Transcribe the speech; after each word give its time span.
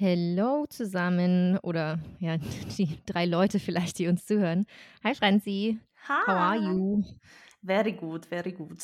Hello 0.00 0.64
zusammen 0.68 1.58
oder 1.58 1.98
ja, 2.20 2.36
die 2.78 3.00
drei 3.04 3.26
Leute 3.26 3.58
vielleicht, 3.58 3.98
die 3.98 4.06
uns 4.06 4.26
zuhören. 4.26 4.64
Hi 5.02 5.12
Franzi, 5.12 5.80
how 6.08 6.28
are 6.28 6.60
Hi. 6.60 6.64
you? 6.64 7.02
Very 7.64 7.90
good, 7.94 8.24
very 8.24 8.52
good. 8.52 8.78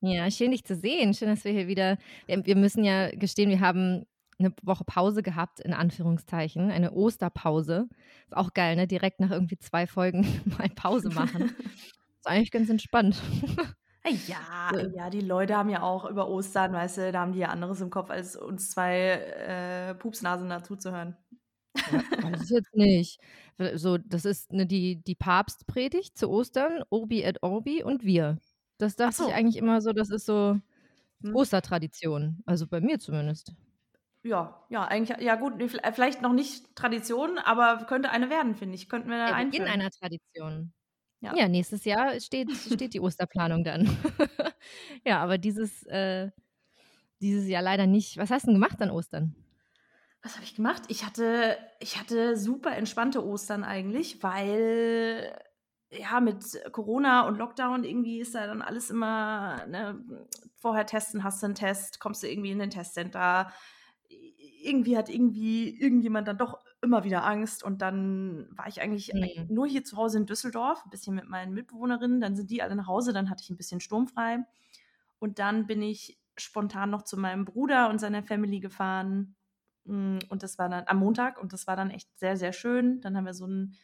Ja, 0.00 0.30
schön 0.30 0.52
dich 0.52 0.62
zu 0.64 0.76
sehen. 0.76 1.12
Schön, 1.12 1.26
dass 1.26 1.42
wir 1.42 1.50
hier 1.50 1.66
wieder. 1.66 1.98
Wir, 2.26 2.46
wir 2.46 2.54
müssen 2.54 2.84
ja 2.84 3.10
gestehen, 3.10 3.50
wir 3.50 3.58
haben 3.58 4.06
eine 4.38 4.54
Woche 4.62 4.84
Pause 4.84 5.24
gehabt, 5.24 5.58
in 5.58 5.72
Anführungszeichen, 5.72 6.70
eine 6.70 6.92
Osterpause. 6.92 7.88
Ist 8.28 8.36
auch 8.36 8.54
geil, 8.54 8.76
ne? 8.76 8.86
Direkt 8.86 9.18
nach 9.18 9.32
irgendwie 9.32 9.58
zwei 9.58 9.88
Folgen 9.88 10.20
mal 10.56 10.68
Pause 10.68 11.08
machen. 11.08 11.50
Ist 12.20 12.28
eigentlich 12.28 12.52
ganz 12.52 12.70
entspannt. 12.70 13.20
Ja, 14.10 14.70
So. 14.70 14.78
ja, 14.94 15.10
die 15.10 15.20
Leute 15.20 15.56
haben 15.56 15.68
ja 15.70 15.82
auch 15.82 16.08
über 16.08 16.28
Ostern, 16.28 16.72
weißt 16.72 16.98
du, 16.98 17.12
da 17.12 17.20
haben 17.20 17.32
die 17.32 17.40
ja 17.40 17.48
anderes 17.48 17.80
im 17.80 17.90
Kopf, 17.90 18.10
als 18.10 18.36
uns 18.36 18.70
zwei 18.70 18.94
äh, 19.12 19.94
Pupsnasen 19.94 20.48
dazu 20.48 20.76
zu 20.76 20.92
hören. 20.92 21.16
Ja, 21.90 22.04
weiß 22.20 22.42
ich 22.42 22.50
jetzt 22.50 22.74
nicht. 22.74 23.20
So, 23.74 23.98
das 23.98 24.24
ist 24.24 24.52
ne, 24.52 24.66
die, 24.66 24.96
die 25.02 25.14
Papstpredigt 25.14 26.16
zu 26.18 26.28
Ostern, 26.30 26.82
Urbi 26.90 27.22
et 27.22 27.42
Orbi 27.42 27.82
und 27.82 28.04
wir. 28.04 28.38
Das 28.78 28.96
Ach 29.02 29.12
dachte 29.12 29.24
ich 29.24 29.32
so. 29.34 29.34
eigentlich 29.34 29.56
immer 29.56 29.80
so, 29.80 29.92
das 29.92 30.10
ist 30.10 30.26
so 30.26 30.58
Hm. 31.22 31.34
Ostertradition. 31.34 32.42
Also 32.46 32.66
bei 32.68 32.80
mir 32.80 32.98
zumindest. 33.00 33.54
Ja, 34.24 34.64
ja, 34.68 34.84
eigentlich, 34.84 35.16
ja 35.20 35.36
gut, 35.36 35.54
vielleicht 35.70 36.22
noch 36.22 36.32
nicht 36.32 36.74
Tradition, 36.76 37.38
aber 37.38 37.84
könnte 37.86 38.10
eine 38.10 38.30
werden, 38.30 38.56
finde 38.56 38.74
ich. 38.74 38.88
Könnten 38.88 39.08
wir 39.10 39.18
da 39.18 39.32
Beginn 39.32 39.66
einführen. 39.66 39.68
einer 39.68 39.90
Tradition. 39.90 40.72
Ja. 41.20 41.34
Ja, 41.36 41.48
nächstes 41.48 41.84
Jahr 41.84 42.18
steht, 42.20 42.50
steht 42.52 42.94
die 42.94 43.00
Osterplanung 43.00 43.64
dann. 43.64 43.86
ja, 45.04 45.20
aber 45.20 45.36
dieses, 45.36 45.84
äh, 45.86 46.30
dieses 47.20 47.48
Jahr 47.48 47.62
leider 47.62 47.86
nicht. 47.86 48.16
Was 48.18 48.30
hast 48.30 48.44
du 48.44 48.48
denn 48.48 48.60
gemacht 48.60 48.80
an 48.80 48.90
Ostern? 48.90 49.34
Was 50.22 50.34
habe 50.34 50.44
ich 50.44 50.54
gemacht? 50.54 50.82
Ich 50.88 51.04
hatte, 51.04 51.56
ich 51.80 51.98
hatte 51.98 52.36
super 52.36 52.76
entspannte 52.76 53.24
Ostern 53.24 53.64
eigentlich, 53.64 54.22
weil 54.22 55.32
ja 55.90 56.20
mit 56.20 56.44
Corona 56.72 57.26
und 57.26 57.38
Lockdown 57.38 57.84
irgendwie 57.84 58.20
ist 58.20 58.34
da 58.34 58.46
dann 58.46 58.62
alles 58.62 58.90
immer, 58.90 59.66
ne, 59.66 60.04
vorher 60.56 60.86
testen, 60.86 61.24
hast 61.24 61.42
du 61.42 61.46
einen 61.46 61.54
Test, 61.54 62.00
kommst 62.00 62.22
du 62.22 62.28
irgendwie 62.28 62.50
in 62.50 62.58
den 62.58 62.70
Testcenter. 62.70 63.52
Irgendwie 64.62 64.96
hat 64.96 65.08
irgendwie 65.08 65.80
irgendjemand 65.80 66.28
dann 66.28 66.38
doch 66.38 66.58
immer 66.82 67.04
wieder 67.04 67.24
Angst 67.24 67.62
und 67.64 67.82
dann 67.82 68.48
war 68.52 68.68
ich 68.68 68.80
eigentlich 68.80 69.12
Hm. 69.12 69.48
nur 69.48 69.66
hier 69.66 69.84
zu 69.84 69.96
Hause 69.96 70.18
in 70.18 70.26
Düsseldorf, 70.26 70.82
ein 70.84 70.90
bisschen 70.90 71.14
mit 71.14 71.28
meinen 71.28 71.54
Mitbewohnerinnen, 71.54 72.20
dann 72.20 72.36
sind 72.36 72.50
die 72.50 72.62
alle 72.62 72.76
nach 72.76 72.86
Hause, 72.86 73.12
dann 73.12 73.30
hatte 73.30 73.42
ich 73.42 73.50
ein 73.50 73.56
bisschen 73.56 73.80
sturmfrei 73.80 74.44
und 75.18 75.38
dann 75.38 75.66
bin 75.66 75.82
ich 75.82 76.20
spontan 76.36 76.90
noch 76.90 77.02
zu 77.02 77.16
meinem 77.16 77.44
Bruder 77.44 77.90
und 77.90 77.98
seiner 77.98 78.22
Family 78.22 78.60
gefahren 78.60 79.34
Mm, 79.84 80.18
Und 80.28 80.42
das 80.42 80.58
war 80.58 80.68
dann 80.68 80.84
am 80.86 80.98
Montag 80.98 81.40
und 81.40 81.54
das 81.54 81.66
war 81.66 81.74
dann 81.76 81.90
echt 81.90 82.10
sehr, 82.18 82.36
sehr 82.36 82.52
schön. 82.52 83.00
Dann 83.00 83.16
haben 83.16 83.24
wir 83.24 83.32
so 83.32 83.46
ein, 83.46 83.74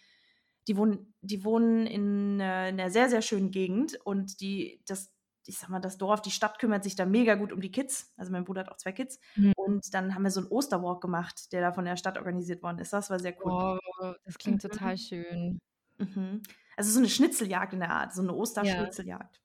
die 0.68 0.76
wohnen, 0.76 1.14
die 1.22 1.44
wohnen 1.44 1.86
in, 1.86 2.40
äh, 2.40 2.68
in 2.70 2.80
einer 2.80 2.90
sehr, 2.90 3.08
sehr 3.10 3.22
schönen 3.22 3.50
Gegend 3.50 3.98
und 4.04 4.40
die, 4.40 4.82
das, 4.86 5.14
ich 5.46 5.58
sag 5.58 5.70
mal, 5.70 5.80
das 5.80 5.98
Dorf, 5.98 6.22
die 6.22 6.30
Stadt 6.30 6.58
kümmert 6.58 6.84
sich 6.84 6.96
da 6.96 7.06
mega 7.06 7.36
gut 7.36 7.52
um 7.52 7.60
die 7.62 7.70
Kids. 7.70 8.12
Also 8.16 8.32
mein 8.32 8.44
Bruder 8.44 8.62
hat 8.62 8.70
auch 8.70 8.76
zwei 8.76 8.92
Kids. 8.92 9.18
Hm. 9.36 9.53
Und 9.64 9.94
dann 9.94 10.14
haben 10.14 10.22
wir 10.22 10.30
so 10.30 10.40
einen 10.40 10.48
Osterwalk 10.50 11.00
gemacht, 11.00 11.52
der 11.52 11.60
da 11.62 11.72
von 11.72 11.84
der 11.84 11.96
Stadt 11.96 12.18
organisiert 12.18 12.62
worden 12.62 12.78
ist. 12.78 12.92
Das 12.92 13.10
war 13.10 13.18
sehr 13.18 13.34
cool. 13.44 13.78
Oh, 14.02 14.12
das 14.24 14.38
klingt 14.38 14.62
Mhm. 14.62 14.68
total 14.68 14.98
schön. 14.98 15.58
Mhm. 15.98 16.42
Also 16.76 16.90
so 16.90 16.98
eine 16.98 17.08
Schnitzeljagd 17.08 17.72
in 17.72 17.80
der 17.80 17.90
Art, 17.90 18.12
so 18.14 18.22
eine 18.22 18.32
Ja. 18.32 18.36
Osterschnitzeljagd. 18.36 19.40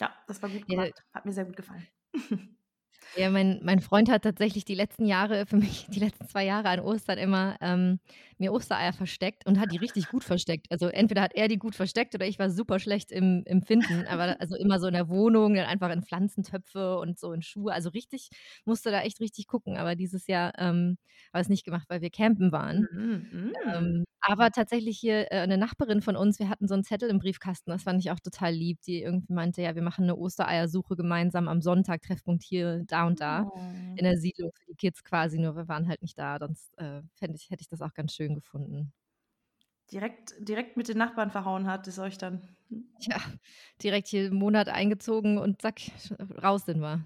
Ja, 0.00 0.12
das 0.26 0.40
war 0.42 0.48
gut 0.48 0.64
Ja, 0.68 0.76
gemacht. 0.84 1.04
Hat 1.12 1.26
mir 1.26 1.32
sehr 1.32 1.44
gut 1.44 1.56
gefallen. 1.56 1.86
Ja, 3.16 3.30
mein, 3.30 3.60
mein 3.62 3.80
Freund 3.80 4.10
hat 4.10 4.22
tatsächlich 4.22 4.64
die 4.64 4.74
letzten 4.74 5.06
Jahre, 5.06 5.46
für 5.46 5.56
mich 5.56 5.86
die 5.88 6.00
letzten 6.00 6.28
zwei 6.28 6.44
Jahre 6.44 6.68
an 6.68 6.80
Ostern 6.80 7.18
immer 7.18 7.56
ähm, 7.60 8.00
mir 8.38 8.52
Ostereier 8.52 8.92
versteckt 8.92 9.46
und 9.46 9.58
hat 9.58 9.72
die 9.72 9.76
richtig 9.78 10.08
gut 10.08 10.24
versteckt. 10.24 10.66
Also 10.70 10.86
entweder 10.86 11.22
hat 11.22 11.34
er 11.34 11.48
die 11.48 11.58
gut 11.58 11.74
versteckt 11.74 12.14
oder 12.14 12.26
ich 12.26 12.38
war 12.38 12.50
super 12.50 12.78
schlecht 12.78 13.10
im, 13.10 13.42
im 13.46 13.62
Finden. 13.62 14.06
Aber 14.06 14.36
also 14.40 14.56
immer 14.56 14.78
so 14.78 14.86
in 14.86 14.94
der 14.94 15.08
Wohnung, 15.08 15.54
dann 15.54 15.66
einfach 15.66 15.90
in 15.90 16.02
Pflanzentöpfe 16.02 16.98
und 16.98 17.18
so 17.18 17.32
in 17.32 17.42
Schuhe. 17.42 17.72
Also 17.72 17.90
richtig, 17.90 18.30
musste 18.64 18.90
da 18.90 19.02
echt 19.02 19.20
richtig 19.20 19.46
gucken. 19.46 19.76
Aber 19.76 19.94
dieses 19.94 20.26
Jahr 20.26 20.52
ähm, 20.58 20.98
habe 21.32 21.40
ich 21.40 21.46
es 21.46 21.48
nicht 21.48 21.64
gemacht, 21.64 21.86
weil 21.88 22.00
wir 22.00 22.10
campen 22.10 22.52
waren. 22.52 22.86
Mhm. 22.92 23.52
Ähm, 23.66 24.04
aber 24.20 24.50
tatsächlich 24.50 24.98
hier 24.98 25.32
äh, 25.32 25.40
eine 25.40 25.58
Nachbarin 25.58 26.02
von 26.02 26.16
uns, 26.16 26.38
wir 26.38 26.48
hatten 26.48 26.68
so 26.68 26.74
einen 26.74 26.84
Zettel 26.84 27.08
im 27.08 27.18
Briefkasten, 27.18 27.70
das 27.70 27.84
fand 27.84 28.00
ich 28.00 28.10
auch 28.10 28.20
total 28.20 28.52
lieb, 28.52 28.80
die 28.82 29.02
irgendwie 29.02 29.32
meinte, 29.32 29.62
ja, 29.62 29.74
wir 29.74 29.82
machen 29.82 30.04
eine 30.04 30.16
Ostereiersuche 30.16 30.96
gemeinsam 30.96 31.48
am 31.48 31.60
Sonntag, 31.60 32.02
Treffpunkt 32.02 32.42
hier, 32.42 32.82
da 32.86 32.97
und 33.06 33.20
da, 33.20 33.50
Oh. 33.54 33.58
in 33.96 34.04
der 34.04 34.18
Siedlung 34.18 34.52
für 34.54 34.64
die 34.66 34.74
Kids 34.76 35.04
quasi, 35.04 35.38
nur 35.38 35.56
wir 35.56 35.68
waren 35.68 35.88
halt 35.88 36.02
nicht 36.02 36.18
da, 36.18 36.38
sonst 36.38 36.72
äh, 36.78 37.02
ich, 37.34 37.50
hätte 37.50 37.62
ich 37.62 37.68
das 37.68 37.82
auch 37.82 37.94
ganz 37.94 38.14
schön 38.14 38.34
gefunden. 38.34 38.92
direkt, 39.92 40.34
direkt 40.40 40.76
mit 40.76 40.88
den 40.88 40.98
Nachbarn 40.98 41.30
verhauen 41.30 41.66
hat, 41.66 41.86
ist 41.88 41.98
euch 41.98 42.18
dann. 42.18 42.42
Ja, 43.00 43.16
direkt 43.82 44.08
hier 44.08 44.26
einen 44.26 44.34
Monat 44.38 44.68
eingezogen 44.68 45.38
und 45.38 45.62
zack, 45.62 45.80
raus 46.42 46.66
sind 46.66 46.80
wir. 46.80 47.02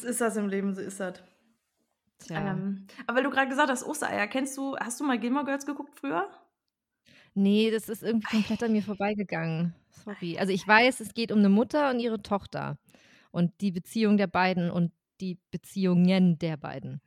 So 0.00 0.08
ist 0.08 0.20
das 0.20 0.36
im 0.36 0.48
Leben, 0.48 0.74
so 0.74 0.80
ist 0.80 1.00
das. 1.00 1.22
Tja. 2.18 2.52
Ähm, 2.52 2.86
aber 3.06 3.18
weil 3.18 3.24
du 3.24 3.30
gerade 3.30 3.48
gesagt 3.48 3.68
hast, 3.70 3.84
Ostereier, 3.84 4.26
kennst 4.26 4.56
du, 4.56 4.76
hast 4.78 4.98
du 5.00 5.04
mal 5.04 5.18
Gilmore 5.18 5.44
Girls 5.44 5.66
geguckt 5.66 5.94
früher? 5.98 6.28
Nee, 7.34 7.70
das 7.70 7.88
ist 7.88 8.02
irgendwie 8.02 8.26
komplett 8.28 8.62
an 8.62 8.72
mir 8.72 8.82
vorbeigegangen. 8.82 9.74
Sorry. 9.90 10.38
Also 10.38 10.52
ich 10.52 10.66
weiß, 10.66 11.00
es 11.00 11.12
geht 11.14 11.32
um 11.32 11.38
eine 11.40 11.48
Mutter 11.50 11.90
und 11.90 12.00
ihre 12.00 12.22
Tochter 12.22 12.78
und 13.36 13.60
die 13.60 13.70
Beziehung 13.70 14.16
der 14.16 14.28
beiden 14.28 14.70
und 14.70 14.92
die 15.20 15.38
Beziehungen 15.50 16.38
der 16.38 16.56
beiden. 16.56 17.02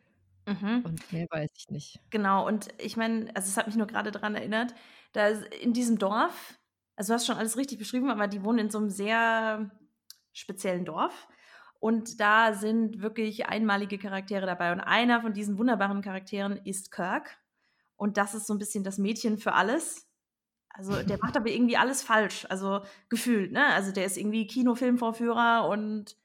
Mhm. 0.46 0.82
Und 0.84 1.12
mehr 1.12 1.26
weiß 1.30 1.50
ich 1.58 1.70
nicht. 1.70 2.00
Genau, 2.12 2.46
und 2.48 2.68
ich 2.78 2.98
meine, 2.98 3.36
also 3.36 3.50
es 3.50 3.58
hat 3.58 3.66
mich 3.66 3.76
nur 3.76 3.88
gerade 3.88 4.12
daran 4.12 4.36
erinnert, 4.36 4.76
da 5.12 5.28
in 5.28 5.74
diesem 5.74 5.98
Dorf, 5.98 6.60
also 6.96 7.12
du 7.12 7.16
hast 7.16 7.26
schon 7.26 7.38
alles 7.38 7.58
richtig 7.58 7.80
beschrieben, 7.80 8.12
aber 8.12 8.28
die 8.28 8.44
wohnen 8.44 8.60
in 8.60 8.70
so 8.70 8.78
einem 8.78 8.92
sehr 8.92 9.72
speziellen 10.32 10.86
Dorf. 10.86 11.28
Und 11.80 12.20
da 12.20 12.54
sind 12.54 13.02
wirklich 13.02 13.48
einmalige 13.48 13.98
Charaktere 13.98 14.46
dabei. 14.46 14.72
Und 14.72 14.82
einer 14.82 15.22
von 15.22 15.34
diesen 15.34 15.58
wunderbaren 15.58 16.02
Charakteren 16.02 16.58
ist 16.64 16.92
Kirk. 16.92 17.40
Und 17.96 18.18
das 18.18 18.36
ist 18.36 18.46
so 18.48 18.54
ein 18.54 18.60
bisschen 18.60 18.84
das 18.84 18.98
Mädchen 18.98 19.38
für 19.38 19.54
alles. 19.54 20.08
Also 20.70 21.02
der 21.04 21.18
macht 21.22 21.38
aber 21.38 21.50
irgendwie 21.50 21.78
alles 21.78 22.04
falsch, 22.04 22.46
also 22.50 22.82
gefühlt, 23.10 23.52
ne? 23.52 23.66
Also 23.68 23.92
der 23.92 24.06
ist 24.06 24.18
irgendwie 24.18 24.46
Kinofilmvorführer 24.46 25.68
und 25.68 26.16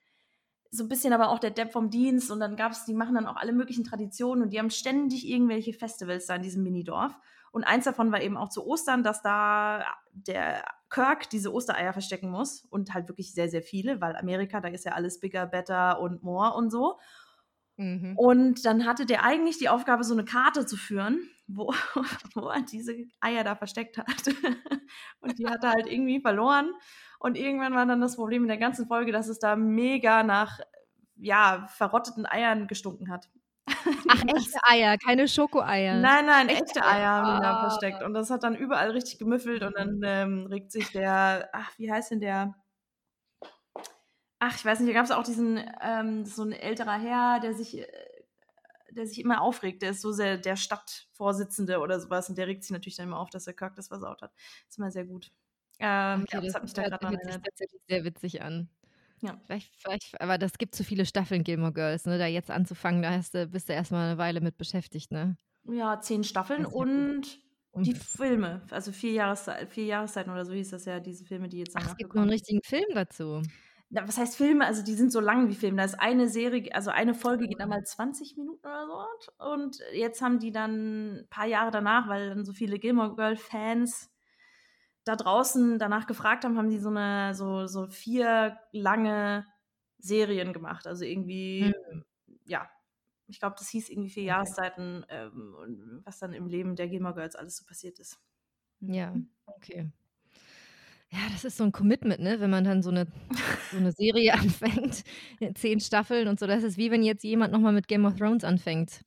so 0.75 0.83
ein 0.83 0.89
bisschen 0.89 1.13
aber 1.13 1.29
auch 1.29 1.39
der 1.39 1.53
Depp 1.53 1.71
vom 1.71 1.89
Dienst 1.89 2.33
und 2.33 2.41
dann 2.41 2.57
gab 2.57 2.73
es, 2.73 2.85
die 2.85 2.95
machen 2.95 3.15
dann 3.15 3.27
auch 3.27 3.37
alle 3.37 3.53
möglichen 3.53 3.85
Traditionen 3.85 4.43
und 4.43 4.51
die 4.51 4.59
haben 4.59 4.71
ständig 4.71 5.29
irgendwelche 5.29 5.73
Festivals 5.73 6.27
da 6.27 6.35
in 6.35 6.43
diesem 6.43 6.65
Minidorf. 6.65 7.17
Und 7.53 7.63
eins 7.63 7.85
davon 7.85 8.11
war 8.11 8.21
eben 8.21 8.37
auch 8.37 8.49
zu 8.49 8.67
Ostern, 8.67 9.05
dass 9.05 9.23
da 9.23 9.85
der 10.13 10.65
Kirk 10.91 11.31
diese 11.31 11.53
Ostereier 11.53 11.93
verstecken 11.93 12.29
muss 12.29 12.65
und 12.65 12.93
halt 12.93 13.07
wirklich 13.07 13.33
sehr, 13.33 13.49
sehr 13.49 13.63
viele, 13.63 14.01
weil 14.01 14.17
Amerika, 14.17 14.61
da 14.61 14.69
ist 14.69 14.85
ja 14.85 14.93
alles 14.93 15.21
bigger, 15.21 15.47
better 15.47 16.01
und 16.01 16.25
more 16.25 16.55
und 16.55 16.71
so. 16.71 16.99
Mhm. 17.77 18.15
Und 18.17 18.67
dann 18.67 18.85
hatte 18.85 19.07
der 19.07 19.23
eigentlich 19.23 19.59
die 19.59 19.69
Aufgabe, 19.69 20.03
so 20.03 20.15
eine 20.15 20.25
Karte 20.25 20.67
zu 20.67 20.77
führen, 20.77 21.31
wo, 21.47 21.73
wo 22.35 22.49
er 22.49 22.63
diese 22.63 22.97
Eier 23.21 23.45
da 23.45 23.55
versteckt 23.55 23.99
hat. 23.99 24.07
Und 25.21 25.39
die 25.39 25.47
hat 25.47 25.63
er 25.63 25.71
halt 25.71 25.87
irgendwie 25.87 26.21
verloren. 26.21 26.73
Und 27.25 27.39
irgendwann 27.39 27.73
war 27.75 27.87
dann 27.87 28.03
das 28.03 28.17
Problem 28.17 28.43
in 28.43 28.49
der 28.49 28.59
ganzen 28.59 28.87
Folge, 28.87 29.11
dass 29.11 29.29
es 29.29 29.39
da 29.39 29.57
mega 29.57 30.23
nach 30.23 30.61
ja, 31.17 31.67
verrotteten 31.69 32.27
Eiern 32.27 32.67
gestunken 32.67 33.09
hat. 33.09 33.31
Ach, 34.11 34.23
echte 34.27 34.59
Eier, 34.63 34.99
keine 34.99 35.27
Schokoeier. 35.27 35.95
Nein, 36.01 36.27
nein, 36.27 36.51
Echte 36.51 36.65
echte 36.65 36.85
Eier. 36.85 37.09
Haben 37.13 37.41
da 37.41 37.55
Ah. 37.55 37.71
versteckt. 37.71 38.03
Und 38.03 38.13
das 38.13 38.29
hat 38.29 38.43
dann 38.43 38.55
überall 38.55 38.91
richtig 38.91 39.19
gemüffelt 39.19 39.63
und 39.63 39.75
dann 39.75 40.03
ähm, 40.05 40.47
regt 40.51 40.71
sich 40.71 40.93
der, 40.93 41.49
ach, 41.55 41.73
wie 41.79 41.91
heißt 41.91 42.11
denn 42.11 42.21
der? 42.21 42.57
Ach, 44.39 44.55
ich 44.55 44.63
weiß 44.67 44.81
nicht, 44.81 44.91
da 44.91 44.95
gab 44.95 45.07
es 45.07 45.11
auch 45.11 45.25
diesen, 45.25 45.65
ähm, 45.81 46.27
so 46.27 46.43
ein 46.43 46.53
älterer 46.53 46.99
Herr, 47.01 47.41
der 47.41 47.55
sich, 47.55 47.79
äh, 47.79 47.87
der 48.91 49.07
sich 49.07 49.19
immer 49.19 49.41
aufregt. 49.41 49.81
Der 49.81 49.93
ist 49.93 50.03
so 50.03 50.13
sehr 50.13 50.37
der 50.37 50.57
Stadtvorsitzende 50.57 51.79
oder 51.79 51.99
sowas 52.01 52.29
und 52.29 52.37
der 52.37 52.49
regt 52.49 52.65
sich 52.65 52.71
natürlich 52.73 52.97
dann 52.97 53.07
immer 53.09 53.19
auf, 53.19 53.31
dass 53.31 53.45
der 53.45 53.55
Kirk 53.55 53.77
das 53.77 53.89
versaut 53.89 54.21
hat. 54.21 54.33
Das 54.35 54.73
ist 54.73 54.79
immer 54.79 54.91
sehr 54.91 55.07
gut. 55.07 55.33
Ähm, 55.79 56.25
ja, 56.31 56.41
das, 56.41 56.55
hat 56.55 56.63
mich 56.63 56.73
da 56.73 56.83
gerade 56.85 57.05
erinnert. 57.05 57.45
tatsächlich 57.45 57.81
sehr 57.89 58.05
witzig 58.05 58.43
an. 58.43 58.69
Ja. 59.21 59.41
Vielleicht, 59.47 59.75
vielleicht, 59.77 60.21
aber 60.21 60.39
das 60.39 60.59
gibt 60.59 60.75
zu 60.75 60.85
viele 60.85 61.07
Staffeln 61.07 61.45
Gilmore 61.45 61.73
Girls, 61.73 62.05
ne? 62.05 62.19
Da 62.19 62.27
jetzt 62.27 62.51
anzufangen, 62.51 63.03
da 63.03 63.11
hast 63.11 63.35
du, 63.35 63.47
bist 63.47 63.69
du 63.69 63.73
erstmal 63.73 64.11
eine 64.11 64.19
Weile 64.19 64.41
mit 64.41 64.59
beschäftigt, 64.59 65.13
ne? 65.13 65.37
Ja, 65.65 66.01
zehn 66.01 66.25
Staffeln 66.25 66.65
Das 66.65 66.73
und 66.73 67.41
Und 67.75 67.87
die 67.87 67.95
Filme. 67.95 68.63
Also 68.71 68.93
vier, 68.93 69.13
Jahreszei 69.13 69.67
vier 69.67 69.85
Jahreszeiten 69.87 70.31
oder 70.31 70.45
so 70.45 70.53
hieß 70.53 70.71
das 70.71 70.85
ja, 70.85 71.01
diese 71.01 71.25
Filme, 71.25 71.49
die 71.49 71.59
jetzt 71.59 71.75
Ach, 71.77 71.87
es 71.87 71.97
gibt 71.97 72.15
noch 72.15 72.23
einen 72.23 72.31
richtigen 72.31 72.61
Film 72.63 72.87
dazu. 72.95 73.43
Na, 73.91 74.07
was 74.07 74.17
heißt 74.17 74.37
Filme? 74.37 74.65
Also 74.65 74.83
die 74.83 74.95
sind 74.95 75.11
so 75.11 75.21
lang 75.21 75.49
wie 75.49 75.55
Filme. 75.55 75.79
Da 75.79 75.85
ist 75.85 76.01
eine 76.01 76.29
Serie, 76.29 76.73
also 76.75 76.91
eine 76.91 77.15
Folge 77.15 77.49
geht 77.49 77.61
einmal 77.61 77.83
20 77.85 78.37
Minuten 78.37 78.65
oder 78.67 78.87
so. 78.87 79.45
Und 79.53 79.79
jetzt 79.93 80.23
haben 80.23 80.39
die 80.39 80.53
dann 80.53 81.17
ein 81.17 81.29
paar 81.31 81.47
Jahre 81.47 81.71
danach, 81.71 82.09
weil 82.09 82.29
dann 82.29 82.45
so 82.45 82.53
viele 82.53 82.79
Gilmore 82.79 83.15
Girl 83.17 83.37
Fans 83.37 84.11
da 85.05 85.17
draußen 85.17 85.79
danach 85.79 86.07
gefragt 86.07 86.45
haben, 86.45 86.59
haben 86.59 86.71
die 86.71 86.79
so 86.79 86.89
eine 86.91 87.35
so 87.35 87.67
so 87.67 87.87
vier 87.89 88.59
lange 88.73 89.47
Serien 89.99 90.53
gemacht. 90.53 90.87
Also 90.87 91.05
irgendwie 91.05 91.75
Mhm. 91.87 92.05
ja 92.47 92.71
ich 93.29 93.41
glaube, 93.41 93.57
das 93.59 93.69
hieß 93.71 93.91
irgendwie 93.91 94.11
vier. 94.11 94.25
Jahreszeiten, 94.25 95.07
ähm, 95.09 95.55
und 95.59 96.03
was 96.07 96.19
dann 96.21 96.33
im 96.35 96.47
Leben 96.49 96.77
der 96.77 96.89
Gilmore 96.89 97.15
Girls 97.15 97.37
alles 97.37 97.57
so 97.59 97.65
passiert 97.67 97.99
ist. 98.01 98.21
Ja, 98.89 99.15
Mhm. 99.15 99.31
okay. 99.47 99.93
Ja, 101.11 101.19
das 101.31 101.45
ist 101.45 101.57
so 101.57 101.65
'n 101.65 101.73
Commitment, 101.73 102.21
ne, 102.21 102.41
wenn 102.41 102.51
man 102.51 102.65
dann 102.65 102.83
so 102.83 102.91
'ne 102.91 103.07
so 103.71 103.79
'ne 103.79 103.93
Serie 103.93 104.33
anfängt, 104.35 105.05
10 105.55 105.81
Staffeln 105.81 106.29
und 106.29 106.41
so. 106.41 106.47
Das 106.47 106.63
ist 106.63 106.77
wie 106.79 106.91
wenn 106.91 107.03
jetzt 107.03 107.25
jemand 107.25 107.53
noch 107.53 107.61
mal 107.61 107.73
mit 107.73 107.89
Game 107.89 108.05
of 108.07 108.17
Thrones 108.17 108.45
anfängt. 108.45 109.03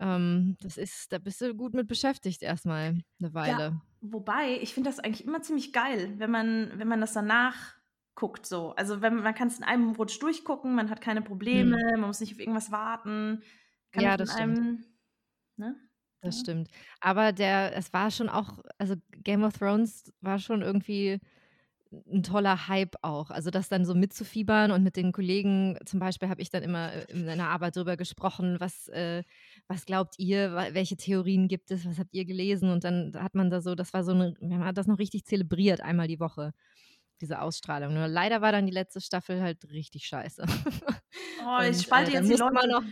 Ähm, 0.00 0.56
das 0.62 0.78
ist 0.78 1.12
da 1.12 1.18
bist 1.18 1.40
du 1.40 1.54
gut 1.54 1.74
mit 1.74 1.88
beschäftigt 1.88 2.42
erst 2.42 2.66
mal 2.66 2.98
'ne 3.18 3.34
Weile. 3.34 3.80
Ja, 3.80 3.91
wobei, 4.02 4.58
ich 4.60 4.74
finde 4.74 4.90
das 4.90 5.00
eigentlich 5.00 5.26
immer 5.26 5.42
ziemlich 5.42 5.72
geil, 5.72 6.14
wenn 6.18 6.30
man 6.30 6.72
wenn 6.78 6.88
man 6.88 7.00
das 7.00 7.12
danach 7.14 7.76
guckt 8.14 8.46
so. 8.46 8.74
Also, 8.76 9.00
wenn 9.02 9.16
man 9.16 9.34
kann's 9.34 9.58
in 9.58 9.64
einem 9.64 9.92
Rutsch 9.92 10.20
durchgucken, 10.22 10.74
man 10.74 10.90
hat 10.90 11.00
keine 11.00 11.22
Probleme, 11.22 11.76
Mhm. 11.76 11.92
man 11.92 12.02
muss 12.08 12.20
nicht 12.20 12.32
auf 12.34 12.40
irgendwas 12.40 12.70
warten. 12.72 13.42
Kann 13.92 14.04
Ja, 14.04 14.16
das 14.16 14.32
stimmt. 14.32 14.58
einem 14.58 14.84
ne? 15.56 15.76
Das 16.22 16.38
Ja. 16.38 16.38
stimmt. 16.38 16.68
Aber 17.00 17.32
der 17.32 17.76
es 17.76 17.92
war 17.92 18.10
schon 18.12 18.28
auch 18.28 18.60
also, 18.78 18.94
Game 19.10 19.42
of 19.42 19.58
Thrones 19.58 20.12
war 20.20 20.38
schon 20.38 20.62
irgendwie 20.62 21.18
'n 22.10 22.22
toller 22.22 22.68
Hype 22.68 22.96
auch. 23.02 23.30
Also, 23.30 23.50
das 23.50 23.68
dann 23.68 23.84
so 23.84 23.94
mitzufiebern 23.94 24.70
und 24.72 24.82
mit 24.82 24.96
den 24.96 25.12
Kollegen 25.12 25.78
zum 25.86 26.00
Beispiel 26.00 26.28
habe 26.28 26.40
ich 26.42 26.50
dann 26.50 26.62
immer, 26.62 26.92
äh, 26.92 27.04
in 27.12 27.26
meiner 27.26 27.48
Arbeit 27.48 27.76
drüber 27.76 27.96
gesprochen: 27.96 28.56
„Was 28.60 28.88
äh, 28.88 29.22
was 29.68 29.84
glaubt 29.86 30.14
ihr? 30.18 30.54
Welche 30.72 30.96
Theorien 30.96 31.48
gibt 31.48 31.70
es? 31.70 31.86
Was 31.86 31.98
habt 31.98 32.14
ihr 32.14 32.24
gelesen?“ 32.24 32.70
Und 32.70 32.84
dann 32.84 33.12
hat 33.16 33.34
man 33.34 33.50
da 33.50 33.60
so 33.60 33.74
das 33.74 33.92
war 33.92 34.04
so 34.04 34.14
'ne 34.14 34.34
man 34.40 34.64
hat 34.64 34.78
das 34.78 34.86
noch 34.86 34.98
richtig 34.98 35.24
zelebriert 35.26 35.80
einmal 35.82 36.08
die 36.08 36.20
Woche, 36.20 36.52
diese 37.20 37.40
Ausstrahlung. 37.42 37.94
Nur 37.94 38.08
leider 38.08 38.40
war 38.42 38.52
dann 38.52 38.66
die 38.66 38.72
letzte 38.72 39.00
Staffel 39.00 39.42
halt 39.42 39.64
richtig 39.70 40.06
scheiße. 40.06 40.44
Oh, 41.38 41.60
ich 41.70 41.80
äh, 41.82 41.82
spalte 41.82 42.12
dann 42.12 42.28
jetzt 42.28 42.28
die 42.28 42.36
Leute. 42.36 42.52
noch 42.66 42.82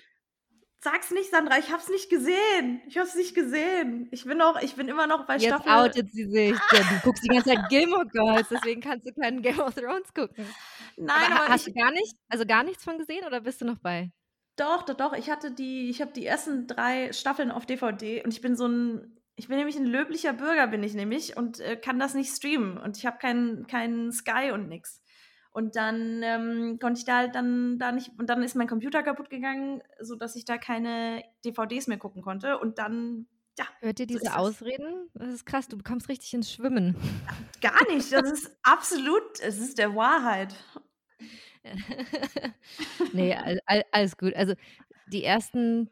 Sag's 0.82 1.11
nicht, 1.11 1.31
Sandra, 1.31 1.59
ich 1.59 1.69
habe 1.71 1.82
es 1.82 1.91
nicht 1.91 2.09
gesehen. 2.09 2.81
Ich 2.88 2.97
habe 2.97 3.06
es 3.06 3.15
nicht 3.15 3.35
gesehen. 3.35 4.09
Ich 4.12 4.25
bin 4.25 4.38
noch 4.38 4.59
ich 4.62 4.77
bin 4.77 4.88
immer 4.88 5.06
noch 5.06 5.27
bei 5.27 5.38
Jetzt 5.38 5.65
Staffel 5.69 5.69
outet 5.69 6.11
sie 6.12 6.25
sich. 6.29 6.61
Ja, 6.71 6.82
du 6.82 6.99
guckst 6.99 7.23
die 7.25 7.29
ganze 7.29 7.50
Zeit 7.50 7.69
Gilmore 7.69 8.06
Girls, 8.06 8.49
deswegen 8.49 8.81
kannst 8.81 9.06
du 9.06 9.12
keinen 9.12 9.43
Game 9.43 9.61
of 9.61 9.75
Thrones 9.75 10.12
gucken. 10.12 10.56
Nein, 10.99 11.32
Aber 11.32 11.41
aber 11.44 11.55
hast 11.55 11.67
ich 11.67 11.69
du 11.69 11.73
gar 11.73 11.93
nicht 11.93 12.17
also, 12.29 12.47
gar 12.47 12.65
nichts 12.65 12.85
von 12.85 12.99
gesehen 12.99 13.25
oder 13.27 13.41
bist 13.41 13.61
du 13.61 13.65
noch 13.67 13.79
bei? 13.79 14.12
Doch, 14.59 14.82
doch, 14.82 14.94
doch. 14.94 15.12
Ich 15.15 15.31
hatte 15.31 15.50
die 15.53 15.88
ich 15.91 16.00
habe 16.00 16.12
die 16.12 16.27
ersten 16.27 16.67
3 16.67 17.12
Staffeln 17.12 17.50
auf 17.50 17.67
DVD 17.67 18.23
und 18.25 18.33
ich 18.33 18.41
bin 18.41 18.56
so 18.56 18.67
'n 18.67 19.17
ich 19.37 19.49
bin 19.49 19.56
nämlich 19.56 19.76
'n 19.76 19.87
löblicher 19.87 20.33
Bürger 20.35 20.67
bin 20.67 20.83
ich 20.83 20.93
nämlich 20.94 21.37
und, 21.37 21.61
äh, 21.61 21.76
kann 21.76 21.99
das 21.99 22.15
nicht 22.15 22.31
streamen 22.35 22.76
und 22.79 22.97
ich 22.99 23.06
habe 23.06 23.19
keinen 23.19 23.67
keinen 23.67 24.12
Sky 24.12 24.50
und 24.53 24.69
nix. 24.69 25.03
Und 25.52 25.75
dann, 25.76 26.23
ähm, 26.23 26.79
konnte 26.81 26.99
ich 27.00 27.05
da 27.06 27.17
halt 27.19 27.35
dann 27.35 27.79
da 27.79 27.93
nicht 27.93 28.12
und 28.19 28.29
dann 28.31 28.43
ist 28.43 28.55
mein 28.56 28.69
Computer 28.69 29.02
kaputt 29.02 29.31
gegangen, 29.31 29.82
sodass 30.00 30.37
ich 30.37 30.44
da 30.44 30.58
keine 30.58 31.25
DVDs 31.44 31.88
mehr 31.88 31.99
gucken 31.99 32.23
konnte 32.23 32.58
und 32.58 32.79
dann 32.79 33.26
ja, 33.58 33.67
Hört 33.82 33.99
ihr 33.99 34.06
so 34.12 34.19
diese 34.19 34.25
das. 34.26 34.37
Ausreden? 34.37 35.08
Das 35.14 35.29
ist 35.32 35.47
krass, 35.47 35.67
du 35.69 35.79
kommst 35.79 36.08
richtig 36.11 36.35
ins 36.35 36.52
Schwimmen. 36.52 36.94
Gar 37.61 37.87
nicht, 37.93 38.12
das 38.12 38.31
ist 38.31 38.50
absolut 38.62 39.41
es 39.41 39.58
ist 39.58 39.79
der 39.79 39.94
Wahrheit. 39.94 40.55
Ne, 43.12 43.35
all 43.37 43.61
all 43.67 43.85
alles 43.93 44.17
gut. 44.17 44.35
Also, 44.35 44.55
die 45.06 45.25
ersten 45.25 45.91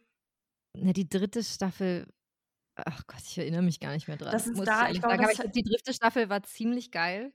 ne, 0.75 0.93
die 0.95 1.09
3. 1.09 1.43
Staffel 1.45 2.09
ach 2.77 3.07
Gott, 3.09 3.23
ich 3.25 3.39
erinnere 3.39 3.63
mich 3.63 3.81
gar 3.81 3.93
nicht 3.95 4.09
mehr 4.09 4.17
dran, 4.19 4.33
Das 4.33 4.47
ist 4.47 4.57
muss 4.57 4.71
ich 4.73 4.79
da 4.79 4.89
ich 4.89 4.89
ehrlich 4.89 5.01
glaube, 5.01 5.15
sagen. 5.15 5.23
Aber 5.25 5.33
ich 5.33 5.41
glaube, 5.41 5.53
die 5.53 5.63
3. 5.65 5.93
Staffel 5.93 6.29
war 6.31 6.43
ziemlich 6.45 6.91
geil. 6.93 7.33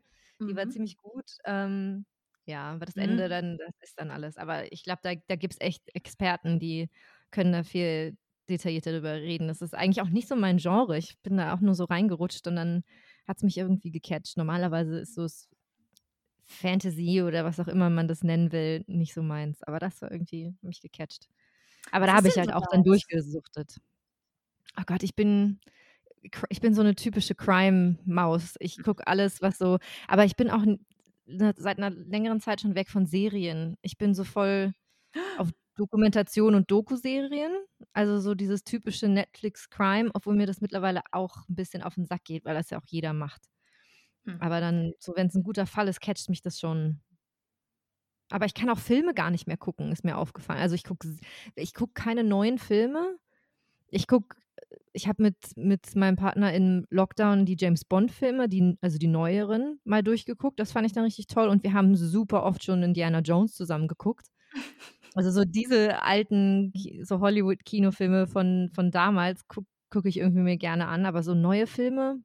Die 0.48 0.56
war 0.56 0.66
Mhm. 0.66 0.70
ziemlich 0.70 0.98
gut. 0.98 1.38
Ähm, 1.46 2.06
ja, 2.46 2.74
aber 2.74 2.86
das 2.86 2.98
Ende 2.98 3.28
Mhm. 3.28 3.30
dann 3.30 3.58
das 3.58 3.76
ist 3.82 4.00
dann 4.00 4.12
alles. 4.12 4.38
Aber 4.38 4.72
ich 4.72 4.84
glaube, 4.84 5.00
da 5.04 5.14
da 5.28 5.36
gibt's 5.36 5.58
echt 5.60 5.84
Experten, 5.96 6.60
die 6.60 6.90
können 7.32 7.54
da 7.54 7.64
viel 7.64 8.18
detaillierter 8.50 8.92
drüber 8.94 9.14
reden. 9.16 9.48
Das 9.48 9.62
ist 9.62 9.74
eigentlich 9.76 10.02
auch 10.02 10.10
nicht 10.10 10.28
so 10.28 10.36
mein 10.36 10.58
Genre. 10.58 10.98
Ich 10.98 11.20
bin 11.22 11.38
da 11.38 11.54
auch 11.56 11.62
nur 11.62 11.76
so 11.76 11.86
reingerutscht 11.86 12.48
und 12.48 12.56
dann 12.58 12.84
hat's 13.28 13.44
mich 13.44 13.58
irgendwie 13.58 13.92
gecatcht. 13.92 14.38
Normalerweise 14.38 15.00
ist 15.00 15.16
so 15.16 15.28
Fantasy 16.46 17.22
oder 17.24 17.46
was 17.46 17.60
auch 17.60 17.68
immer 17.70 17.90
man 17.90 18.08
das 18.08 18.24
nennen 18.24 18.52
will, 18.52 18.84
nicht 18.88 19.14
so 19.14 19.24
meins. 19.24 19.64
Aber 19.64 19.80
das 19.80 20.02
war 20.02 20.12
irgendwie 20.12 20.56
mich 20.62 20.82
gecatcht. 20.82 21.28
Aber 21.92 22.08
da 22.08 22.14
Was 22.14 22.16
habe 22.16 22.28
ich 22.28 22.38
halt 22.40 22.52
auch 22.52 22.66
dann 22.68 22.84
durchgesuchtet. 22.84 23.78
Oh 24.78 24.84
Gott, 24.86 25.04
ich 25.04 25.16
bin 25.16 25.60
ich 26.50 26.62
bin 26.62 26.74
so 26.76 26.84
'ne 26.84 26.96
typische 26.96 27.36
Crime-Maus. 27.36 28.56
Ich 28.60 28.82
gucke 28.84 29.08
alles, 29.08 29.42
was 29.42 29.58
so 29.60 29.80
aber 30.08 30.26
ich 30.26 30.36
bin 30.38 30.50
auch 30.52 30.64
seit 31.28 31.78
'ner 31.80 31.90
längeren 31.92 32.42
Zeit 32.42 32.62
schon 32.62 32.76
weg 32.76 32.90
von 32.90 33.06
Serien. 33.06 33.78
Ich 33.82 33.98
bin 33.98 34.14
so 34.16 34.24
voll 34.24 34.74
auf 35.38 35.50
Dokumentation 35.78 36.56
und 36.56 36.72
Dokuserien. 36.72 37.54
Also, 37.94 38.20
so 38.22 38.36
dieses 38.36 38.64
typische 38.66 39.08
Netflix-Crime, 39.10 40.12
obwohl 40.14 40.36
mir 40.36 40.48
das 40.48 40.62
mittlerweile 40.62 41.02
auch 41.12 41.38
'n 41.50 41.56
bisschen 41.56 41.84
auf 41.84 41.98
'n 41.98 42.06
Sack 42.06 42.26
geht, 42.26 42.46
weil 42.46 42.56
das 42.56 42.70
ja 42.72 42.80
auch 42.80 42.86
jeder 42.88 43.14
macht. 43.14 43.44
Hm. 44.26 44.42
Aber 44.42 44.62
dann 44.62 44.94
so 45.00 45.14
wenn's 45.16 45.36
'n 45.36 45.44
guter 45.44 45.68
Fall 45.68 45.88
ist, 45.88 46.02
catcht 46.02 46.30
mich 46.30 46.42
das 46.42 46.60
schon. 46.60 47.02
Aber 48.32 48.46
ich 48.46 48.54
kann 48.54 48.70
auch 48.70 48.80
Filme 48.80 49.14
gar 49.14 49.32
nicht 49.32 49.48
mehr 49.48 49.58
gucken, 49.58 49.92
ist 49.92 50.04
mir 50.04 50.18
aufgefallen. 50.18 50.60
Also, 50.62 50.76
ich 50.76 50.84
gucke 50.84 51.16
ich 51.56 51.74
gucke 51.74 51.94
keine 51.94 52.24
neuen 52.24 52.58
Filme. 52.58 53.18
Ich 53.90 54.08
gucke 54.08 54.38
ich 54.94 55.08
habe 55.08 55.24
mit 55.24 55.36
mit 55.56 55.96
meinem 55.96 56.16
Partner 56.16 56.54
im 56.54 56.86
Lockdown 56.90 57.46
die 57.46 57.58
James-Bond-Filme, 57.60 58.50
die 58.50 58.60
n 58.60 58.78
also, 58.82 58.98
die 58.98 59.08
neueren 59.08 59.80
mal 59.84 60.04
durchgeguckt. 60.04 60.60
Das 60.60 60.72
fand 60.72 60.86
ich 60.86 60.94
dann 60.94 61.04
richtig 61.06 61.28
toll 61.28 61.48
und 61.50 61.64
wir 61.64 61.74
haben 61.74 61.96
super 61.96 62.44
oft 62.44 62.64
schon 62.64 62.84
Indiana 62.84 63.20
Jones 63.20 63.56
zusammen 63.56 63.88
geguckt. 63.88 64.28
Also, 65.16 65.30
so 65.30 65.44
diese 65.46 66.02
alten 66.02 66.74
so 67.04 67.20
Hollywood-Kinofilme 67.20 68.26
von 68.26 68.72
von 68.74 68.90
damals 68.90 69.48
guck 69.48 69.66
gucke 69.92 70.10
ich 70.10 70.18
irgendwie 70.18 70.42
mir 70.42 70.58
gerne 70.58 70.88
an, 70.88 71.06
aber 71.06 71.22
so 71.22 71.36
neue 71.36 71.68
Filme 71.68 72.18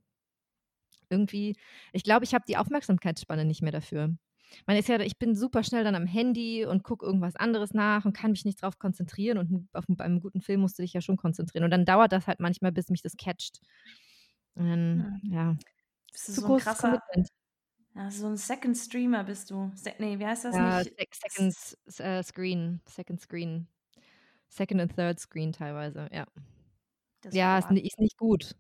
irgendwie 1.11 1.57
ich 1.93 2.03
glaube, 2.05 2.25
ich 2.25 2.35
habe 2.35 2.45
die 2.49 2.57
Aufmerksamkeitsspanne 2.57 3.45
nicht 3.45 3.63
mehr 3.63 3.73
dafür. 3.73 4.17
Man 4.67 4.77
ist 4.77 4.89
ja 4.89 5.01
ich 5.01 5.19
bin 5.19 5.35
super 5.35 5.63
schnell 5.65 5.85
dann 5.85 5.95
am 5.95 6.07
Handy 6.07 6.65
und 6.67 6.83
gucke 6.85 7.07
irgendwas 7.07 7.37
anderes 7.37 7.73
nach 7.75 8.05
und 8.05 8.13
kann 8.17 8.33
mich 8.33 8.45
nicht 8.45 8.63
drauf 8.63 8.79
konzentrieren 8.79 9.39
und 9.39 9.69
auf 9.73 9.85
bei 9.89 10.07
'nem 10.09 10.21
guten 10.21 10.41
Film 10.43 10.61
musst 10.63 10.79
du 10.79 10.83
dich 10.83 10.93
ja 10.93 11.01
schon 11.01 11.17
konzentrieren. 11.17 11.65
Und 11.65 11.71
dann 11.71 11.85
dauert 11.87 12.13
das 12.13 12.27
halt 12.27 12.41
manchmal, 12.41 12.73
bis 12.73 12.89
mich 12.91 13.03
das 13.03 13.17
catcht. 13.17 13.61
Mhm. 14.95 15.23
ja, 15.23 15.57
Bist 16.13 16.29
du 16.29 16.33
zu 16.33 16.43
so 16.43 16.47
'n 16.49 16.55
großes 16.55 16.57
krasser 16.57 16.77
Commitment. 16.77 17.29
ja, 17.95 18.11
so 18.11 18.27
'n 18.29 18.37
Second 18.39 18.77
Streamer 18.79 19.25
bist 19.25 19.51
du. 19.51 19.73
Se 19.77 19.95
ne, 19.99 20.19
wie 20.21 20.27
heißt 20.27 20.45
das 20.45 20.59
Ja, 20.59 20.61
nicht? 20.61 20.93
sec 20.97 21.15
second 21.15 21.55
äh, 22.01 22.23
Screen 22.23 22.81
Second 22.89 23.21
Screen. 23.21 23.69
Second 24.49 24.81
and 24.83 24.95
Third 24.97 25.21
Screen 25.21 25.53
teilweise, 25.53 26.09
ja. 26.13 26.27
Das 27.21 27.35
Ja, 27.35 27.59
ist 27.59 27.71
ist 27.71 27.99
nicht 28.01 28.17
gut. 28.19 28.57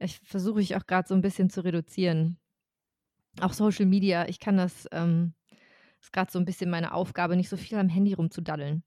Ich 0.00 0.20
versuche 0.20 0.60
ich 0.62 0.76
auch 0.76 0.86
grad 0.86 1.08
so 1.08 1.14
'n 1.14 1.20
bisschen 1.22 1.50
zu 1.50 1.64
reduzieren. 1.64 2.38
Auch 3.40 3.52
Social 3.52 3.86
Media, 3.86 4.26
ich 4.28 4.40
kann 4.40 4.56
das 4.56 4.88
ähm, 4.92 5.34
ist 6.00 6.12
grad 6.12 6.30
so 6.30 6.38
'n 6.38 6.44
bisschen 6.44 6.70
meine 6.70 6.94
Aufgabe, 6.94 7.36
nicht 7.36 7.48
so 7.50 7.56
viel 7.56 7.78
am 7.78 7.88
Handy 7.88 8.14
rumzudaddeln. 8.14 8.82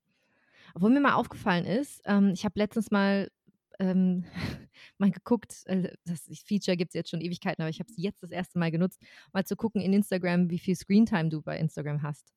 Obwohl 0.76 0.92
mir 0.92 1.02
mal 1.02 1.16
aufgefallen 1.16 1.66
ist, 1.66 2.02
ähm, 2.06 2.32
ich 2.34 2.46
habe 2.46 2.60
letztens 2.60 2.92
mal 2.92 3.32
ähm, 3.80 4.26
mal 5.00 5.12
geguckt, 5.12 5.64
äh, 5.68 5.94
das 6.06 6.30
Feature 6.46 6.78
gibt's 6.78 6.96
jetzt 6.96 7.10
schon 7.12 7.22
Ewigkeiten, 7.22 7.62
aber 7.64 7.70
ich 7.72 7.80
habe 7.80 7.90
es 7.92 7.98
jetzt 7.98 8.24
das 8.24 8.32
1. 8.32 8.60
Mal 8.60 8.72
genutzt, 8.72 9.02
mal 9.34 9.46
zu 9.46 9.56
gucken 9.58 9.82
in 9.82 9.94
Instagram, 9.94 10.50
wie 10.52 10.60
viel 10.60 10.76
Screentime 10.76 11.30
du 11.30 11.42
bei 11.44 11.58
Instagram 11.60 12.04
hast. 12.04 12.34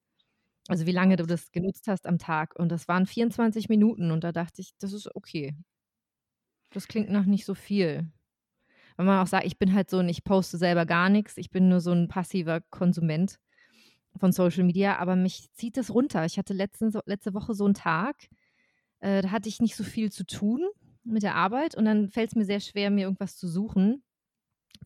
Also, 0.68 0.86
wie 0.86 0.92
lange 0.92 1.16
du 1.16 1.26
das 1.26 1.52
genutzt 1.52 1.88
hast 1.88 2.06
am 2.06 2.18
Tag 2.18 2.56
und 2.58 2.70
das 2.70 2.88
waren 2.88 3.06
24 3.06 3.68
Minuten 3.70 4.10
und 4.12 4.24
da 4.24 4.32
dachte 4.32 4.62
ich: 4.62 4.72
„Das 4.80 4.92
ist 4.94 5.14
okay.“ 5.16 5.56
Das 6.72 6.88
klingt 6.88 7.10
nach 7.10 7.26
nicht 7.26 7.44
so 7.44 7.54
viel. 7.54 8.10
Wenn 8.98 9.06
man 9.06 9.22
auch 9.22 9.26
sagt, 9.26 9.46
ich 9.46 9.58
bin 9.58 9.72
halt 9.74 9.90
so 9.90 9.98
'n 9.98 10.08
ich 10.08 10.24
poste 10.24 10.58
selber 10.58 10.86
gar 10.86 11.08
nix. 11.08 11.36
Ich 11.36 11.50
bin 11.50 11.68
nur 11.68 11.80
so 11.80 11.92
'n 11.92 12.08
passiver 12.08 12.60
Konsument 12.70 13.38
von 14.18 14.32
Social 14.32 14.64
Media, 14.64 14.98
aber 14.98 15.16
mich 15.16 15.50
zieht 15.54 15.76
das 15.76 15.92
runter. 15.94 16.24
Ich 16.26 16.38
hatte 16.38 16.54
letzten 16.54 16.92
letzte 17.06 17.34
Woche 17.34 17.54
so 17.54 17.66
'n 17.66 17.74
Tag, 17.74 18.16
äh, 19.00 19.22
da 19.22 19.30
hatte 19.32 19.48
ich 19.50 19.60
nicht 19.60 19.76
so 19.76 19.84
viel 19.84 20.12
zu 20.12 20.26
tun 20.26 20.62
mit 21.04 21.22
der 21.24 21.36
Arbeit 21.36 21.76
und 21.76 21.84
dann 21.86 22.10
fällt's 22.10 22.36
mir 22.36 22.44
sehr 22.46 22.60
schwer, 22.60 22.90
mir 22.90 23.04
irgendwas 23.04 23.36
zu 23.38 23.48
suchen, 23.48 24.04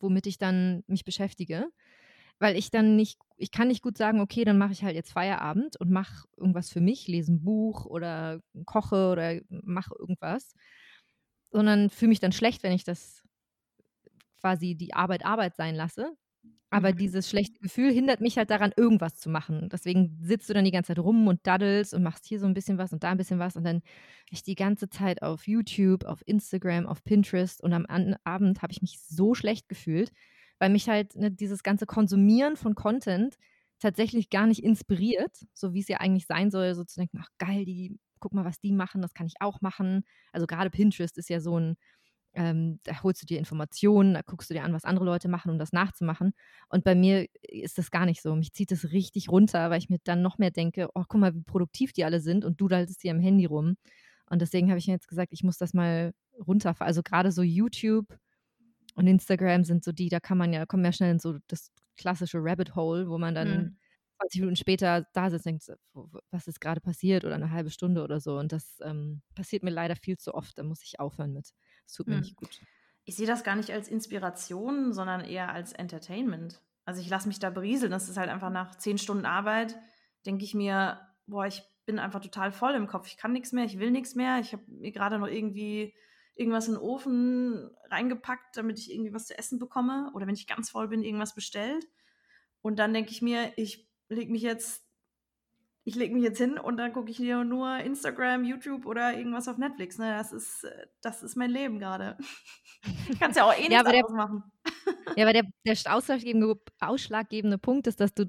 womit 0.01 0.27
ich 0.27 0.37
dann 0.39 0.83
mich 0.87 1.05
beschäftige, 1.05 1.67
weil 2.39 2.57
ich 2.57 2.71
dann 2.71 2.95
nicht 2.97 3.19
ich 3.37 3.51
kann 3.51 3.69
nicht 3.69 3.83
gut 3.83 3.97
sagen: 3.97 4.21
„Okay, 4.21 4.45
dann 4.45 4.57
mache 4.59 4.73
ich 4.73 4.83
halt 4.83 4.95
jetzt 4.95 5.11
Feierabend 5.13 5.77
und 5.79 5.91
mache 5.91 6.27
irgendwas 6.37 6.71
für 6.71 6.81
mich, 6.81 7.07
lese 7.09 7.33
'n 7.33 7.43
Buch 7.43 7.85
oder 7.85 8.41
koche 8.65 9.11
oder 9.11 9.41
mache 9.49 9.95
irgendwas.“ 9.99 10.53
Sondern 11.53 11.89
fühle 11.89 12.09
mich 12.09 12.19
dann 12.19 12.31
schlecht, 12.33 12.63
wenn 12.63 12.73
ich 12.73 12.83
das 12.83 13.23
quasi 14.39 14.75
die 14.75 14.93
Arbeit 14.93 15.25
Arbeit 15.25 15.55
sein 15.55 15.75
lasse. 15.75 16.13
Aber 16.69 16.91
Mhm. 16.91 16.93
dieses 16.93 17.29
schlechte 17.29 17.59
Gefühl 17.61 17.91
hindert 17.93 18.21
mich 18.21 18.37
halt 18.37 18.49
daran, 18.51 18.73
irgendwas 18.75 19.15
zu 19.17 19.29
machen. 19.29 19.69
Deswegen 19.71 20.17
sitzt 20.21 20.49
du 20.49 20.53
dann 20.53 20.65
die 20.65 20.71
ganze 20.71 20.89
Zeit 20.89 20.99
rum 20.99 21.27
und 21.27 21.39
daddelst 21.47 21.93
und 21.93 22.03
machst 22.03 22.25
hier 22.27 22.39
so 22.41 22.45
'n 22.47 22.53
bisschen 22.53 22.77
was 22.77 22.93
und 22.93 23.03
da 23.03 23.11
'n 23.13 23.17
bisschen 23.17 23.39
was 23.39 23.55
und 23.55 23.63
dann 23.63 23.81
ich 24.29 24.43
die 24.43 24.55
ganze 24.55 24.89
Zeit 24.89 25.21
auf 25.23 25.47
YouTube, 25.47 26.03
auf 26.05 26.21
Instagram, 26.27 26.85
auf 26.87 27.03
Pinterest 27.05 27.63
und 27.63 27.73
am 27.73 27.85
Abend 27.87 28.61
habe 28.61 28.73
ich 28.73 28.81
mich 28.81 28.99
so 29.01 29.33
schlecht 29.33 29.69
gefühlt, 29.69 30.11
weil 30.59 30.69
mich 30.69 30.89
halt, 30.89 31.15
ne, 31.15 31.31
dieses 31.31 31.63
ganze 31.63 31.85
Konsumieren 31.85 32.57
von 32.57 32.75
Content 32.75 33.37
tatsächlich 33.79 34.29
gar 34.29 34.47
nicht 34.47 34.63
inspiriert, 34.63 35.45
so 35.53 35.73
wie's 35.73 35.87
ja 35.87 35.97
eigentlich 35.99 36.25
sein 36.27 36.51
soll, 36.51 36.73
so 36.75 36.83
zu 36.83 36.99
denken: 36.99 37.19
„Ach 37.21 37.29
geil, 37.37 37.63
die 37.65 37.97
guck 38.19 38.33
mal, 38.33 38.45
was 38.45 38.59
die 38.59 38.71
machen, 38.73 39.01
das 39.01 39.13
kann 39.13 39.27
ich 39.27 39.35
auch 39.41 39.61
machen. 39.61 40.03
Also 40.33 40.47
gerade 40.47 40.71
Pinterest 40.71 41.17
ist 41.19 41.29
ja 41.29 41.39
so 41.39 41.59
ein, 41.59 41.75
ähm, 42.37 42.79
da 42.83 43.01
holst 43.01 43.23
du 43.23 43.25
dir 43.25 43.39
Informationen, 43.39 44.13
da 44.13 44.21
guckst 44.21 44.49
du 44.49 44.53
dir 44.53 44.63
an, 44.63 44.71
was 44.71 44.85
andere 44.85 45.05
Leute 45.05 45.27
machen, 45.27 45.49
um 45.49 45.57
das 45.57 45.73
nachzumachen. 45.73 46.33
Und 46.69 46.83
bei 46.83 46.93
mir 46.93 47.25
ist 47.41 47.79
das 47.79 47.89
gar 47.89 48.05
nicht 48.05 48.21
so. 48.21 48.35
Mich 48.35 48.53
zieht 48.53 48.71
das 48.71 48.91
richtig 48.91 49.29
runter, 49.29 49.71
weil 49.71 49.79
ich 49.79 49.89
mir 49.89 49.97
dann 50.03 50.21
noch 50.21 50.37
mehr 50.37 50.51
denke, 50.51 50.87
oh, 50.93 51.03
guck 51.07 51.19
mal, 51.19 51.33
wie 51.33 51.41
produktiv 51.41 51.93
die 51.93 52.05
alle 52.05 52.19
sind 52.19 52.45
und 52.45 52.61
du 52.61 52.69
haltest 52.69 53.03
dir 53.03 53.11
am 53.11 53.19
Handy 53.19 53.45
rum. 53.45 53.75
Und 54.29 54.41
deswegen 54.41 54.69
habe 54.69 54.77
ich 54.77 54.87
mir 54.87 54.93
jetzt 54.93 55.07
gesagt, 55.07 55.33
ich 55.33 55.43
muss 55.43 55.57
das 55.57 55.73
mal 55.73 56.13
runterfahren. 56.37 56.87
Also 56.87 57.01
gerade 57.01 57.31
so 57.31 57.41
YouTube 57.41 58.15
und 58.93 59.07
Instagram 59.07 59.63
sind 59.63 59.83
so 59.83 59.91
die, 59.91 60.09
da 60.09 60.19
kann 60.19 60.37
man 60.37 60.53
ja, 60.53 60.65
kommen 60.67 60.85
ja 60.85 60.91
schnell 60.91 61.11
in 61.11 61.19
so 61.19 61.37
das 61.47 61.71
klassische 61.97 62.37
Rabbit 62.39 62.75
Hole, 62.75 63.09
wo 63.09 63.17
man 63.17 63.33
dann 63.33 63.49
mhm. 63.49 63.77
20 64.19 64.41
Minuten 64.41 64.55
später 64.57 65.07
da 65.13 65.29
sitzt 65.31 65.47
und 65.47 65.51
denkt, 65.53 65.71
was 66.29 66.47
ist 66.47 66.61
gerade 66.61 66.81
passiert 66.81 67.25
oder 67.25 67.35
eine 67.35 67.51
halbe 67.51 67.71
Stunde 67.71 68.03
oder 68.03 68.19
so. 68.19 68.37
Und 68.37 68.51
das 68.51 68.79
ähm, 68.83 69.21
passiert 69.33 69.63
mir 69.63 69.71
leider 69.71 69.95
viel 69.95 70.17
zu 70.17 70.35
oft. 70.35 70.57
Da 70.57 70.63
muss 70.63 70.83
ich 70.83 70.99
aufhören 70.99 71.33
mit. 71.33 71.53
Das 71.87 71.93
tut 71.95 72.07
mir 72.07 72.15
mhm. 72.15 72.21
nicht 72.21 72.35
gut. 72.35 72.61
Ich 73.05 73.15
sehe 73.15 73.25
das 73.25 73.43
gar 73.43 73.55
nicht 73.55 73.71
als 73.71 73.87
Inspiration, 73.87 74.91
sondern 74.91 75.21
eher 75.21 75.51
als 75.51 75.71
Entertainment. 75.71 76.61
Also 76.85 77.01
ich 77.01 77.09
lasse 77.09 77.27
mich 77.27 77.39
da 77.39 77.49
berieseln. 77.49 77.91
Das 77.91 78.09
ist 78.09 78.17
halt 78.17 78.29
einfach 78.29 78.49
nach 78.49 78.75
zehn 78.75 78.97
Stunden 78.97 79.25
Arbeit, 79.25 79.77
denke 80.25 80.43
ich 80.43 80.53
mir, 80.53 80.99
boah, 81.25 81.45
ich 81.45 81.63
bin 81.85 81.99
einfach 81.99 82.19
total 82.19 82.51
voll 82.51 82.75
im 82.75 82.87
Kopf. 82.87 83.07
Ich 83.07 83.17
kann 83.17 83.31
nichts 83.31 83.53
mehr, 83.53 83.63
ich 83.63 83.79
will 83.79 83.91
nichts 83.91 84.15
mehr. 84.15 84.39
Ich 84.39 84.51
habe 84.51 84.63
mir 84.67 84.91
gerade 84.91 85.19
noch 85.19 85.27
irgendwie 85.27 85.95
irgendwas 86.35 86.67
in 86.67 86.75
den 86.75 86.81
Ofen 86.83 87.69
reingepackt, 87.89 88.57
damit 88.57 88.77
ich 88.77 88.91
irgendwie 88.91 89.13
was 89.13 89.27
zu 89.27 89.37
essen 89.37 89.57
bekomme. 89.57 90.11
Oder 90.13 90.27
wenn 90.27 90.35
ich 90.35 90.47
ganz 90.47 90.69
voll 90.69 90.89
bin, 90.89 91.03
irgendwas 91.03 91.33
bestellt. 91.33 91.87
Und 92.61 92.77
dann 92.77 92.93
denke 92.93 93.11
ich 93.11 93.21
mir, 93.21 93.53
ich 93.55 93.89
lege 94.09 94.31
mich 94.31 94.41
jetzt, 94.41 94.86
ich 95.87 95.95
lege 95.95 96.13
mich 96.13 96.23
jetzt 96.23 96.37
hin 96.37 96.57
und 96.57 96.75
dann 96.75 96.91
gucke 96.91 97.09
ich 97.09 97.15
hier 97.15 97.45
nur 97.45 97.77
Instagram, 97.77 98.43
YouTube 98.43 98.85
oder 98.85 99.17
irgendwas 99.17 99.47
auf 99.47 99.57
Netflix. 99.57 99.97
Ne? 99.97 100.17
Das 100.17 100.33
ist, 100.33 100.67
das 101.01 101.23
ist 101.23 101.37
mein 101.37 101.49
Leben 101.49 101.79
gerade. 101.79 102.17
Kannst 103.21 103.37
ja 103.37 103.45
auch 103.45 103.53
eh 103.53 103.69
nichts 103.69 103.89
ja, 103.89 104.03
machen. 104.09 104.43
ja, 105.15 105.23
aber 105.23 105.31
der, 105.31 105.43
der 105.65 105.77
ausschlaggebende, 105.95 106.55
ausschlaggebende 106.81 107.57
Punkt 107.57 107.87
ist, 107.87 108.01
dass 108.01 108.13
du 108.13 108.25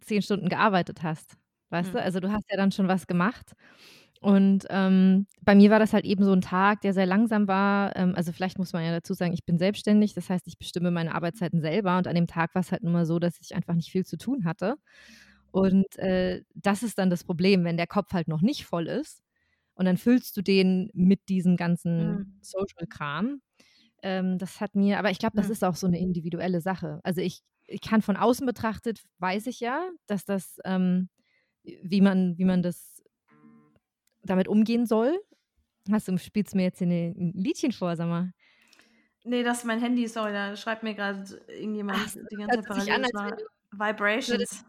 zehn 0.00 0.22
Stunden 0.22 0.48
gearbeitet 0.48 1.02
hast. 1.02 1.36
Weißt 1.68 1.90
mhm. 1.90 1.98
du? 1.98 2.02
Also 2.02 2.20
du 2.20 2.32
hast 2.32 2.50
ja 2.50 2.56
dann 2.56 2.72
schon 2.72 2.88
was 2.88 3.06
gemacht. 3.06 3.52
Und 4.22 4.64
ähm, 4.70 5.26
bei 5.42 5.54
mir 5.54 5.68
war 5.68 5.78
das 5.78 5.92
halt 5.92 6.06
eben 6.06 6.24
so 6.24 6.32
ein 6.32 6.40
Tag, 6.40 6.80
der 6.80 6.94
sehr 6.94 7.04
langsam 7.04 7.46
war. 7.46 7.94
Ähm, 7.96 8.14
also 8.16 8.32
vielleicht 8.32 8.56
muss 8.56 8.72
man 8.72 8.82
ja 8.82 8.92
dazu 8.92 9.12
sagen, 9.12 9.34
ich 9.34 9.44
bin 9.44 9.58
selbstständig, 9.58 10.14
das 10.14 10.30
heißt, 10.30 10.46
ich 10.46 10.56
bestimme 10.56 10.90
meine 10.90 11.14
Arbeitszeiten 11.14 11.60
selber. 11.60 11.98
Und 11.98 12.06
an 12.06 12.14
dem 12.14 12.26
Tag 12.26 12.54
war 12.54 12.60
es 12.60 12.72
halt 12.72 12.82
nur 12.82 12.92
mal 12.94 13.04
so, 13.04 13.18
dass 13.18 13.38
ich 13.42 13.54
einfach 13.54 13.74
nicht 13.74 13.90
viel 13.90 14.06
zu 14.06 14.16
tun 14.16 14.46
hatte. 14.46 14.76
Und 15.54 15.96
äh, 16.00 16.42
das 16.56 16.82
ist 16.82 16.98
dann 16.98 17.10
das 17.10 17.22
Problem, 17.22 17.62
wenn 17.62 17.76
der 17.76 17.86
Kopf 17.86 18.12
halt 18.12 18.26
noch 18.26 18.42
nicht 18.42 18.64
voll 18.64 18.88
ist. 18.88 19.22
Und 19.74 19.84
dann 19.84 19.96
füllst 19.96 20.36
du 20.36 20.42
den 20.42 20.90
mit 20.94 21.28
diesem 21.28 21.56
ganzen 21.56 22.08
mhm. 22.08 22.38
Social-Kram. 22.40 23.40
Ähm, 24.02 24.38
das 24.38 24.60
hat 24.60 24.74
mir, 24.74 24.98
aber 24.98 25.12
ich 25.12 25.20
glaube, 25.20 25.36
das 25.36 25.46
mhm. 25.46 25.52
ist 25.52 25.62
auch 25.62 25.76
so 25.76 25.86
eine 25.86 26.00
individuelle 26.00 26.60
Sache. 26.60 26.98
Also 27.04 27.20
ich, 27.20 27.44
ich 27.68 27.80
kann 27.80 28.02
von 28.02 28.16
außen 28.16 28.44
betrachtet, 28.44 29.04
weiß 29.18 29.46
ich 29.46 29.60
ja, 29.60 29.88
dass 30.08 30.24
das, 30.24 30.58
ähm, 30.64 31.08
wie 31.62 32.00
man, 32.00 32.36
wie 32.36 32.44
man 32.44 32.60
das 32.60 33.00
damit 34.24 34.48
umgehen 34.48 34.86
soll. 34.86 35.16
Hast 35.88 36.08
du, 36.08 36.18
spielst 36.18 36.56
mir 36.56 36.64
jetzt 36.64 36.78
hier 36.78 36.88
ein 36.88 37.32
Liedchen 37.32 37.70
vor, 37.70 37.94
sag 37.94 38.08
mal. 38.08 38.32
Nee, 39.22 39.44
das 39.44 39.58
ist 39.58 39.66
mein 39.66 39.78
Handy, 39.78 40.08
sorry, 40.08 40.32
da 40.32 40.56
schreibt 40.56 40.82
mir 40.82 40.94
gerade 40.94 41.22
irgendjemand 41.46 42.00
Ach, 42.00 42.12
die 42.28 42.36
ganze 42.36 42.60
Zeit 42.60 42.66
parallel. 42.66 43.04
An, 43.14 43.36
Vibrations. 43.70 44.64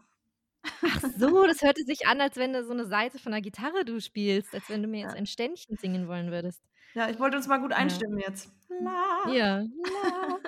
Ach 0.82 1.00
so, 1.16 1.46
das 1.46 1.62
hörte 1.62 1.82
sich 1.84 2.06
an, 2.06 2.20
als 2.20 2.36
wenn 2.36 2.52
du 2.52 2.64
so 2.64 2.72
eine 2.72 2.86
Seite 2.86 3.18
von 3.18 3.32
der 3.32 3.40
Gitarre 3.40 3.84
du 3.84 4.00
spielst, 4.00 4.54
als 4.54 4.68
wenn 4.68 4.82
du 4.82 4.88
mir 4.88 5.00
jetzt 5.00 5.16
ein 5.16 5.26
Ständchen 5.26 5.76
singen 5.76 6.08
wollen 6.08 6.30
würdest. 6.30 6.62
Ja, 6.94 7.08
ich 7.10 7.18
wollte 7.18 7.36
uns 7.36 7.46
mal 7.46 7.58
gut 7.58 7.72
einstimmen 7.72 8.18
ja. 8.18 8.28
jetzt. 8.28 8.50
La. 8.80 9.32
Ja. 9.32 9.56
La. 9.58 10.38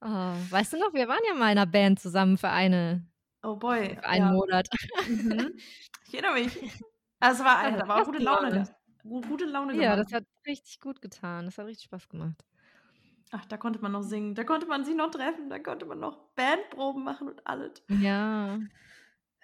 oh, 0.36 0.50
weißt 0.50 0.74
du 0.74 0.78
noch, 0.78 0.92
wir 0.92 1.08
waren 1.08 1.20
ja 1.26 1.34
mal 1.34 1.52
in 1.52 1.58
einer 1.58 1.66
Band 1.66 2.00
zusammen 2.00 2.36
für 2.36 2.50
eine 2.50 3.06
Oh 3.42 3.56
boy. 3.56 3.94
Für 3.94 4.04
einen 4.04 4.26
ja. 4.26 4.32
Monat. 4.32 4.68
Mhm. 5.08 5.58
Ich 6.10 6.14
erinnere 6.14 6.42
mich. 6.42 6.58
Also, 7.20 7.44
war, 7.44 7.58
also, 7.58 7.78
da 7.80 7.86
war 7.86 8.00
auch 8.00 8.06
gute 8.06 8.22
Laune. 8.22 8.66
Gute 9.02 9.44
Laune 9.44 9.72
gemacht. 9.74 9.84
Ja, 9.84 9.94
das 9.94 10.10
hat 10.10 10.24
richtig 10.46 10.80
gut 10.80 11.02
getan. 11.02 11.44
Das 11.44 11.58
hat 11.58 11.66
richtig 11.66 11.84
Spaß 11.84 12.08
gemacht. 12.08 12.42
Ach, 13.30 13.44
da 13.46 13.56
konnte 13.56 13.80
man 13.80 13.92
noch 13.92 14.02
singen. 14.02 14.34
Da 14.34 14.44
konnte 14.44 14.66
man 14.66 14.84
sich 14.84 14.94
noch 14.96 15.10
treffen. 15.10 15.50
Da 15.50 15.58
konnte 15.58 15.86
man 15.86 16.00
noch 16.00 16.16
Bandproben 16.34 17.04
machen 17.04 17.28
und 17.28 17.46
alles. 17.46 17.82
Ja. 17.88 18.58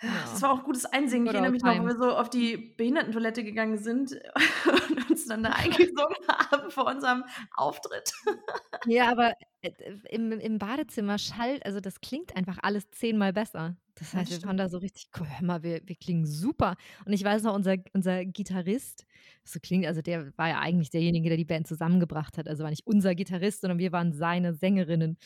Das 0.01 0.43
war 0.43 0.53
auch 0.53 0.65
gutes 0.65 0.85
Einsingen. 0.85 1.27
Ich 1.27 1.33
erinnere 1.33 1.53
mich 1.53 1.63
noch, 1.63 1.79
wo 1.79 1.87
wir 1.87 1.97
so 1.97 2.11
auf 2.17 2.29
die 2.29 2.57
Behindertentoilette 2.57 3.45
gegangen 3.45 3.79
sind 3.79 4.13
und 4.91 5.11
uns 5.11 5.27
dann 5.27 5.43
da 5.43 5.51
eingesungen 5.51 6.17
haben 6.51 6.71
vor 6.71 6.87
unserem 6.87 7.25
Auftritt. 7.55 8.13
Ja, 8.87 9.11
aber 9.11 9.35
äh, 9.63 9.71
im, 10.11 10.33
im 10.33 10.59
Badezimmer 10.59 11.19
schallt, 11.19 11.65
also 11.65 11.81
das 11.81 12.01
klingt 12.01 12.37
einfach 12.37 12.59
alles 12.63 12.91
zehnmal 12.91 13.33
besser. 13.33 13.77
Das 13.95 14.13
heißt, 14.13 14.33
das 14.33 14.43
wir 14.43 14.49
waren 14.49 14.57
da 14.57 14.69
so 14.69 14.79
richtig, 14.79 15.09
hör 15.15 15.27
mal, 15.43 15.63
wir, 15.63 15.81
wir 15.85 15.95
klingen 15.95 16.27
super. 16.27 16.77
Und 17.05 17.13
ich 17.13 17.23
weiß 17.23 17.45
noch, 17.45 17.55
unser, 17.55 17.77
unser 17.93 18.25
Gitarrist, 18.25 19.07
so 19.45 19.61
klingt, 19.61 19.87
also 19.87 20.03
der 20.03 20.37
war 20.37 20.49
ja 20.49 20.59
eigentlich 20.59 20.91
derjenige, 20.91 21.29
der 21.29 21.39
die 21.39 21.45
Band 21.45 21.69
zusammengebracht 21.69 22.37
hat. 22.37 22.49
Also 22.49 22.65
war 22.65 22.71
nicht 22.71 22.87
unser 22.87 23.15
Gitarrist, 23.15 23.61
sondern 23.61 23.79
wir 23.79 23.93
waren 23.93 24.13
seine 24.13 24.55
Sängerinnen. 24.55 25.17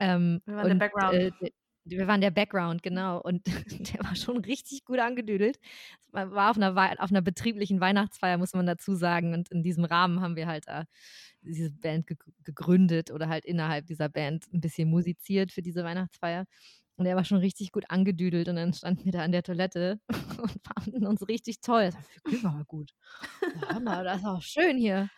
Ähm, 0.00 0.40
wir 0.44 0.56
waren 0.56 0.64
und, 0.64 0.78
der 0.80 0.88
Background. 0.88 1.14
Äh, 1.40 1.50
wir 1.90 2.06
waren 2.06 2.20
der 2.20 2.30
Background, 2.30 2.82
genau. 2.82 3.20
Und 3.20 3.46
der 3.94 4.04
war 4.04 4.16
schon 4.16 4.38
richtig 4.38 4.84
gut 4.84 4.98
angedüdelt. 4.98 5.58
War 6.12 6.50
auf 6.50 6.56
einer, 6.56 6.70
auf 7.02 7.10
einer 7.10 7.22
betrieblichen 7.22 7.80
Weihnachtsfeier, 7.80 8.38
muss 8.38 8.54
man 8.54 8.66
dazu 8.66 8.94
sagen. 8.94 9.34
Und 9.34 9.50
in 9.50 9.62
diesem 9.62 9.84
Rahmen 9.84 10.20
haben 10.20 10.36
wir 10.36 10.46
halt 10.46 10.66
äh, 10.68 10.84
diese 11.42 11.70
Band 11.70 12.06
ge 12.06 12.16
gegründet 12.44 13.10
oder 13.10 13.28
halt 13.28 13.44
innerhalb 13.44 13.86
dieser 13.86 14.08
Band 14.08 14.46
ein 14.52 14.60
bisschen 14.60 14.88
musiziert 14.88 15.52
für 15.52 15.62
diese 15.62 15.84
Weihnachtsfeier. 15.84 16.46
Und 16.96 17.06
er 17.06 17.16
war 17.16 17.24
schon 17.24 17.38
richtig 17.38 17.72
gut 17.72 17.84
angedüdelt 17.88 18.48
und 18.48 18.56
dann 18.56 18.74
standen 18.74 19.06
wir 19.06 19.12
da 19.12 19.22
an 19.22 19.32
der 19.32 19.42
Toilette 19.42 20.00
und 20.42 20.60
fanden 20.62 21.06
uns 21.06 21.26
richtig 21.28 21.60
toll. 21.60 21.90
Das 22.24 22.44
aber 22.44 22.64
gut. 22.64 22.92
Ja, 23.70 23.80
mal, 23.80 24.04
das 24.04 24.18
ist 24.18 24.26
auch 24.26 24.42
schön 24.42 24.76
hier. 24.76 25.08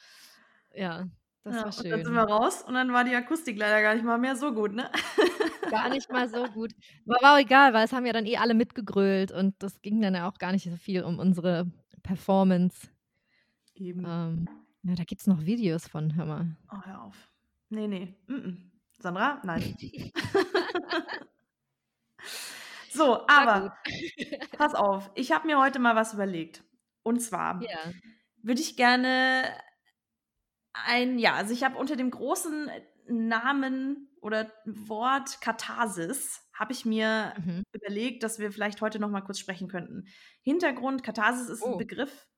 Ja, 0.75 1.09
das 1.45 1.57
ja, 1.57 1.65
war 1.65 1.73
schön. 1.73 1.91
Dann 1.91 2.05
sind 2.05 2.15
wir 2.15 2.23
raus 2.23 2.63
und 2.63 2.75
dann 2.75 2.93
war 2.93 3.05
die 3.05 3.15
Akustik 3.15 3.59
leider 3.59 3.83
gar 3.83 3.95
nicht 3.95 4.05
mal 4.05 4.19
mehr 4.19 4.37
so 4.37 4.53
gut, 4.53 4.73
ne? 4.73 4.91
Gar 5.71 5.89
nicht 5.89 6.11
mal 6.11 6.29
so 6.29 6.45
gut. 6.55 6.73
Aber 7.07 7.23
war 7.23 7.35
auch 7.35 7.39
egal, 7.39 7.73
weil 7.73 7.85
es 7.85 7.93
haben 7.93 8.07
ja 8.07 8.13
dann 8.13 8.27
eh 8.27 8.37
alle 8.37 8.55
mitgegrölt 8.55 9.33
und 9.33 9.61
das 9.61 9.83
ging 9.83 10.01
dann 10.01 10.15
ja 10.15 10.29
auch 10.29 10.39
gar 10.39 10.53
nicht 10.53 10.65
so 10.65 10.77
viel 10.77 11.03
um 11.03 11.19
unsere 11.19 11.67
Performance. 12.03 12.89
Eben. 13.75 14.05
Ähm, 14.07 14.49
ja, 14.85 14.95
da 14.95 15.05
gibt 15.05 15.21
es 15.21 15.27
noch 15.27 15.45
Videos 15.45 15.89
von, 15.89 16.15
hör 16.15 16.27
mal. 16.27 16.57
Oh, 16.71 16.81
hör 16.85 17.03
auf. 17.03 17.33
Nee, 17.71 17.89
nee. 17.89 18.15
Mm 18.27 18.35
-mm. 18.35 18.57
Sandra? 18.99 19.41
Nein. 19.45 19.77
so, 22.91 23.27
aber 23.27 23.77
pass 24.57 24.75
auf, 24.75 25.11
ich 25.15 25.33
habe 25.33 25.47
mir 25.47 25.59
heute 25.59 25.81
mal 25.81 25.97
was 25.97 26.15
überlegt. 26.15 26.63
Und 27.03 27.21
zwar 27.21 27.61
ja. 27.63 27.79
würde 28.43 28.61
ich 28.61 28.77
gerne 28.77 29.45
ein, 30.73 31.19
ja, 31.19 31.35
also 31.35 31.53
ich 31.53 31.65
habe 31.65 31.79
unter 31.79 31.97
dem 31.97 32.11
großen 32.11 32.71
Namen 33.09 34.09
oder 34.21 34.51
Wort 34.65 35.41
Katharsis 35.41 36.41
habe 36.55 36.73
ich 36.73 36.85
mir 36.85 37.35
mhm. 37.45 37.65
überlegt, 37.73 38.23
dass 38.23 38.39
wir 38.39 38.53
vielleicht 38.53 38.81
heute 38.81 38.99
noch 38.99 39.11
mal 39.11 39.23
kurz 39.23 39.39
sprechen 39.39 39.69
könnten. 39.69 40.07
Hintergrund, 40.43 41.03
Katharsis 41.03 41.49
ist 41.49 41.63
oh. 41.63 41.73
ein 41.73 41.79
Begriff, 41.79 42.29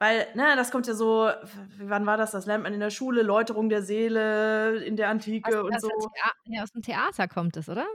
weil, 0.00 0.26
ne, 0.34 0.56
das 0.56 0.70
kommt 0.70 0.86
ja 0.86 0.94
so, 0.94 1.30
wann 1.78 2.06
war 2.06 2.16
das? 2.16 2.30
Das 2.30 2.46
lernt 2.46 2.64
man 2.64 2.72
in 2.72 2.80
der 2.80 2.88
Schule, 2.88 3.22
Läuterung 3.22 3.68
der 3.68 3.82
Seele 3.82 4.82
in 4.82 4.96
der 4.96 5.10
Antike 5.10 5.60
aus, 5.60 5.70
und 5.70 5.80
so. 5.80 6.10
ja, 6.46 6.62
aus 6.62 6.72
dem 6.72 6.80
Theater 6.80 7.28
kommt 7.28 7.58
es, 7.58 7.68
oder? 7.68 7.86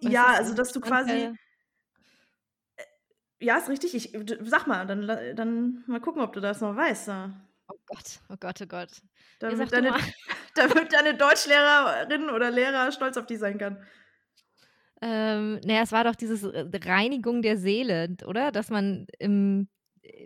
ja, 0.00 0.26
also 0.26 0.54
dass 0.54 0.72
du 0.72 0.80
quasi. 0.80 1.12
Äh, 1.12 1.34
ja, 3.40 3.56
ist 3.58 3.68
richtig. 3.68 3.94
Ich, 3.94 4.12
sag 4.40 4.66
mal, 4.66 4.86
dann, 4.86 5.06
dann 5.36 5.84
mal 5.86 6.00
gucken, 6.00 6.20
ob 6.20 6.32
du 6.32 6.40
das 6.40 6.60
noch 6.60 6.74
weißt. 6.74 7.08
Ja. 7.08 7.30
Oh 7.92 7.96
Gott, 7.96 8.20
oh 8.30 8.36
Gott, 8.38 8.60
oh 8.62 8.66
Gott. 8.66 9.02
Damit 9.38 9.72
deine, 9.72 9.90
damit 10.54 10.92
deine 10.92 11.14
Deutschlehrerin 11.14 12.30
oder 12.30 12.50
Lehrer 12.50 12.90
stolz 12.92 13.16
auf 13.16 13.26
dich 13.26 13.38
sein 13.38 13.58
kann. 13.58 13.84
Ähm, 15.00 15.60
naja, 15.64 15.82
es 15.82 15.92
war 15.92 16.04
doch 16.04 16.14
diese 16.14 16.54
äh, 16.54 16.88
Reinigung 16.88 17.42
der 17.42 17.58
Seele, 17.58 18.16
oder? 18.24 18.52
Dass 18.52 18.70
man 18.70 19.06
im, 19.18 19.68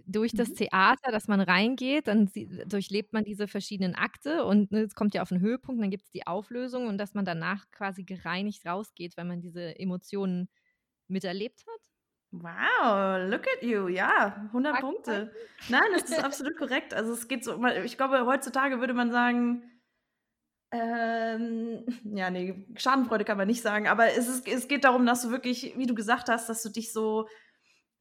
durch 0.05 0.33
das 0.33 0.51
mhm. 0.51 0.57
Theater, 0.57 1.11
dass 1.11 1.29
man 1.29 1.41
reingeht, 1.41 2.09
dann 2.09 2.31
durchlebt 2.67 3.13
man 3.13 3.25
diese 3.25 3.49
verschiedenen 3.49 3.95
Akte 3.95 4.45
und 4.45 4.71
ne, 4.73 4.81
es 4.83 4.95
kommt 4.95 5.15
ja 5.15 5.23
auf 5.23 5.33
einen 5.33 5.41
Höhepunkt, 5.41 5.83
dann 5.83 5.91
gibt 5.91 6.05
es 6.05 6.11
die 6.11 6.27
Auflösung 6.27 6.87
und 6.87 6.99
dass 6.99 7.15
man 7.15 7.25
danach 7.25 7.71
quasi 7.71 8.05
gereinigt 8.05 8.67
rausgeht, 8.67 9.17
weil 9.17 9.25
man 9.25 9.41
diese 9.41 9.79
Emotionen 9.79 10.49
miterlebt 11.09 11.65
hat. 11.67 11.86
Wow, 12.43 13.31
look 13.31 13.47
at 13.47 13.63
you. 13.63 13.89
Ja, 13.89 14.47
100 14.49 14.81
Punkte. 14.81 15.33
Nein, 15.69 15.85
das 15.95 16.11
ist 16.11 16.23
absolut 16.23 16.57
korrekt. 16.57 16.93
Also 16.93 17.13
es 17.13 17.29
geht 17.29 17.45
so, 17.45 17.65
ich 17.85 17.97
glaube, 17.97 18.27
heutzutage 18.27 18.81
würde 18.81 18.95
man 18.95 19.11
sagen, 19.11 19.63
ähm, 20.73 21.85
ja, 22.05 22.31
nee, 22.31 22.67
Schadenfreude 22.77 23.25
kann 23.25 23.39
man 23.39 23.47
nicht 23.47 23.63
sagen, 23.63 23.87
aber 23.87 24.13
es, 24.13 24.29
ist, 24.29 24.49
es 24.49 24.69
geht 24.69 24.85
darum, 24.85 25.07
dass 25.07 25.23
du 25.23 25.31
wirklich, 25.31 25.75
wie 25.77 25.87
du 25.87 25.95
gesagt 25.95 26.29
hast, 26.29 26.49
dass 26.49 26.63
du 26.63 26.69
dich 26.69 26.93
so 26.93 27.29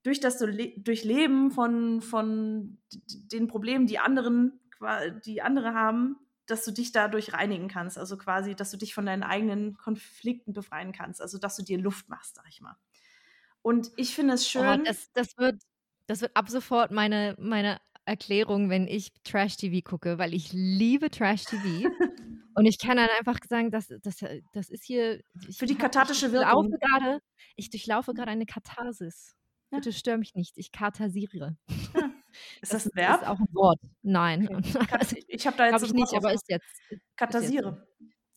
durch 0.04 0.20
das 0.20 0.38
Durchleben 0.38 1.52
von, 1.52 2.02
von 2.02 2.78
den 3.32 3.48
Problemen, 3.48 3.88
die 3.88 4.00
anderen, 4.00 4.60
die 5.26 5.42
andere 5.42 5.74
haben, 5.74 6.18
dass 6.46 6.64
du 6.64 6.72
dich 6.72 6.92
dadurch 6.92 7.34
reinigen 7.34 7.68
kannst. 7.68 7.98
Also 7.98 8.18
quasi, 8.18 8.56
dass 8.56 8.72
du 8.72 8.78
dich 8.78 8.94
von 8.94 9.06
deinen 9.06 9.24
eigenen 9.24 9.78
Konflikten 9.78 10.54
befreien 10.54 10.92
kannst. 10.92 11.22
Also, 11.22 11.38
dass 11.38 11.56
du 11.56 11.64
dir 11.64 11.80
Luft 11.80 12.10
machst, 12.10 12.36
sag 12.36 12.46
ich 12.48 12.62
mal. 12.62 12.76
Und 13.66 13.92
ich 13.96 14.14
finde 14.14 14.36
es 14.36 14.46
oh, 14.46 14.50
schön. 14.60 14.82
Oh, 14.82 14.84
das, 14.86 15.12
das, 15.14 15.36
wird, 15.40 15.60
das 16.06 16.22
wird 16.22 16.38
ab 16.38 16.50
sofort 16.50 16.92
meine, 16.92 17.34
meine 17.40 17.80
Erklärung, 18.06 18.70
wenn 18.70 18.88
ich 18.88 19.12
Trash-TV 19.24 19.82
gucke, 19.84 20.20
weil 20.20 20.36
ich 20.36 20.54
liebe 20.54 21.10
Trash-TV. 21.10 21.90
und 22.54 22.66
ich 22.68 22.78
kann 22.78 22.98
dann 22.98 23.10
einfach 23.18 23.40
sagen, 23.50 23.72
das, 23.72 23.88
das, 24.04 24.18
das 24.54 24.70
ist 24.70 24.84
hier. 24.84 25.20
Für 25.50 25.66
die 25.66 25.74
kathartische 25.74 26.32
Wirkung. 26.32 26.78
Grade, 26.80 27.22
ich 27.56 27.72
durchlaufe 27.72 28.14
gerade 28.14 28.30
eine 28.30 28.46
Katharsis. 28.46 29.36
Ja. 29.72 29.80
Bitte 29.80 29.94
stör 29.94 30.20
mich 30.20 30.36
nicht. 30.36 30.60
Ich 30.60 30.72
katharsiere. 30.72 31.58
Ja. 31.68 32.12
Ist 32.62 32.72
das, 32.72 32.84
das 32.84 32.94
ein 32.94 32.96
Verb? 32.98 33.22
Ist 33.24 33.28
auch 33.28 33.40
ein 33.40 33.48
Wort. 33.54 33.80
Nein. 34.04 34.48
Okay. 34.48 34.86
Also, 34.92 35.16
ich 35.28 35.48
habe 35.48 35.58
da 35.58 35.72
jetzt 35.72 35.86
ich 35.86 35.94
nicht, 35.94 36.14
aber 36.14 36.34
ist 36.34 36.48
jetzt. 36.50 36.68
Katharsiere. 37.16 37.88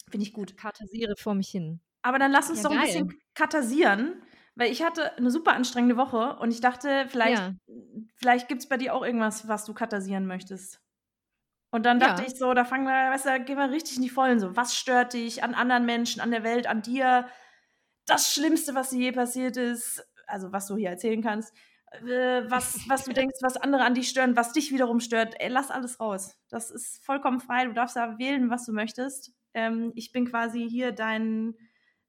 Finde 0.09 0.25
ich 0.25 0.33
gut. 0.33 0.57
Katharsiere 0.57 1.17
vor 1.19 1.35
mich 1.35 1.51
hin. 1.51 1.83
Aber 2.01 2.19
dann 2.19 2.33
lass 2.33 2.49
uns 2.49 2.63
ja, 2.63 2.69
doch 2.69 2.77
ein 2.77 2.81
bisschen 2.81 3.21
katharsieren, 3.35 4.23
weil 4.59 4.73
ich 4.73 4.83
hatte 4.83 5.17
eine 5.17 5.31
super 5.31 5.53
anstrengende 5.53 5.97
Woche 5.97 6.37
und 6.41 6.51
ich 6.51 6.61
dachte, 6.61 7.07
vielleicht, 7.09 7.39
ja. 7.39 7.55
vielleicht 8.17 8.49
gibt 8.49 8.61
es 8.61 8.69
bei 8.69 8.77
dir 8.77 8.93
auch 8.93 9.05
irgendwas, 9.05 9.47
was 9.47 9.65
du 9.65 9.73
katarsieren 9.73 10.27
möchtest. 10.27 10.81
Und 11.71 11.87
dann 11.87 12.01
dachte 12.01 12.23
ja. 12.23 12.29
ich 12.29 12.37
so, 12.37 12.53
da 12.55 12.65
fangen 12.65 12.85
wir, 12.85 13.13
weißt 13.13 13.27
du, 13.27 13.45
gehen 13.45 13.57
wir 13.57 13.71
richtig 13.71 13.99
in 13.99 14.03
die 14.03 14.09
Vollen. 14.09 14.41
So, 14.41 14.57
was 14.57 14.75
stört 14.75 15.13
dich 15.13 15.45
an 15.45 15.55
anderen 15.55 15.87
Menschen, 15.87 16.21
an 16.21 16.33
der 16.33 16.43
Welt, 16.43 16.67
an 16.67 16.83
dir? 16.83 17.29
Das 18.05 18.33
Schlimmste, 18.33 18.75
was 18.75 18.91
dir 18.91 18.99
je 18.99 19.13
passiert 19.13 19.57
ist, 19.57 20.05
also 20.27 20.51
was 20.51 20.67
du 20.67 20.77
hier 20.77 20.91
erzählen 20.91 21.23
kannst, 21.23 21.55
äh, 21.93 22.43
was, 22.51 22.81
was 22.89 23.05
du 23.05 23.13
denkst, 23.13 23.39
was 23.43 23.59
andere 23.59 23.85
an 23.85 23.95
dich 23.95 24.09
stören, 24.09 24.35
was 24.35 24.53
dich 24.53 24.73
wiederum 24.73 24.99
stört, 24.99 25.37
ey, 25.39 25.51
lass 25.51 25.71
alles 25.71 26.01
raus. 26.01 26.37
Das 26.49 26.73
ist 26.73 27.05
vollkommen 27.05 27.39
frei. 27.39 27.67
Du 27.67 27.75
darfst 27.75 27.95
da 27.95 28.19
wählen, 28.19 28.51
was 28.51 28.65
du 28.65 28.73
möchtest. 28.73 29.33
Ähm, 29.55 29.93
ich 29.95 30.11
bin 30.11 30.29
quasi 30.29 30.69
hier 30.69 30.91
dein 30.91 31.55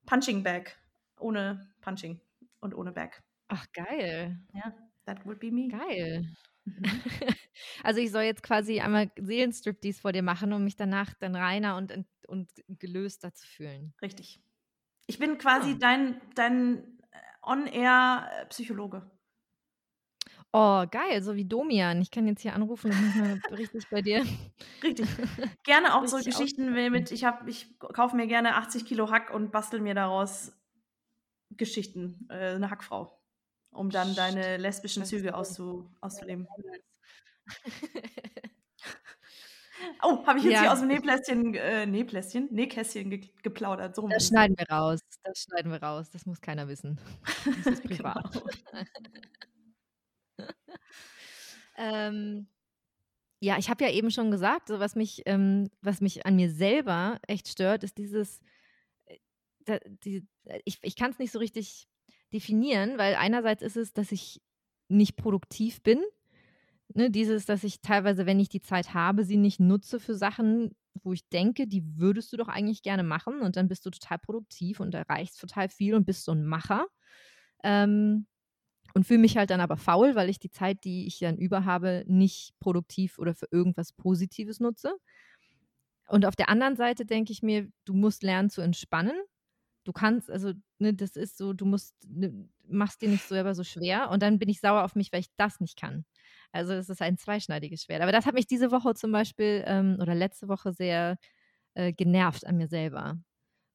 Punching 0.08 0.42
Bag 0.42 0.80
ohne 1.20 1.70
Punching 1.82 2.20
und 2.60 2.74
ohne 2.74 2.92
Back. 2.92 3.24
Ach, 3.48 3.66
geil. 3.74 4.40
Ja, 4.54 4.74
that 5.06 5.26
would 5.26 5.40
be 5.40 5.52
me. 5.52 5.68
Geil. 5.70 6.26
Mhm. 6.66 6.84
also 7.84 8.00
ich 8.00 8.12
soll 8.12 8.24
jetzt 8.24 8.44
quasi 8.44 8.80
einmal 8.80 9.12
Seelenstriptease 9.18 10.02
vor 10.02 10.12
dir 10.12 10.24
machen, 10.24 10.54
um 10.54 10.64
mich 10.64 10.76
danach 10.76 11.14
dann 11.16 11.36
reiner 11.36 11.78
und, 11.78 11.94
und 12.28 12.50
gelöster 12.68 13.34
zu 13.34 13.48
fühlen. 13.48 13.94
Richtig. 14.02 14.42
Ich 15.08 15.18
bin 15.18 15.38
quasi 15.38 15.74
oh. 15.74 15.78
dein, 15.80 16.22
dein 16.36 17.00
äh, 17.12 17.18
On-Air-Psychologe. 17.42 19.10
Oh, 20.52 20.86
geil, 20.90 21.22
so 21.22 21.36
wie 21.36 21.46
Domian. 21.46 22.02
Ich 22.02 22.10
kann 22.10 22.28
jetzt 22.28 22.42
hier 22.42 22.56
anrufen 22.56 22.92
und 22.92 23.16
mal 23.16 23.40
richtig 23.58 23.88
bei 23.90 24.02
dir. 24.02 24.26
Richtig. 24.82 25.08
Gerne 25.64 25.96
auch 25.96 26.08
so 26.08 26.18
Geschichten 26.24 26.74
mit, 26.74 27.12
ich, 27.12 27.26
ich 27.46 27.80
kaufe 27.80 28.16
mir 28.16 28.26
gerne 28.26 28.56
80 28.56 28.86
Kilo 28.86 29.12
Hack 29.12 29.32
und 29.32 29.52
bastel 29.52 29.80
mir 29.80 29.94
daraus 29.94 30.52
Geschichten, 31.60 32.28
äh, 32.30 32.56
eine 32.56 32.72
Hackfrau, 32.72 33.22
um 33.70 33.92
dann 33.92 34.16
deine 34.16 34.58
lesbischen 34.58 35.06
Züge 35.06 35.36
auszu, 35.36 35.94
auszuleben. 36.02 36.48
Oh, 40.02 40.26
habe 40.26 40.40
ich 40.40 40.46
jetzt 40.46 40.54
ja. 40.54 40.62
hier 40.62 40.74
aus 40.74 40.80
dem 40.80 40.88
Nähplästchen, 40.88 41.54
äh, 41.56 41.86
Nähplästchen, 41.86 42.48
Nähkästchen 42.52 43.10
ge 43.10 43.30
geplaudert. 43.44 43.96
So 43.96 44.08
das 44.08 44.28
schneiden 44.28 44.58
wir 44.58 44.70
raus. 44.70 45.00
Das 45.24 45.40
schneiden 45.44 45.72
wir 45.72 45.82
raus. 45.82 46.10
Das 46.10 46.26
muss 46.26 46.42
keiner 46.42 46.68
wissen. 46.68 47.00
Das 47.46 47.74
ist 47.74 47.84
privat. 47.86 48.44
ähm, 51.78 52.48
ja, 53.42 53.58
ich 53.58 53.70
habe 53.70 53.84
ja 53.86 53.92
eben 53.92 54.12
schon 54.12 54.32
gesagt, 54.32 54.68
so 54.68 54.80
was 54.80 54.96
mich, 54.96 55.24
ähm, 55.26 55.70
was 55.82 56.02
mich 56.02 56.26
an 56.26 56.36
mir 56.36 56.52
selber 56.52 57.20
echt 57.28 57.48
stört, 57.48 57.84
ist 57.84 57.98
dieses, 57.98 58.42
die, 60.04 60.28
ich, 60.66 60.80
ich 60.82 60.96
kann 60.96 61.12
es 61.12 61.20
nicht 61.20 61.32
so 61.32 61.40
richtig 61.40 61.88
definieren, 62.34 62.98
weil 62.98 63.16
einerseits 63.16 63.62
ist 63.64 63.78
es, 63.78 63.94
dass 63.94 64.12
ich 64.12 64.42
nicht 64.90 65.16
produktiv 65.16 65.82
bin. 65.82 66.02
Ne, 66.96 67.12
dieses, 67.12 67.46
dass 67.46 67.64
ich 67.64 67.82
teilweise, 67.82 68.26
wenn 68.26 68.40
ich 68.40 68.50
die 68.50 68.62
Zeit 68.62 68.96
habe, 68.96 69.24
sie 69.24 69.38
nicht 69.38 69.60
nutze 69.60 70.00
für 70.00 70.16
Sachen, 70.16 70.76
wo 71.04 71.14
ich 71.14 71.30
denke, 71.30 71.68
die 71.68 71.84
würdest 71.98 72.34
du 72.34 72.38
doch 72.38 72.48
eigentlich 72.48 72.82
gerne 72.82 73.04
machen 73.04 73.42
und 73.42 73.58
dann 73.58 73.68
bist 73.68 73.86
du 73.86 73.92
total 73.92 74.18
produktiv 74.18 74.80
und 74.80 74.96
erreichst 74.96 75.40
total 75.40 75.70
viel 75.70 75.94
und 75.94 76.06
bist 76.06 76.26
so 76.26 76.32
ein 76.32 76.46
Macher. 76.46 76.88
Ähm, 77.64 78.26
und 78.96 79.06
fühle 79.06 79.20
mich 79.20 79.38
halt 79.38 79.52
dann 79.52 79.62
aber 79.62 79.78
faul, 79.78 80.16
weil 80.16 80.30
ich 80.30 80.40
die 80.40 80.50
Zeit, 80.50 80.84
die 80.84 81.06
ich 81.06 81.20
dann 81.20 81.38
über 81.38 81.64
habe, 81.66 82.04
nicht 82.08 82.54
produktiv 82.60 83.20
oder 83.20 83.36
für 83.36 83.48
irgendwas 83.52 83.94
Positives 83.94 84.60
nutze. 84.60 84.94
Und 86.08 86.26
auf 86.26 86.36
der 86.36 86.50
anderen 86.50 86.76
Seite 86.76 87.06
denke 87.06 87.32
ich 87.32 87.44
mir, 87.44 87.70
du 87.86 87.94
musst 87.94 88.24
lernen 88.24 88.50
zu 88.50 88.62
entspannen 88.62 89.14
du 89.90 89.94
kannst, 89.94 90.30
also, 90.30 90.54
ne, 90.78 90.94
das 90.94 91.16
ist 91.16 91.36
so, 91.40 91.52
du 91.52 91.66
musst, 91.66 91.96
ne, 92.08 92.48
machst 92.68 93.02
dir 93.02 93.10
nicht 93.10 93.28
selber 93.28 93.56
so 93.56 93.64
schwer 93.64 94.12
und 94.12 94.22
dann 94.22 94.38
bin 94.38 94.48
ich 94.48 94.60
sauer 94.60 94.84
auf 94.84 94.94
mich, 94.94 95.12
weil 95.12 95.22
ich 95.22 95.32
das 95.36 95.60
nicht 95.60 95.80
kann. 95.80 96.06
Also 96.52 96.74
es 96.74 96.90
ist 96.90 97.02
ein 97.02 97.18
zweischneidiges 97.18 97.84
Schwert. 97.84 98.04
Aber 98.04 98.12
das 98.12 98.28
hat 98.28 98.36
mich 98.36 98.46
diese 98.46 98.70
Woche 98.70 98.94
zum 98.94 99.12
Beispiel 99.12 99.64
ähm, 99.66 99.98
oder 100.00 100.14
letzte 100.14 100.48
Woche 100.48 100.74
sehr 100.74 101.18
äh, 101.74 101.92
genervt 101.92 102.46
an 102.46 102.58
mir 102.58 102.68
selber. 102.68 103.18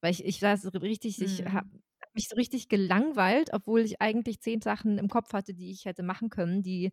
Weil 0.03 0.13
ich, 0.13 0.25
ich 0.25 0.39
saß 0.39 0.73
richtig, 0.75 1.19
mhm. 1.19 1.25
ich 1.25 1.45
habe 1.45 1.69
mich 2.15 2.29
so 2.29 2.37
richtig 2.37 2.69
gelangweilt, 2.69 3.51
obwohl 3.53 3.81
ich 3.81 4.01
eigentlich 4.01 4.41
zehn 4.41 4.61
Sachen 4.61 4.99
im 4.99 5.09
Kopf 5.09 5.33
hatte, 5.33 5.53
die 5.53 5.73
ich 5.73 5.85
hätte 5.85 6.05
machen 6.05 6.31
können, 6.31 6.63
die 6.63 6.93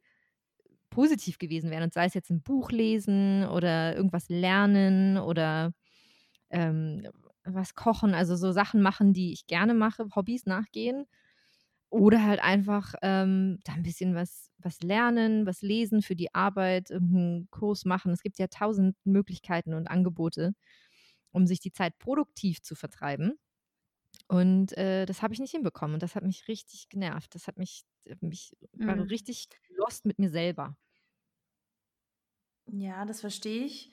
positiv 0.89 1.38
gewesen 1.38 1.69
wären. 1.69 1.84
Und 1.84 1.93
sei 1.93 2.05
es 2.05 2.15
jetzt 2.15 2.31
ein 2.31 2.41
Buch 2.41 2.71
lesen 2.71 3.45
oder 3.45 3.95
irgendwas 3.95 4.29
lernen 4.29 5.19
oder 5.19 5.73
ähm, 6.49 7.07
was 7.43 7.75
kochen, 7.75 8.13
also 8.13 8.36
so 8.36 8.51
Sachen 8.51 8.82
machen, 8.82 9.13
die 9.13 9.34
ich 9.34 9.47
gerne 9.47 9.73
mache, 9.73 10.08
Hobbys 10.15 10.45
nachgehen. 10.45 11.06
Oder 11.89 12.23
halt 12.25 12.41
einfach 12.41 12.95
ähm, 13.01 13.60
da 13.65 13.73
ein 13.73 13.84
bisschen 13.84 14.15
was, 14.15 14.49
was 14.58 14.82
lernen, 14.82 15.45
was 15.45 15.62
lesen 15.62 16.01
für 16.01 16.15
die 16.15 16.34
Arbeit, 16.34 16.89
irgendeinen 16.89 17.49
Kurs 17.51 17.84
machen. 17.86 18.13
Es 18.13 18.23
gibt 18.23 18.39
ja 18.39 18.47
tausend 18.47 18.95
Möglichkeiten 19.06 19.73
und 19.73 19.89
Angebote, 19.89 20.54
um 21.32 21.47
sich 21.47 21.60
die 21.60 21.73
Zeit 21.73 21.99
produktiv 21.99 22.62
zu 22.62 22.75
vertreiben. 22.75 23.39
Und 24.27 24.77
äh, 24.77 25.06
das 25.06 25.21
habe 25.21 25.34
ich 25.34 25.39
nicht 25.39 25.51
hinbekommen. 25.51 25.95
Und 25.95 26.04
das 26.04 26.15
hat 26.15 26.23
mich 26.23 26.47
richtig 26.47 26.89
genervt. 26.89 27.36
Das 27.36 27.47
hat 27.47 27.58
mich, 27.58 27.84
äh, 28.06 28.15
mich 28.21 28.56
mhm. 28.73 28.88
war 28.88 29.10
richtig 29.10 29.47
lost 29.69 30.06
mit 30.06 30.19
mir 30.19 30.30
selber. 30.30 30.77
Ja, 32.71 33.06
das 33.06 33.21
verstehe 33.21 33.65
ich. 33.65 33.91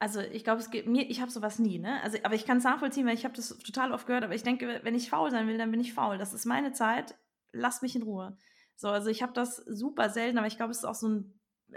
Also 0.00 0.20
ich 0.20 0.44
glaube, 0.44 0.60
es 0.60 0.70
geht 0.70 0.86
mir, 0.86 1.08
ich 1.10 1.20
habe 1.20 1.30
sowas 1.30 1.58
nie, 1.58 1.78
ne? 1.78 2.02
Also, 2.02 2.16
aber 2.22 2.34
ich 2.34 2.46
kann 2.46 2.56
es 2.56 2.64
nachvollziehen, 2.64 3.06
weil 3.06 3.14
ich 3.14 3.26
habe 3.26 3.34
das 3.34 3.50
total 3.58 3.92
oft 3.92 4.06
gehört, 4.06 4.24
aber 4.24 4.34
ich 4.34 4.42
denke, 4.42 4.80
wenn 4.82 4.94
ich 4.94 5.10
faul 5.10 5.30
sein 5.30 5.46
will, 5.46 5.58
dann 5.58 5.70
bin 5.70 5.78
ich 5.78 5.92
faul. 5.92 6.16
Das 6.16 6.32
ist 6.32 6.46
meine 6.46 6.72
Zeit, 6.72 7.16
lass 7.52 7.82
mich 7.82 7.94
in 7.94 8.02
Ruhe. 8.02 8.38
So, 8.76 8.88
also 8.88 9.10
ich 9.10 9.22
habe 9.22 9.34
das 9.34 9.56
super 9.56 10.08
selten, 10.08 10.38
aber 10.38 10.46
ich 10.46 10.56
glaube, 10.56 10.70
es 10.70 10.78
ist 10.78 10.86
auch 10.86 10.94
so 10.94 11.06
ein 11.06 11.38
äh, 11.70 11.76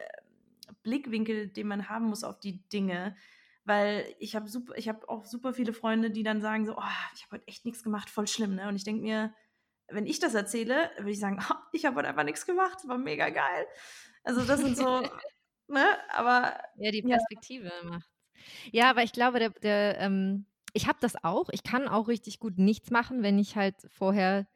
Blickwinkel, 0.83 1.49
den 1.49 1.67
man 1.67 1.89
haben 1.89 2.05
muss 2.05 2.23
auf 2.23 2.39
die 2.39 2.63
Dinge. 2.69 3.17
Weil 3.65 4.05
ich 4.19 4.37
habe 4.37 4.47
super, 4.47 4.73
ich 4.77 4.87
habe 4.87 5.07
auch 5.09 5.25
super 5.25 5.53
viele 5.53 5.73
Freunde, 5.73 6.09
die 6.09 6.23
dann 6.23 6.39
sagen 6.39 6.65
so, 6.65 6.77
oh, 6.77 6.81
ich 7.15 7.23
habe 7.23 7.35
heute 7.35 7.47
echt 7.47 7.65
nichts 7.65 7.83
gemacht, 7.83 8.09
voll 8.09 8.27
schlimm, 8.27 8.55
ne? 8.55 8.69
Und 8.69 8.77
ich 8.77 8.85
denke 8.85 9.01
mir, 9.01 9.33
wenn 9.89 10.05
ich 10.05 10.19
das 10.19 10.33
erzähle, 10.33 10.91
würde 10.97 11.11
ich 11.11 11.19
sagen, 11.19 11.39
oh, 11.41 11.55
ich 11.73 11.85
habe 11.85 11.97
heute 11.97 12.07
einfach 12.07 12.23
nichts 12.23 12.45
gemacht, 12.45 12.87
war 12.87 12.97
mega 12.97 13.29
geil. 13.29 13.67
Also 14.23 14.45
das 14.45 14.61
sind 14.61 14.77
so, 14.77 15.01
ne? 15.67 15.85
Aber 16.09 16.57
ja, 16.77 16.91
die 16.91 17.01
Perspektive 17.01 17.67
ja. 17.67 17.83
macht 17.89 18.12
ja, 18.71 18.89
aber 18.89 19.03
ich 19.03 19.13
glaube, 19.13 19.39
der, 19.39 19.49
der 19.51 19.99
ähm, 19.99 20.45
ich 20.73 20.87
habe 20.87 20.97
das 21.01 21.23
auch. 21.23 21.49
Ich 21.51 21.63
kann 21.63 21.87
auch 21.87 22.07
richtig 22.07 22.39
gut 22.39 22.57
nichts 22.57 22.91
machen, 22.91 23.23
wenn 23.23 23.37
ich 23.39 23.55
halt 23.55 23.75
vorher 23.89 24.47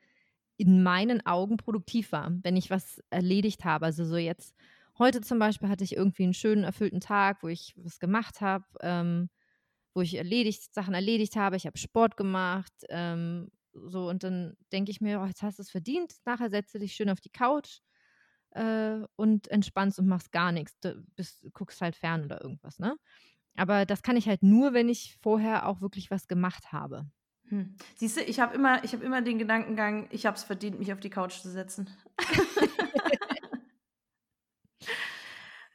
in 0.58 0.84
meinen 0.84 1.26
Augen 1.26 1.58
produktiv 1.58 2.12
war, 2.12 2.32
wenn 2.44 2.58
ich 2.58 2.72
was 2.72 3.02
erledigt 3.12 3.64
habe. 3.66 3.86
Also 3.86 4.04
so 4.06 4.18
jetzt, 4.18 4.56
heute 4.98 5.22
zum 5.22 5.40
Beispiel 5.40 5.70
hatte 5.70 5.84
ich 5.84 5.96
irgendwie 5.96 6.24
einen 6.24 6.34
schönen, 6.34 6.64
erfüllten 6.64 7.00
Tag, 7.00 7.44
wo 7.44 7.48
ich 7.48 7.76
was 7.78 8.00
gemacht 8.00 8.42
habe, 8.42 8.66
ähm, 8.82 9.30
wo 9.94 10.02
ich 10.02 10.16
erledigt, 10.16 10.74
Sachen 10.74 10.94
erledigt 10.94 11.36
habe, 11.36 11.56
ich 11.56 11.66
habe 11.68 11.78
Sport 11.78 12.18
gemacht, 12.18 12.74
ähm, 12.90 13.50
so 13.74 14.10
und 14.10 14.24
dann 14.24 14.56
denke 14.72 14.92
ich 14.92 15.02
mir, 15.02 15.22
oh, 15.22 15.26
jetzt 15.26 15.44
hast 15.44 15.60
du 15.60 15.64
es 15.64 15.70
verdient, 15.72 16.14
nachher 16.26 16.50
setze 16.50 16.80
dich 16.80 16.94
schön 16.96 17.10
auf 17.10 17.22
die 17.22 17.30
Couch 17.30 17.80
äh, 18.52 19.00
und 19.16 19.48
entspannst 19.50 20.00
und 20.00 20.08
machst 20.08 20.32
gar 20.32 20.52
nichts, 20.52 20.80
du 20.82 21.04
bist, 21.16 21.48
guckst 21.54 21.82
halt 21.82 21.96
fern 21.96 22.26
oder 22.26 22.42
irgendwas, 22.42 22.80
ne? 22.80 22.98
Aber 23.58 23.86
das 23.86 24.04
kann 24.04 24.16
ich 24.16 24.28
halt 24.28 24.44
nur, 24.44 24.74
wenn 24.74 24.88
ich 24.88 25.18
vorher 25.22 25.68
auch 25.68 25.82
wirklich 25.82 26.12
was 26.12 26.28
gemacht 26.28 26.72
habe. 26.72 27.06
Hm. 27.50 27.76
Siehst 27.96 28.18
du, 28.18 28.22
ich 28.22 28.40
habe 28.40 28.56
immer, 28.56 28.82
hab 28.82 29.04
immer 29.04 29.22
den 29.22 29.40
Gedankengang, 29.40 30.08
ich 30.12 30.26
habe 30.26 30.38
es 30.38 30.44
verdient, 30.44 30.80
mich 30.80 30.94
auf 30.94 31.00
die 31.00 31.10
Couch 31.10 31.40
zu 31.40 31.50
setzen. 31.50 31.90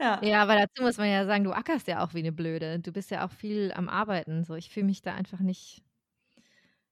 ja. 0.01 0.21
ja, 0.23 0.42
aber 0.42 0.57
dazu 0.57 0.83
muss 0.83 0.99
man 0.99 1.11
ja 1.11 1.25
sagen, 1.27 1.45
du 1.45 1.53
ackerst 1.53 1.88
ja 1.88 2.05
auch 2.05 2.14
wie 2.14 2.21
eine 2.21 2.33
Blöde. 2.33 2.79
Du 2.79 2.92
bist 2.92 3.11
ja 3.11 3.27
auch 3.27 3.33
viel 3.33 3.73
am 3.75 3.88
Arbeiten. 3.88 4.45
So, 4.45 4.55
ich 4.55 4.71
fühle 4.71 4.87
mich 4.87 5.03
da 5.03 5.14
einfach 5.14 5.40
nicht 5.40 5.83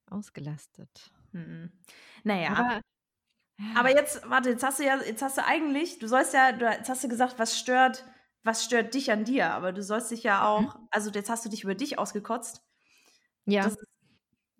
ausgelastet. 0.09 1.11
Hm. 1.31 1.71
Naja. 2.23 2.53
Aber 2.53 2.81
Aber 3.75 3.91
jetzt, 3.91 4.27
warte, 4.29 4.49
jetzt 4.49 4.63
hast 4.63 4.79
du 4.79 4.83
ja, 4.83 4.99
jetzt 5.05 5.21
hast 5.21 5.37
du 5.37 5.45
eigentlich, 5.45 5.99
du 5.99 6.07
sollst 6.07 6.33
ja, 6.33 6.51
du, 6.51 6.65
jetzt 6.65 6.89
hast 6.89 7.03
du 7.03 7.07
gesagt, 7.07 7.37
was 7.37 7.59
stört, 7.59 8.03
was 8.43 8.63
stört 8.63 8.93
dich 8.93 9.11
an 9.11 9.23
dir? 9.23 9.51
Aber 9.51 9.71
du 9.71 9.83
sollst 9.83 10.11
dich 10.11 10.23
ja 10.23 10.47
auch, 10.47 10.75
mhm. 10.75 10.87
also 10.91 11.09
jetzt 11.11 11.29
hast 11.29 11.45
du 11.45 11.49
dich 11.49 11.63
über 11.63 11.75
dich 11.75 11.99
ausgekotzt. 11.99 12.63
Ja. 13.45 13.63
Das 13.63 13.73
ist, 13.73 13.87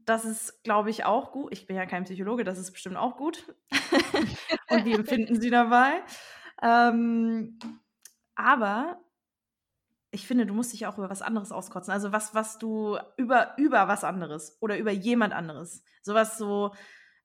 das 0.05 0.25
ist 0.25 0.63
glaube 0.63 0.89
ich, 0.89 1.05
auch 1.05 1.31
gut. 1.31 1.51
Ich 1.53 1.67
bin 1.67 1.75
ja 1.75 1.85
kein 1.85 2.03
Psychologe, 2.03 2.43
das 2.43 2.57
ist 2.57 2.71
bestimmt 2.71 2.97
auch 2.97 3.17
gut. 3.17 3.55
Und 4.69 4.85
wie 4.85 4.93
empfinden 4.93 5.39
Sie 5.39 5.49
dabei? 5.49 6.03
Ähm, 6.61 7.59
aber 8.35 9.01
ich 10.11 10.27
finde, 10.27 10.45
du 10.45 10.53
musst 10.53 10.73
dich 10.73 10.85
auch 10.85 10.97
über 10.97 11.09
was 11.09 11.21
anderes 11.21 11.51
auskotzen. 11.51 11.93
Also 11.93 12.11
was, 12.11 12.35
was 12.35 12.57
du 12.57 12.97
über, 13.17 13.53
über 13.57 13.87
was 13.87 14.03
anderes 14.03 14.57
oder 14.61 14.77
über 14.77 14.91
jemand 14.91 15.33
anderes. 15.33 15.83
Sowas 16.01 16.37
so, 16.37 16.75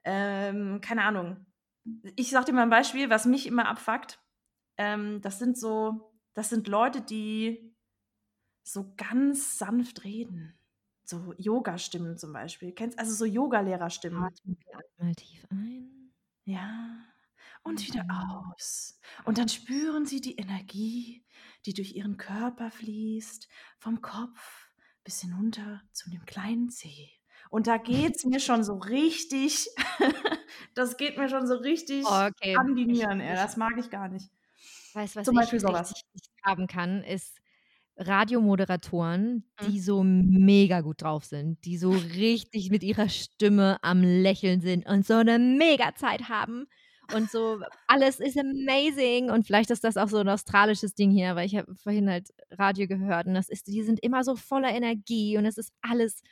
ähm, 0.04 0.80
keine 0.80 1.02
Ahnung. 1.02 1.46
Ich 2.14 2.30
sag 2.30 2.46
dir 2.46 2.52
mal 2.52 2.62
ein 2.62 2.70
Beispiel, 2.70 3.10
was 3.10 3.26
mich 3.26 3.46
immer 3.46 3.66
abfuckt. 3.68 4.20
Ähm, 4.76 5.20
das 5.20 5.38
sind 5.38 5.58
so, 5.58 6.15
das 6.36 6.50
sind 6.50 6.68
Leute, 6.68 7.00
die 7.00 7.74
so 8.62 8.92
ganz 8.98 9.56
sanft 9.58 10.04
reden. 10.04 10.58
So 11.02 11.32
Yoga-Stimmen 11.38 12.18
zum 12.18 12.34
Beispiel. 12.34 12.72
Kennst 12.72 12.98
also 12.98 13.14
so 13.14 13.24
Yoga-Lehrer-Stimmen. 13.24 14.22
Atmen 14.22 14.58
einmal 14.98 15.14
tief 15.14 15.46
ein. 15.50 16.12
Ja. 16.44 16.98
Und 17.62 17.86
wieder 17.86 18.04
aus. 18.50 19.00
Und 19.24 19.38
dann 19.38 19.48
spüren 19.48 20.04
sie 20.04 20.20
die 20.20 20.36
Energie, 20.36 21.24
die 21.64 21.72
durch 21.72 21.94
ihren 21.94 22.18
Körper 22.18 22.70
fließt, 22.70 23.48
vom 23.78 24.02
Kopf 24.02 24.70
bis 25.04 25.20
hinunter 25.22 25.80
zu 25.92 26.10
dem 26.10 26.26
kleinen 26.26 26.68
Zeh. 26.68 27.08
Und 27.48 27.66
da 27.66 27.78
geht 27.78 28.16
es 28.16 28.24
mir 28.24 28.40
schon 28.40 28.62
so 28.62 28.74
richtig, 28.76 29.68
das 30.74 30.98
geht 30.98 31.16
mir 31.16 31.30
schon 31.30 31.46
so 31.46 31.54
richtig 31.54 32.04
okay. 32.04 32.56
an 32.56 32.74
die 32.74 32.82
Ich 32.82 32.88
Nieren, 32.88 33.20
ey. 33.20 33.32
ich 33.34 33.40
Das 33.40 33.56
mag 33.56 33.78
ich 33.78 33.88
gar 33.88 34.08
nicht. 34.08 34.28
weiß, 34.92 35.16
was 35.16 35.24
Zum 35.24 35.34
ich 35.34 35.40
Beispiel 35.40 35.60
sowas. 35.60 35.92
richtig 35.94 36.25
haben 36.46 36.66
kann, 36.68 37.02
ist 37.04 37.38
Radiomoderatoren, 37.98 39.44
Mhm. 39.60 39.68
die 39.68 39.80
so 39.80 40.02
mega 40.04 40.82
gut 40.82 41.02
drauf 41.02 41.24
sind, 41.24 41.64
die 41.64 41.78
so 41.78 41.90
richtig 41.96 42.70
mit 42.70 42.82
ihrer 42.82 43.08
Stimme 43.08 43.78
am 43.82 44.02
Lächeln 44.02 44.60
sind 44.60 44.86
und 44.88 45.06
so 45.06 45.22
'ne 45.22 45.38
Megazeit 45.38 46.28
haben 46.28 46.66
und 47.08 47.30
so 47.30 47.60
alles 47.86 48.20
ist 48.20 48.38
amazing 48.38 49.30
und 49.30 49.46
vielleicht 49.46 49.70
ist 49.70 49.84
das 49.84 49.96
auch 49.96 50.08
so 50.08 50.18
'n 50.18 50.28
australisches 50.28 50.94
Ding 50.94 51.10
hier, 51.10 51.36
weil 51.36 51.46
ich 51.46 51.56
habe 51.56 51.74
vorhin 51.76 52.10
halt 52.10 52.28
Radio 52.50 52.86
gehört 52.86 53.26
und 53.26 53.34
das 53.34 53.48
ist 53.48 53.66
die 53.68 53.82
sind 53.82 54.00
immer 54.02 54.24
so 54.24 54.36
voller 54.36 54.70
Energie 54.70 55.38
und 55.38 55.46
es 55.46 55.56
ist 55.58 55.72
alles 55.82 56.22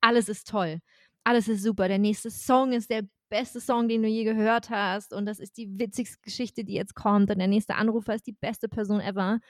alles 0.00 0.28
ist 0.28 0.48
toll. 0.48 0.80
Alles 1.24 1.48
ist 1.48 1.62
super. 1.62 1.88
Der 1.88 1.98
nächste 1.98 2.30
Song 2.30 2.72
ist 2.72 2.90
der 2.90 3.02
beste 3.30 3.60
Song, 3.60 3.88
den 3.88 4.02
du 4.02 4.08
je 4.08 4.24
gehört 4.24 4.70
hast 4.70 5.14
und 5.14 5.26
das 5.26 5.40
ist 5.40 5.56
die 5.58 5.78
witzigste 5.78 6.18
Geschichte, 6.22 6.64
die 6.64 6.74
jetzt 6.74 6.94
kommt 6.96 7.30
und 7.30 7.38
der 7.38 7.48
nächste 7.48 7.76
Anrufer 7.76 8.14
ist 8.16 8.26
die 8.28 8.32
beste 8.34 8.68
Person 8.68 9.00
ever. 9.00 9.40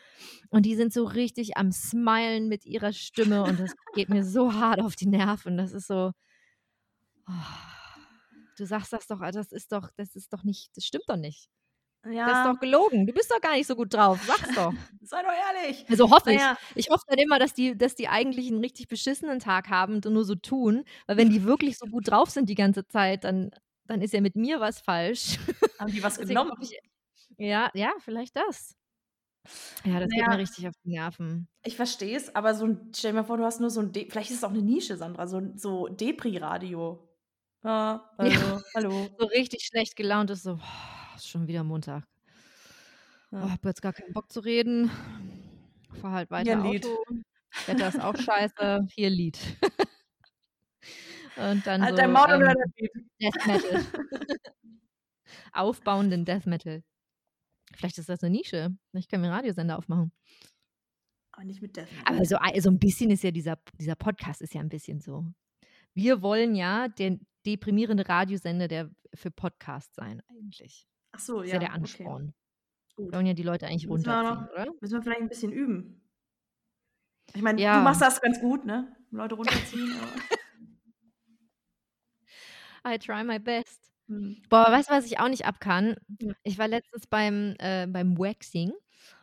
Und 0.50 0.66
die 0.66 0.76
sind 0.76 0.92
so 0.92 1.04
richtig 1.06 1.56
am 1.58 1.72
Smilen 1.72 2.48
mit 2.48 2.66
ihrer 2.66 2.92
Stimme 2.94 3.44
und 3.44 3.60
das 3.60 3.72
geht 3.94 4.10
mir 4.10 4.24
so 4.24 4.54
hart 4.54 4.80
auf 4.82 4.96
die 4.96 5.08
Nerven. 5.08 5.56
Das 5.58 5.72
ist 5.72 5.88
so 5.88 6.12
oh, 7.28 7.32
du 8.56 8.66
sagst 8.66 8.92
das 8.92 9.06
doch, 9.06 9.20
das 9.32 9.52
ist 9.52 9.72
doch 9.72 9.90
das 9.96 10.16
ist 10.16 10.32
doch 10.32 10.44
nicht 10.44 10.70
das 10.76 10.84
stimmt 10.84 11.04
doch 11.08 11.16
nicht. 11.16 11.48
Das 12.24 12.38
ist 12.38 12.44
Ja. 12.44 12.44
doch 12.44 12.60
gelogen. 12.60 13.06
Du 13.06 13.12
bist 13.14 13.30
doch 13.30 13.40
gar 13.40 13.54
nicht 13.56 13.66
so 13.66 13.76
gut 13.76 13.94
drauf. 13.94 14.22
Sag's 14.24 14.52
doch. 14.54 14.74
Sei 15.02 15.22
doch 15.22 15.32
ehrlich. 15.32 15.86
Also 15.90 16.10
hoffe 16.10 16.32
ich. 16.32 16.42
Naja. 16.42 16.56
Ich 16.74 16.88
hoffe 16.90 17.04
dann 17.08 17.18
immer, 17.18 17.38
dass 17.38 17.54
die 17.54 17.76
dass 17.76 17.94
die 17.96 18.08
eigentlich 18.08 18.50
'n 18.50 18.58
richtig 18.60 18.88
beschissenen 18.88 19.40
Tag 19.40 19.68
haben 19.70 19.96
und 19.96 20.06
nur 20.06 20.24
so 20.24 20.34
tun, 20.36 20.84
weil 21.06 21.16
wenn 21.16 21.30
die 21.30 21.44
wirklich 21.44 21.78
so 21.78 21.86
gut 21.86 22.10
drauf 22.10 22.30
sind 22.30 22.48
die 22.48 22.54
ganze 22.54 22.86
Zeit, 22.86 23.24
dann 23.24 23.50
dann 23.90 24.02
ist 24.02 24.14
ja 24.14 24.20
mit 24.20 24.36
mir 24.36 24.60
was 24.60 24.80
falsch. 24.80 25.38
Haben 25.78 25.92
die 25.92 26.02
was 26.02 26.18
genommen? 26.20 26.52
ich 26.60 26.78
ja, 27.38 27.70
ja, 27.74 27.94
vielleicht 28.00 28.36
das. 28.36 28.74
Ja, 29.84 29.98
das 30.00 30.12
geht 30.12 30.26
Naja. 30.26 30.26
mir 30.26 30.38
richtig 30.38 30.68
auf 30.68 30.74
die 30.84 30.90
Nerven. 30.90 31.48
Ich 31.64 31.76
verstehe 31.76 32.16
es, 32.16 32.34
aber 32.34 32.54
so 32.54 32.64
'n 32.64 32.90
stell 32.94 33.12
dir 33.12 33.18
mal 33.18 33.24
vor, 33.24 33.36
du 33.36 33.44
hast 33.44 33.60
nur 33.60 33.68
so 33.70 33.80
'n 33.80 33.92
De 33.92 34.08
vielleicht 34.10 34.30
ist 34.30 34.38
es 34.38 34.44
auch 34.44 34.50
'ne 34.52 34.62
Nische, 34.62 34.96
Sandra, 34.96 35.26
so 35.26 35.40
so 35.56 35.88
Depri-Radio. 35.88 37.06
Ja, 37.62 38.10
hallo, 38.16 38.58
Ja. 38.58 38.62
hallo. 38.74 39.18
So 39.18 39.26
richtig 39.26 39.64
schlecht 39.66 39.96
gelaunt 39.96 40.30
ist 40.30 40.42
so: 40.42 40.56
„Boah, 40.56 41.14
ist 41.16 41.28
schon 41.28 41.46
wieder 41.48 41.64
Montag. 41.64 42.06
Oh, 43.42 43.48
Ja. 43.48 43.50
habe 43.50 43.68
jetzt 43.68 43.80
gar 43.82 43.92
keinen 43.92 44.12
Bock 44.12 44.30
zu 44.30 44.40
reden. 44.40 44.90
Fahre 46.00 46.14
halt 46.14 46.30
weiter 46.30 46.56
Lied. 46.56 46.86
Auto. 46.86 47.04
Wetter 47.66 47.88
ist 47.88 48.00
auch 48.00 48.16
scheiße. 48.18 48.80
Hier 48.94 49.10
Lied.“ 49.10 49.38
Und 51.36 51.66
dann 51.66 51.86
Halt 51.86 51.98
so, 51.98 52.08
Maul 52.08 52.26
hör 52.40 52.54
ähm. 52.56 53.06
Death 53.20 53.44
Metal. 53.44 53.78
Aufbauenden 55.54 56.24
Death 56.24 56.46
Metal. 56.46 56.82
Vielleicht 57.74 57.98
ist 57.98 58.08
das 58.08 58.22
'ne 58.22 58.30
Nische. 58.30 58.76
Vielleicht 58.90 59.10
können 59.10 59.24
wir 59.24 59.30
'n 59.30 59.34
Radiosender 59.34 59.78
aufmachen. 59.78 60.12
Aber 61.34 61.44
nicht 61.44 61.62
mit 61.62 61.76
Death 61.76 61.92
Aber 62.06 62.24
Metal. 62.24 62.24
so 62.24 62.36
ei 62.40 62.58
so 62.60 62.70
'n 62.70 62.78
bisschen 62.78 63.10
ist 63.10 63.22
ja 63.24 63.30
dieser 63.30 63.58
dieser 63.78 63.94
Podcast 63.94 64.40
ist 64.42 64.54
ja 64.54 64.60
'n 64.60 64.68
bisschen 64.68 65.00
so. 65.00 65.26
Wir 65.94 66.22
wollen 66.22 66.54
ja 66.56 66.88
der 66.88 67.18
deprimierende 67.46 68.08
Radiosender, 68.08 68.68
der 68.68 68.90
für 69.14 69.30
Podcasts 69.30 69.94
sein 69.96 70.22
eigentlich. 70.28 70.86
Ach 71.14 71.18
so, 71.20 71.42
Ist 71.44 71.52
ja 71.52 71.58
ja, 71.58 71.60
der 71.60 71.72
okay. 71.82 72.12
Ansporn. 72.12 72.34
Wir 73.10 73.12
Gut. 73.12 73.18
wollen 73.18 73.26
ja 73.26 73.34
die 73.34 73.42
Leute 73.44 73.66
eigentlich 73.66 73.88
Müssen 73.88 74.06
runterziehen, 74.06 74.46
noch 74.46 74.50
oder? 74.54 74.68
müssen 74.80 74.94
wir 74.94 75.02
vielleicht 75.02 75.22
'n 75.22 75.28
bisschen 75.28 75.52
üben. 75.52 76.02
Ich 77.34 77.42
meine, 77.42 77.68
du 77.70 77.80
Ja. 77.80 77.80
machst 77.80 78.02
das 78.02 78.20
ganz 78.20 78.40
gut, 78.40 78.64
ne? 78.64 78.96
Leute 79.10 79.34
runterziehen, 79.36 79.92
aber 79.92 80.24
I 82.86 82.98
try 82.98 83.22
my 83.24 83.38
best. 83.38 83.90
Mhm. 84.08 84.42
Boah, 84.48 84.66
weißt 84.70 84.88
du, 84.90 84.94
was 84.94 85.06
ich 85.06 85.18
auch 85.20 85.28
nicht 85.28 85.46
ab 85.46 85.60
kann? 85.60 85.96
Ja. 86.20 86.32
Ich 86.42 86.58
war 86.58 86.68
letztens 86.68 87.06
beim 87.06 87.54
äh, 87.58 87.86
beim 87.86 88.18
Waxing 88.18 88.72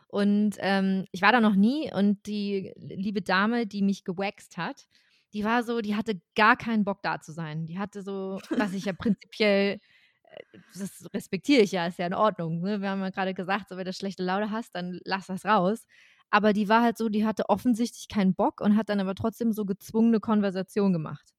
und, 0.08 0.56
ähm, 0.60 1.04
ich 1.12 1.20
war 1.22 1.32
da 1.32 1.40
noch 1.40 1.54
nie 1.54 1.92
und 1.92 2.26
die 2.26 2.72
liebe 2.78 3.20
Dame, 3.22 3.66
die 3.66 3.82
mich 3.82 4.04
gewaxt 4.04 4.56
hat, 4.56 4.86
die 5.34 5.44
war 5.44 5.62
so 5.62 5.80
die 5.82 5.96
hatte 5.96 6.20
gar 6.34 6.56
keinen 6.56 6.84
Bock, 6.84 7.02
da 7.02 7.20
zu 7.20 7.32
sein. 7.32 7.66
Die 7.66 7.78
hatte 7.78 8.02
so 8.02 8.40
was 8.56 8.72
ich 8.72 8.84
ja 8.86 8.92
prinzipiell 8.98 9.80
äh, 10.24 10.58
das 10.78 11.06
respektiere 11.14 11.62
ich 11.62 11.72
ja, 11.72 11.86
ist 11.86 11.98
ja 11.98 12.06
in 12.06 12.14
Ordnung, 12.14 12.60
ne? 12.62 12.80
Wir 12.82 12.90
haben 12.90 13.02
ja 13.02 13.10
grade 13.10 13.34
gesagt, 13.34 13.68
so, 13.70 13.76
wenn 13.76 13.84
du 13.86 13.92
schlechte 13.92 14.22
Laune 14.24 14.50
hast, 14.52 14.74
dann 14.74 15.00
lass 15.04 15.26
das 15.26 15.44
raus. 15.46 15.86
Aber 16.30 16.52
die 16.54 16.68
war 16.68 16.82
halt 16.82 16.98
so 16.98 17.08
die 17.10 17.26
hatte 17.26 17.48
offensichtlich 17.50 18.08
keinen 18.08 18.34
Bock 18.34 18.60
und 18.62 18.76
hat 18.76 18.88
dann 18.90 19.00
aber 19.00 19.14
trotzdem 19.16 19.52
so 19.52 19.64
gezwungene 19.66 20.20
Konversation 20.20 20.92
gemacht. 20.94 21.32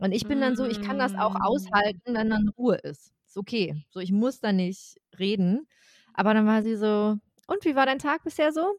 Und 0.00 0.12
ich 0.12 0.26
bin 0.26 0.40
dann 0.40 0.56
so, 0.56 0.64
ich 0.64 0.80
kann 0.80 0.98
das 0.98 1.14
auch 1.14 1.34
Hm. 1.36 1.40
aushalten, 1.40 2.14
wenn 2.14 2.30
dann 2.30 2.48
Ruhe 2.56 2.76
ist. 2.76 3.12
Ist 3.26 3.36
okay. 3.36 3.84
So, 3.90 4.00
ich 4.00 4.12
muss 4.12 4.40
da 4.40 4.52
nicht 4.52 4.96
reden. 5.18 5.66
Aber 6.14 6.34
dann 6.34 6.46
war 6.46 6.62
sie 6.62 6.76
so: 6.76 7.16
„Und 7.46 7.64
wie 7.64 7.76
war 7.76 7.86
dein 7.86 7.98
Tag 7.98 8.24
bisher 8.24 8.52
so?“ 8.52 8.76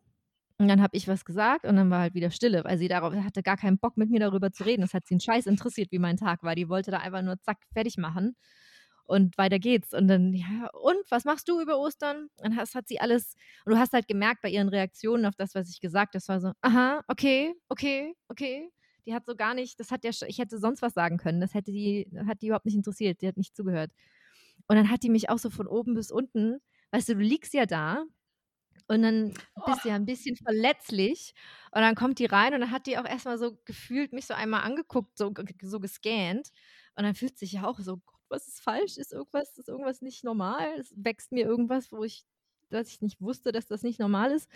Und 0.59 0.67
dann 0.69 0.81
habe 0.81 0.97
ich 0.97 1.07
was 1.07 1.25
gesagt 1.25 1.65
und 1.65 1.75
dann 1.77 1.89
war 1.91 2.01
halt 2.01 2.13
wieder 2.15 2.31
Stille, 2.31 2.63
weil 2.65 2.77
sie 2.77 2.87
darauf 2.87 3.13
hatte 3.15 3.43
gar 3.43 3.57
keinen 3.57 3.79
Bock, 3.79 3.97
mit 3.97 4.09
mir 4.11 4.19
darüber 4.19 4.51
zu 4.51 4.63
reden. 4.65 4.81
Das 4.81 4.93
hat 4.93 5.07
sie 5.07 5.15
'n 5.15 5.19
Scheiß 5.21 5.47
interessiert, 5.47 5.91
wie 5.91 5.99
mein 5.99 6.17
Tag 6.17 6.43
war. 6.43 6.55
Die 6.55 6.69
wollte 6.69 6.91
da 6.91 6.99
einfach 6.99 7.21
nur 7.23 7.39
zack, 7.41 7.59
fertig 7.73 7.97
machen 7.97 8.35
und 9.05 9.37
weiter 9.39 9.59
geht's. 9.59 9.93
Und 9.93 10.07
dann: 10.09 10.33
„Ja, 10.33 10.69
und 10.73 10.99
was 11.11 11.25
machst 11.25 11.49
du 11.49 11.61
über 11.61 11.79
Ostern?“ 11.79 12.29
Und 12.37 12.57
das 12.57 12.75
hat 12.75 12.87
sie 12.89 12.99
alles 13.01 13.35
und 13.65 13.73
du 13.73 13.79
hast 13.79 13.93
halt 13.93 14.07
gemerkt 14.07 14.41
bei 14.43 14.49
ihren 14.49 14.69
Reaktionen 14.69 15.25
auf 15.25 15.35
das, 15.37 15.55
was 15.55 15.69
ich 15.69 15.81
gesagt 15.81 16.15
das 16.15 16.27
war 16.29 16.41
so: 16.41 16.53
„Aha, 16.63 17.03
okay, 17.09 17.55
okay, 17.69 18.15
okay.“ 18.29 18.71
Die 19.07 19.13
hat 19.13 19.25
so 19.25 19.35
gar 19.35 19.53
nicht 19.55 19.79
das 19.79 19.91
hat 19.91 20.03
ja 20.03 20.11
ich 20.27 20.37
hätte 20.39 20.59
sonst 20.59 20.81
was 20.81 20.93
sagen 20.93 21.17
können. 21.17 21.41
Das 21.41 21.53
hätte 21.53 21.71
die 21.71 22.07
hat 22.27 22.41
die 22.41 22.47
überhaupt 22.47 22.65
nicht 22.65 22.75
interessiert. 22.75 23.21
Die 23.21 23.27
hat 23.27 23.37
nicht 23.37 23.55
zugehört. 23.55 23.91
Und 24.67 24.75
dann 24.77 24.89
hat 24.91 25.03
die 25.03 25.09
mich 25.09 25.29
auch 25.29 25.39
so 25.39 25.49
von 25.49 25.67
oben 25.67 25.95
bis 25.95 26.11
unten 26.11 26.59
weißt 26.91 27.09
du, 27.09 27.15
du 27.15 27.21
liegst 27.23 27.53
ja 27.53 27.65
da 27.65 28.05
und 28.89 29.03
dann 29.03 29.33
bist 29.65 29.85
du 29.85 29.89
ja 29.89 29.95
'n 29.97 30.05
bisschen 30.07 30.35
verletzlich 30.37 31.33
und 31.73 31.81
dann 31.81 31.95
kommt 31.95 32.19
die 32.19 32.25
rein 32.27 32.53
und 32.55 32.61
dann 32.61 32.71
hat 32.71 32.87
die 32.87 32.97
auch 32.99 33.05
erst 33.05 33.25
mal 33.25 33.37
so 33.39 33.57
gefühlt 33.65 34.13
mich 34.13 34.27
so 34.27 34.33
einmal 34.35 34.63
angeguckt, 34.63 35.17
so 35.17 35.33
so 35.63 35.79
gescannt 35.81 36.49
und 36.97 37.03
dann 37.05 37.15
fühlt 37.15 37.37
sich 37.39 37.53
ja 37.53 37.65
auch 37.67 37.79
so: 37.79 37.97
„Gott, 37.99 38.21
was 38.29 38.47
ist 38.49 38.61
falsch? 38.61 38.97
Ist 38.97 39.13
irgendwas 39.13 39.57
ist 39.59 39.69
irgendwas 39.69 40.01
nicht 40.01 40.23
normal? 40.25 40.75
Es 40.79 40.93
wächst 40.97 41.31
mir 41.33 41.45
irgendwas, 41.45 41.91
wo 41.93 42.03
ich 42.05 42.25
dass 42.71 42.89
ich 42.89 43.01
nicht 43.01 43.21
wusste, 43.21 43.51
dass 43.53 43.67
das 43.67 43.83
nicht 43.83 43.99
normal 43.99 44.31
ist?“ 44.33 44.49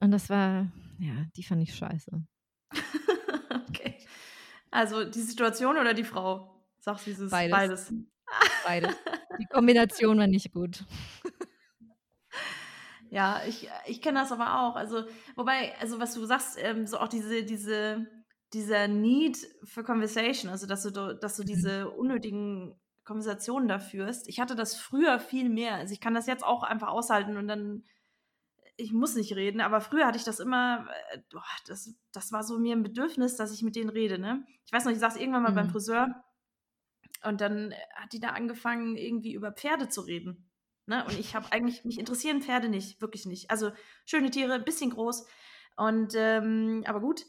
Und 0.00 0.10
das 0.12 0.30
war 0.30 0.72
ja, 1.00 1.26
die 1.36 1.44
fand 1.44 1.62
ich 1.62 1.74
scheiße. 1.76 2.10
Okay. 3.68 3.98
Also, 4.70 5.04
die 5.04 5.20
Situation 5.20 5.76
oder 5.78 5.94
die 5.94 6.04
Frau? 6.04 6.64
Sag's, 6.78 7.06
wie's 7.06 7.18
ist. 7.20 7.30
Beides. 7.30 7.50
Beides. 7.50 7.92
Beides. 8.64 8.96
Die 9.38 9.46
Kombination 9.46 10.18
war 10.18 10.26
nicht 10.26 10.52
gut. 10.52 10.84
Ja, 13.10 13.42
ich 13.46 13.68
ich 13.86 14.00
kenne 14.00 14.20
das 14.20 14.32
aber 14.32 14.60
auch. 14.60 14.76
Also, 14.76 15.04
wobei 15.36 15.74
also, 15.80 16.00
was 16.00 16.14
du 16.14 16.24
sagst, 16.24 16.56
ähm, 16.58 16.86
so 16.86 16.98
auch 16.98 17.08
diese 17.08 17.44
diese 17.44 18.06
dieser 18.54 18.88
Need 18.88 19.38
for 19.64 19.84
Conversation, 19.84 20.50
also, 20.50 20.66
dass 20.66 20.82
du 20.82 20.90
dass 21.14 21.36
du 21.36 21.42
Mhm. 21.42 21.46
diese 21.46 21.90
unnötigen 21.90 22.74
Konversationen 23.04 23.68
da 23.68 23.78
führst. 23.78 24.28
Ich 24.28 24.40
hatte 24.40 24.54
das 24.56 24.76
früher 24.76 25.18
viel 25.20 25.48
mehr. 25.50 25.74
Also, 25.74 25.92
ich 25.92 26.00
kann 26.00 26.14
das 26.14 26.26
jetzt 26.26 26.44
auch 26.44 26.62
einfach 26.62 26.88
aushalten 26.88 27.36
und 27.36 27.48
dann 27.48 27.84
ich 28.76 28.92
muss 28.92 29.14
nicht 29.14 29.34
reden, 29.36 29.60
aber 29.60 29.80
früher 29.80 30.06
hatte 30.06 30.18
ich 30.18 30.24
das 30.24 30.40
immer 30.40 30.88
äh, 31.12 31.18
boah, 31.30 31.44
das 31.66 31.94
das 32.12 32.32
war 32.32 32.42
so 32.44 32.58
mir 32.58 32.74
'n 32.76 32.82
Bedürfnis, 32.82 33.36
dass 33.36 33.52
ich 33.52 33.62
mit 33.62 33.76
denen 33.76 33.90
rede, 33.90 34.18
ne? 34.18 34.44
Ich 34.66 34.72
weiß 34.72 34.84
noch, 34.84 34.92
ich 34.92 34.98
saß 34.98 35.16
irgendwann 35.16 35.42
mal 35.44 35.52
beim 35.52 35.68
Mhm. 35.68 35.70
Friseur 35.70 36.24
Und 37.24 37.40
dann 37.40 37.74
hat 37.94 38.12
die 38.12 38.20
da 38.20 38.30
angefangen, 38.30 38.96
irgendwie 38.96 39.32
über 39.34 39.52
Pferde 39.52 39.88
zu 39.88 40.00
reden. 40.02 40.50
Ne? 40.86 41.04
Und 41.06 41.18
ich 41.18 41.34
habe 41.34 41.52
eigentlich, 41.52 41.84
mich 41.84 41.98
interessieren 41.98 42.42
Pferde 42.42 42.68
nicht, 42.68 43.00
wirklich 43.00 43.26
nicht. 43.26 43.50
Also 43.50 43.72
schöne 44.04 44.30
Tiere, 44.30 44.54
ein 44.54 44.64
bisschen 44.64 44.90
groß. 44.90 45.26
Und 45.76 46.14
ähm, 46.16 46.82
aber 46.86 47.00
gut. 47.00 47.24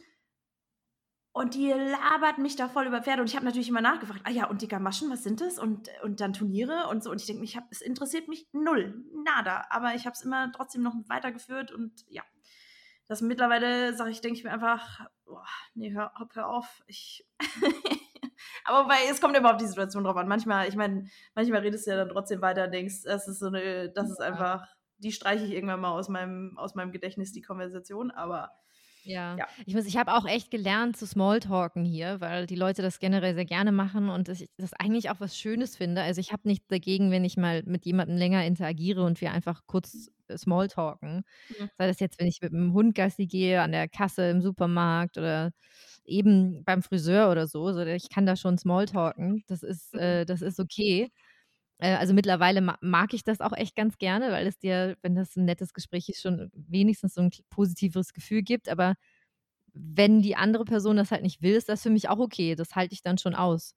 Und 1.36 1.56
die 1.56 1.70
labert 1.72 2.38
mich 2.38 2.56
da 2.56 2.70
voll 2.70 2.86
über 2.86 3.02
Pferde. 3.02 3.22
Und 3.22 3.28
ich 3.28 3.36
habe 3.36 3.46
natürlich 3.46 3.68
immer 3.68 3.82
nachgefragt, 3.82 4.22
ah 4.24 4.30
ja, 4.30 4.46
und 4.46 4.62
die 4.62 4.68
Gamaschen, 4.68 5.10
was 5.10 5.24
sind 5.24 5.42
das? 5.42 5.58
Und, 5.58 5.90
und 6.04 6.22
dann 6.22 6.34
Turniere 6.34 6.88
und 6.90 7.04
so. 7.04 7.10
Und 7.10 7.20
ich 7.20 7.26
denke, 7.26 7.44
ich 7.44 7.58
es 7.72 7.82
interessiert 7.82 8.28
mich 8.28 8.48
null, 8.54 9.04
nada. 9.26 9.66
Aber 9.72 9.96
ich 9.96 10.06
habe 10.06 10.14
es 10.14 10.22
immer 10.22 10.52
trotzdem 10.52 10.84
noch 10.84 10.94
weitergeführt 11.08 11.72
und 11.72 11.92
ja. 12.08 12.22
Das 13.08 13.22
mittlerweile 13.22 13.96
sage 13.96 14.12
ich, 14.12 14.22
denke 14.22 14.38
ich 14.38 14.44
mir 14.44 14.52
einfach, 14.52 15.02
boah, 15.26 15.44
nee, 15.74 15.92
hör, 15.92 16.14
hör 16.34 16.50
auf. 16.50 16.84
Ich. 16.86 17.28
Aber 18.66 18.88
weil 18.88 19.10
es 19.10 19.20
kommt 19.20 19.36
immer 19.36 19.52
auf 19.52 19.58
die 19.58 19.66
Situation 19.66 20.04
drauf 20.04 20.16
an. 20.16 20.28
Manchmal, 20.28 20.68
ich 20.68 20.76
meine, 20.76 21.10
manchmal 21.34 21.62
redest 21.62 21.88
du 21.88 21.92
ja 21.92 21.98
dann 21.98 22.10
trotzdem 22.10 22.42
weiter 22.42 22.66
und 22.66 22.72
denkst, 22.72 23.04
das 23.06 23.28
ist 23.28 23.40
so 23.40 23.48
eine, 23.48 23.90
das 23.90 24.12
ist 24.12 24.22
einfach, 24.22 24.68
die 24.98 25.12
streiche 25.12 25.46
ich 25.46 25.52
irgendwann 25.52 25.82
mal 25.82 25.92
aus 25.92 26.10
meinem, 26.10 26.58
aus 26.58 26.76
meinem 26.76 26.92
Gedächtnis, 26.92 27.32
die 27.32 27.42
Konversation, 27.42 28.12
aber 28.12 28.52
ja. 29.04 29.38
ja. 29.38 29.48
Ich 29.66 29.76
muss, 29.76 29.86
ich 29.86 29.98
habe 29.98 30.14
auch 30.14 30.26
echt 30.26 30.52
gelernt 30.52 30.98
zu 30.98 31.06
Smalltalken 31.06 31.86
hier, 31.86 32.22
weil 32.22 32.46
die 32.46 32.56
Leute 32.56 32.82
das 32.82 33.00
generell 33.00 33.36
sehr 33.36 33.46
gerne 33.46 33.72
machen 33.72 34.10
und 34.10 34.30
ich 34.30 34.50
das 34.58 34.74
eigentlich 34.74 35.10
auch 35.10 35.20
was 35.20 35.38
Schönes 35.38 35.76
finde. 35.76 36.02
Also 36.02 36.22
ich 36.22 36.32
habe 36.32 36.48
nichts 36.48 36.68
dagegen, 36.68 37.12
wenn 37.12 37.26
ich 37.26 37.38
mal 37.38 37.64
mit 37.66 37.86
jemandem 37.86 38.18
länger 38.18 38.46
interagiere 38.46 39.04
und 39.04 39.22
wir 39.22 39.32
einfach 39.32 39.62
kurz 39.68 40.10
äh, 40.28 40.38
Smalltalken. 40.38 41.24
Mhm. 41.50 41.70
Sei 41.78 41.88
das 41.88 42.00
jetzt, 42.00 42.20
wenn 42.20 42.28
ich 42.28 42.40
mit 42.42 42.54
einem 42.54 42.74
Hund 42.74 42.96
Gassi 42.96 43.28
gehe, 43.28 43.62
an 43.62 43.72
der 43.72 43.88
Kasse 43.90 44.30
im 44.30 44.42
Supermarkt 44.42 45.18
oder 45.18 45.52
eben 46.06 46.64
beim 46.64 46.82
Friseur 46.84 47.32
oder 47.32 47.48
so. 47.48 47.72
so 47.72 47.82
ich 47.86 48.10
kann 48.10 48.26
da 48.26 48.36
schon 48.36 48.58
Smalltalken. 48.58 49.44
Das 49.48 49.64
ist, 49.64 49.94
mhm. 49.94 50.00
äh, 50.00 50.26
das 50.26 50.42
ist 50.42 50.60
okay. 50.60 51.10
Äh, 51.84 51.96
also 51.98 52.14
mittlerweile 52.14 52.62
mag 52.62 53.14
ich 53.14 53.26
das 53.26 53.42
auch 53.42 53.52
echt 53.52 53.76
ganz 53.76 53.98
gerne, 53.98 54.32
weil 54.32 54.48
es 54.48 54.58
dir, 54.58 54.96
wenn 55.02 55.16
das 55.16 55.36
ein 55.36 55.44
nettes 55.44 55.74
Gespräch 55.74 56.08
ist, 56.08 56.22
schon 56.22 56.50
wenigstens 56.54 57.14
so 57.14 57.22
ein 57.22 57.30
positiveres 57.50 58.14
Gefühl 58.14 58.42
gibt. 58.42 58.70
Aber 58.70 58.96
wenn 59.74 60.22
die 60.22 60.38
andere 60.38 60.64
Person 60.64 60.96
das 60.96 61.12
halt 61.12 61.24
nicht 61.24 61.42
will, 61.42 61.56
ist 61.56 61.68
das 61.68 61.84
für 61.84 61.90
mich 61.90 62.08
auch 62.08 62.20
okay. 62.20 62.56
Das 62.56 62.76
halte 62.76 62.94
ich 62.94 63.02
dann 63.02 63.18
schon 63.18 63.36
aus. 63.36 63.76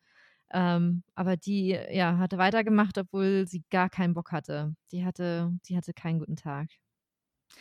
Ähm, 0.52 1.02
aber 1.16 1.36
die, 1.36 1.76
ja, 1.90 2.18
hatte 2.18 2.38
weitergemacht, 2.38 2.96
obwohl 2.96 3.48
sie 3.48 3.64
gar 3.70 3.90
keinen 3.90 4.14
Bock 4.14 4.30
hatte. 4.30 4.76
Die 4.92 5.04
hatte, 5.04 5.50
die 5.68 5.76
hatte 5.76 5.92
keinen 5.92 6.20
guten 6.20 6.36
Tag. 6.36 6.68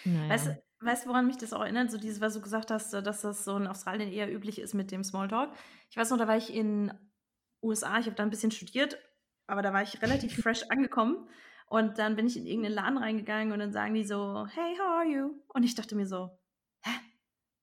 Naja. 0.03 0.29
Weißt, 0.29 0.49
weißt 0.81 1.05
du, 1.05 1.09
woran 1.09 1.25
mich 1.25 1.37
das 1.37 1.53
auch 1.53 1.61
erinnert? 1.61 1.89
So 1.89 1.97
dieses, 1.97 2.21
was 2.21 2.35
du 2.35 2.41
gesagt 2.41 2.69
hast, 2.69 2.93
dass 2.93 3.21
das 3.21 3.45
so 3.45 3.57
in 3.57 3.65
Australien 3.65 4.11
eher 4.11 4.31
üblich 4.31 4.59
ist 4.59 4.75
mit 4.75 4.91
dem 4.91 5.03
Smalltalk. 5.03 5.55
Ich 5.89 5.97
weiß 5.97 6.11
noch, 6.11 6.19
da 6.19 6.27
war 6.27 6.37
ich 6.37 6.53
in 6.53 6.93
USA, 7.63 7.97
ich 7.97 8.05
habe 8.05 8.15
da 8.15 8.21
ein 8.21 8.29
bisschen 8.29 8.51
studiert 8.51 8.99
aber 9.47 9.61
da 9.61 9.73
war 9.73 9.81
ich 9.81 10.01
relativ 10.01 10.35
fresh 10.43 10.63
angekommen. 10.69 11.27
Und 11.67 11.97
dann 11.97 12.15
bin 12.15 12.27
ich 12.27 12.37
in 12.37 12.45
irgendeinen 12.45 12.75
Laden 12.75 12.97
reingegangen 12.97 13.51
und 13.51 13.59
dann 13.59 13.71
sagen 13.71 13.95
die 13.95 14.05
so, 14.05 14.47
hey, 14.53 14.77
how 14.77 14.99
are 14.99 15.05
you? 15.05 15.41
Und 15.47 15.63
ich 15.63 15.73
dachte 15.73 15.95
mir 15.95 16.05
so, 16.05 16.29
hä? 16.81 16.91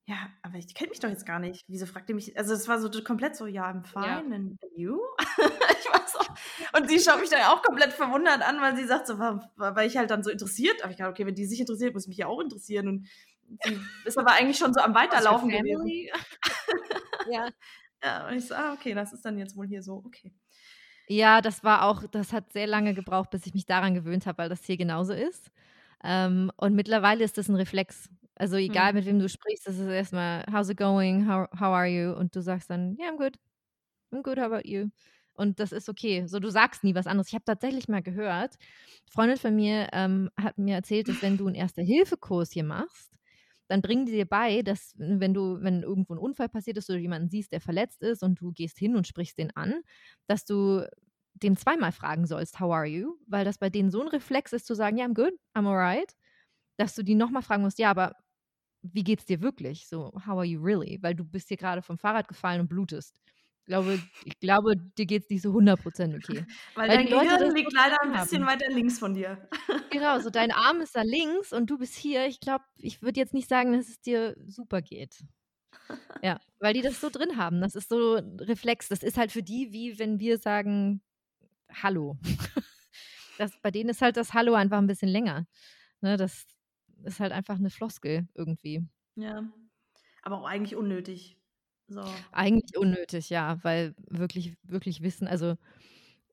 Ja, 0.07 0.29
aber 0.43 0.59
ich 0.59 0.75
kenne 0.75 0.91
mich 0.91 0.99
doch 0.99 1.09
jetzt 1.09 1.25
gar 1.25 1.39
nicht. 1.39 1.63
Wieso 1.69 1.87
fragt 1.87 2.09
ihr 2.09 2.17
mich? 2.17 2.37
Also 2.37 2.53
es 2.53 2.67
war 2.67 2.81
so 2.81 2.91
komplett 3.05 3.37
so, 3.37 3.47
ja, 3.47 3.65
I'm 3.71 3.85
fine, 3.85 4.07
ja. 4.07 4.19
and 4.19 4.59
you? 4.75 4.99
ich 5.21 5.93
war 5.93 6.05
so. 6.09 6.19
Und 6.77 6.89
sie 6.89 6.99
schaut 6.99 7.21
mich 7.21 7.31
dann 7.31 7.43
auch 7.43 7.63
komplett 7.63 7.93
verwundert 7.93 8.43
an, 8.43 8.61
weil 8.61 8.77
sie 8.77 8.85
sagt 8.85 9.07
so, 9.07 9.19
weil 9.19 9.87
ich 9.87 9.97
halt 9.97 10.11
dann 10.11 10.25
so 10.25 10.31
interessiert. 10.31 10.83
Aber 10.83 10.91
ich 10.91 10.97
dachte, 10.97 11.13
okay, 11.13 11.25
wenn 11.25 11.37
die 11.37 11.47
sich 11.47 11.61
interessiert, 11.61 11.95
muss 11.95 12.05
ich 12.05 12.09
mich 12.09 12.19
ja 12.19 12.27
auch 12.27 12.41
interessieren. 12.41 12.89
Und 12.89 13.09
sie 13.63 13.79
ist 14.05 14.19
aber 14.19 14.33
eigentlich 14.33 14.59
schon 14.59 14.75
so 14.75 14.81
am 14.81 14.95
Weiterlaufen 14.95 15.49
gewesen. 15.49 16.11
ja. 17.31 17.49
Ja, 18.05 18.27
und 18.27 18.35
ich 18.35 18.49
so, 18.49 18.55
ah, 18.55 18.73
okay, 18.73 18.95
das 18.95 19.13
ist 19.13 19.25
dann 19.25 19.39
jetzt 19.39 19.57
wohl 19.57 19.69
hier 19.69 19.81
so, 19.81 20.03
okay. 20.05 20.35
Ja, 21.09 21.41
das 21.41 21.65
war 21.65 21.85
auch, 21.85 22.05
das 22.07 22.33
hat 22.33 22.53
sehr 22.53 22.67
lange 22.67 22.95
gebraucht, 22.95 23.31
bis 23.31 23.47
ich 23.47 23.55
mich 23.55 23.67
daran 23.67 23.95
gewöhnt 23.95 24.27
habe, 24.27 24.39
weil 24.39 24.49
das 24.49 24.65
hier 24.65 24.77
genauso 24.77 25.13
ist. 25.13 25.51
Ähm, 26.05 26.51
und 26.57 26.75
mittlerweile 26.75 27.25
ist 27.25 27.39
das 27.39 27.49
ein 27.49 27.57
Reflex. 27.57 28.09
Also 28.37 28.57
egal, 28.57 28.93
mhm. 28.93 28.99
mit 28.99 29.07
wem 29.07 29.19
du 29.19 29.29
sprichst, 29.29 29.67
das 29.67 29.79
ist 29.79 29.89
erstmal, 29.89 30.45
how's 30.53 30.69
it 30.71 30.77
going, 30.79 31.29
how, 31.29 31.49
how 31.55 31.63
are 31.75 31.87
you? 31.87 32.13
Und 32.13 32.35
du 32.35 32.41
sagst 32.43 32.71
dann, 32.71 32.97
yeah, 32.99 33.11
I'm 33.11 33.19
good. 33.19 33.37
I'm 34.13 34.23
good, 34.23 34.39
how 34.39 34.47
about 34.47 34.69
you? 34.69 34.89
Und 35.35 35.61
das 35.61 35.73
ist 35.73 35.89
okay. 35.89 36.27
So, 36.27 36.41
du 36.41 36.51
sagst 36.51 36.85
nie 36.85 36.95
was 36.95 37.07
anderes. 37.07 37.29
Ich 37.29 37.35
habe 37.35 37.45
tatsächlich 37.45 37.89
mal 37.89 38.03
gehört, 38.03 38.57
eine 38.59 39.11
Freundin 39.13 39.39
von 39.39 39.57
mir 39.57 39.89
ähm, 39.93 40.31
hat 40.37 40.59
mir 40.59 40.77
erzählt, 40.77 41.09
dass 41.09 41.23
wenn 41.23 41.39
du 41.39 41.47
einen 41.47 41.57
Erste-Hilfe-Kurs 41.57 42.53
hier 42.53 42.65
machst, 42.65 43.13
dann 43.73 43.81
bringen 43.81 44.05
die 44.05 44.13
dir 44.13 44.27
bei, 44.27 44.61
dass 44.61 44.95
wenn 44.99 45.33
du, 45.33 45.63
wenn 45.63 45.83
irgendwo 45.83 46.13
ein 46.15 46.19
Unfall 46.19 46.51
passiert 46.51 46.77
ist 46.77 46.91
oder 46.91 46.99
jemanden 46.99 47.31
siehst, 47.31 47.53
der 47.53 47.61
verletzt 47.63 48.03
ist 48.03 48.23
und 48.23 48.39
du 48.39 48.53
gehst 48.53 48.79
hin 48.79 48.97
und 48.97 49.07
sprichst 49.07 49.39
den 49.39 49.51
an, 49.57 49.81
dass 50.27 50.45
du 50.45 50.87
dem 51.33 51.57
zweimal 51.57 51.91
fragen 51.91 52.27
sollst, 52.27 52.61
how 52.61 52.71
are 52.71 52.87
you? 52.87 53.17
Weil 53.27 53.47
das 53.47 53.57
bei 53.57 53.71
denen 53.71 53.91
so 53.91 54.03
ein 54.03 54.09
Reflex 54.09 54.53
ist 54.53 54.67
zu 54.67 54.75
sagen, 54.75 54.99
ja, 54.99 55.07
I'm 55.07 55.15
good, 55.15 55.33
I'm 55.55 55.67
alright, 55.67 56.15
dass 56.77 56.95
du 56.95 57.03
die 57.03 57.15
nochmal 57.15 57.41
fragen 57.41 57.63
musst, 57.63 57.79
ja, 57.79 57.91
aber 57.91 58.15
wie 58.83 59.05
geht's 59.05 59.25
dir 59.25 59.41
wirklich? 59.41 59.89
So, 59.89 60.13
how 60.27 60.37
are 60.37 60.45
you 60.45 60.61
really? 60.63 60.99
Weil 61.01 61.15
du 61.15 61.25
bist 61.25 61.49
hier 61.49 61.57
gerade 61.57 61.81
vom 61.81 61.97
Fahrrad 61.97 62.29
gefallen 62.29 62.61
und 62.61 62.69
blutest. 62.69 63.23
Ich 63.63 63.67
glaube, 63.67 64.01
ich 64.25 64.41
glaube 64.41 64.77
dir 64.77 65.07
geht 65.07 65.23
es 65.23 65.31
nicht 65.31 65.43
so 65.43 65.51
100% 65.51 66.17
okay. 66.17 66.45
Weil, 66.75 66.89
Weil 66.89 66.97
dein 66.97 67.07
Gehirn 67.07 67.55
liegt 67.55 67.73
leider 67.73 67.97
ein 68.03 68.13
bisschen 68.13 68.47
haben. 68.47 68.53
weiter 68.53 68.71
links 68.71 68.99
von 68.99 69.15
dir. 69.15 69.49
Genau, 69.91 70.19
so 70.21 70.31
dein 70.31 70.51
Arm 70.53 70.81
ist 70.81 70.97
da 70.97 71.03
links 71.03 71.53
und 71.53 71.69
du 71.69 71.77
bist 71.77 71.95
hier. 71.95 72.27
Ich 72.27 72.41
glaube, 72.41 72.65
ich 72.79 73.03
würde 73.03 73.21
jetzt 73.21 73.35
nicht 73.35 73.49
sagen, 73.49 73.75
dass 73.75 73.89
es 73.89 74.01
dir 74.01 74.35
super 74.47 74.81
geht. 74.81 75.23
Ja, 76.23 76.41
weil 76.61 76.73
die 76.73 76.81
das 76.81 76.99
so 76.99 77.11
drin 77.11 77.37
haben. 77.37 77.61
Das 77.61 77.75
ist 77.75 77.91
so 77.91 78.17
ein 78.17 78.41
Reflex. 78.41 78.89
Das 78.89 79.03
ist 79.03 79.19
halt 79.19 79.33
für 79.33 79.43
die, 79.43 79.71
wie 79.73 79.99
wenn 79.99 80.19
wir 80.19 80.39
sagen 80.39 81.03
Hallo. 81.83 82.19
Das, 83.39 83.59
bei 83.63 83.71
denen 83.71 83.89
ist 83.89 84.03
halt 84.03 84.19
das 84.19 84.35
Hallo 84.35 84.53
einfach 84.53 84.77
ein 84.77 84.87
bisschen 84.87 85.09
länger. 85.09 85.47
Ne, 86.03 86.19
das 86.19 86.47
ist 87.03 87.19
halt 87.19 87.33
einfach 87.33 87.57
eine 87.57 87.71
Floskel 87.71 88.29
irgendwie. 88.35 88.87
Ja, 89.17 89.51
aber 90.23 90.39
auch 90.39 90.47
eigentlich 90.47 90.77
unnötig. 90.77 91.42
So. 91.93 92.05
Eigentlich 92.33 92.77
unnötig, 92.77 93.31
ja, 93.31 93.59
weil 93.63 93.95
wirklich, 94.09 94.57
wirklich 94.63 95.03
wissen, 95.03 95.27
also 95.29 95.57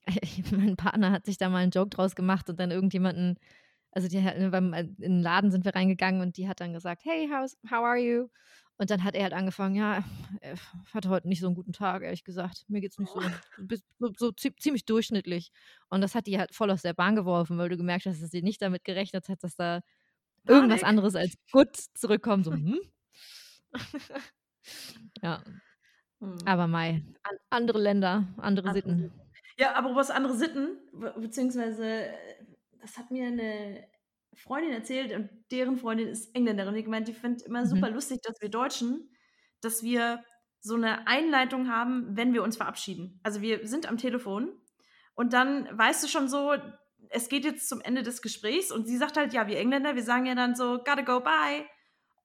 mein 0.51 0.75
Partner 0.77 1.11
hat 1.11 1.25
sich 1.25 1.37
da 1.37 1.49
mal 1.49 1.59
einen 1.59 1.71
Joke 1.71 1.89
draus 1.89 2.15
gemacht 2.15 2.49
und 2.49 2.59
dann 2.59 2.71
irgendjemanden, 2.71 3.37
also 3.91 4.07
die, 4.07 4.21
beim, 4.49 4.73
äh, 4.73 4.81
in 4.81 4.97
den 4.97 5.21
Laden 5.21 5.51
sind 5.51 5.65
wir 5.65 5.75
reingegangen 5.75 6.21
und 6.21 6.37
die 6.37 6.47
hat 6.47 6.61
dann 6.61 6.73
gesagt, 6.73 7.03
hey, 7.05 7.29
how's, 7.31 7.57
how 7.69 7.83
are 7.83 7.97
you? 7.97 8.29
Und 8.77 8.89
dann 8.91 9.03
hat 9.03 9.13
er 9.13 9.23
halt 9.23 9.33
angefangen, 9.33 9.75
ja, 9.75 10.05
er 10.39 10.55
hatte 10.93 11.09
heute 11.09 11.27
nicht 11.27 11.41
so 11.41 11.47
einen 11.47 11.55
guten 11.55 11.73
Tag, 11.73 12.01
ehrlich 12.01 12.23
gesagt. 12.23 12.63
Mir 12.69 12.79
geht's 12.79 12.97
nicht 12.97 13.11
so, 13.11 13.19
so, 13.99 14.13
so, 14.15 14.31
ziemlich 14.31 14.85
durchschnittlich. 14.85 15.51
Und 15.89 15.99
das 15.99 16.15
hat 16.15 16.27
die 16.27 16.39
halt 16.39 16.55
voll 16.55 16.71
aus 16.71 16.81
der 16.81 16.93
Bahn 16.93 17.17
geworfen, 17.17 17.57
weil 17.57 17.67
du 17.67 17.75
gemerkt 17.75 18.05
hast, 18.05 18.23
dass 18.23 18.31
sie 18.31 18.41
nicht 18.41 18.61
damit 18.61 18.85
gerechnet 18.85 19.27
hat, 19.27 19.43
dass 19.43 19.57
da 19.57 19.81
irgendwas 20.47 20.83
anderes 20.83 21.15
als 21.15 21.33
gut 21.51 21.75
zurückkommt. 21.93 22.45
So, 22.45 22.53
hm? 22.53 22.79
Ja. 25.21 25.43
Mhm. 26.19 26.39
Aber 26.45 26.67
Mai, 26.67 27.03
an, 27.23 27.37
andere 27.49 27.79
Länder, 27.79 28.27
andere, 28.37 28.69
andere 28.69 28.73
Sitten. 28.73 28.99
Sitten. 28.99 29.21
Ja, 29.57 29.75
aber 29.75 29.95
was 29.95 30.09
andere 30.09 30.35
Sitten, 30.35 30.77
beziehungsweise, 31.17 32.13
das 32.81 32.97
hat 32.97 33.11
mir 33.11 33.27
eine 33.27 33.87
Freundin 34.33 34.71
erzählt 34.71 35.13
und 35.13 35.29
deren 35.51 35.77
Freundin 35.77 36.07
ist 36.07 36.33
Engländerin. 36.33 36.75
Die 36.75 36.83
gemeint, 36.83 37.07
die 37.07 37.13
findet 37.13 37.45
immer 37.45 37.61
mhm. 37.61 37.67
super 37.67 37.89
lustig, 37.89 38.21
dass 38.21 38.39
wir 38.41 38.49
Deutschen, 38.49 39.09
dass 39.61 39.83
wir 39.83 40.23
so 40.61 40.75
eine 40.75 41.07
Einleitung 41.07 41.69
haben, 41.69 42.15
wenn 42.15 42.33
wir 42.33 42.43
uns 42.43 42.57
verabschieden. 42.57 43.19
Also 43.23 43.41
wir 43.41 43.67
sind 43.67 43.87
am 43.87 43.97
Telefon 43.97 44.51
und 45.13 45.33
dann 45.33 45.67
weißt 45.77 46.03
du 46.03 46.07
schon 46.07 46.27
so, 46.27 46.53
es 47.09 47.29
geht 47.29 47.43
jetzt 47.43 47.67
zum 47.67 47.81
Ende 47.81 48.03
des 48.03 48.21
Gesprächs 48.21 48.71
und 48.71 48.87
sie 48.87 48.97
sagt 48.97 49.17
halt, 49.17 49.33
ja, 49.33 49.47
wir 49.47 49.57
Engländer, 49.57 49.95
wir 49.95 50.03
sagen 50.03 50.25
ja 50.25 50.35
dann 50.35 50.55
so, 50.55 50.77
gotta 50.77 51.01
go, 51.01 51.19
bye. 51.19 51.65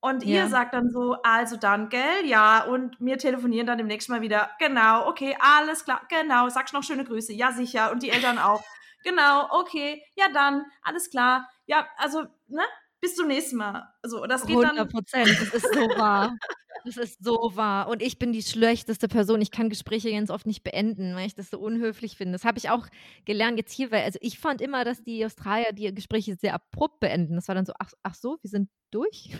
Und 0.04 0.22
ja. 0.22 0.42
ihr 0.42 0.48
sagt 0.48 0.74
dann 0.74 0.90
so, 0.90 1.16
also 1.22 1.56
dann, 1.56 1.88
gell, 1.88 2.26
ja, 2.26 2.64
und 2.64 2.94
wir 3.00 3.16
telefonieren 3.16 3.66
dann 3.66 3.78
demnächst 3.78 4.10
mal 4.10 4.20
wieder. 4.20 4.50
Genau, 4.58 5.08
okay, 5.08 5.34
alles 5.40 5.82
klar, 5.86 6.02
genau, 6.10 6.46
sagst 6.50 6.74
noch 6.74 6.82
schöne 6.82 7.04
Grüße, 7.04 7.32
ja, 7.32 7.52
sicher, 7.52 7.90
und 7.90 8.02
die 8.02 8.10
Eltern 8.10 8.38
auch. 8.38 8.62
genau, 9.02 9.48
okay, 9.50 10.02
ja, 10.14 10.26
dann, 10.30 10.66
alles 10.82 11.08
klar. 11.08 11.48
Ja, 11.64 11.86
also, 11.96 12.24
ne, 12.48 12.60
bis 13.00 13.16
zum 13.16 13.28
nächsten 13.28 13.56
Mal. 13.56 13.82
Also, 14.02 14.26
das 14.26 14.46
geht 14.46 14.58
100 14.58 14.92
Prozent, 14.92 15.26
das 15.26 15.54
ist 15.54 15.72
so 15.72 15.80
wahr. 15.96 16.36
Das 16.84 16.98
ist 16.98 17.24
so 17.24 17.52
wahr. 17.54 17.88
Und 17.88 18.02
ich 18.02 18.18
bin 18.18 18.34
die 18.34 18.42
schlechteste 18.42 19.08
Person. 19.08 19.40
Ich 19.40 19.50
kann 19.50 19.70
Gespräche 19.70 20.10
ganz 20.10 20.28
oft 20.28 20.46
nicht 20.46 20.64
beenden, 20.64 21.14
weil 21.14 21.26
ich 21.26 21.34
das 21.34 21.48
so 21.48 21.58
unhöflich 21.58 22.18
finde. 22.18 22.32
Das 22.32 22.44
habe 22.44 22.58
ich 22.58 22.68
auch 22.68 22.88
gelernt 23.24 23.56
jetzt 23.56 23.72
hier, 23.72 23.90
weil 23.90 24.02
also 24.02 24.18
ich 24.20 24.38
fand 24.38 24.60
immer, 24.60 24.84
dass 24.84 25.02
die 25.02 25.24
Australier 25.24 25.72
die 25.72 25.94
Gespräche 25.94 26.36
sehr 26.38 26.52
abrupt 26.52 27.00
beenden. 27.00 27.36
Das 27.36 27.48
war 27.48 27.54
dann 27.54 27.64
so, 27.64 27.72
ach, 27.78 27.92
ach 28.02 28.14
so, 28.14 28.36
wir 28.42 28.50
sind 28.50 28.68
durch. 28.90 29.30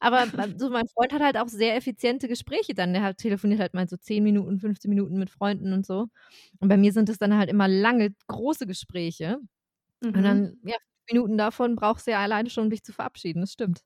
Aber 0.00 0.26
so 0.56 0.70
mein 0.70 0.86
Freund 0.88 1.12
hat 1.12 1.22
halt 1.22 1.36
auch 1.38 1.48
sehr 1.48 1.76
effiziente 1.76 2.28
Gespräche 2.28 2.74
dann. 2.74 2.92
Der 2.92 3.02
hat 3.02 3.18
telefoniert 3.18 3.60
halt 3.60 3.74
mal 3.74 3.88
so 3.88 3.96
10 3.96 4.22
Minuten, 4.24 4.58
15 4.60 4.88
Minuten 4.90 5.18
mit 5.18 5.30
Freunden 5.30 5.72
und 5.72 5.86
so. 5.86 6.06
Und 6.60 6.68
bei 6.68 6.76
mir 6.76 6.92
sind 6.92 7.08
es 7.08 7.18
dann 7.18 7.36
halt 7.36 7.50
immer 7.50 7.68
lange, 7.68 8.14
große 8.28 8.66
Gespräche. 8.66 9.38
Mhm. 10.02 10.14
Und 10.16 10.22
dann, 10.22 10.58
ja, 10.64 10.76
Minuten 11.10 11.38
davon 11.38 11.76
brauchst 11.76 12.06
du 12.06 12.12
ja 12.12 12.20
alleine 12.20 12.50
schon, 12.50 12.64
um 12.64 12.70
dich 12.70 12.84
zu 12.84 12.92
verabschieden. 12.92 13.40
Das 13.42 13.52
stimmt. 13.52 13.80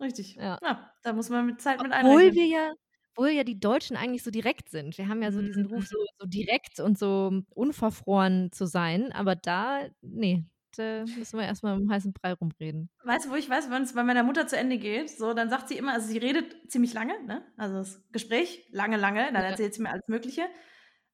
Richtig. 0.00 0.34
Ja. 0.36 0.58
ja 0.62 0.90
da 1.02 1.12
muss 1.12 1.28
man 1.30 1.46
mit 1.46 1.60
Zeit 1.60 1.80
mit 1.82 1.92
Obwohl 1.92 2.32
wir 2.34 2.46
ja, 2.46 2.72
obwohl 3.12 3.30
ja 3.30 3.44
die 3.44 3.60
Deutschen 3.60 3.96
eigentlich 3.96 4.22
so 4.22 4.30
direkt 4.30 4.68
sind. 4.70 4.98
Wir 4.98 5.08
haben 5.08 5.22
ja 5.22 5.30
so 5.32 5.40
diesen 5.40 5.66
Ruf, 5.66 5.84
Mhm. 5.84 5.88
so 5.88 5.98
so 6.20 6.26
direkt 6.26 6.80
und 6.80 6.98
so 6.98 7.42
unverfroren 7.50 8.50
zu 8.52 8.66
sein, 8.66 9.12
aber 9.12 9.36
da 9.36 9.88
ne, 10.02 10.44
da 10.78 11.06
müssen 11.06 11.38
wir 11.38 11.46
erst 11.46 11.62
mal 11.62 11.76
um 11.80 11.90
heißen 11.90 12.12
Brei 12.12 12.32
rumreden. 12.32 12.90
Weißt 13.02 13.26
du, 13.26 13.30
wo 13.30 13.34
ich 13.34 13.50
weiß, 13.50 13.68
wenn's 13.70 13.92
bei 13.94 14.02
meiner 14.02 14.22
Mutter 14.22 14.46
zu 14.46 14.56
Ende 14.56 14.78
geht, 14.78 15.10
so, 15.10 15.34
dann 15.34 15.50
sagt 15.50 15.68
sie 15.68 15.76
immer 15.76 15.92
also, 15.92 16.06
sie 16.08 16.16
redet 16.18 16.70
ziemlich 16.70 16.94
lange, 16.94 17.22
ne? 17.24 17.44
Also, 17.58 17.74
das 17.76 18.02
Gespräch 18.12 18.66
lange, 18.72 18.96
lange, 18.96 19.30
dann 19.32 19.36
Ja. 19.36 19.44
erzählt 19.44 19.74
sie 19.74 19.82
mir 19.82 19.90
alles 19.90 20.08
Mögliche. 20.08 20.42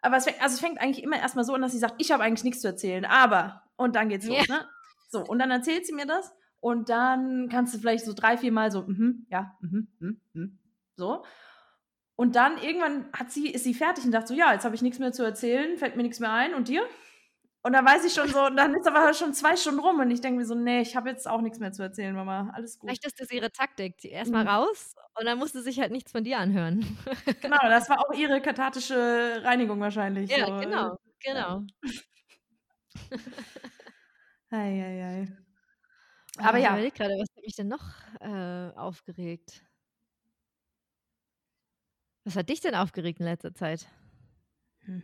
Aber 0.02 0.16
es 0.18 0.24
fängt 0.24 0.40
also, 0.42 0.54
es 0.54 0.60
fängt 0.60 0.80
eigentlich 0.80 1.02
immer 1.04 1.18
erst 1.18 1.36
mal 1.36 1.44
so 1.44 1.54
an, 1.54 1.62
dass 1.62 1.72
sie 1.72 1.78
sagt: 1.78 1.96
„Ich 1.98 2.12
habe 2.12 2.22
eigentlich 2.22 2.44
nix 2.44 2.60
zu 2.60 2.68
erzählen, 2.68 3.04
aber“ 3.04 3.64
und 3.76 3.96
dann 3.96 4.08
geht's 4.08 4.26
Ja. 4.28 4.44
los, 4.44 4.48
ne? 4.48 4.68
So, 5.08 5.22
und 5.26 5.38
dann 5.40 5.50
erzählt 5.50 5.86
sie 5.86 5.92
mir 5.94 6.06
das 6.06 6.32
und 6.60 6.88
dann 6.90 7.48
kannst 7.50 7.74
du 7.74 7.78
vielleicht 7.78 8.04
so 8.04 8.12
3, 8.14 8.36
4 8.38 8.52
Mal 8.52 8.70
so: 8.70 8.82
„Mhm, 8.82 9.26
ja, 9.30 9.56
mhm, 9.60 9.88
mhm, 9.98 10.20
mhm“, 10.34 10.58
so. 10.96 11.24
Und 12.16 12.36
dann 12.36 12.58
irgendwann 12.58 13.10
hat 13.14 13.32
sie 13.32 13.50
ist 13.50 13.64
sie 13.64 13.74
fertig 13.74 14.04
und 14.04 14.12
sagt 14.12 14.28
so: 14.28 14.34
„Ja, 14.34 14.52
jetzt 14.52 14.64
habe 14.64 14.74
ich 14.74 14.82
nix 14.82 14.98
mehr 14.98 15.12
zu 15.12 15.24
erzählen, 15.24 15.78
fällt 15.78 15.96
mir 15.96 16.02
nix 16.04 16.20
mehr 16.20 16.32
ein 16.32 16.54
und 16.54 16.68
dir?“ 16.68 16.82
Und 17.64 17.74
dann 17.74 17.84
weiß 17.84 18.04
ich 18.06 18.14
schon 18.14 18.32
so 18.32 18.46
und 18.46 18.56
dann 18.56 18.74
ist 18.74 18.86
aber 18.86 19.12
schon 19.12 19.34
2 19.34 19.54
Stunden 19.56 19.80
rum 19.80 20.00
und 20.00 20.10
ich 20.10 20.20
denke 20.22 20.38
mir 20.38 20.46
so: 20.46 20.54
„Ne, 20.54 20.80
ich 20.80 20.96
habe 20.96 21.10
jetzt 21.10 21.28
auch 21.28 21.42
nix 21.42 21.58
mehr 21.58 21.72
zu 21.72 21.82
erzählen, 21.82 22.14
Mama, 22.14 22.50
alles 22.54 22.78
gut.“ 22.78 22.98
Vielleicht 22.98 23.04
ist 23.06 23.20
das 23.20 23.30
ihre 23.30 23.50
Taktik. 23.52 23.98
Die 23.98 24.10
erst 24.10 24.32
mal 24.32 24.42
Mhm. 24.42 24.48
raus 24.48 24.94
und 25.18 25.26
dann 25.26 25.38
muss 25.38 25.52
sie 25.52 25.62
sich 25.62 25.80
halt 25.80 25.92
nichts 25.92 26.12
von 26.12 26.24
dir 26.24 26.38
anhören. 26.38 26.96
Genau, 27.42 27.56
das 27.62 27.88
war 27.88 27.98
auch 28.00 28.12
ihre 28.12 28.42
kathartische 28.42 29.40
Reinigung 29.42 29.80
wahrscheinlich 29.80 30.30
Ja, 30.30 30.36
so, 30.36 30.42
genau, 30.58 30.90
ja. 30.90 30.96
genau. 31.20 31.66
Ei, 34.52 34.80
ei, 34.82 35.02
ei. 35.02 35.28
Oh, 36.38 36.42
Aber 36.42 36.58
ich 36.58 36.66
ja. 36.66 36.70
überlege 36.70 36.92
grade, 36.96 37.14
was 37.18 37.28
hat 37.36 37.44
mich 37.44 37.56
denn 37.56 37.68
noch, 37.68 37.84
äh, 38.20 38.72
aufgeregt? 38.76 39.64
Was 42.26 42.36
hat 42.36 42.48
dich 42.50 42.60
denn 42.60 42.74
aufgeregt 42.74 43.20
in 43.20 43.26
letzter 43.26 43.54
Zeit? 43.54 43.88
Hm. 44.86 45.00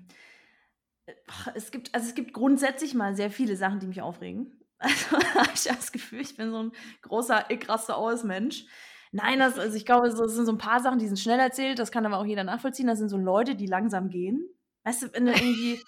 Es 1.55 1.71
gibt 1.71 1.95
also, 1.95 2.09
es 2.09 2.14
gibt 2.14 2.33
grundsätzlich 2.33 2.95
mal 2.95 3.14
sehr 3.16 3.31
viele 3.31 3.57
Sachen, 3.57 3.81
die 3.81 3.87
mich 3.87 4.03
aufregen. 4.03 4.53
Also, 4.79 5.16
habe 5.35 5.49
ich 5.55 5.64
das 5.64 5.90
Gefühl, 5.90 6.21
ich 6.21 6.37
bin 6.37 6.51
so 6.51 6.59
'n 6.59 6.73
großer 7.03 7.47
ich 7.51 7.66
raste 7.69 7.95
aus 7.97 8.25
Mensch. 8.25 8.66
Nein, 9.11 9.38
das 9.38 9.59
also, 9.59 9.75
ich 9.77 9.87
glaube, 9.87 10.09
es 10.09 10.16
sind 10.16 10.45
so 10.47 10.53
'n 10.53 10.59
paar 10.59 10.81
Sachen, 10.81 10.99
die 10.99 11.07
sind 11.07 11.19
schnell 11.19 11.38
erzählt, 11.40 11.79
das 11.79 11.90
kann 11.90 12.05
aber 12.05 12.19
auch 12.19 12.27
jeder 12.27 12.45
nachvollziehen. 12.45 12.87
Das 12.87 12.99
sind 12.99 13.09
so 13.09 13.16
Leute, 13.16 13.55
die 13.57 13.66
langsam 13.66 14.11
gehen. 14.11 14.47
Weißt 14.85 15.03
du, 15.05 15.12
wenn 15.14 15.25
du 15.27 15.33
irgendwie 15.33 15.83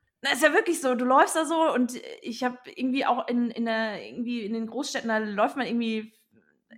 na, 0.22 0.32
ist 0.32 0.42
ja 0.42 0.52
wirklich 0.54 0.80
so, 0.80 0.94
du 0.94 1.04
läufst 1.04 1.36
da 1.36 1.44
so 1.46 1.72
und 1.74 1.94
ich 2.22 2.44
habe 2.44 2.58
irgendwie 2.74 3.06
auch 3.06 3.28
in 3.28 3.50
in 3.50 3.66
der 3.66 4.04
irgendwie 4.06 4.44
in 4.44 4.54
den 4.54 4.66
Großstädten, 4.66 5.08
da 5.08 5.18
läuft 5.18 5.56
man 5.56 5.66
irgendwie 5.66 6.14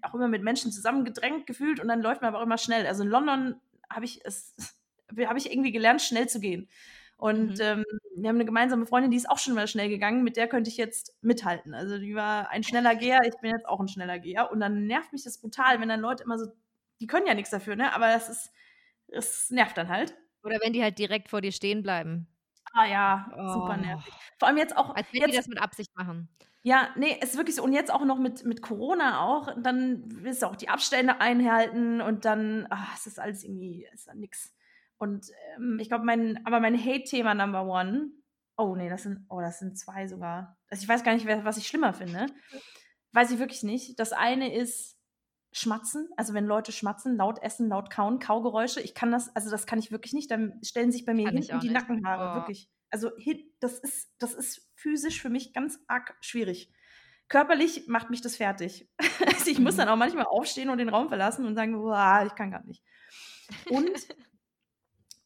auch 0.03 0.15
immer 0.15 0.29
mit 0.29 0.43
Menschen 0.43 0.73
zusammengedrängt 0.73 1.47
gefühlt 1.47 1.81
und 1.81 1.89
dann 1.89 2.03
läuft 2.03 2.23
man 2.23 2.29
aber 2.31 2.39
auch 2.41 2.47
immer 2.47 2.59
schnell. 2.59 2.87
Also, 2.87 3.03
in 3.05 3.11
London 3.11 3.61
habe 3.91 4.05
ich 4.07 4.21
es 4.25 4.55
habe 5.27 5.39
ich 5.39 5.53
irgendwie 5.53 5.73
gelernt, 5.73 6.03
schnell 6.03 6.29
zu 6.29 6.41
gehen. 6.41 6.69
Und, 7.21 7.53
Mhm. 7.53 7.61
ähm, 7.61 7.85
wir 8.17 8.29
haben 8.31 8.39
'ne 8.39 8.45
gemeinsame 8.47 8.87
Freundin, 8.87 9.11
die 9.13 9.17
ist 9.19 9.29
auch 9.31 9.39
schon 9.39 9.53
immer 9.55 9.67
schnell 9.69 9.89
gegangen, 9.91 10.25
mit 10.25 10.37
der 10.37 10.49
könnte 10.49 10.71
ich 10.71 10.77
jetzt 10.79 11.17
mithalten. 11.23 11.75
Also, 11.75 11.99
die 11.99 12.15
war 12.15 12.51
ein 12.51 12.65
schneller 12.65 12.97
Geher, 12.97 13.21
ich 13.25 13.37
bin 13.41 13.53
jetzt 13.53 13.67
auch 13.69 13.81
'n 13.81 13.89
schneller 13.89 14.19
Geher 14.21 14.51
und 14.53 14.61
dann 14.61 14.87
nervt 14.87 15.13
mich 15.13 15.25
das 15.25 15.39
brutal, 15.41 15.81
wenn 15.81 15.89
dann 15.91 16.01
Leute 16.01 16.25
immer 16.25 16.39
so 16.39 16.47
die 17.01 17.07
können 17.07 17.27
ja 17.27 17.35
nix 17.35 17.51
dafür, 17.51 17.77
ne, 17.77 17.95
aber 17.95 18.09
das 18.09 18.29
ist 18.29 18.53
es 19.09 19.51
nervt 19.51 19.77
dann 19.79 19.89
halt. 19.91 20.17
Oder 20.45 20.59
wenn 20.63 20.73
die 20.73 20.83
halt 20.83 20.99
direkt 20.99 21.29
vor 21.29 21.41
dir 21.43 21.53
stehen 21.53 21.83
bleiben. 21.83 22.27
Ah 22.73 22.87
ja, 22.87 23.41
super 23.47 23.77
Oh. 23.77 23.77
nervig. 23.77 24.17
Vor 24.39 24.49
allem 24.49 24.57
jetzt 24.59 24.77
auch 24.77 24.95
Als 24.95 25.09
wenn 25.13 25.25
die 25.25 25.33
jetzt 25.33 25.37
das 25.37 25.47
mit 25.49 25.61
Absicht 25.61 25.95
machen. 25.97 26.29
Ja, 26.65 26.91
ne, 26.97 27.19
ist 27.23 27.37
wirklich 27.39 27.57
so. 27.57 27.63
Und 27.65 27.73
jetzt 27.73 27.91
auch 27.91 28.05
noch 28.05 28.19
mit 28.19 28.45
mit 28.45 28.61
Corona 28.61 29.21
auch, 29.25 29.49
dann 29.63 30.03
willst 30.25 30.43
du 30.43 30.47
auch 30.47 30.57
die 30.57 30.69
Abstände 30.69 31.19
einhalten 31.19 32.03
und 32.03 32.27
dann 32.27 32.67
ah, 32.69 32.87
es 32.95 33.07
ist 33.07 33.19
alles 33.19 33.45
irgendwie 33.45 33.87
ist 33.95 34.09
dann 34.09 34.19
nix. 34.19 34.53
Und, 35.01 35.29
ähm, 35.57 35.79
ich 35.81 35.89
glaube, 35.91 36.07
mein 36.07 36.47
aber 36.47 36.61
mein 36.61 36.79
Hate-Thema 36.79 37.35
Number 37.35 37.65
one 37.67 38.13
oh 38.59 38.77
ne, 38.77 38.91
das 38.91 39.05
sind 39.05 39.27
oh, 39.31 39.41
das 39.41 39.59
sind 39.61 39.79
2 39.79 40.09
sogar. 40.09 40.59
Also, 40.71 40.85
ich 40.85 40.89
weiß 40.91 41.05
gar 41.05 41.15
nicht, 41.15 41.27
was 41.27 41.59
ich 41.59 41.69
schlimmer 41.69 41.95
finde. 41.95 42.35
Weiß 43.13 43.31
ich 43.33 43.39
wirklich 43.39 43.63
nicht. 43.63 43.99
Das 43.99 44.13
eine 44.13 44.55
ist 44.55 44.97
Schmatzen, 45.53 46.09
also, 46.17 46.35
wenn 46.35 46.47
Leute 46.47 46.73
schmatzen, 46.73 47.17
laut 47.17 47.43
essen, 47.43 47.69
laut 47.69 47.91
kauen, 47.91 48.21
Kaugeräusche. 48.21 48.81
Ich 48.83 48.95
kann 48.95 49.13
das 49.13 49.35
also, 49.37 49.51
das 49.51 49.67
kann 49.67 49.79
ich 49.81 49.93
wirklich 49.93 50.13
nicht. 50.15 50.31
Dann 50.31 50.61
stellen 50.65 50.93
sich 50.93 51.05
bei 51.07 51.15
mir 51.15 51.27
Kann 51.27 51.35
hinten 51.35 51.61
die 51.61 51.71
nicht. 51.71 51.71
Nackenhaare, 51.71 52.33
Oh. 52.33 52.33
wirklich. 52.35 52.71
Also, 52.91 53.11
das 53.61 53.79
ist 53.81 54.15
das 54.19 54.35
ist 54.35 54.71
physisch 54.77 55.23
für 55.23 55.31
mich 55.31 55.53
ganz 55.55 55.79
arg 55.89 56.17
schwierig. 56.23 56.73
Körperlich 57.29 57.87
macht 57.89 58.11
mich 58.11 58.21
das 58.23 58.37
fertig. 58.37 58.91
Also, 59.27 59.51
ich 59.51 59.61
muss 59.61 59.77
dann 59.77 59.89
Mhm. 59.89 59.91
auch 59.91 59.97
manchmal 59.97 60.27
aufstehen 60.27 60.71
und 60.71 60.79
den 60.79 60.89
Raum 60.91 61.09
verlassen 61.09 61.47
und 61.47 61.55
sagen: 61.57 61.75
„Boah, 61.81 62.25
ich 62.27 62.35
kann 62.37 62.51
grad 62.53 62.67
nicht.“ 62.67 62.85
Und 63.67 64.01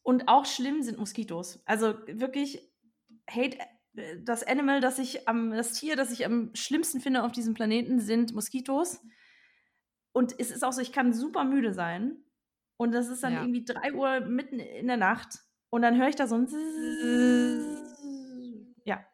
und 0.05 0.27
auch 0.27 0.45
schlimm 0.45 0.83
sind 0.83 0.99
Moskitos. 0.99 1.63
Also, 1.65 1.95
wirklich 2.07 2.71
Hate 3.29 3.57
äh, 3.95 4.17
das 4.23 4.43
Animal, 4.43 4.79
das 4.81 4.99
ich 4.99 5.27
am 5.27 5.51
das 5.51 5.73
Tier, 5.73 5.95
das 5.95 6.11
ich 6.11 6.25
am 6.25 6.51
schlimmsten 6.55 7.01
finde 7.01 7.23
auf 7.23 7.31
diesem 7.31 7.55
Planeten, 7.55 7.99
sind 7.99 8.33
Moskitos. 8.35 9.01
Und 10.15 10.33
es 10.39 10.49
ist 10.49 10.63
auch 10.63 10.71
so, 10.71 10.79
ich 10.79 10.93
kann 10.93 11.11
super 11.13 11.43
müde 11.43 11.73
sein 11.73 12.23
und 12.77 12.93
das 12.93 13.09
ist 13.09 13.21
dann 13.21 13.33
Ja. 13.33 13.37
irgendwie 13.37 13.65
3:00 13.65 14.21
mitten 14.21 14.59
in 14.59 14.87
der 14.87 14.95
Nacht 14.95 15.39
und 15.69 15.81
dann 15.81 15.97
höre 15.99 16.07
ich 16.07 16.15
da 16.15 16.25
so 16.25 16.35
'n 16.35 16.47
ja. 18.85 19.05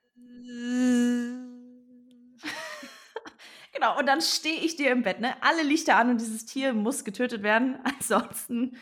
Genau, 3.73 3.97
und 3.99 4.07
dann 4.07 4.21
stehe 4.21 4.61
ich 4.61 4.75
dir 4.77 4.91
im 4.91 5.03
Bett, 5.03 5.21
ne? 5.21 5.35
Alle 5.43 5.63
Lichter 5.63 5.97
an 5.97 6.09
und 6.11 6.21
dieses 6.21 6.45
Tier 6.45 6.73
muss 6.73 7.03
getötet 7.05 7.43
werden, 7.43 7.79
ansonsten 7.85 8.77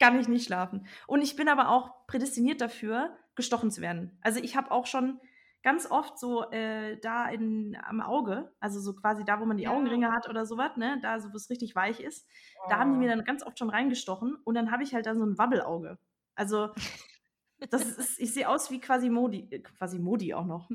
kann 0.00 0.18
ich 0.20 0.28
nicht 0.28 0.46
schlafen. 0.46 0.86
Und 1.06 1.22
ich 1.22 1.36
bin 1.36 1.48
aber 1.48 1.68
auch 1.70 2.06
prädestiniert 2.06 2.60
dafür, 2.60 3.16
gestochen 3.36 3.70
zu 3.70 3.80
werden. 3.80 4.18
Also, 4.22 4.40
ich 4.40 4.56
habe 4.56 4.70
auch 4.70 4.86
schon 4.86 5.20
ganz 5.62 5.90
oft 5.90 6.18
so, 6.18 6.50
äh, 6.52 6.98
da 7.00 7.28
in 7.28 7.76
am 7.82 8.00
Auge, 8.00 8.52
also, 8.60 8.80
so 8.80 8.94
quasi 8.94 9.24
da, 9.24 9.40
wo 9.40 9.44
man 9.46 9.56
die 9.56 9.66
Ja. 9.66 9.68
Augenringe 9.68 10.12
hat 10.12 10.28
oder 10.28 10.46
so 10.46 10.56
was, 10.58 10.76
ne, 10.76 10.98
da 11.02 11.18
so, 11.20 11.32
wo's 11.32 11.48
richtig 11.50 11.74
weich 11.76 12.00
ist, 12.00 12.28
da 12.68 12.78
haben 12.78 12.92
die 12.92 12.98
mir 12.98 13.08
Oh. 13.08 13.10
dann 13.14 13.24
ganz 13.24 13.42
oft 13.44 13.58
schon 13.58 13.70
reingestochen 13.70 14.36
und 14.44 14.54
dann 14.54 14.70
habe 14.70 14.82
ich 14.82 14.94
halt 14.94 15.06
da 15.06 15.14
so 15.14 15.22
'n 15.24 15.38
Wabbelauge. 15.38 15.98
Also, 16.34 16.70
das 17.70 17.98
ist 17.98 18.20
ich 18.20 18.34
sehe 18.34 18.48
aus 18.48 18.70
wie 18.72 18.80
Quasimodo 18.80 19.38
äh, 19.50 19.60
Quasimodo 19.60 20.36
auch 20.38 20.46
noch. 20.46 20.70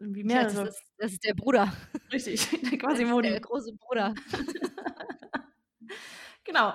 Wie 0.00 0.24
Ja, 0.28 0.44
das 0.44 0.64
ist 0.64 0.82
das 0.98 1.12
ist 1.12 1.24
der 1.24 1.34
Bruder. 1.34 1.72
Richtig, 2.12 2.48
der 2.70 2.78
Das 2.88 3.02
ist 3.02 3.10
Quasimodo. 3.10 3.22
der 3.22 3.40
große 3.40 3.72
Bruder. 3.78 4.14
Genau. 6.46 6.74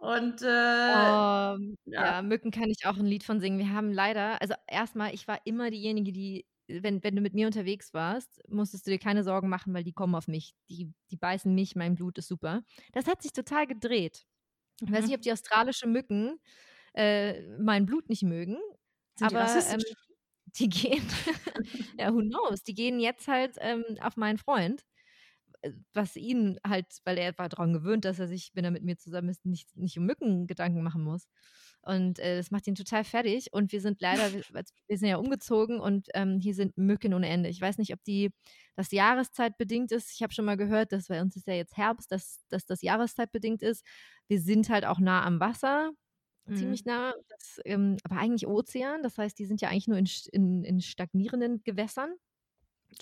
Und, 0.00 0.42
äh 0.42 0.46
Ähm, 0.88 1.76
ja. 1.84 2.02
ja, 2.02 2.22
Mücken 2.22 2.50
kann 2.50 2.70
ich 2.70 2.86
auch 2.86 2.96
'n 2.96 3.06
Lied 3.06 3.22
von 3.24 3.40
singen. 3.40 3.58
Wir 3.58 3.70
haben 3.72 3.92
leider 3.92 4.40
also, 4.40 4.54
erst 4.66 4.96
mal, 4.96 5.12
ich 5.14 5.28
war 5.28 5.40
immer 5.44 5.70
diejenige, 5.70 6.12
die 6.12 6.46
wenn 6.68 7.02
wenn 7.02 7.16
du 7.16 7.22
mit 7.22 7.34
mir 7.34 7.46
unterwegs 7.46 7.92
warst, 7.94 8.40
musstest 8.48 8.86
du 8.86 8.92
dir 8.92 8.98
keine 8.98 9.24
Sorgen 9.24 9.48
machen, 9.48 9.74
weil 9.74 9.82
die 9.84 9.92
kommen 9.92 10.14
auf 10.14 10.28
mich. 10.28 10.54
Die 10.68 10.92
die 11.10 11.16
beißen 11.16 11.52
mich, 11.54 11.74
mein 11.76 11.94
Blut 11.96 12.18
ist 12.18 12.28
super. 12.28 12.62
Das 12.92 13.06
hat 13.08 13.22
sich 13.22 13.32
total 13.32 13.66
gedreht. 13.66 14.24
Ich 14.82 14.92
weiß 14.92 15.06
nicht, 15.06 15.14
Mhm. 15.14 15.16
ob 15.16 15.22
die 15.22 15.32
australische 15.32 15.88
Mücken, 15.88 16.40
äh, 16.94 17.42
mein 17.58 17.86
Blut 17.86 18.08
nicht 18.10 18.24
mögen, 18.24 18.58
Sind 19.18 19.30
die 19.30 19.36
aber, 19.36 19.64
ähm, 19.68 19.84
rassistisch? 19.84 19.94
die 20.46 20.68
gehen 20.70 21.04
ja, 21.98 22.12
who 22.14 22.20
knows? 22.22 22.62
Die 22.64 22.74
gehen 22.74 23.00
jetzt 23.00 23.28
halt, 23.28 23.56
ähm, 23.60 23.84
auf 24.02 24.16
meinen 24.16 24.38
Freund, 24.38 24.84
was 25.92 26.16
ihn 26.16 26.58
halt 26.66 26.86
weil 27.04 27.18
er 27.18 27.36
war 27.38 27.48
dran 27.48 27.72
gewöhnt, 27.72 28.04
dass 28.04 28.18
er 28.18 28.28
sich, 28.28 28.50
wenn 28.54 28.64
er 28.64 28.70
mit 28.70 28.82
mir 28.84 28.96
zusammen 28.96 29.28
ist, 29.28 29.44
nicht 29.46 29.76
nicht 29.76 29.98
um 29.98 30.06
Mücken 30.06 30.46
Gedanken 30.46 30.82
machen 30.82 31.04
muss. 31.04 31.28
Und, 31.82 32.18
äh, 32.18 32.36
das 32.36 32.50
macht 32.50 32.66
ihn 32.66 32.74
total 32.74 33.04
fertig 33.04 33.52
und 33.52 33.72
wir 33.72 33.80
sind 33.80 34.00
leider 34.00 34.30
wir 34.88 34.98
sind 34.98 35.08
ja 35.08 35.16
umgezogen 35.16 35.80
und, 35.80 36.08
ähm, 36.14 36.38
hier 36.40 36.54
sind 36.54 36.76
Mücken 36.76 37.14
ohne 37.14 37.28
Ende. 37.28 37.48
Ich 37.48 37.60
weiß 37.60 37.78
nicht, 37.78 37.92
ob 37.94 38.02
die 38.04 38.30
das 38.76 38.90
jahreszeitbedingt 38.92 39.92
ist. 39.92 40.12
Ich 40.14 40.22
habe 40.22 40.32
schon 40.34 40.44
mal 40.44 40.56
gehört, 40.56 40.92
dass 40.92 41.08
bei 41.08 41.20
uns 41.22 41.36
ist 41.36 41.46
ja 41.46 41.54
jetzt 41.54 41.76
Herbst, 41.76 42.12
dass 42.12 42.40
dass 42.48 42.66
das 42.66 42.82
jahreszeitbedingt 42.82 43.62
ist. 43.62 43.84
Wir 44.28 44.40
sind 44.40 44.68
halt 44.70 44.84
auch 44.84 44.98
nah 45.00 45.24
am 45.24 45.40
Wasser, 45.40 45.92
ziemlich 46.54 46.84
Mhm. 46.84 46.84
nah, 46.84 47.14
das, 47.28 47.60
ähm 47.64 47.96
aber 48.04 48.18
eigentlich 48.18 48.46
Ozean. 48.48 49.02
Das 49.02 49.18
heißt, 49.18 49.38
die 49.38 49.46
sind 49.46 49.60
ja 49.60 49.68
eigentlich 49.70 49.88
nur 49.88 49.98
in 49.98 50.08
in 50.32 50.64
in 50.64 50.80
stagnierenden 50.80 51.62
Gewässern. 51.64 52.14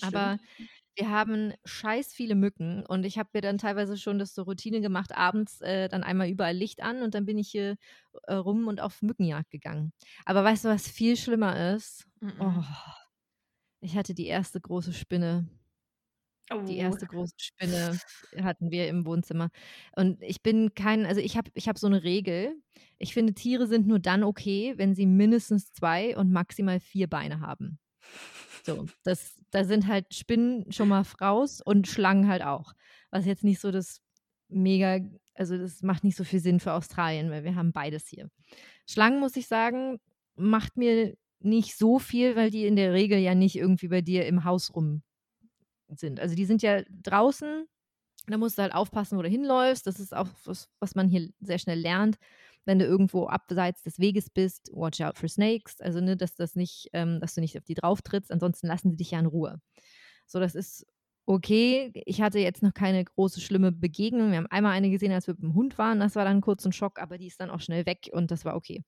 Aber 0.01 0.37
Stimmt. 0.47 0.69
Wir 0.99 1.09
haben 1.11 1.53
scheiß 1.65 2.13
viele 2.13 2.35
Mücken 2.35 2.85
und 2.85 3.05
ich 3.05 3.17
habe 3.19 3.29
mir 3.33 3.41
dann 3.41 3.57
teilweise 3.59 3.97
schon 3.97 4.19
das 4.19 4.33
zur 4.35 4.45
Routine 4.45 4.81
gemacht, 4.81 5.15
abends, 5.17 5.61
äh, 5.61 5.89
dann 5.89 6.03
einmal 6.03 6.29
überall 6.29 6.55
Licht 6.55 6.81
an 6.83 7.03
und 7.03 7.15
dann 7.15 7.25
bin 7.25 7.37
ich 7.39 7.49
hier, 7.49 7.77
äh, 8.27 8.35
rum 8.35 8.67
und 8.67 8.81
auf 8.81 9.01
Mückenjagd 9.01 9.51
gegangen. 9.51 9.93
Aber 10.25 10.43
weißt 10.43 10.65
du, 10.65 10.69
was 10.69 10.89
viel 10.89 11.17
schlimmer 11.17 11.73
ist? 11.75 12.05
Oh, 12.39 12.53
Mhm. 12.53 12.67
ich 13.81 13.97
hatte 13.97 14.13
die 14.15 14.27
1. 14.27 14.61
große 14.61 14.93
Spinne. 14.93 15.49
Die 16.67 16.77
Oh. 16.77 16.79
1. 16.79 17.07
große 17.07 17.33
Spinne 17.37 18.01
hatten 18.41 18.71
wir 18.71 18.87
im 18.87 19.05
Wohnzimmer. 19.05 19.49
Und 19.95 20.21
ich 20.23 20.41
bin 20.43 20.73
kein 20.75 21.05
also, 21.05 21.21
ich 21.21 21.37
habe 21.37 21.51
ich 21.55 21.67
habe 21.67 21.79
so 21.79 21.87
'ne 21.89 22.03
Regel. 22.03 22.55
Ich 22.99 23.13
finde, 23.13 23.33
Tiere 23.33 23.67
sind 23.67 23.87
nur 23.87 23.99
dann 23.99 24.23
okay, 24.23 24.73
wenn 24.77 24.93
sie 24.95 25.05
mindestens 25.05 25.71
2 25.73 26.15
und 26.17 26.31
maximal 26.31 26.79
4 26.79 27.07
Beine 27.09 27.39
haben. 27.41 27.79
So, 28.63 28.87
das 29.03 29.35
da 29.51 29.63
sind 29.63 29.87
halt 29.87 30.13
Spinnen 30.13 30.71
schon 30.71 30.89
mal 30.89 31.03
raus 31.19 31.61
und 31.63 31.87
Schlangen 31.87 32.27
halt 32.27 32.43
auch. 32.43 32.73
Was 33.09 33.25
jetzt 33.25 33.43
nicht 33.43 33.59
so 33.59 33.71
das 33.71 34.01
mega 34.47 34.99
also 35.39 35.57
das 35.57 35.81
macht 35.81 36.03
nicht 36.03 36.17
so 36.17 36.25
viel 36.25 36.41
Sinn 36.41 36.59
für 36.59 36.73
Australien, 36.73 37.31
weil 37.31 37.45
wir 37.45 37.55
haben 37.55 37.71
beides 37.71 38.07
hier. 38.07 38.29
Schlangen, 38.85 39.21
muss 39.21 39.37
ich 39.37 39.47
sagen, 39.47 39.99
macht 40.35 40.75
mir 40.75 41.15
nicht 41.39 41.77
so 41.77 41.97
viel, 41.97 42.35
weil 42.35 42.51
die 42.51 42.65
in 42.65 42.75
der 42.75 42.91
Regel 42.91 43.19
ja 43.19 43.33
nicht 43.35 43.55
irgendwie 43.55 43.87
bei 43.87 44.01
dir 44.01 44.25
im 44.25 44.43
Haus 44.43 44.75
rum 44.75 45.01
sind. 45.87 46.19
Also 46.19 46.35
die 46.35 46.45
sind 46.45 46.61
ja 46.61 46.83
draußen, 46.89 47.65
da 48.27 48.37
musst 48.37 48.57
du 48.57 48.63
halt 48.63 48.73
aufpassen, 48.73 49.17
wo 49.17 49.21
du 49.21 49.29
hinläufst. 49.29 49.87
Das 49.87 50.01
ist 50.01 50.13
auch 50.13 50.27
was, 50.43 50.67
was 50.79 50.95
man 50.95 51.07
hier 51.07 51.29
sehr 51.39 51.57
schnell 51.57 51.79
lernt. 51.79 52.17
Wenn 52.65 52.79
du 52.79 52.85
irgendwo 52.85 53.27
abseits 53.27 53.83
des 53.83 53.99
Weges 53.99 54.29
bist, 54.29 54.69
watch 54.73 55.01
out 55.01 55.17
for 55.17 55.29
snakes. 55.29 55.79
Also, 55.81 56.01
ne, 56.01 56.17
dass 56.17 56.35
das 56.35 56.55
nicht, 56.55 56.89
ähm, 56.93 57.19
dass 57.19 57.35
du 57.35 57.41
nicht 57.41 57.57
auf 57.57 57.63
die 57.65 57.73
drauf 57.73 58.01
trittst, 58.01 58.31
ansonsten 58.31 58.67
lassen 58.67 58.91
sie 58.91 58.97
dich 58.97 59.11
ja 59.11 59.19
in 59.19 59.25
Ruhe. 59.25 59.59
So, 60.25 60.39
das 60.39 60.55
ist 60.55 60.85
okay. 61.25 61.91
Ich 62.05 62.21
hatte 62.21 62.39
jetzt 62.39 62.63
noch 62.63 62.73
keine 62.73 63.03
große, 63.03 63.41
schlimme 63.41 63.71
Begegnung. 63.71 64.31
Wir 64.31 64.37
haben 64.37 64.47
einmal 64.47 64.73
eine 64.73 64.89
gesehen, 64.89 65.11
als 65.11 65.27
wir 65.27 65.35
mit 65.35 65.43
dem 65.43 65.53
Hund 65.53 65.77
waren. 65.77 65.99
Das 65.99 66.15
war 66.15 66.25
dann 66.25 66.41
kurz 66.41 66.65
ein 66.65 66.71
Schock, 66.73 66.99
aber 66.99 67.17
die 67.17 67.27
ist 67.27 67.39
dann 67.39 67.51
auch 67.51 67.61
schnell 67.61 67.85
weg 67.85 68.09
und 68.11 68.31
das 68.31 68.45
war 68.45 68.55
okay. 68.55 68.83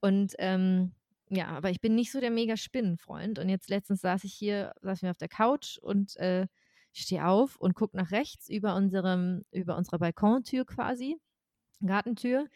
Und 0.00 0.34
ähm, 0.38 0.92
ja, 1.30 1.46
aber 1.48 1.70
ich 1.70 1.80
bin 1.80 1.94
nicht 1.94 2.12
so 2.12 2.20
der 2.20 2.30
mega 2.30 2.56
Spinnenfreund. 2.56 3.38
Und 3.38 3.48
jetzt 3.48 3.70
letztens 3.70 4.00
saß 4.02 4.24
ich 4.24 4.34
hier, 4.34 4.74
saß 4.82 5.02
mir 5.02 5.10
auf 5.10 5.18
der 5.18 5.28
Couch 5.28 5.78
und 5.78 6.16
äh, 6.16 6.46
stehe 6.92 7.26
auf 7.26 7.56
und 7.56 7.74
gucke 7.74 7.96
nach 7.96 8.10
rechts 8.10 8.48
über 8.48 8.74
unserem, 8.74 9.44
über 9.52 9.76
unserer 9.76 9.98
Balkontür 9.98 10.64
quasi, 10.66 11.16
Gartentür. 11.84 12.46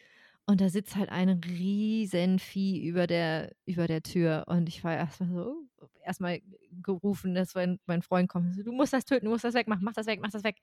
Und 0.47 0.61
da 0.61 0.69
sitzt 0.69 0.95
halt 0.95 1.09
ein 1.09 1.29
riesen 1.29 2.37
Vieh 2.37 2.85
über 2.85 3.07
der, 3.07 3.51
über 3.65 3.87
der 3.87 4.03
Tür. 4.03 4.45
Und 4.47 4.69
ich 4.69 4.83
war 4.83 4.95
erstmal 4.95 5.29
so, 5.29 5.55
erstmal 6.03 6.39
gerufen, 6.83 7.33
dass 7.33 7.55
mein, 7.55 7.79
mein 7.87 8.03
Freund 8.03 8.29
kommt. 8.29 8.55
Du 8.63 8.71
musst 8.71 8.93
das 8.93 9.05
töten, 9.05 9.25
du 9.25 9.31
musst 9.31 9.43
das 9.43 9.55
wegmachen, 9.55 9.83
mach 9.83 9.93
das 9.93 10.05
weg, 10.05 10.19
mach 10.21 10.29
das 10.29 10.43
weg. 10.43 10.57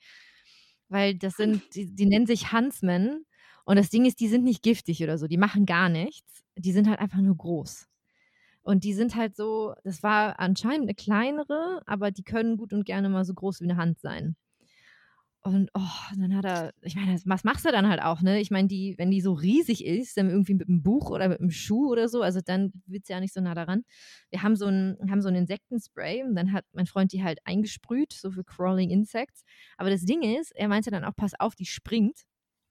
Weil 0.88 1.16
das 1.16 1.36
sind, 1.36 1.62
die, 1.74 1.92
die 1.94 2.06
nennen 2.06 2.26
sich 2.26 2.52
Huntsmen. 2.52 3.26
Und 3.64 3.76
das 3.76 3.90
Ding 3.90 4.04
ist, 4.04 4.20
die 4.20 4.28
sind 4.28 4.44
nicht 4.44 4.62
giftig 4.62 5.02
oder 5.02 5.18
so, 5.18 5.26
die 5.26 5.36
machen 5.38 5.66
gar 5.66 5.88
nichts. 5.88 6.42
Die 6.56 6.72
sind 6.72 6.88
halt 6.88 7.00
einfach 7.00 7.20
nur 7.20 7.36
groß. 7.36 7.88
Und 8.62 8.84
die 8.84 8.94
sind 8.94 9.16
halt 9.16 9.36
so, 9.36 9.74
das 9.84 10.02
war 10.02 10.38
anscheinend 10.40 10.82
eine 10.84 10.94
kleinere, 10.94 11.82
aber 11.86 12.10
die 12.12 12.24
können 12.24 12.56
gut 12.56 12.72
und 12.72 12.84
gerne 12.86 13.08
mal 13.08 13.24
so 13.24 13.34
groß 13.34 13.60
wie 13.60 13.64
eine 13.64 13.76
Hand 13.76 14.00
sein. 14.00 14.36
Und 15.44 15.70
oh, 15.74 16.14
dann 16.16 16.36
hat 16.36 16.44
er, 16.44 16.72
ich 16.82 16.94
meine, 16.94 17.20
was 17.24 17.42
machst 17.42 17.64
du 17.64 17.72
dann 17.72 17.88
halt 17.88 18.00
auch, 18.00 18.22
ne? 18.22 18.40
Ich 18.40 18.52
meine, 18.52 18.68
die, 18.68 18.94
wenn 18.96 19.10
die 19.10 19.20
so 19.20 19.32
riesig 19.32 19.84
ist, 19.84 20.16
dann 20.16 20.30
irgendwie 20.30 20.54
mit 20.54 20.68
einem 20.68 20.84
Buch 20.84 21.10
oder 21.10 21.28
mit 21.28 21.40
einem 21.40 21.50
Schuh 21.50 21.90
oder 21.90 22.08
so, 22.08 22.22
also 22.22 22.40
dann 22.44 22.72
wird 22.86 23.02
es 23.02 23.08
ja 23.08 23.18
nicht 23.18 23.34
so 23.34 23.40
nah 23.40 23.54
daran. 23.54 23.82
Wir 24.30 24.44
haben 24.44 24.54
so 24.54 24.66
ein, 24.66 24.96
haben 25.10 25.20
so 25.20 25.28
ein 25.28 25.34
Insektenspray 25.34 26.22
und 26.22 26.36
dann 26.36 26.52
hat 26.52 26.64
mein 26.72 26.86
Freund 26.86 27.12
die 27.12 27.24
halt 27.24 27.40
eingesprüht, 27.44 28.12
so 28.12 28.30
für 28.30 28.44
Crawling 28.44 28.90
Insects. 28.90 29.42
Aber 29.76 29.90
das 29.90 30.04
Ding 30.04 30.22
ist, 30.22 30.52
er 30.54 30.68
meinte 30.68 30.92
dann 30.92 31.04
auch, 31.04 31.16
pass 31.16 31.32
auf, 31.38 31.56
die 31.56 31.66
springt. 31.66 32.20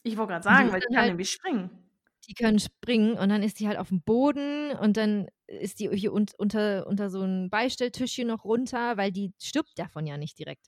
Ich 0.03 0.15
wollte 0.15 0.32
gerade 0.32 0.43
sagen, 0.43 0.72
weil 0.72 0.80
die 0.80 0.88
kann 0.88 0.97
halt, 0.97 1.09
nämlich 1.09 1.30
springen. 1.30 1.69
Die 2.30 2.34
können 2.34 2.59
springen 2.59 3.17
und 3.17 3.28
dann 3.28 3.43
ist 3.43 3.59
die 3.59 3.67
halt 3.67 3.80
auf 3.80 3.89
dem 3.89 4.01
Boden 4.01 4.72
und 4.80 4.95
dann 4.95 5.28
ist 5.47 5.80
die 5.82 5.89
hier 5.89 6.13
un 6.13 6.28
unter, 6.38 6.88
unter 6.88 7.09
so 7.09 7.22
ein 7.22 7.49
Beistelltischchen 7.49 8.28
noch 8.28 8.45
runter, 8.45 8.95
weil 8.95 9.11
die 9.11 9.34
stirbt 9.41 9.78
davon 9.78 10.05
ja 10.07 10.15
nicht 10.15 10.39
direkt. 10.39 10.67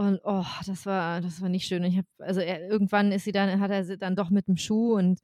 Und 0.00 0.18
oh, 0.24 0.46
das 0.64 0.86
war, 0.86 1.20
das 1.20 1.42
war 1.42 1.50
nicht 1.50 1.66
schön. 1.66 1.84
Ich 1.84 1.98
hab, 1.98 2.06
also 2.20 2.40
er, 2.40 2.66
irgendwann 2.66 3.12
ist 3.12 3.24
sie 3.24 3.32
dann, 3.32 3.60
hat 3.60 3.70
er 3.70 3.84
sie 3.84 3.98
dann 3.98 4.16
doch 4.16 4.30
mit 4.30 4.48
dem 4.48 4.56
Schuh 4.56 4.94
und 4.96 5.20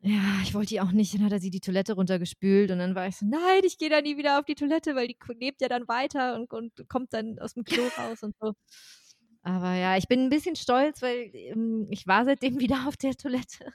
ja, 0.00 0.40
ich 0.42 0.52
wollte 0.52 0.70
die 0.70 0.80
auch 0.80 0.90
nicht. 0.90 1.14
Dann 1.14 1.22
hat 1.22 1.30
er 1.30 1.38
sie 1.38 1.50
die 1.50 1.60
Toilette 1.60 1.92
runtergespült 1.92 2.72
und 2.72 2.80
dann 2.80 2.96
war 2.96 3.06
ich 3.06 3.16
so, 3.16 3.24
nein, 3.24 3.60
ich 3.62 3.78
gehe 3.78 3.88
da 3.88 4.00
nie 4.00 4.16
wieder 4.16 4.40
auf 4.40 4.46
die 4.46 4.56
Toilette, 4.56 4.96
weil 4.96 5.06
die 5.06 5.16
lebt 5.38 5.60
ja 5.60 5.68
dann 5.68 5.86
weiter 5.86 6.34
und, 6.34 6.52
und 6.52 6.88
kommt 6.88 7.12
dann 7.12 7.38
aus 7.38 7.54
dem 7.54 7.62
Klo 7.62 7.84
raus 7.96 8.24
und 8.24 8.34
so. 8.40 8.54
Aber 9.42 9.74
ja, 9.74 9.96
ich 9.96 10.08
bin 10.08 10.24
ein 10.24 10.28
bisschen 10.28 10.56
stolz, 10.56 11.00
weil 11.02 11.30
ähm, 11.32 11.86
ich 11.90 12.04
war 12.08 12.24
seitdem 12.24 12.58
wieder 12.58 12.88
auf 12.88 12.96
der 12.96 13.14
Toilette. 13.14 13.72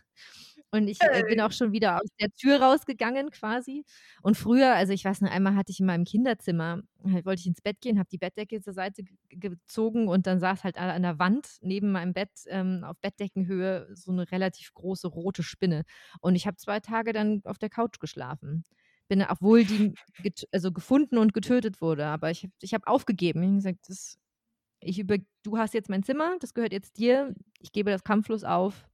Und 0.72 0.88
ich 0.88 1.02
äh, 1.02 1.24
bin 1.28 1.42
auch 1.42 1.52
schon 1.52 1.74
wieder 1.74 1.98
aus 1.98 2.08
der 2.20 2.32
Tür 2.32 2.62
rausgegangen 2.62 3.30
quasi. 3.30 3.84
Und 4.22 4.38
früher, 4.38 4.74
also 4.74 4.94
ich 4.94 5.04
weiß 5.04 5.20
noch, 5.22 5.30
einmal 5.30 5.56
hatte 5.56 5.72
ich 5.72 5.82
in 5.82 5.86
meinem 5.86 6.06
Kinderzimmer, 6.06 6.82
halt 7.12 7.26
wollte 7.26 7.42
ich 7.42 7.48
ins 7.48 7.62
Bett 7.62 7.82
gehen, 7.82 8.00
habe 8.00 8.08
die 8.10 8.18
Bettdecke 8.18 8.62
zur 8.62 8.72
Seite 8.72 9.04
gezogen 9.30 10.08
und 10.08 10.28
dann 10.28 10.40
saß 10.40 10.64
halt 10.64 10.78
an 10.78 11.02
der 11.02 11.20
Wand 11.20 11.58
neben 11.62 11.92
meinem 11.92 12.14
Bett 12.14 12.32
ähm, 12.48 12.86
auf 12.86 12.98
Bettdeckenhöhe 13.02 13.90
so 13.94 14.12
eine 14.12 14.32
relativ 14.32 14.74
große 14.74 15.10
rote 15.10 15.44
Spinne. 15.44 15.84
Und 16.22 16.36
ich 16.36 16.48
habe 16.48 16.56
zwei 16.56 16.80
Tage 16.80 17.12
dann 17.12 17.42
auf 17.44 17.58
der 17.58 17.70
Couch 17.70 18.00
geschlafen. 18.00 18.64
Bin, 19.10 19.22
obwohl 19.28 19.66
die 19.66 19.94
also 20.54 20.72
gefunden 20.72 21.18
und 21.18 21.34
getötet 21.34 21.82
wurde. 21.82 22.06
Aber 22.06 22.32
ich, 22.32 22.48
ich 22.62 22.74
habe 22.74 22.88
aufgegeben. 22.88 23.42
Ich 23.42 23.48
habe 23.48 23.56
gesagt, 23.58 23.90
das, 23.90 24.18
ich 24.80 25.00
über, 25.00 25.18
du 25.44 25.58
hast 25.58 25.74
jetzt 25.74 25.90
mein 25.90 26.04
Zimmer, 26.04 26.38
das 26.40 26.54
gehört 26.54 26.72
jetzt 26.72 26.98
dir. 26.98 27.36
Ich 27.60 27.74
gebe 27.74 27.92
das 27.92 28.06
kampflos 28.06 28.46
auf 28.46 28.86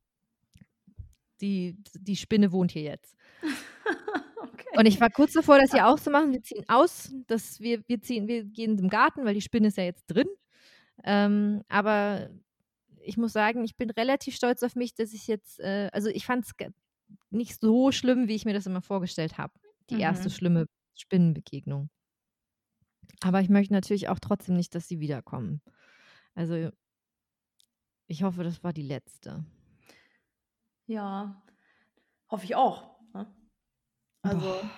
die, 1.41 1.77
die 1.93 2.15
Spinne 2.15 2.51
wohnt 2.51 2.71
hier 2.71 2.83
jetzt. 2.83 3.15
okay. 4.35 4.67
Und 4.77 4.85
ich 4.85 4.99
war 4.99 5.09
kurz 5.09 5.33
davor, 5.33 5.59
das 5.59 5.71
hier 5.71 5.87
auszumachen. 5.87 6.31
Wir 6.31 6.41
ziehen 6.41 6.65
aus, 6.67 7.13
dass 7.27 7.59
wir, 7.59 7.83
wir 7.87 8.01
ziehen, 8.01 8.27
wir 8.27 8.43
gehen 8.43 8.77
im 8.77 8.89
Garten, 8.89 9.25
weil 9.25 9.33
die 9.33 9.41
Spinne 9.41 9.67
ist 9.67 9.77
ja 9.77 9.83
jetzt 9.83 10.05
drin. 10.07 10.27
Ähm, 11.03 11.63
aber 11.67 12.29
ich 13.01 13.17
muss 13.17 13.33
sagen, 13.33 13.63
ich 13.63 13.77
bin 13.77 13.89
relativ 13.89 14.35
stolz 14.35 14.63
auf 14.63 14.75
mich, 14.75 14.93
dass 14.93 15.13
ich 15.13 15.27
jetzt, 15.27 15.59
äh, 15.59 15.89
also 15.93 16.09
ich 16.09 16.25
fand 16.25 16.45
es 16.45 16.53
nicht 17.29 17.59
so 17.59 17.91
schlimm, 17.91 18.27
wie 18.27 18.35
ich 18.35 18.45
mir 18.45 18.53
das 18.53 18.65
immer 18.65 18.81
vorgestellt 18.81 19.37
habe. 19.37 19.53
Die 19.89 19.95
mhm. 19.95 20.01
erste 20.01 20.29
schlimme 20.29 20.67
Spinnenbegegnung. 20.95 21.89
Aber 23.21 23.41
ich 23.41 23.49
möchte 23.49 23.73
natürlich 23.73 24.09
auch 24.09 24.19
trotzdem 24.19 24.55
nicht, 24.55 24.75
dass 24.75 24.87
sie 24.87 24.99
wiederkommen. 24.99 25.61
Also 26.35 26.69
ich 28.07 28.23
hoffe, 28.23 28.43
das 28.43 28.63
war 28.63 28.73
die 28.73 28.83
letzte. 28.83 29.45
Ja, 30.87 31.41
hoffe 32.29 32.45
ich 32.45 32.55
auch, 32.55 32.99
ne? 33.13 33.27
Also, 34.21 34.39
Boah. 34.39 34.69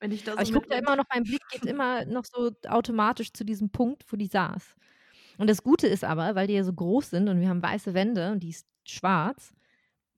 wenn 0.00 0.10
ich 0.10 0.24
das 0.24 0.34
Aber 0.34 0.42
ich 0.42 0.52
gucke 0.52 0.68
da 0.68 0.78
immer 0.78 0.96
noch 0.96 1.04
mein 1.12 1.24
Blick 1.24 1.42
geht 1.50 1.64
immer 1.64 2.04
noch 2.04 2.24
so 2.24 2.50
automatisch 2.68 3.32
zu 3.32 3.44
diesem 3.44 3.70
Punkt, 3.70 4.04
wo 4.10 4.16
die 4.16 4.26
saß. 4.26 4.76
Und 5.38 5.48
das 5.48 5.62
Gute 5.62 5.86
ist 5.86 6.04
aber, 6.04 6.34
weil 6.34 6.46
die 6.46 6.54
ja 6.54 6.64
so 6.64 6.72
groß 6.72 7.10
sind 7.10 7.28
und 7.28 7.40
wir 7.40 7.48
haben 7.48 7.62
weiße 7.62 7.94
Wände 7.94 8.32
und 8.32 8.42
die 8.42 8.50
ist 8.50 8.66
schwarz, 8.84 9.54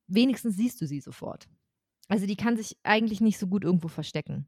wenigstens 0.06 0.56
siehst 0.56 0.80
du 0.80 0.86
sie 0.86 1.00
sofort. 1.00 1.48
Also 2.08 2.26
die 2.26 2.36
kann 2.36 2.56
sich 2.56 2.76
eigentlich 2.84 3.20
nicht 3.20 3.38
so 3.38 3.48
gut 3.48 3.64
irgendwo 3.64 3.88
verstecken. 3.88 4.46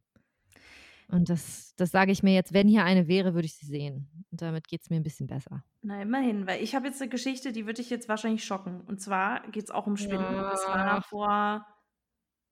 Und 1.11 1.29
das, 1.29 1.75
das 1.77 1.91
sage 1.91 2.13
ich 2.13 2.23
mir 2.23 2.35
jetzt, 2.35 2.53
wenn 2.53 2.69
hier 2.69 2.85
eine 2.85 3.09
wäre, 3.09 3.35
würde 3.35 3.47
ich 3.47 3.57
sie 3.57 3.67
sehen. 3.67 4.09
Und 4.31 4.43
damit 4.43 4.69
geht 4.69 4.83
es 4.83 4.91
mir 4.91 4.97
ein 4.97 5.03
bisschen 5.03 5.27
besser. 5.27 5.65
Na, 5.83 6.01
immerhin, 6.03 6.47
weil 6.47 6.63
ich 6.63 6.75
habe 6.75 6.87
jetzt 6.87 7.01
eine 7.01 7.11
Geschichte, 7.11 7.53
die 7.53 7.67
würde 7.67 7.83
dich 7.83 7.91
jetzt 7.91 8.09
wahrscheinlich 8.09 8.45
schocken. 8.45 8.81
Und 8.83 9.01
zwar 9.01 9.49
geht 9.51 9.65
es 9.65 9.71
auch 9.71 9.87
um 9.87 9.97
Spinnen. 9.97 10.35
Ja. 10.35 10.51
Das 10.51 10.67
war 10.67 11.03
vor, 11.03 11.67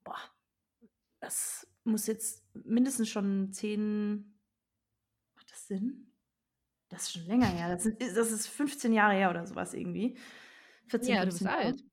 boah, 0.05 0.19
das 1.21 1.67
muss 1.85 2.07
jetzt 2.07 2.45
mindestens 2.55 3.09
schon 3.09 3.53
zehn, 3.53 4.39
macht 5.37 5.51
das 5.51 5.67
Sinn? 5.67 6.13
Das 6.89 7.03
ist 7.03 7.13
schon 7.13 7.27
länger 7.27 7.47
her. 7.47 7.69
Das, 7.75 7.85
sind, 7.85 8.01
das 8.01 8.33
ist 8.33 8.49
15 8.49 8.93
Jahre 8.93 9.15
her 9.15 9.31
oder 9.31 9.47
sowas 9.47 9.75
irgendwie. 9.75 10.17
14, 10.89 11.15
ja, 11.15 11.23
15 11.23 11.47
du 11.47 11.55
bist 11.55 11.65
alt. 11.65 11.85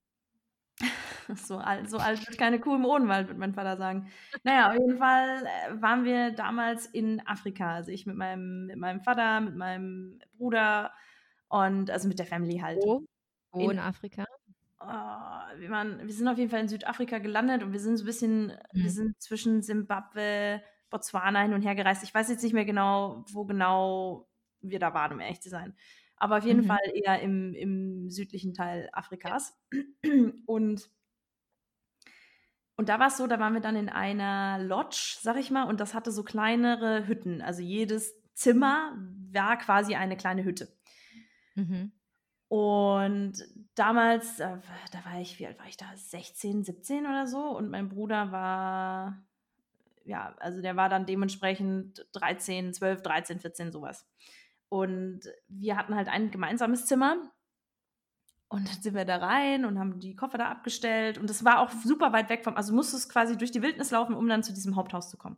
So 1.36 1.58
alt, 1.58 1.90
so 1.90 1.98
alt 1.98 2.26
wird 2.28 2.38
keine 2.38 2.60
Kuh 2.60 2.76
im 2.76 2.86
Odenwald, 2.86 3.28
würde 3.28 3.40
mein 3.40 3.54
Vater 3.54 3.78
sagen. 3.78 4.08
Naja, 4.44 4.70
auf 4.70 4.74
jeden 4.74 4.98
Fall 4.98 5.46
äh, 5.46 5.82
waren 5.82 6.04
wir 6.04 6.32
damals 6.32 6.86
in 6.86 7.26
Afrika. 7.26 7.76
Also 7.76 7.92
ich 7.92 8.06
mit 8.06 8.16
meinem, 8.16 8.68
mit 8.68 8.78
meinem 8.78 9.02
Vater, 9.02 9.42
mit 9.42 9.56
meinem 9.56 10.20
Bruder 10.38 10.92
und 11.48 11.90
also 11.90 12.08
mit 12.08 12.20
der 12.20 12.26
Family 12.26 12.60
halt. 12.60 12.78
Wo? 12.84 13.06
Wo 13.52 13.60
in, 13.62 13.72
in 13.72 13.80
Afrika? 13.80 14.26
Oh, 14.80 15.60
wir, 15.60 15.70
waren, 15.70 16.06
wir 16.06 16.14
sind 16.14 16.28
auf 16.28 16.38
jeden 16.38 16.52
Fall 16.52 16.62
in 16.62 16.68
Südafrika 16.68 17.18
gelandet 17.18 17.64
und 17.64 17.72
wir 17.72 17.80
sind 17.80 17.98
so 17.98 18.04
ein 18.04 18.08
bisschen, 18.08 18.48
mhm. 18.48 18.54
wir 18.74 18.92
sind 18.92 19.22
zwischen 19.22 19.62
Simbabwe, 19.62 20.62
Botswana 20.90 21.42
hin 21.42 21.54
und 21.54 21.64
her 21.64 21.76
gereist. 21.76 22.04
Ich 22.04 22.14
weiß 22.14 22.30
jetzt 22.30 22.44
nicht 22.44 22.54
mehr 22.54 22.66
genau, 22.66 23.26
wo 23.32 23.46
genau 23.46 24.28
wir 24.62 24.80
da 24.80 24.94
waren, 24.94 25.14
um 25.14 25.20
ehrlich 25.20 25.42
zu 25.42 25.50
sein 25.50 25.76
aber 26.18 26.38
auf 26.38 26.46
jeden 26.46 26.62
mhm. 26.62 26.68
Fall 26.68 26.92
eher 26.94 27.20
im, 27.22 27.54
im 27.54 28.10
südlichen 28.10 28.54
Teil 28.54 28.90
Afrikas. 28.92 29.58
Und, 30.46 30.90
und 32.78 32.90
da 32.90 33.00
war 33.00 33.08
es 33.08 33.18
so, 33.18 33.28
da 33.28 33.40
waren 33.40 33.54
wir 33.54 33.62
dann 33.62 33.76
in 33.76 33.90
einer 33.90 34.60
Lodge, 34.60 35.18
sag 35.22 35.38
ich 35.38 35.50
mal, 35.50 35.64
und 35.64 35.80
das 35.80 35.94
hatte 35.94 36.12
so 36.12 36.24
kleinere 36.24 37.08
Hütten. 37.08 37.42
Also 37.42 37.62
jedes 37.62 38.14
Zimmer 38.34 38.98
war 39.32 39.58
quasi 39.58 39.96
eine 39.96 40.18
kleine 40.18 40.44
Hütte. 40.44 40.68
Mhm. 41.56 41.92
Und 42.48 43.34
damals, 43.76 44.38
da, 44.38 44.62
da 44.92 45.06
war 45.06 45.20
ich, 45.20 45.40
wie 45.40 45.48
alt 45.48 45.58
war 45.58 45.68
ich 45.68 45.78
da? 45.78 45.86
16, 45.96 46.64
17 46.64 47.06
oder 47.06 47.28
so. 47.28 47.40
Und 47.58 47.70
mein 47.70 47.90
Bruder 47.90 48.32
war, 48.32 49.24
ja, 50.04 50.36
also 50.40 50.62
der 50.62 50.76
war 50.76 50.90
dann 50.90 51.06
dementsprechend 51.06 52.06
13, 52.14 52.74
12, 52.74 53.02
13, 53.02 53.40
14, 53.40 53.72
sowas. 53.72 54.06
Und 54.70 55.22
wir 55.48 55.78
hatten 55.78 55.96
halt 55.96 56.08
ein 56.08 56.30
gemeinsames 56.30 56.86
Zimmer. 56.86 57.18
Und 58.56 58.70
dann 58.70 58.82
sind 58.82 58.96
wir 58.96 59.04
da 59.04 59.18
rein 59.18 59.66
und 59.66 59.78
haben 59.78 60.00
die 60.00 60.16
Koffer 60.16 60.38
da 60.38 60.48
abgestellt. 60.48 61.18
Und 61.18 61.30
es 61.30 61.44
war 61.44 61.60
auch 61.60 61.70
super 61.84 62.14
weit 62.14 62.30
weg 62.30 62.46
vom, 62.46 62.56
also 62.56 62.74
musstest 62.74 63.12
quasi 63.12 63.38
durch 63.38 63.52
die 63.52 63.62
Wildnis 63.62 63.92
laufen, 63.92 64.16
um 64.16 64.30
dann 64.30 64.44
zu 64.44 64.54
diesem 64.54 64.78
Haupthaus 64.78 65.10
zu 65.10 65.18
kommen. 65.18 65.36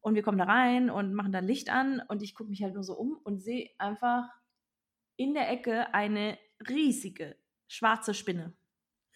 Und 0.00 0.14
wir 0.14 0.22
kommen 0.22 0.36
da 0.36 0.44
rein 0.44 0.90
und 0.90 1.14
machen 1.14 1.32
da 1.32 1.38
Licht 1.38 1.70
an. 1.70 2.02
Und 2.06 2.22
ich 2.22 2.34
gucke 2.34 2.50
mich 2.50 2.62
halt 2.62 2.74
nur 2.74 2.84
so 2.84 2.98
um 2.98 3.16
und 3.24 3.40
sehe 3.40 3.70
einfach 3.78 4.28
in 5.16 5.32
der 5.32 5.48
Ecke 5.50 5.94
eine 5.94 6.36
riesige, 6.68 7.34
schwarze 7.66 8.12
Spinne. 8.12 8.52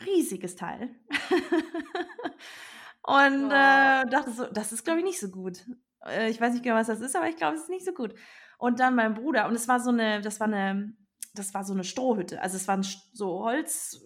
Riesiges 0.06 0.56
Teil. 0.56 0.88
und 3.02 3.44
Oh. 3.44 3.50
äh, 3.50 4.08
dachte 4.08 4.30
so, 4.30 4.46
das 4.46 4.72
ist, 4.72 4.84
glaube 4.84 5.00
ich, 5.00 5.04
nicht 5.04 5.20
so 5.20 5.28
gut. 5.28 5.66
Äh, 6.06 6.30
ich 6.30 6.40
weiß 6.40 6.54
nicht 6.54 6.62
genau, 6.62 6.76
was 6.76 6.86
das 6.86 7.00
ist, 7.00 7.14
aber 7.14 7.28
ich 7.28 7.36
glaube, 7.36 7.56
es 7.56 7.64
ist 7.64 7.68
nicht 7.68 7.84
so 7.84 7.92
gut. 7.92 8.14
Und 8.56 8.80
dann 8.80 8.94
mein 8.94 9.12
Bruder, 9.12 9.48
und 9.48 9.54
es 9.54 9.68
war 9.68 9.80
so 9.80 9.90
eine, 9.90 10.22
das 10.22 10.40
war 10.40 10.46
eine, 10.46 10.94
das 11.34 11.54
war 11.54 11.64
so 11.64 11.72
eine 11.74 11.84
Strohhütte. 11.84 12.40
Also 12.42 12.56
es 12.56 12.66
war 12.68 12.76
ein, 12.76 12.82
Sch- 12.82 12.98
so 13.12 13.44
Holz 13.44 14.00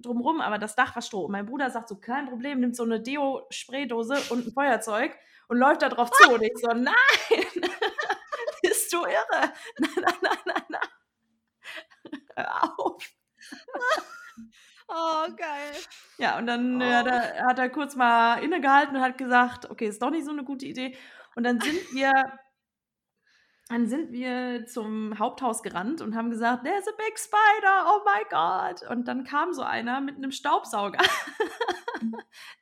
drumrum, 0.00 0.40
aber 0.40 0.58
das 0.58 0.74
Dach 0.74 0.94
war 0.96 1.02
Stroh. 1.02 1.24
Und 1.26 1.32
mein 1.32 1.46
Bruder 1.46 1.70
sagt 1.70 1.88
so, 1.88 1.96
kein 1.96 2.26
Problem, 2.28 2.60
nimmt 2.60 2.76
so 2.76 2.82
eine 2.82 3.00
Deo-Spraydose 3.00 4.16
und 4.30 4.46
ein 4.46 4.52
Feuerzeug 4.52 5.16
und 5.48 5.58
läuft 5.58 5.82
da 5.82 5.88
drauf 5.88 6.10
zu. 6.10 6.32
Und 6.34 6.42
ich 6.42 6.52
so, 6.56 6.68
nein, 6.72 6.94
bist 8.62 8.92
du 8.92 8.98
irre? 9.04 9.52
Nein, 9.78 9.90
nein, 10.00 10.14
nein, 10.22 10.38
nein, 10.46 10.62
nein. 10.68 12.20
Hör 12.36 12.78
auf. 12.78 13.02
Oh, 14.88 15.26
geil. 15.36 15.72
Ja, 16.18 16.38
und 16.38 16.46
dann 16.46 16.80
äh, 16.80 16.84
Oh. 16.84 16.92
hat, 16.92 17.06
er, 17.06 17.44
hat 17.46 17.58
er 17.58 17.70
kurz 17.70 17.96
mal 17.96 18.42
innegehalten 18.42 18.96
und 18.96 19.02
hat 19.02 19.16
gesagt, 19.18 19.70
okay, 19.70 19.86
ist 19.88 20.02
doch 20.02 20.10
nicht 20.10 20.24
so 20.26 20.30
eine 20.30 20.44
gute 20.44 20.66
Idee. 20.66 20.96
Und 21.36 21.44
dann 21.44 21.60
sind 21.60 21.78
wir, 21.94 22.12
dann 23.68 23.86
sind 23.86 24.12
wir 24.12 24.66
zum 24.66 25.18
Haupthaus 25.18 25.62
gerannt 25.62 26.00
und 26.02 26.14
haben 26.14 26.30
gesagt, 26.30 26.64
there's 26.64 26.86
a 26.86 26.92
big 26.98 27.18
spider, 27.18 27.86
oh 27.86 28.00
my 28.04 28.24
God. 28.30 28.90
Und 28.90 29.08
dann 29.08 29.24
kam 29.24 29.52
so 29.52 29.62
einer 29.62 30.00
mit 30.00 30.16
einem 30.16 30.32
Staubsauger. 30.32 30.98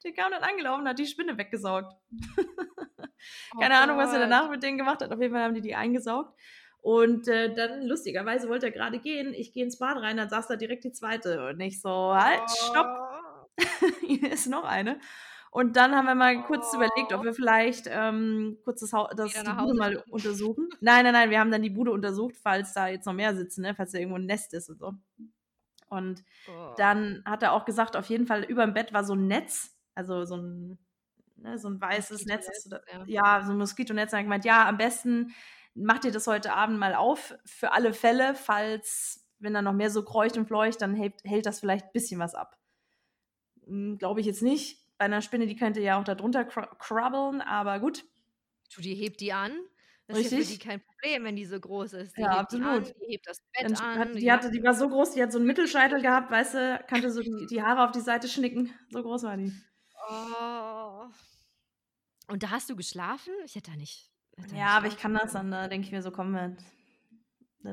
Der 0.04 0.12
kam 0.12 0.30
dann 0.30 0.42
angelaufen 0.42 0.82
und 0.82 0.88
hat 0.88 0.98
die 0.98 1.06
Spinne 1.06 1.36
weggesaugt. 1.36 1.92
Keine 3.60 3.74
Oh 3.74 3.78
Ahnung, 3.78 3.96
was 3.98 4.12
er 4.12 4.20
Gott. 4.20 4.30
danach 4.30 4.50
mit 4.50 4.62
denen 4.62 4.78
gemacht 4.78 5.00
hat. 5.02 5.12
Auf 5.12 5.20
jeden 5.20 5.32
Fall 5.34 5.42
haben 5.42 5.54
die 5.54 5.60
die 5.60 5.74
eingesaugt. 5.74 6.38
Und 6.80 7.28
äh, 7.28 7.52
dann, 7.54 7.82
lustigerweise, 7.86 8.48
wollte 8.48 8.66
er 8.66 8.72
gerade 8.72 8.98
gehen. 8.98 9.34
Ich 9.34 9.52
gehe 9.52 9.64
ins 9.64 9.78
Bad 9.78 9.98
rein, 9.98 10.16
dann 10.16 10.28
saß 10.28 10.48
da 10.48 10.56
direkt 10.56 10.82
die 10.84 10.92
zweite. 10.92 11.48
Und 11.48 11.60
ich 11.60 11.80
so, 11.80 12.14
halt, 12.14 12.42
stopp, 12.50 12.86
Oh. 12.86 13.86
hier 14.06 14.32
ist 14.32 14.46
noch 14.48 14.64
eine. 14.64 14.98
Und 15.54 15.76
dann 15.76 15.94
haben 15.94 16.06
wir 16.06 16.14
mal 16.14 16.42
kurz 16.44 16.64
Oh. 16.72 16.76
überlegt, 16.76 17.12
ob 17.12 17.24
wir 17.24 17.34
vielleicht 17.34 17.84
ähm, 17.86 18.56
kurz 18.64 18.80
das, 18.80 18.92
Hau- 18.94 19.10
das 19.14 19.32
die 19.34 19.50
Bude 19.50 19.74
mal 19.74 20.02
untersuchen. 20.08 20.68
Nein, 20.80 21.04
nein, 21.04 21.12
nein, 21.12 21.28
wir 21.30 21.38
haben 21.40 21.50
dann 21.50 21.60
die 21.62 21.68
Bude 21.68 21.92
untersucht, 21.92 22.34
falls 22.42 22.72
da 22.72 22.88
jetzt 22.88 23.04
noch 23.04 23.12
mehr 23.12 23.36
sitzen, 23.36 23.60
ne? 23.60 23.74
falls 23.74 23.92
da 23.92 23.98
irgendwo 23.98 24.16
ein 24.18 24.24
Nest 24.24 24.54
ist 24.54 24.70
und 24.70 24.78
so. 24.78 24.94
Und 25.88 26.24
Oh. 26.48 26.72
dann 26.78 27.22
hat 27.26 27.42
er 27.42 27.52
auch 27.52 27.66
gesagt, 27.66 27.96
auf 27.96 28.06
jeden 28.06 28.26
Fall 28.26 28.44
über 28.44 28.64
dem 28.64 28.72
Bett 28.72 28.94
war 28.94 29.04
so 29.04 29.14
ein 29.14 29.26
Netz, 29.26 29.76
also 29.94 30.24
so 30.24 30.36
ein, 30.38 30.78
ne, 31.36 31.58
so 31.58 31.68
ein 31.68 31.78
weißes 31.78 32.24
Netz. 32.24 32.46
da- 32.70 32.78
Moskitonetz, 32.78 33.08
Ja, 33.10 33.42
so 33.44 33.52
ein 33.52 33.58
Moskitonetz. 33.58 34.10
Und 34.12 34.16
er 34.16 34.20
hat 34.20 34.24
gemeint, 34.24 34.44
ja, 34.46 34.66
am 34.66 34.78
besten 34.78 35.34
macht 35.74 36.06
ihr 36.06 36.12
das 36.12 36.26
heute 36.26 36.54
Abend 36.54 36.78
mal 36.78 36.94
auf, 36.94 37.34
für 37.44 37.72
alle 37.72 37.92
Fälle, 37.92 38.34
falls, 38.34 39.26
wenn 39.38 39.52
da 39.52 39.60
noch 39.60 39.74
mehr 39.74 39.90
so 39.90 40.02
kreucht 40.02 40.38
und 40.38 40.46
fleucht, 40.46 40.80
dann 40.80 40.94
hält, 40.94 41.22
hält 41.24 41.44
das 41.44 41.60
vielleicht 41.60 41.84
ein 41.86 41.92
bisschen 41.92 42.18
was 42.20 42.34
ab. 42.34 42.56
Glaube 43.98 44.20
ich 44.20 44.26
jetzt 44.26 44.42
nicht. 44.42 44.81
Bei 45.02 45.06
einer 45.06 45.20
Spinne, 45.20 45.48
die 45.48 45.56
könnte 45.56 45.80
ja 45.80 45.98
auch 45.98 46.04
da 46.04 46.14
drunter 46.14 46.44
cr 46.44 46.76
krabbeln, 46.78 47.40
aber 47.40 47.80
gut. 47.80 48.04
Du, 48.72 48.80
die 48.80 48.94
hebt 48.94 49.20
die 49.20 49.32
an. 49.32 49.50
Das 50.06 50.16
ist 50.16 50.24
ja 50.26 50.30
für 50.30 50.36
Richtig. 50.36 50.60
die 50.60 50.64
kein 50.64 50.80
Problem, 50.80 51.24
wenn 51.24 51.34
die 51.34 51.44
so 51.44 51.58
groß 51.58 51.94
ist. 51.94 52.16
Die 52.16 52.20
Ja, 52.20 52.38
hebt 52.38 52.52
die 52.52 52.58
an, 52.58 52.62
absolut. 52.78 52.94
die 53.00 53.12
hebt 53.14 53.26
das 53.26 53.38
Dann 53.58 53.66
Bett 53.72 53.82
hat, 53.82 54.08
an. 54.10 54.14
die, 54.16 54.30
hatte, 54.30 54.50
die 54.52 54.62
war 54.62 54.74
so 54.74 54.88
groß, 54.88 55.14
die 55.14 55.20
hat 55.24 55.32
so 55.32 55.38
einen 55.38 55.48
Mittelscheitel 55.48 56.00
gehabt, 56.02 56.30
weißt 56.30 56.54
du, 56.54 56.84
kannte 56.86 57.10
so 57.10 57.20
die, 57.20 57.46
die 57.50 57.60
Haare 57.64 57.84
auf 57.84 57.90
die 57.90 58.00
Seite 58.00 58.28
schnicken. 58.28 58.72
So 58.90 59.02
groß 59.02 59.24
war 59.24 59.36
die. 59.36 59.52
Oh. 60.08 61.06
Und 62.28 62.44
da 62.44 62.50
hast 62.50 62.70
du 62.70 62.76
geschlafen? 62.76 63.32
Ich 63.44 63.56
hätte 63.56 63.72
da 63.72 63.76
nicht. 63.76 64.08
hätte 64.36 64.54
Ja, 64.54 64.68
aber 64.76 64.86
ich 64.86 64.98
kann 64.98 65.14
das 65.14 65.32
dann, 65.32 65.50
da 65.50 65.66
denke 65.66 65.84
ich 65.84 65.90
mir 65.92 66.02
so, 66.02 66.12
komm, 66.12 66.32
das- 66.34 66.62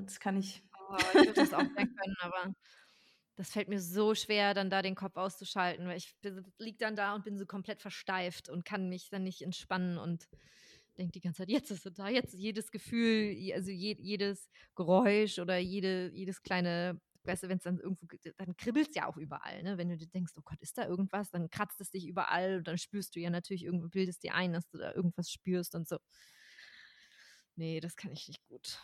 das 0.08 0.20
kann 0.20 0.36
ich. 0.36 0.64
Oh, 0.90 0.96
ich 1.10 1.14
würde 1.14 1.34
das 1.34 1.54
auch 1.54 1.60
mehr 1.76 1.86
können, 1.86 2.16
aber 2.22 2.56
das 3.40 3.52
fällt 3.52 3.70
mir 3.70 3.80
so 3.80 4.16
schwer, 4.16 4.54
dann 4.54 4.70
da 4.70 4.82
den 4.82 4.96
Kopf 4.96 5.16
auszuschalten, 5.16 5.88
weil 5.88 5.96
ich 5.96 6.14
liege 6.58 6.78
dann 6.78 6.98
da 6.98 7.16
und 7.16 7.24
bin 7.24 7.38
so 7.38 7.46
komplett 7.46 7.82
versteift 7.82 8.50
und 8.50 8.66
kann 8.66 8.90
mich 8.90 9.10
dann 9.10 9.24
nicht 9.24 9.42
entspannen 9.42 9.98
und 9.98 10.28
denke 10.98 11.14
die 11.14 11.22
ganze 11.22 11.38
Zeit, 11.44 11.50
jetzt 11.50 11.72
ist 11.72 11.86
es 11.86 11.94
da, 11.94 12.10
jetzt 12.10 12.34
jedes 12.34 12.70
Gefühl, 12.70 13.34
also 13.54 13.72
je, 13.72 13.96
jedes 13.98 14.50
Geräusch 14.76 15.40
oder 15.40 15.58
jede, 15.58 16.12
jedes 16.14 16.42
kleine, 16.42 17.00
weißt 17.24 17.44
du, 17.44 17.48
wenn 17.48 17.60
es 17.60 17.64
dann 17.64 17.80
irgendwo, 17.80 18.08
ge- 18.08 18.34
dann 18.36 18.58
kribbelt 18.58 18.90
es 18.90 18.96
ja 18.96 19.08
auch 19.08 19.16
überall, 19.16 19.64
ne? 19.64 19.78
Wenn 19.78 19.88
du 19.88 19.96
dir 19.96 20.08
denkst, 20.08 20.34
oh 20.36 20.42
Gott, 20.44 20.60
ist 20.60 20.78
da 20.78 20.86
irgendwas, 20.86 21.32
dann 21.32 21.50
kratzt 21.50 21.80
es 21.80 21.92
dich 21.92 22.08
überall 22.08 22.58
und 22.58 22.68
dann 22.68 22.78
spürst 22.78 23.16
du 23.16 23.22
ja 23.22 23.30
natürlich, 23.30 23.64
irgendwo 23.64 23.88
bildest 23.88 24.22
dir 24.24 24.36
ein, 24.36 24.52
dass 24.52 24.68
du 24.68 24.78
da 24.78 24.94
irgendwas 24.94 25.32
spürst 25.32 25.76
und 25.76 25.88
so. 25.88 26.00
Nee, 27.56 27.80
das 27.80 27.96
kann 27.96 28.12
ich 28.12 28.28
nicht 28.28 28.46
gut. 28.50 28.82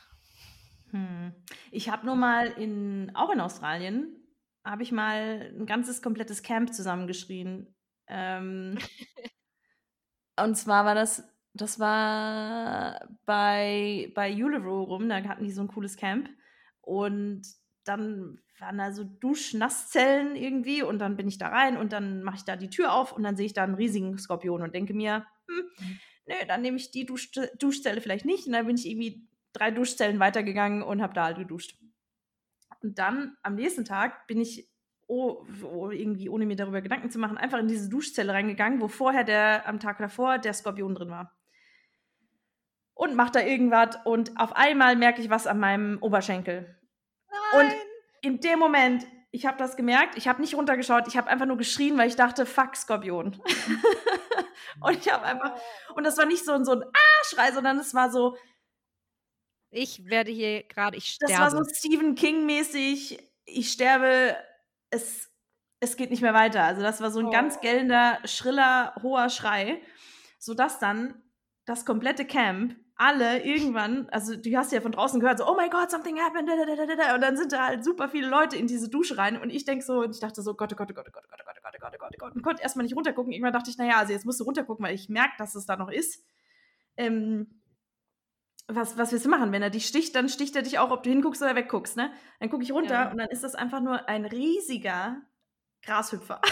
Hm. 0.91 1.33
Ich 1.71 1.89
habe 1.89 2.05
nur 2.05 2.15
mal 2.15 2.47
in, 2.47 3.13
auch 3.15 3.31
in 3.31 3.41
Australien, 3.41 4.24
habe 4.65 4.83
ich 4.83 4.91
mal 4.91 5.53
ein 5.57 5.65
ganzes 5.65 6.01
komplettes 6.01 6.43
Camp 6.43 6.73
zusammengeschrien. 6.73 7.75
Ähm, 8.07 8.77
und 10.39 10.55
zwar 10.55 10.85
war 10.85 10.95
das, 10.95 11.23
das 11.53 11.79
war 11.79 12.99
bei, 13.25 14.11
bei 14.15 14.33
Uluru 14.33 14.83
rum, 14.83 15.09
da 15.09 15.23
hatten 15.23 15.45
die 15.45 15.51
so 15.51 15.61
ein 15.61 15.67
cooles 15.67 15.95
Camp. 15.97 16.29
Und 16.81 17.43
dann 17.85 18.39
waren 18.59 18.77
da 18.77 18.91
so 18.91 19.03
Duschnasszellen 19.03 20.35
irgendwie 20.35 20.81
und 20.83 20.99
dann 20.99 21.17
bin 21.17 21.27
ich 21.27 21.37
da 21.37 21.49
rein 21.49 21.77
und 21.77 21.91
dann 21.93 22.23
mache 22.23 22.37
ich 22.37 22.43
da 22.45 22.55
die 22.55 22.69
Tür 22.69 22.93
auf 22.93 23.11
und 23.11 23.23
dann 23.23 23.35
sehe 23.35 23.45
ich 23.45 23.53
da 23.53 23.63
einen 23.63 23.75
riesigen 23.75 24.17
Skorpion 24.17 24.61
und 24.61 24.73
denke 24.73 24.93
mir, 24.93 25.25
hm, 25.47 25.65
Mhm. 25.79 25.99
nö, 26.27 26.35
dann 26.47 26.61
nehme 26.61 26.77
ich 26.77 26.91
die 26.91 27.05
Dusch 27.05 27.31
Duschzelle 27.59 28.01
vielleicht 28.01 28.25
nicht. 28.25 28.47
Und 28.47 28.53
dann 28.53 28.67
bin 28.67 28.75
ich 28.77 28.87
irgendwie 28.89 29.27
drei 29.53 29.71
Duschzellen 29.71 30.19
weitergegangen 30.19 30.83
und 30.83 31.01
habe 31.01 31.13
da 31.13 31.25
halt 31.25 31.37
geduscht. 31.37 31.77
Und 32.85 32.99
dann 32.99 33.35
am 33.41 33.55
nächsten 33.55 33.83
Tag 33.83 34.27
bin 34.27 34.39
ich 34.39 34.69
oh, 35.07 35.43
oh, 35.63 35.89
irgendwie, 35.89 36.29
ohne 36.29 36.45
mir 36.45 36.55
darüber 36.55 36.81
Gedanken 36.81 37.09
zu 37.09 37.17
machen, 37.17 37.35
einfach 37.37 37.57
in 37.59 37.67
diese 37.67 37.89
Duschzelle 37.89 38.31
reingegangen, 38.31 38.79
wo 38.79 38.87
vorher 38.87 39.23
der, 39.23 39.67
am 39.67 39.79
Tag 39.79 39.97
davor 39.97 40.37
der 40.37 40.53
Skorpion 40.53 40.93
drin 40.93 41.09
war. 41.09 41.35
Und 42.93 43.15
mach 43.15 43.31
da 43.31 43.41
irgendwas 43.41 43.97
und 44.05 44.39
auf 44.39 44.55
einmal 44.55 44.95
merke 44.95 45.21
ich 45.21 45.29
was 45.31 45.47
an 45.47 45.59
meinem 45.59 45.97
Oberschenkel. 46.01 46.79
Und 47.59 47.73
in 48.21 48.39
dem 48.39 48.59
Moment, 48.59 49.05
ich 49.31 49.45
habe 49.47 49.57
das 49.57 49.75
gemerkt, 49.75 50.15
ich 50.15 50.27
habe 50.27 50.41
nicht 50.41 50.55
runtergeschaut, 50.55 51.07
ich 51.07 51.17
habe 51.17 51.27
einfach 51.27 51.45
nur 51.47 51.57
geschrien, 51.57 51.97
weil 51.97 52.07
ich 52.07 52.15
dachte, 52.15 52.45
fuck, 52.45 52.75
Skorpion. 52.75 53.41
und 54.81 54.97
ich 54.97 55.11
habe 55.11 55.25
einfach, 55.25 55.59
und 55.95 56.03
das 56.03 56.17
war 56.17 56.25
nicht 56.25 56.45
so, 56.45 56.53
ein- 56.53 56.65
so 56.65 56.71
ein 56.73 56.83
Ah-Schrei, 56.83 57.51
sondern 57.51 57.79
es 57.79 57.93
war 57.95 58.11
so, 58.11 58.37
ich 59.71 60.05
werde 60.05 60.31
hier 60.31 60.63
gerade, 60.63 60.97
ich 60.97 61.07
sterbe. 61.07 61.33
Das 61.33 61.41
war 61.41 61.51
so 61.51 61.63
Stephen 61.73 62.15
King-mäßig, 62.15 63.19
ich 63.45 63.71
sterbe, 63.71 64.35
es, 64.89 65.29
es 65.79 65.97
geht 65.97 66.11
nicht 66.11 66.21
mehr 66.21 66.33
weiter. 66.33 66.63
Also 66.63 66.81
das 66.81 67.01
war 67.01 67.11
so 67.11 67.19
ein 67.19 67.27
oh. 67.27 67.31
ganz 67.31 67.59
gellender, 67.59 68.19
schriller, 68.25 68.95
hoher 69.01 69.29
Schrei, 69.29 69.81
sodass 70.39 70.79
dann 70.79 71.21
das 71.65 71.85
komplette 71.85 72.25
Camp 72.25 72.75
alle 72.97 73.43
irgendwann, 73.43 74.07
also 74.09 74.35
du 74.37 74.55
hast 74.55 74.71
ja 74.71 74.79
von 74.79 74.93
draußen 74.93 75.19
gehört, 75.19 75.39
so, 75.39 75.47
oh 75.47 75.55
my 75.57 75.69
God, 75.69 75.91
something 75.91 76.17
happened, 76.17 76.47
da, 76.47 76.55
da, 76.55 76.85
da, 76.85 76.95
da, 76.95 77.15
und 77.15 77.21
dann 77.21 77.35
sind 77.35 77.51
da 77.51 77.67
halt 77.67 77.83
super 77.83 78.07
viele 78.07 78.27
Leute 78.27 78.55
in 78.55 78.67
diese 78.67 78.89
Dusche 78.89 79.17
rein 79.17 79.37
und 79.37 79.49
ich 79.49 79.65
denke 79.65 79.83
so, 79.83 79.99
und 79.99 80.11
ich 80.11 80.21
dachte 80.21 80.41
so, 80.41 80.53
Gott, 80.53 80.71
oh 80.71 80.75
Gott, 80.77 80.89
oh 80.91 80.93
Gott, 80.93 81.05
oh 81.09 81.11
Gott, 81.11 81.23
oh 81.25 81.29
Gott, 81.29 81.41
oh 81.41 81.45
Gott, 81.45 81.55
oh 81.57 81.79
Gott, 81.79 81.93
oh 81.93 81.97
Gott, 81.99 81.99
Gott, 81.99 82.19
Gott, 82.19 82.35
und 82.35 82.41
konnte 82.41 82.63
erstmal 82.63 82.83
nicht 82.83 82.95
runtergucken. 82.95 83.33
Irgendwann 83.33 83.51
dachte 83.51 83.69
ich, 83.69 83.77
naja, 83.77 83.97
also 83.97 84.13
jetzt 84.13 84.25
musst 84.25 84.39
du 84.39 84.45
runtergucken, 84.45 84.85
weil 84.85 84.95
ich 84.95 85.09
merke, 85.09 85.33
dass 85.37 85.55
es 85.55 85.65
da 85.65 85.75
noch 85.75 85.91
ist. 85.91 86.23
Ähm, 86.95 87.61
was, 88.67 88.97
was 88.97 89.11
willst 89.11 89.25
du 89.25 89.29
machen? 89.29 89.51
Wenn 89.51 89.61
er 89.61 89.69
dich 89.69 89.85
sticht, 89.87 90.15
dann 90.15 90.29
sticht 90.29 90.55
er 90.55 90.61
dich 90.63 90.79
auch, 90.79 90.91
ob 90.91 91.03
du 91.03 91.09
hinguckst 91.09 91.41
oder 91.41 91.55
wegguckst, 91.55 91.97
ne? 91.97 92.11
Dann 92.39 92.49
gucke 92.49 92.63
ich 92.63 92.71
runter 92.71 92.93
Ja. 93.05 93.11
und 93.11 93.17
dann 93.17 93.29
ist 93.29 93.43
das 93.43 93.55
einfach 93.55 93.79
nur 93.81 94.07
ein 94.09 94.25
riesiger 94.25 95.21
Grashüpfer. 95.83 96.41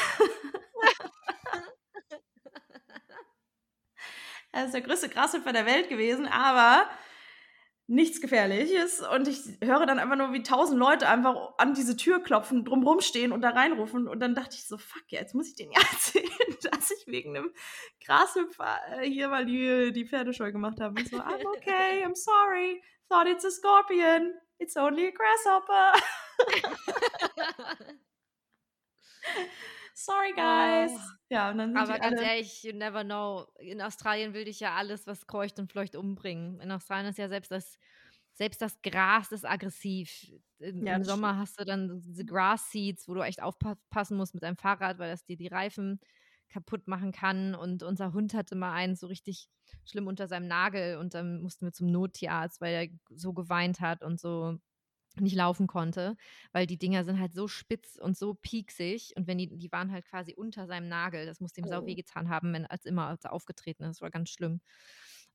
Er 4.52 4.66
ist 4.66 4.74
der 4.74 4.82
größte 4.82 5.10
Grashüpfer 5.10 5.52
der 5.52 5.66
Welt 5.66 5.90
gewesen, 5.90 6.28
aber 6.28 6.88
nichts 7.94 8.22
Gefährliches. 8.22 9.02
Und 9.02 9.28
ich 9.28 9.40
höre 9.62 9.86
dann 9.86 10.00
einfach 10.00 10.16
nur, 10.16 10.34
wie 10.34 10.44
tausend 10.44 10.80
Leute 10.80 11.08
einfach 11.08 11.54
an 11.58 11.74
diese 11.74 11.96
Tür 11.96 12.22
klopfen, 12.22 12.66
drumrum 12.66 13.02
stehen 13.02 13.32
und 13.32 13.42
da 13.42 13.50
reinrufen. 13.50 14.08
Und 14.08 14.20
dann 14.20 14.36
dachte 14.36 14.56
ich 14.56 14.68
so, 14.68 14.78
fuck, 14.78 15.04
ja, 15.10 15.20
jetzt 15.20 15.36
muss 15.36 15.48
ich 15.48 15.56
denen 15.56 15.72
ja 15.72 15.82
erzählen, 15.92 16.58
dass 16.64 16.92
ich 16.92 17.08
wegen 17.08 17.38
einem 17.38 17.54
Grashüpfer 18.06 18.80
äh, 18.92 19.10
hier 19.10 19.30
mal 19.30 19.46
die, 19.46 19.92
die 19.94 20.06
Pferdescheu 20.06 20.52
gemacht 20.52 20.80
habe. 20.82 21.00
Und 21.00 21.08
so, 21.08 21.18
I'm 21.18 21.46
okay, 21.58 22.04
I'm 22.06 22.16
sorry. 22.16 22.82
Thought 23.10 23.28
it's 23.28 23.46
a 23.46 23.52
scorpion. 23.52 24.34
It's 24.58 24.76
only 24.76 25.08
a 25.08 25.12
grasshopper. 25.12 25.94
Sorry, 29.94 30.34
guys. 30.34 30.92
Oh. 30.96 31.00
Ja, 31.30 31.52
und 31.52 31.58
dann 31.60 31.70
sind 31.70 31.78
Aber 31.78 32.00
ganz 32.00 32.20
ehrlich, 32.20 32.64
you 32.64 32.74
never 32.74 33.04
know. 33.04 33.46
In 33.60 33.82
Australien 33.82 34.34
will 34.34 34.46
dich 34.46 34.60
ja 34.60 34.76
alles, 34.76 35.06
was 35.08 35.28
kreucht 35.28 35.60
und 35.60 35.72
fleucht, 35.72 35.96
umbringen. 35.96 36.60
In 36.60 36.72
Australien 36.72 37.10
ist 37.10 37.20
ja 37.20 37.30
selbst 37.30 37.52
das, 37.52 37.78
selbst 38.34 38.62
das 38.62 38.82
Gras 38.82 39.32
ist 39.32 39.46
aggressiv. 39.46 40.32
Im, 40.60 40.86
Ja, 40.86 40.96
Im 40.96 41.04
Sommer 41.04 41.38
hast 41.38 41.60
du 41.60 41.66
dann 41.66 42.02
diese 42.02 42.26
Grass 42.26 42.72
Seeds, 42.72 43.08
wo 43.08 43.14
du 43.14 43.22
echt 43.22 43.42
aufpassen 43.42 44.18
musst 44.18 44.34
mit 44.34 44.44
deinem 44.44 44.58
Fahrrad, 44.58 44.98
weil 44.98 45.12
das 45.12 45.26
dir 45.26 45.38
die 45.38 45.48
Reifen 45.48 46.00
kaputt 46.50 46.88
machen 46.88 47.12
kann. 47.12 47.54
Und 47.54 47.84
unser 47.84 48.14
Hund 48.14 48.34
hatte 48.34 48.56
mal 48.56 48.74
einen 48.74 48.96
so 48.96 49.08
richtig 49.08 49.48
schlimm 49.86 50.08
unter 50.08 50.28
seinem 50.28 50.48
Nagel 50.48 50.98
und 50.98 51.14
dann 51.14 51.42
mussten 51.42 51.66
wir 51.66 51.72
zum 51.72 51.88
Nottierarzt, 51.88 52.62
weil 52.62 52.74
er 52.74 53.16
so 53.16 53.34
geweint 53.34 53.80
hat 53.80 54.04
und 54.04 54.20
so 54.20 54.58
nicht 55.20 55.36
laufen 55.36 55.68
konnte, 55.68 56.16
weil 56.52 56.66
die 56.66 56.78
Dinger 56.78 57.04
sind 57.04 57.20
halt 57.20 57.34
so 57.34 57.48
spitz 57.48 57.98
und 57.98 58.18
so 58.18 58.34
pieksig 58.34 59.14
und 59.16 59.28
wenn 59.28 59.38
die, 59.38 59.58
die 59.58 59.72
waren 59.72 59.92
halt 59.92 60.06
quasi 60.06 60.34
unter 60.34 60.68
seinem 60.68 60.88
Nagel. 60.88 61.26
Das 61.26 61.40
muss 61.40 61.54
dem 61.54 61.66
oh. 61.66 61.70
sau 61.70 61.86
wehgetan 61.86 62.30
haben, 62.30 62.54
wenn 62.54 62.66
als 62.66 62.86
immer 62.86 63.08
als 63.08 63.24
er 63.24 63.34
aufgetreten 63.34 63.84
ist. 63.84 63.98
Das 63.98 64.02
war 64.02 64.12
ganz 64.12 64.30
schlimm. 64.30 64.62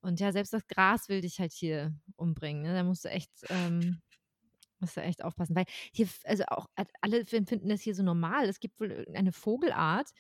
Und 0.01 0.21
ja, 0.21 0.33
selbst 0.33 0.53
das 0.53 0.67
Gras 0.67 1.09
will 1.09 1.21
dich 1.21 1.41
halt 1.41 1.53
hier 1.53 1.95
umbringen. 2.17 2.63
Ne? 2.63 2.75
Da 2.75 2.85
musst 2.85 3.05
du 3.05 3.11
echt, 3.11 3.31
ähm, 3.49 4.01
musst 4.79 4.97
du 4.97 5.01
echt 5.01 5.25
aufpassen. 5.25 5.57
Weil 5.57 5.65
hier, 5.93 6.09
also 6.25 6.45
auch 6.49 6.67
alle 7.01 7.25
finden 7.25 7.69
das 7.69 7.81
hier 7.81 7.95
so 7.95 8.03
normal. 8.03 8.49
Es 8.49 8.61
gibt 8.61 8.79
wohl 8.81 9.07
eine 9.15 9.33
Vogelart, 9.33 10.11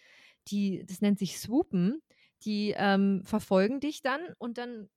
die, 0.49 0.85
das 0.87 1.01
nennt 1.01 1.19
sich 1.19 1.39
Swoopen, 1.39 2.03
die 2.43 2.75
ähm, 2.77 3.23
verfolgen 3.25 3.81
dich 3.81 4.03
dann 4.03 4.21
und 4.39 4.59
dann 4.59 4.89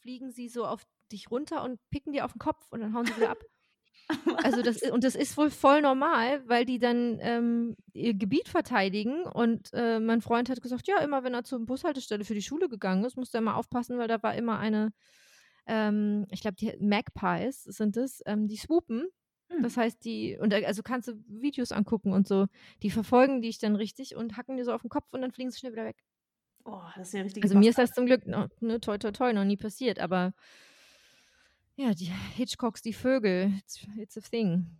fliegen 0.00 0.30
sie 0.30 0.48
so 0.48 0.66
auf 0.66 0.84
dich 1.10 1.30
runter 1.30 1.62
und 1.62 1.78
picken 1.90 2.12
dir 2.12 2.24
auf 2.24 2.32
den 2.32 2.38
Kopf 2.38 2.70
und 2.70 2.80
dann 2.80 2.94
hauen 2.94 3.06
sie 3.06 3.16
wieder 3.16 3.30
ab. 3.30 3.42
Also 4.44 4.62
das 4.62 4.82
und 4.82 5.04
das 5.04 5.14
ist 5.14 5.36
wohl 5.36 5.50
voll 5.50 5.82
normal, 5.82 6.42
weil 6.48 6.64
die 6.64 6.78
dann 6.78 7.18
ähm, 7.20 7.76
ihr 7.92 8.14
Gebiet 8.14 8.48
verteidigen 8.48 9.24
und 9.24 9.70
äh, 9.72 10.00
mein 10.00 10.20
Freund 10.20 10.48
hat 10.50 10.62
gesagt, 10.62 10.88
ja, 10.88 10.98
immer 10.98 11.24
wenn 11.24 11.34
er 11.34 11.44
zur 11.44 11.64
Bushaltestelle 11.64 12.24
für 12.24 12.34
die 12.34 12.42
Schule 12.42 12.68
gegangen 12.68 13.04
ist, 13.04 13.16
musste 13.16 13.38
er 13.38 13.42
mal 13.42 13.54
aufpassen, 13.54 13.98
weil 13.98 14.08
da 14.08 14.22
war 14.22 14.34
immer 14.34 14.58
eine, 14.58 14.92
ähm, 15.66 16.26
ich 16.30 16.40
glaube, 16.40 16.56
die 16.56 16.72
Magpies 16.80 17.62
sind 17.64 17.96
es, 17.96 18.22
ähm, 18.26 18.48
die 18.48 18.56
swoopen. 18.56 19.06
Hm. 19.48 19.62
Das 19.62 19.76
heißt, 19.76 20.04
die, 20.04 20.38
und 20.40 20.52
also 20.52 20.82
kannst 20.82 21.08
du 21.08 21.14
Videos 21.28 21.72
angucken 21.72 22.12
und 22.12 22.26
so, 22.26 22.46
die 22.82 22.90
verfolgen 22.90 23.42
dich 23.42 23.58
dann 23.58 23.76
richtig 23.76 24.16
und 24.16 24.36
hacken 24.36 24.56
dir 24.56 24.64
so 24.64 24.72
auf 24.72 24.82
den 24.82 24.90
Kopf 24.90 25.06
und 25.12 25.22
dann 25.22 25.32
fliegen 25.32 25.50
sie 25.50 25.58
schnell 25.58 25.72
wieder 25.72 25.84
weg. 25.84 26.02
Oh, 26.64 26.82
das 26.96 27.08
ist 27.08 27.14
ja 27.14 27.22
richtig. 27.22 27.42
Also 27.42 27.58
mir 27.58 27.70
ist 27.70 27.78
das 27.78 27.92
zum 27.92 28.06
Glück, 28.06 28.26
ne, 28.26 28.48
toi, 28.80 28.98
toi, 28.98 29.10
toi, 29.10 29.32
noch 29.32 29.44
nie 29.44 29.56
passiert, 29.56 29.98
aber 29.98 30.32
ja, 31.76 31.94
die 31.94 32.12
Hitchcocks, 32.36 32.82
die 32.82 32.92
Vögel, 32.92 33.52
it's, 33.58 33.86
it's 33.96 34.18
a 34.18 34.20
thing. 34.20 34.78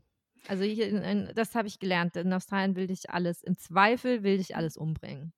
Also 0.48 0.64
hier 0.64 0.88
in, 0.88 1.32
das 1.34 1.54
habe 1.54 1.68
ich 1.68 1.78
gelernt. 1.78 2.16
In 2.16 2.32
Australien 2.32 2.74
will 2.74 2.88
dich 2.88 3.10
alles, 3.10 3.42
im 3.42 3.56
Zweifel 3.56 4.22
will 4.22 4.38
dich 4.38 4.56
alles 4.56 4.76
umbringen. 4.76 5.32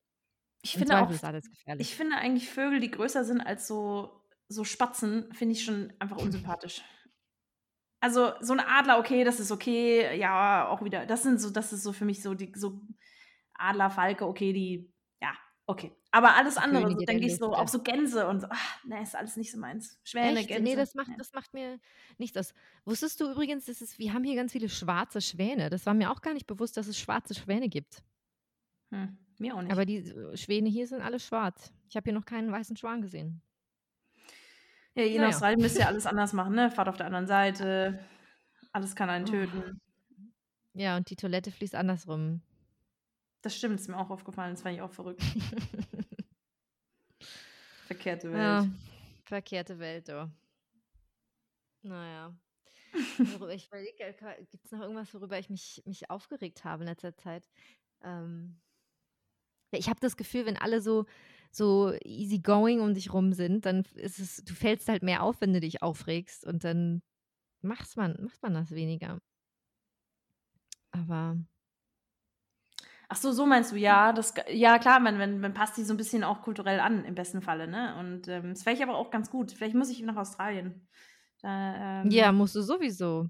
Ich 0.63 0.75
Im 0.75 0.81
finde 0.81 0.95
Zweifel 0.95 1.07
auch, 1.07 1.11
ist 1.11 1.25
alles 1.25 1.51
gefährlich. 1.51 1.89
Ich 1.89 1.95
finde 1.95 2.17
eigentlich 2.17 2.49
Vögel, 2.49 2.81
die 2.81 2.91
größer 2.91 3.25
sind 3.25 3.41
als 3.41 3.67
so, 3.67 4.23
so 4.49 4.65
Spatzen, 4.65 5.33
finde 5.35 5.53
ich 5.55 5.65
schon 5.65 5.93
einfach 5.99 6.17
unsympathisch. 6.17 6.83
Also 8.01 8.33
so 8.41 8.53
ein 8.53 8.61
Adler, 8.61 8.99
okay, 8.99 9.25
das 9.25 9.41
ist 9.41 9.51
okay, 9.51 10.19
ja, 10.19 10.69
auch 10.69 10.83
wieder. 10.83 11.07
Das 11.07 11.23
sind 11.23 11.41
so, 11.41 11.51
das 11.51 11.73
ist 11.73 11.83
so 11.83 11.93
für 11.93 12.05
mich 12.05 12.23
so 12.23 12.35
die 12.35 12.53
so 12.55 12.81
Adler, 13.55 13.91
Falke, 13.91 14.27
okay, 14.27 14.53
die, 14.53 14.93
ja, 15.23 15.33
okay. 15.67 15.97
Aber 16.15 16.37
alles 16.37 16.57
andere, 16.59 16.93
so, 16.93 16.97
denke 16.99 17.27
ich 17.27 17.39
so, 17.39 17.55
auch 17.55 17.67
so 17.67 17.83
Gänse 17.83 18.29
und 18.29 18.43
so, 18.43 18.47
ach, 18.49 18.85
ne, 18.85 19.03
ist 19.03 19.17
alles 19.17 19.37
nicht 19.37 19.51
so 19.51 19.59
meins. 19.59 19.99
Schwäne, 20.05 20.39
Echt? 20.39 20.49
Gänse. 20.49 20.63
Nee, 20.63 20.77
das 20.77 20.95
macht, 20.95 21.11
das 21.19 21.33
macht 21.33 21.53
mir 21.53 21.81
nichts 22.19 22.37
aus. 22.37 22.55
Wusstest 22.85 23.21
du 23.21 23.33
übrigens, 23.33 23.65
dass 23.65 23.81
es, 23.81 23.99
wir 23.99 24.13
haben 24.13 24.23
hier 24.23 24.37
ganz 24.37 24.53
viele 24.53 24.69
schwarze 24.69 25.21
Schwäne. 25.21 25.71
Das 25.71 25.87
war 25.87 25.93
mir 25.93 26.13
auch 26.13 26.23
gar 26.23 26.33
nicht 26.33 26.47
bewusst, 26.47 26.77
dass 26.77 26.87
es 26.87 26.97
schwarze 26.97 27.35
Schwäne 27.35 27.69
gibt. 27.69 28.05
Hm, 28.93 29.19
mir 29.39 29.57
auch 29.57 29.63
nicht. 29.63 29.73
Aber 29.73 29.85
die 29.85 30.05
Schwäne 30.35 30.69
hier 30.69 30.87
sind 30.87 31.03
alle 31.03 31.19
schwarz. 31.19 31.73
Ich 31.89 31.97
habe 31.97 32.05
hier 32.05 32.15
noch 32.15 32.27
keinen 32.27 32.53
weißen 32.53 32.77
Schwan 32.77 33.03
gesehen. 33.03 33.43
Ja, 34.95 35.03
in 35.03 35.17
naja. 35.17 35.31
Australien 35.31 35.61
müsst 35.61 35.77
ihr 35.77 35.89
alles 35.89 36.07
anders 36.07 36.33
machen, 36.33 36.55
ne? 36.55 36.71
Fahrt 36.71 36.89
auf 36.89 36.97
der 36.97 37.07
anderen 37.07 37.27
Seite. 37.27 37.99
Alles 38.71 38.95
kann 38.95 39.11
einen 39.11 39.25
oh. 39.25 39.33
töten. 39.33 39.81
Ja, 40.75 40.97
und 40.97 41.11
die 41.11 41.17
Toilette 41.17 41.51
fließt 41.51 41.75
andersrum. 41.75 42.41
Das 43.43 43.57
stimmt, 43.57 43.79
ist 43.79 43.89
mir 43.89 43.99
auch 43.99 44.11
aufgefallen. 44.11 44.55
Das 44.55 44.63
fand 44.63 44.77
ich 44.77 44.81
auch 44.81 44.93
verrückt. 44.93 45.23
verkehrte 47.87 48.33
Welt. 48.33 48.41
Ja, 48.41 48.69
verkehrte 49.25 49.79
Welt, 49.79 50.09
oh. 50.11 50.29
Naja. 51.83 52.35
ich 53.51 53.67
überlege, 53.67 54.15
gibt 54.51 54.65
es 54.65 54.73
noch 54.73 54.81
irgendwas, 54.81 55.13
worüber 55.15 55.39
ich 55.39 55.51
mich, 55.51 55.83
mich 55.85 56.11
aufgeregt 56.11 56.65
habe 56.65 56.85
in 56.85 56.89
letzter 56.89 57.17
Zeit? 57.17 57.49
Ähm, 58.03 58.61
ich 59.73 59.89
habe 59.89 60.01
das 60.01 60.17
Gefühl, 60.17 60.47
wenn 60.47 60.57
alle 60.57 60.81
so, 60.81 61.07
so 61.51 61.93
easygoing 62.05 62.81
um 62.81 62.95
dich 62.95 63.13
rum 63.13 63.33
sind, 63.33 63.67
dann 63.67 63.85
ist 63.95 64.19
es, 64.19 64.45
du 64.45 64.55
fällst 64.55 64.89
halt 64.89 65.03
mehr 65.03 65.23
auf, 65.23 65.41
wenn 65.41 65.53
du 65.53 65.61
dich 65.61 65.83
aufregst 65.83 66.45
und 66.45 66.65
dann 66.65 67.03
macht 67.63 67.97
man, 67.97 68.17
macht 68.23 68.43
man 68.43 68.55
das 68.55 68.71
weniger. 68.71 69.21
Aber 70.93 71.37
Ach 73.09 73.17
so, 73.17 73.33
so 73.33 73.47
meinst 73.47 73.73
du, 73.73 73.77
ja, 73.77 74.13
das, 74.13 74.35
ja 74.49 74.79
klar, 74.79 75.01
man, 75.01 75.19
man, 75.19 75.41
man 75.41 75.55
passt 75.55 75.77
die 75.77 75.85
so 75.85 75.93
ein 75.95 75.97
bisschen 75.97 76.25
auch 76.25 76.43
kulturell 76.43 76.81
an, 76.81 77.05
im 77.05 77.15
besten 77.15 77.43
Falle, 77.43 77.69
ne? 77.69 77.97
Und 77.99 78.29
ähm, 78.29 78.51
das 78.55 78.65
wäre 78.67 78.75
ich 78.75 78.83
aber 78.83 78.97
auch 78.97 79.11
ganz 79.11 79.31
gut. 79.31 79.53
Vielleicht 79.53 79.75
muss 79.75 79.91
ich 79.91 80.01
nach 80.03 80.17
Australien. 80.17 80.87
Da, 81.43 82.03
ähm, 82.03 82.11
ja, 82.11 82.33
musst 82.33 82.55
du 82.55 82.63
sowieso. 82.63 83.29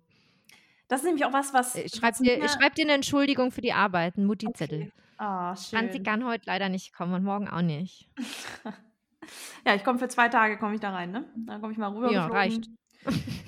Das 0.89 1.01
ist 1.01 1.07
nämlich 1.07 1.25
auch 1.25 1.33
was, 1.33 1.53
was. 1.53 1.75
Ich 1.75 1.95
schreibe 1.95 2.22
dir, 2.22 2.49
schreib 2.49 2.75
dir 2.75 2.85
eine 2.85 2.93
Entschuldigung 2.93 3.51
für 3.51 3.62
die 3.62 3.72
Arbeit, 3.72 4.16
einen 4.16 4.27
Mutti-Zettel. 4.27 4.83
Okay. 4.83 4.93
Oh, 5.18 5.55
schön. 5.57 5.79
Franzi 5.79 6.03
kann 6.03 6.25
heute 6.25 6.45
leider 6.47 6.68
nicht 6.68 6.93
kommen 6.93 7.14
und 7.14 7.25
morgen 7.25 7.49
auch 7.49 7.62
nicht. 7.62 8.09
ja, 9.66 9.75
ich 9.75 9.85
komme 9.85 9.99
für 9.99 10.09
zwei 10.09 10.29
Tage, 10.29 10.59
komme 10.59 10.75
ich 10.75 10.81
da 10.81 10.91
rein, 10.91 11.11
ne? 11.11 11.25
Dann 11.37 11.61
komme 11.61 11.72
ich 11.72 11.79
mal 11.79 11.93
rüber. 11.93 12.11
Ja, 12.12 12.27
reicht. 12.27 12.68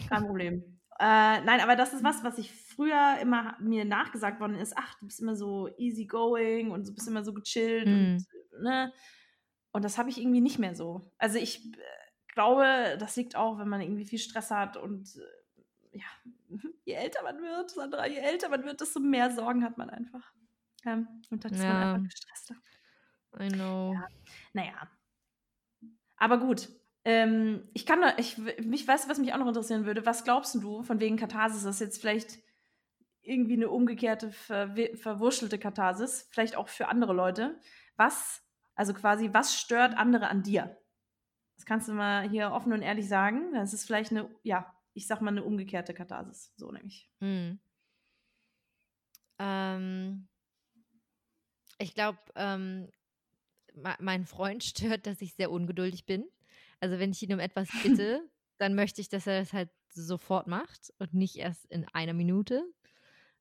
Kein 0.08 0.26
Problem. 0.26 0.75
Äh, 0.98 1.40
nein, 1.42 1.60
aber 1.60 1.76
das 1.76 1.92
ist 1.92 2.02
was, 2.02 2.24
was 2.24 2.38
ich 2.38 2.52
früher 2.52 3.18
immer 3.20 3.56
mir 3.60 3.84
nachgesagt 3.84 4.40
worden 4.40 4.56
ist. 4.56 4.74
Ach, 4.76 4.94
du 4.98 5.06
bist 5.06 5.20
immer 5.20 5.36
so 5.36 5.68
easygoing 5.76 6.70
und 6.70 6.88
du 6.88 6.94
bist 6.94 7.06
immer 7.06 7.22
so 7.22 7.34
gechillt 7.34 7.86
mhm. 7.86 8.24
und 8.52 8.62
ne. 8.62 8.92
Und 9.72 9.84
das 9.84 9.98
habe 9.98 10.08
ich 10.08 10.18
irgendwie 10.18 10.40
nicht 10.40 10.58
mehr 10.58 10.74
so. 10.74 11.12
Also 11.18 11.38
ich 11.38 11.66
äh, 11.66 12.32
glaube, 12.32 12.96
das 12.98 13.14
liegt 13.16 13.36
auch, 13.36 13.58
wenn 13.58 13.68
man 13.68 13.82
irgendwie 13.82 14.06
viel 14.06 14.18
Stress 14.18 14.50
hat 14.50 14.78
und 14.78 15.16
äh, 15.16 15.98
ja, 15.98 16.06
je 16.84 16.94
älter 16.94 17.22
man 17.22 17.42
wird, 17.42 17.70
Sandra, 17.70 18.06
je 18.06 18.16
älter 18.16 18.48
man 18.48 18.64
wird, 18.64 18.80
desto 18.80 19.00
mehr 19.00 19.30
Sorgen 19.30 19.64
hat 19.64 19.76
man 19.76 19.90
einfach. 19.90 20.32
Ähm, 20.86 21.08
und 21.30 21.44
dann 21.44 21.52
ist 21.52 21.62
ja. 21.62 21.72
man 21.72 21.82
einfach 21.82 22.04
gestresster. 22.04 22.54
I 23.38 23.48
know. 23.48 23.92
Ja. 23.92 24.06
Naja. 24.54 24.88
Aber 26.16 26.38
gut, 26.38 26.70
ähm, 27.06 27.62
ich 27.72 27.86
kann, 27.86 28.00
ich, 28.16 28.36
mich 28.36 28.86
weiß, 28.86 29.08
was 29.08 29.18
mich 29.18 29.32
auch 29.32 29.38
noch 29.38 29.46
interessieren 29.46 29.86
würde. 29.86 30.04
Was 30.04 30.24
glaubst 30.24 30.56
du, 30.56 30.82
von 30.82 30.98
wegen 30.98 31.16
Katharsis, 31.16 31.62
das 31.62 31.76
ist 31.76 31.80
jetzt 31.80 32.00
vielleicht 32.00 32.38
irgendwie 33.22 33.52
eine 33.52 33.70
umgekehrte, 33.70 34.32
ver 34.32 34.74
verwurschelte 34.94 35.56
Katharsis, 35.56 36.26
vielleicht 36.32 36.56
auch 36.56 36.66
für 36.68 36.88
andere 36.88 37.12
Leute. 37.12 37.60
Was, 37.94 38.42
also 38.74 38.92
quasi, 38.92 39.30
was 39.32 39.56
stört 39.56 39.96
andere 39.96 40.26
an 40.26 40.42
dir? 40.42 40.76
Das 41.54 41.64
kannst 41.64 41.86
du 41.86 41.92
mal 41.92 42.28
hier 42.28 42.50
offen 42.50 42.72
und 42.72 42.82
ehrlich 42.82 43.08
sagen. 43.08 43.52
Das 43.54 43.72
ist 43.72 43.84
vielleicht 43.84 44.10
eine, 44.10 44.28
ja, 44.42 44.74
ich 44.92 45.06
sag 45.06 45.20
mal 45.20 45.30
eine 45.30 45.44
umgekehrte 45.44 45.94
Katharsis, 45.94 46.52
so 46.56 46.72
nämlich. 46.72 47.08
Hm. 47.20 47.60
Ähm, 49.38 50.26
ich 51.78 51.94
glaube, 51.94 52.18
ähm, 52.34 52.90
mein 54.00 54.26
Freund 54.26 54.64
stört, 54.64 55.06
dass 55.06 55.20
ich 55.20 55.34
sehr 55.34 55.52
ungeduldig 55.52 56.04
bin. 56.04 56.26
Also 56.80 56.98
wenn 56.98 57.12
ich 57.12 57.22
ihn 57.22 57.32
um 57.32 57.40
etwas 57.40 57.68
bitte, 57.82 58.28
dann 58.58 58.74
möchte 58.74 59.00
ich, 59.00 59.08
dass 59.08 59.26
er 59.26 59.40
das 59.40 59.52
halt 59.52 59.70
sofort 59.90 60.46
macht 60.46 60.92
und 60.98 61.14
nicht 61.14 61.36
erst 61.36 61.64
in 61.66 61.86
einer 61.92 62.12
Minute 62.12 62.64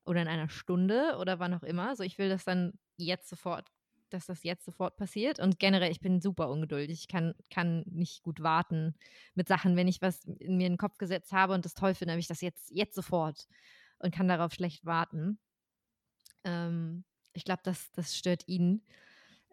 oder 0.06 0.22
in 0.22 0.28
einer 0.28 0.50
Stunde 0.50 1.18
oder 1.20 1.40
wann 1.40 1.54
auch 1.54 1.64
immer. 1.64 1.96
So, 1.96 2.04
ich 2.04 2.18
will 2.18 2.30
das 2.30 2.46
dann 2.46 2.74
jetzt 2.98 3.28
sofort, 3.28 3.70
dass 4.10 4.26
das 4.26 4.44
jetzt 4.44 4.66
sofort 4.66 4.98
passiert. 4.98 5.40
Und 5.40 5.60
generell, 5.60 5.92
ich 5.92 6.00
bin 6.00 6.22
super 6.22 6.50
ungeduldig. 6.50 7.00
Ich 7.00 7.08
kann, 7.08 7.34
kann 7.50 7.84
nicht 7.88 8.24
gut 8.24 8.42
warten 8.42 8.96
mit 9.34 9.48
Sachen. 9.48 9.76
Wenn 9.76 9.88
ich 9.88 10.02
was 10.02 10.24
in 10.24 10.58
mir 10.58 10.68
in 10.68 10.74
den 10.74 10.78
Kopf 10.78 10.98
gesetzt 10.98 11.32
habe 11.32 11.54
und 11.54 11.66
das 11.66 11.74
toll 11.74 11.96
finde, 11.96 12.14
habe 12.14 12.20
ich 12.20 12.28
das 12.28 12.42
jetzt, 12.42 12.70
jetzt 12.72 12.96
sofort 12.96 13.48
und 14.00 14.14
kann 14.14 14.28
darauf 14.28 14.54
schlecht 14.54 14.86
warten. 14.86 15.40
Ähm, 16.44 17.04
ich 17.34 17.44
glaube, 17.44 17.62
das, 17.64 17.92
das 17.92 18.16
stört 18.16 18.48
ihn. 18.48 18.86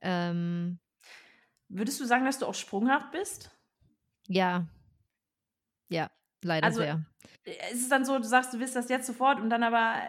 Ähm, 0.03 0.79
Würdest 1.69 2.01
du 2.01 2.05
sagen, 2.05 2.27
dass 2.27 2.39
du 2.39 2.47
auch 2.47 2.55
sprunghaft 2.55 3.13
bist? 3.13 3.51
Ja. 4.29 4.67
Ja, 5.89 6.11
leider 6.43 6.67
also, 6.67 6.81
sehr. 6.81 7.05
Ist 7.45 7.83
es 7.83 7.89
dann 7.89 8.05
so, 8.05 8.17
du 8.19 8.25
sagst, 8.25 8.55
du 8.55 8.59
willst 8.59 8.77
das 8.77 8.89
jetzt 8.89 9.07
sofort 9.07 9.41
und 9.41 9.51
dann 9.51 9.63
aber 9.63 10.01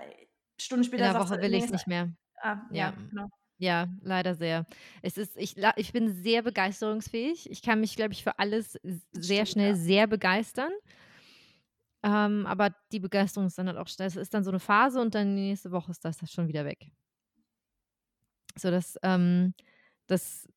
Stunden 0.59 0.83
später 0.83 1.07
In 1.07 1.13
der 1.13 1.21
Woche 1.21 1.41
will 1.41 1.53
ich 1.53 1.65
es 1.65 1.71
nicht 1.71 1.87
mehr. 1.87 2.13
Ah, 2.37 2.61
ja, 2.71 2.89
ja, 2.89 2.93
genau. 3.09 3.27
Ja, 3.57 3.87
leider 4.01 4.35
sehr. 4.35 4.65
Es 5.01 5.17
ist, 5.17 5.37
ich, 5.37 5.55
ich 5.77 5.93
bin 5.93 6.11
sehr 6.11 6.41
begeisterungsfähig. 6.41 7.49
Ich 7.49 7.61
kann 7.61 7.79
mich, 7.79 7.95
glaube 7.95 8.13
ich, 8.13 8.23
für 8.23 8.37
alles 8.39 8.77
sehr 9.11 9.45
schnell 9.45 9.69
ja. 9.69 9.75
sehr 9.75 10.07
begeistern. 10.07 10.71
Ähm, 12.03 12.45
aber 12.45 12.75
die 12.91 12.99
Begeisterung 12.99 13.47
ist 13.47 13.57
dann 13.57 13.67
halt 13.67 13.77
auch, 13.77 13.87
das 13.97 14.17
ist 14.17 14.33
dann 14.33 14.43
so 14.43 14.51
eine 14.51 14.59
Phase 14.59 14.99
und 14.99 15.15
dann 15.15 15.37
die 15.37 15.43
nächste 15.43 15.71
Woche 15.71 15.91
ist 15.91 16.03
das, 16.03 16.17
das 16.17 16.31
schon 16.31 16.49
wieder 16.49 16.65
weg. 16.65 16.91
So, 18.57 18.69
das, 18.69 18.99
ähm, 19.01 19.53
das 20.07 20.47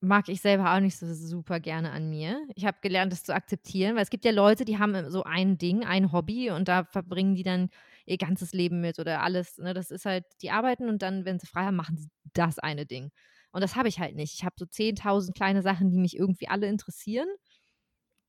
mag 0.00 0.28
ich 0.28 0.40
selber 0.40 0.74
auch 0.74 0.80
nicht 0.80 0.96
so 0.96 1.12
super 1.12 1.60
gerne 1.60 1.90
an 1.90 2.08
mir. 2.08 2.40
Ich 2.54 2.64
habe 2.64 2.78
gelernt, 2.80 3.12
das 3.12 3.24
zu 3.24 3.34
akzeptieren, 3.34 3.96
weil 3.96 4.02
es 4.02 4.10
gibt 4.10 4.24
ja 4.24 4.30
Leute, 4.30 4.64
die 4.64 4.78
haben 4.78 5.10
so 5.10 5.24
ein 5.24 5.58
Ding, 5.58 5.84
ein 5.84 6.12
Hobby 6.12 6.50
und 6.50 6.68
da 6.68 6.84
verbringen 6.84 7.34
die 7.34 7.42
dann 7.42 7.70
ihr 8.06 8.16
ganzes 8.16 8.52
Leben 8.52 8.80
mit 8.80 8.98
oder 8.98 9.22
alles. 9.22 9.58
Ne? 9.58 9.74
Das 9.74 9.90
ist 9.90 10.04
halt, 10.06 10.24
die 10.42 10.50
arbeiten 10.50 10.88
und 10.88 11.02
dann, 11.02 11.24
wenn 11.24 11.38
sie 11.38 11.46
frei 11.46 11.64
haben, 11.64 11.76
machen 11.76 11.96
sie 11.96 12.08
das 12.32 12.58
eine 12.58 12.86
Ding. 12.86 13.10
Und 13.50 13.62
das 13.62 13.76
habe 13.76 13.88
ich 13.88 13.98
halt 13.98 14.14
nicht. 14.14 14.34
Ich 14.34 14.44
habe 14.44 14.54
so 14.58 14.66
10.000 14.66 15.34
kleine 15.34 15.62
Sachen, 15.62 15.90
die 15.90 15.98
mich 15.98 16.16
irgendwie 16.16 16.48
alle 16.48 16.68
interessieren. 16.68 17.28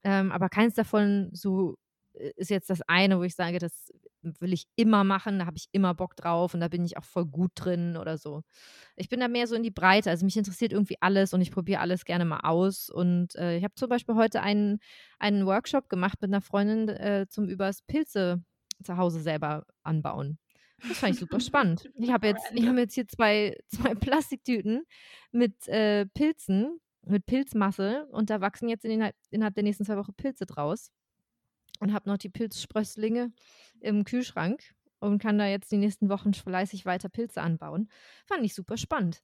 Ähm, 0.04 0.32
aber 0.32 0.50
keins 0.50 0.76
davon 0.76 1.30
so 1.34 1.78
äh, 2.14 2.32
ist 2.36 2.50
jetzt 2.50 2.70
das 2.70 2.82
eine, 2.88 3.20
wo 3.20 3.24
ich 3.24 3.36
sage, 3.36 3.60
das 3.60 3.92
will 4.22 4.54
ich 4.54 4.66
immer 4.76 5.04
machen, 5.04 5.40
da 5.40 5.46
habe 5.46 5.58
ich 5.58 5.68
immer 5.72 5.94
Bock 5.94 6.16
drauf 6.16 6.54
und 6.54 6.60
da 6.60 6.68
bin 6.68 6.86
ich 6.86 6.98
auch 6.98 7.04
voll 7.04 7.26
gut 7.26 7.52
drin 7.56 7.98
oder 7.98 8.18
so. 8.18 8.44
Ich 8.96 9.10
bin 9.10 9.20
da 9.20 9.28
mehr 9.28 9.48
so 9.48 9.56
in 9.56 9.64
die 9.64 9.72
Breite, 9.72 10.10
also 10.10 10.26
mich 10.26 10.38
interessiert 10.38 10.74
irgendwie 10.74 10.98
alles 11.02 11.34
und 11.34 11.42
ich 11.42 11.52
probiere 11.52 11.80
alles 11.82 12.06
gerne 12.06 12.26
mal 12.26 12.42
aus. 12.42 12.90
Und 12.90 13.36
äh, 13.36 13.58
ich 13.58 13.64
habe 13.64 13.76
zum 13.76 13.90
Beispiel 13.90 14.16
heute 14.16 14.42
einen, 14.42 14.80
einen 15.20 15.46
Workshop 15.46 15.90
gemacht 15.90 16.22
mit 16.22 16.32
einer 16.32 16.42
Freundin 16.42 16.90
äh, 16.90 17.28
zum 17.30 17.48
übers 17.48 17.82
Pilze 17.84 18.44
zu 18.84 18.98
Hause 18.98 19.22
selber 19.22 19.66
anbauen. 19.84 20.38
Das 20.88 20.98
fand 20.98 21.14
ich 21.14 21.20
super 21.20 21.40
spannend. 21.40 21.90
Ich 21.96 22.12
habe 22.12 22.28
jetzt, 22.28 22.46
ich 22.54 22.66
hab 22.66 22.78
jetzt 22.78 22.96
hier 22.96 23.08
zwei, 23.08 23.58
zwei 23.68 23.96
Plastiktüten 23.96 24.84
mit 25.32 25.68
äh, 25.68 26.06
Pilzen, 26.08 26.80
mit 27.06 27.26
Pilzmasse 27.26 28.08
und 28.12 28.30
da 28.30 28.42
wachsen 28.42 28.70
jetzt 28.70 28.86
in 28.86 29.00
den, 29.00 29.12
innerhalb 29.30 29.56
der 29.56 29.64
nächsten 29.64 29.86
zwei 29.86 29.98
Wochen 29.98 30.14
Pilze 30.14 30.46
draus. 30.46 30.92
Und 31.80 31.94
habe 31.94 32.10
noch 32.10 32.18
die 32.18 32.30
Pilzsprösslinge 32.30 33.32
im 33.80 34.04
Kühlschrank 34.04 34.62
und 35.00 35.20
kann 35.20 35.38
da 35.38 35.48
jetzt 35.48 35.72
die 35.72 35.78
nächsten 35.78 36.10
Wochen 36.10 36.34
fleißig 36.34 36.86
weiter 36.86 37.10
Pilze 37.10 37.42
anbauen. 37.42 37.90
Fand 38.26 38.44
ich 38.44 38.54
super 38.54 38.78
spannend. 38.78 39.24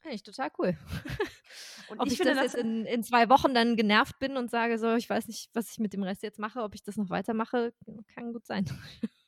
Fand 0.00 0.14
ich 0.14 0.22
total 0.22 0.50
cool. 0.58 0.76
Und 1.88 2.00
ob 2.00 2.06
ich, 2.06 2.14
ich 2.14 2.18
finde, 2.18 2.34
das 2.34 2.44
jetzt 2.44 2.54
in, 2.54 2.86
in, 2.86 3.02
zwei 3.02 3.28
Wochen 3.28 3.52
dann 3.52 3.76
genervt 3.76 4.18
bin 4.18 4.38
und 4.38 4.50
sage 4.50 4.78
so, 4.78 4.94
ich 4.94 5.10
weiß 5.10 5.26
nicht, 5.26 5.50
was 5.52 5.70
ich 5.70 5.78
mit 5.78 5.92
dem 5.92 6.02
Rest 6.02 6.22
jetzt 6.22 6.38
mache, 6.38 6.62
ob 6.62 6.74
ich 6.74 6.82
das 6.82 6.96
noch 6.96 7.10
weitermache, 7.10 7.74
kann 8.14 8.32
gut 8.32 8.46
sein. 8.46 8.64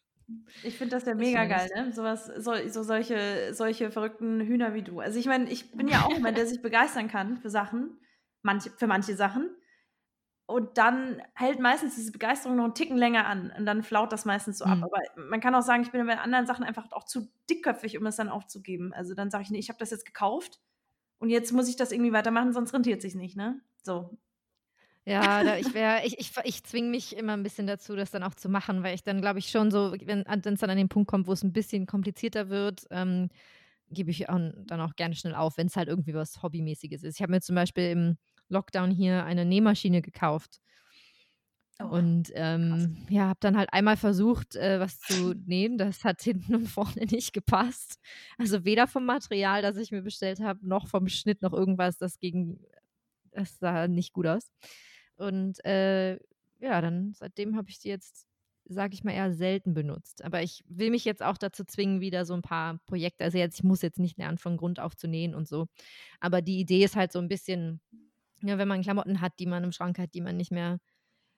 Ich 0.62 0.78
finde 0.78 0.96
das 0.96 1.04
ja 1.04 1.14
mega 1.14 1.44
geil, 1.44 1.68
ne? 1.76 1.92
Sowas, 1.92 2.26
so, 2.38 2.54
so 2.68 2.82
solche, 2.82 3.52
solche 3.52 3.90
verrückten 3.90 4.40
Hühner 4.40 4.72
wie 4.72 4.80
du. 4.80 5.00
Also 5.00 5.18
ich 5.18 5.26
meine, 5.26 5.50
ich 5.50 5.72
bin 5.72 5.86
ja 5.86 6.06
auch 6.06 6.12
jemand, 6.12 6.38
der 6.38 6.46
sich 6.46 6.62
begeistern 6.62 7.08
kann 7.08 7.36
für 7.36 7.50
Sachen, 7.50 7.98
manche, 8.40 8.70
für 8.70 8.86
manche 8.86 9.16
Sachen. 9.16 9.54
Und 10.46 10.76
dann 10.76 11.22
hält 11.34 11.58
meistens 11.58 11.94
diese 11.94 12.12
Begeisterung 12.12 12.56
noch 12.56 12.64
einen 12.64 12.74
Ticken 12.74 12.98
länger 12.98 13.26
an 13.26 13.50
und 13.56 13.64
dann 13.64 13.82
flaut 13.82 14.12
das 14.12 14.26
meistens 14.26 14.58
so 14.58 14.66
ab. 14.66 14.76
Mhm. 14.76 14.84
Aber 14.84 14.98
man 15.16 15.40
kann 15.40 15.54
auch 15.54 15.62
sagen, 15.62 15.82
ich 15.82 15.90
bin 15.90 16.06
bei 16.06 16.18
anderen 16.18 16.46
Sachen 16.46 16.64
einfach 16.64 16.92
auch 16.92 17.04
zu 17.04 17.30
dickköpfig, 17.48 17.96
um 17.96 18.04
es 18.06 18.16
dann 18.16 18.28
aufzugeben. 18.28 18.92
Also 18.92 19.14
dann 19.14 19.30
sage 19.30 19.44
ich, 19.44 19.50
nee, 19.50 19.58
ich 19.58 19.70
habe 19.70 19.78
das 19.78 19.90
jetzt 19.90 20.04
gekauft 20.04 20.60
und 21.18 21.30
jetzt 21.30 21.52
muss 21.52 21.68
ich 21.68 21.76
das 21.76 21.92
irgendwie 21.92 22.12
weitermachen, 22.12 22.52
sonst 22.52 22.74
rentiert 22.74 23.00
sich 23.00 23.14
nicht, 23.14 23.36
ne? 23.36 23.58
So. 23.82 24.18
Ja, 25.06 25.42
da, 25.44 25.56
ich 25.56 25.72
wäre, 25.74 26.04
ich, 26.04 26.18
ich, 26.18 26.32
ich 26.44 26.64
zwinge 26.64 26.90
mich 26.90 27.16
immer 27.16 27.32
ein 27.32 27.42
bisschen 27.42 27.66
dazu, 27.66 27.96
das 27.96 28.10
dann 28.10 28.22
auch 28.22 28.34
zu 28.34 28.50
machen, 28.50 28.82
weil 28.82 28.94
ich 28.94 29.02
dann, 29.02 29.22
glaube 29.22 29.38
ich, 29.38 29.48
schon 29.48 29.70
so, 29.70 29.94
wenn 30.04 30.26
es 30.26 30.60
dann 30.60 30.70
an 30.70 30.76
den 30.76 30.90
Punkt 30.90 31.10
kommt, 31.10 31.26
wo 31.26 31.32
es 31.32 31.42
ein 31.42 31.54
bisschen 31.54 31.86
komplizierter 31.86 32.50
wird, 32.50 32.86
ähm, 32.90 33.30
gebe 33.90 34.10
ich 34.10 34.28
auch, 34.28 34.38
dann 34.66 34.80
auch 34.80 34.96
gerne 34.96 35.14
schnell 35.14 35.34
auf, 35.34 35.56
wenn 35.56 35.68
es 35.68 35.76
halt 35.76 35.88
irgendwie 35.88 36.14
was 36.14 36.42
Hobbymäßiges 36.42 37.02
ist. 37.02 37.16
Ich 37.16 37.22
habe 37.22 37.32
mir 37.32 37.40
zum 37.40 37.54
Beispiel 37.54 37.90
im 37.90 38.18
Lockdown 38.54 38.90
hier 38.90 39.24
eine 39.24 39.44
Nähmaschine 39.44 40.00
gekauft. 40.00 40.60
Oh, 41.82 41.86
und 41.86 42.30
ähm, 42.34 43.04
ja, 43.08 43.26
habe 43.28 43.40
dann 43.40 43.56
halt 43.56 43.72
einmal 43.72 43.96
versucht, 43.96 44.54
äh, 44.54 44.78
was 44.78 45.00
zu 45.00 45.34
nähen. 45.46 45.76
Das 45.76 46.04
hat 46.04 46.22
hinten 46.22 46.54
und 46.54 46.66
vorne 46.68 47.06
nicht 47.06 47.32
gepasst. 47.32 47.98
Also 48.38 48.64
weder 48.64 48.86
vom 48.86 49.04
Material, 49.04 49.60
das 49.62 49.76
ich 49.76 49.90
mir 49.90 50.02
bestellt 50.02 50.40
habe, 50.40 50.66
noch 50.66 50.86
vom 50.86 51.08
Schnitt, 51.08 51.42
noch 51.42 51.52
irgendwas. 51.52 51.98
Das 51.98 52.20
ging, 52.20 52.60
das 53.32 53.58
sah 53.58 53.88
nicht 53.88 54.12
gut 54.12 54.26
aus. 54.26 54.52
Und 55.16 55.64
äh, 55.64 56.14
ja, 56.60 56.80
dann 56.80 57.12
seitdem 57.14 57.56
habe 57.56 57.68
ich 57.70 57.80
die 57.80 57.88
jetzt, 57.88 58.26
sage 58.66 58.94
ich 58.94 59.02
mal, 59.02 59.12
eher 59.12 59.32
selten 59.34 59.74
benutzt. 59.74 60.22
Aber 60.22 60.42
ich 60.42 60.64
will 60.68 60.90
mich 60.90 61.04
jetzt 61.04 61.22
auch 61.22 61.36
dazu 61.36 61.64
zwingen, 61.64 62.00
wieder 62.00 62.24
so 62.24 62.34
ein 62.34 62.42
paar 62.42 62.78
Projekte. 62.86 63.24
Also 63.24 63.38
jetzt, 63.38 63.58
ich 63.58 63.64
muss 63.64 63.82
jetzt 63.82 63.98
nicht 63.98 64.16
lernen, 64.16 64.38
von 64.38 64.56
Grund 64.56 64.78
auf 64.78 64.96
zu 64.96 65.08
nähen 65.08 65.34
und 65.34 65.48
so. 65.48 65.66
Aber 66.20 66.40
die 66.40 66.60
Idee 66.60 66.84
ist 66.84 66.94
halt 66.94 67.10
so 67.10 67.18
ein 67.18 67.28
bisschen 67.28 67.80
ja, 68.48 68.58
wenn 68.58 68.68
man 68.68 68.82
Klamotten 68.82 69.20
hat, 69.20 69.38
die 69.38 69.46
man 69.46 69.64
im 69.64 69.72
Schrank 69.72 69.98
hat, 69.98 70.14
die 70.14 70.20
man 70.20 70.36
nicht 70.36 70.50
mehr 70.52 70.78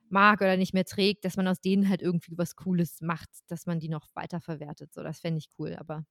mag 0.08 0.40
oder 0.40 0.56
nicht 0.56 0.74
mehr 0.74 0.84
trägt, 0.84 1.24
dass 1.24 1.36
man 1.36 1.48
aus 1.48 1.60
denen 1.60 1.88
halt 1.88 2.02
irgendwie 2.02 2.38
was 2.38 2.56
Cooles 2.56 3.00
macht, 3.02 3.30
dass 3.48 3.66
man 3.66 3.80
die 3.80 3.88
noch 3.88 4.08
weiterverwertet. 4.14 4.92
So, 4.94 5.02
das 5.02 5.20
fände 5.20 5.38
ich 5.38 5.48
cool. 5.58 5.76
Aber 5.76 6.04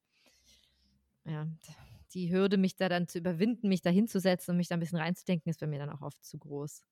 ja, 1.26 1.48
die 2.14 2.32
Hürde, 2.32 2.58
mich 2.58 2.76
da 2.76 2.89
dann 2.89 3.08
zu 3.08 3.18
überwinden, 3.20 3.70
mich 3.70 3.82
da 3.82 3.89
hinzusetzen 3.89 4.52
und 4.52 4.58
mich 4.58 4.68
da 4.68 4.76
ein 4.76 4.80
bisschen 4.80 5.00
reinzudenken, 5.00 5.50
ist 5.50 5.60
bei 5.60 5.68
mir 5.68 5.80
dann 5.80 5.89
auch 5.89 6.02
oft 6.02 6.24
zu 6.24 6.38
groß. 6.38 6.84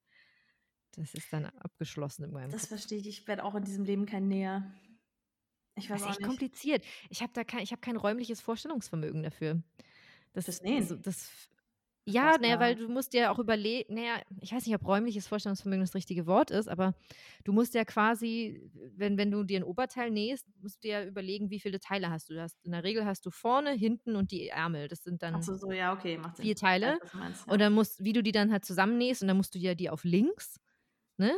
Das 0.91 1.13
ist 1.13 1.33
dann 1.33 1.45
abgeschlossen 1.45 2.23
in 2.23 2.31
meinem 2.31 2.53
Das 2.53 2.67
Kopf. 2.67 2.69
verstehe 2.69 2.99
ich. 2.99 3.07
Ich 3.07 3.27
werde 3.27 3.43
auch 3.43 3.55
in 3.55 3.63
diesem 3.65 3.83
Leben 3.83 4.05
kein 4.05 4.27
Näher. 4.29 4.73
Ich 5.75 5.89
weiß 5.89 6.01
das 6.01 6.09
ist 6.09 6.09
echt 6.09 6.19
nicht. 6.19 6.29
kompliziert. 6.29 6.83
Ich 7.09 7.21
habe 7.21 7.33
da 7.33 7.43
kein, 7.43 7.61
ich 7.63 7.71
habe 7.71 7.81
kein 7.81 7.97
räumliches 7.97 8.41
Vorstellungsvermögen 8.41 9.23
dafür. 9.23 9.63
Das, 10.33 10.45
das 10.45 10.61
Nähen. 10.61 10.77
Also, 10.79 10.95
das 10.95 11.31
ja, 12.05 12.37
naja, 12.39 12.59
weil 12.59 12.75
du 12.75 12.89
musst 12.89 13.13
dir 13.13 13.31
auch 13.31 13.39
überlegen, 13.39 13.93
naja, 13.93 14.21
ich 14.41 14.53
weiß 14.53 14.65
nicht, 14.65 14.75
ob 14.75 14.85
räumliches 14.85 15.27
Vorstellungsvermögen 15.27 15.83
das 15.85 15.95
richtige 15.95 16.25
Wort 16.27 16.51
ist, 16.51 16.67
aber 16.67 16.95
du 17.43 17.53
musst 17.53 17.73
ja 17.73 17.85
quasi, 17.85 18.69
wenn, 18.95 19.17
wenn 19.17 19.31
du 19.31 19.43
dir 19.43 19.59
ein 19.59 19.63
Oberteil 19.63 20.11
nähst, 20.11 20.47
musst 20.61 20.83
du 20.83 20.87
dir 20.87 20.99
ja 20.99 21.05
überlegen, 21.05 21.49
wie 21.49 21.59
viele 21.59 21.79
Teile 21.79 22.09
hast 22.09 22.29
du. 22.29 22.39
hast. 22.41 22.57
In 22.65 22.73
der 22.73 22.83
Regel 22.83 23.05
hast 23.05 23.25
du 23.25 23.31
vorne, 23.31 23.71
hinten 23.71 24.15
und 24.15 24.31
die 24.31 24.49
Ärmel. 24.49 24.87
Das 24.87 25.03
sind 25.03 25.23
dann 25.23 25.41
so, 25.41 25.55
so, 25.55 25.71
ja, 25.71 25.93
okay, 25.93 26.19
vier 26.39 26.55
Teile. 26.55 26.99
Weiß, 27.01 27.13
meinst, 27.13 27.47
ja. 27.47 27.53
Und 27.53 27.59
dann 27.59 27.73
musst, 27.73 28.03
wie 28.03 28.13
du 28.13 28.21
die 28.21 28.31
dann 28.31 28.51
halt 28.51 28.65
zusammennähst, 28.65 29.21
und 29.21 29.29
dann 29.29 29.37
musst 29.37 29.55
du 29.55 29.59
ja 29.59 29.73
die 29.75 29.89
auf 29.89 30.03
links, 30.03 30.59
ne? 31.17 31.31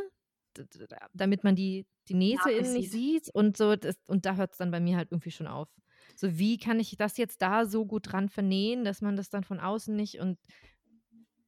Damit 1.12 1.44
man 1.44 1.54
die, 1.54 1.86
die 2.08 2.14
Nähte 2.14 2.50
ja, 2.50 2.62
nicht 2.62 2.90
sieht 2.90 3.28
und 3.34 3.56
so. 3.56 3.76
Das, 3.76 3.96
und 4.08 4.24
da 4.24 4.36
hört 4.36 4.52
es 4.52 4.58
dann 4.58 4.70
bei 4.70 4.80
mir 4.80 4.96
halt 4.96 5.12
irgendwie 5.12 5.30
schon 5.30 5.46
auf. 5.46 5.68
So, 6.16 6.38
wie 6.38 6.58
kann 6.58 6.80
ich 6.80 6.96
das 6.96 7.16
jetzt 7.18 7.42
da 7.42 7.66
so 7.66 7.84
gut 7.86 8.10
dran 8.10 8.28
vernähen, 8.28 8.84
dass 8.84 9.02
man 9.02 9.16
das 9.16 9.28
dann 9.28 9.44
von 9.44 9.60
außen 9.60 9.94
nicht 9.94 10.18
und 10.18 10.38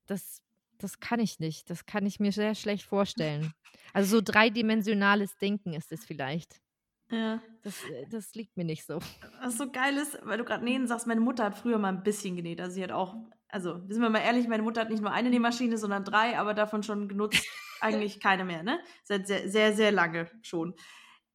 das, 0.07 0.43
das 0.79 1.01
kann 1.01 1.21
ich 1.21 1.41
nicht. 1.41 1.71
Das 1.71 1.87
kann 1.87 2.07
ich 2.07 2.21
mir 2.21 2.33
sehr 2.33 2.55
schlecht 2.55 2.85
vorstellen. 2.85 3.53
Also 3.93 4.17
so 4.17 4.23
dreidimensionales 4.23 5.37
Denken 5.39 5.73
ist 5.73 5.91
es 5.93 6.05
vielleicht. 6.05 6.61
Ja. 7.11 7.41
Das, 7.63 7.83
äh, 7.85 8.07
das 8.11 8.35
liegt 8.35 8.57
mir 8.57 8.65
nicht 8.65 8.85
so. 8.85 8.99
Was 9.41 9.57
so 9.57 9.71
geil 9.71 9.97
ist, 9.97 10.19
weil 10.25 10.39
du 10.39 10.45
gerade 10.45 10.65
nähen 10.65 10.87
sagst, 10.87 11.07
meine 11.07 11.21
Mutter 11.21 11.45
hat 11.45 11.57
früher 11.57 11.79
mal 11.79 11.89
ein 11.89 12.03
bisschen 12.03 12.37
genäht. 12.37 12.61
Also 12.61 12.75
sie 12.75 12.83
hat 12.83 12.93
auch, 12.93 13.17
also 13.49 13.81
sind 13.89 14.03
wir 14.03 14.11
mal 14.11 14.21
ehrlich, 14.21 14.47
meine 14.47 14.63
Mutter 14.63 14.83
hat 14.83 14.91
nicht 14.91 15.01
nur 15.01 15.13
eine 15.13 15.31
Nähmaschine, 15.31 15.79
sondern 15.79 16.05
drei, 16.05 16.39
aber 16.39 16.53
davon 16.53 16.83
schon 16.83 17.09
genutzt 17.09 17.47
eigentlich 17.81 18.21
keine 18.21 18.45
mehr, 18.45 18.63
ne? 18.63 18.81
Seit 19.05 19.27
sehr, 19.27 19.49
sehr, 19.49 19.73
sehr 19.73 19.93
lange 19.93 20.31
schon. 20.43 20.75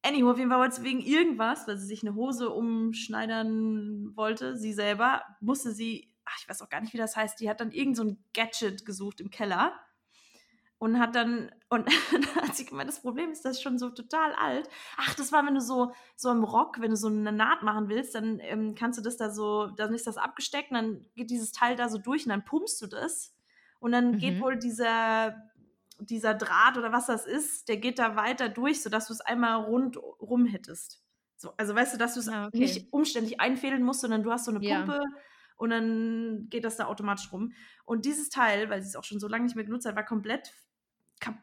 Anywho, 0.05 0.31
auf 0.31 0.37
jeden 0.37 0.49
Fall 0.49 0.59
wollte 0.59 0.75
sie 0.75 0.83
wegen 0.83 0.99
irgendwas, 0.99 1.67
weil 1.67 1.77
sie 1.77 1.87
sich 1.87 2.03
eine 2.03 2.15
Hose 2.15 2.49
umschneidern 2.49 4.11
wollte, 4.15 4.57
sie 4.57 4.73
selber, 4.73 5.23
musste 5.39 5.71
sie, 5.71 6.13
ach, 6.25 6.37
ich 6.41 6.49
weiß 6.49 6.61
auch 6.61 6.69
gar 6.69 6.81
nicht, 6.81 6.93
wie 6.93 6.97
das 6.97 7.15
heißt, 7.15 7.39
die 7.39 7.49
hat 7.49 7.61
dann 7.61 7.71
irgend 7.71 7.95
so 7.95 8.03
ein 8.03 8.23
Gadget 8.33 8.85
gesucht 8.85 9.21
im 9.21 9.29
Keller 9.29 9.73
und 10.77 10.99
hat 10.99 11.15
dann, 11.15 11.49
und 11.69 11.87
dann 11.87 12.25
hat 12.35 12.55
sie 12.57 12.65
gemeint, 12.65 12.89
das 12.89 13.01
Problem 13.01 13.31
ist, 13.31 13.45
das 13.45 13.53
ist 13.53 13.61
schon 13.61 13.79
so 13.79 13.89
total 13.89 14.33
alt. 14.33 14.67
Ach, 14.97 15.13
das 15.15 15.31
war, 15.31 15.45
wenn 15.45 15.55
du 15.55 15.61
so, 15.61 15.93
so 16.17 16.29
im 16.29 16.43
Rock, 16.43 16.81
wenn 16.81 16.91
du 16.91 16.97
so 16.97 17.07
eine 17.07 17.31
Naht 17.31 17.63
machen 17.63 17.87
willst, 17.87 18.15
dann 18.15 18.39
ähm, 18.41 18.75
kannst 18.75 18.99
du 18.99 19.01
das 19.01 19.15
da 19.15 19.29
so, 19.29 19.67
dann 19.67 19.93
ist 19.93 20.05
das 20.05 20.17
abgesteckt 20.17 20.71
und 20.71 20.75
dann 20.75 21.05
geht 21.15 21.29
dieses 21.29 21.53
Teil 21.53 21.77
da 21.77 21.87
so 21.87 21.97
durch 21.97 22.25
und 22.25 22.31
dann 22.31 22.43
pumpst 22.43 22.81
du 22.81 22.87
das. 22.87 23.33
Und 23.79 23.93
dann 23.93 24.11
mhm. 24.11 24.17
geht 24.17 24.41
wohl 24.41 24.57
dieser 24.57 25.49
dieser 25.99 26.33
Draht 26.33 26.77
oder 26.77 26.91
was 26.91 27.07
das 27.07 27.25
ist, 27.25 27.67
der 27.69 27.77
geht 27.77 27.99
da 27.99 28.15
weiter 28.15 28.49
durch, 28.49 28.81
sodass 28.81 29.07
du 29.07 29.13
es 29.13 29.21
einmal 29.21 29.63
rundrum 29.63 30.45
hättest. 30.45 31.03
So, 31.37 31.53
also 31.57 31.75
weißt 31.75 31.93
du, 31.93 31.97
dass 31.97 32.13
du 32.13 32.21
es 32.21 32.29
ah, 32.29 32.47
okay. 32.47 32.57
nicht 32.57 32.93
umständlich 32.93 33.39
einfädeln 33.41 33.83
musst, 33.83 34.01
sondern 34.01 34.23
du 34.23 34.31
hast 34.31 34.45
so 34.45 34.51
eine 34.51 34.59
Pumpe 34.59 34.93
ja. 34.93 35.03
und 35.57 35.69
dann 35.71 36.47
geht 36.49 36.63
das 36.63 36.77
da 36.77 36.85
automatisch 36.85 37.31
rum. 37.31 37.53
Und 37.85 38.05
dieses 38.05 38.29
Teil, 38.29 38.69
weil 38.69 38.81
sie 38.81 38.87
es 38.87 38.95
auch 38.95 39.03
schon 39.03 39.19
so 39.19 39.27
lange 39.27 39.45
nicht 39.45 39.55
mehr 39.55 39.65
genutzt 39.65 39.85
hat, 39.85 39.95
war 39.95 40.05
komplett 40.05 40.53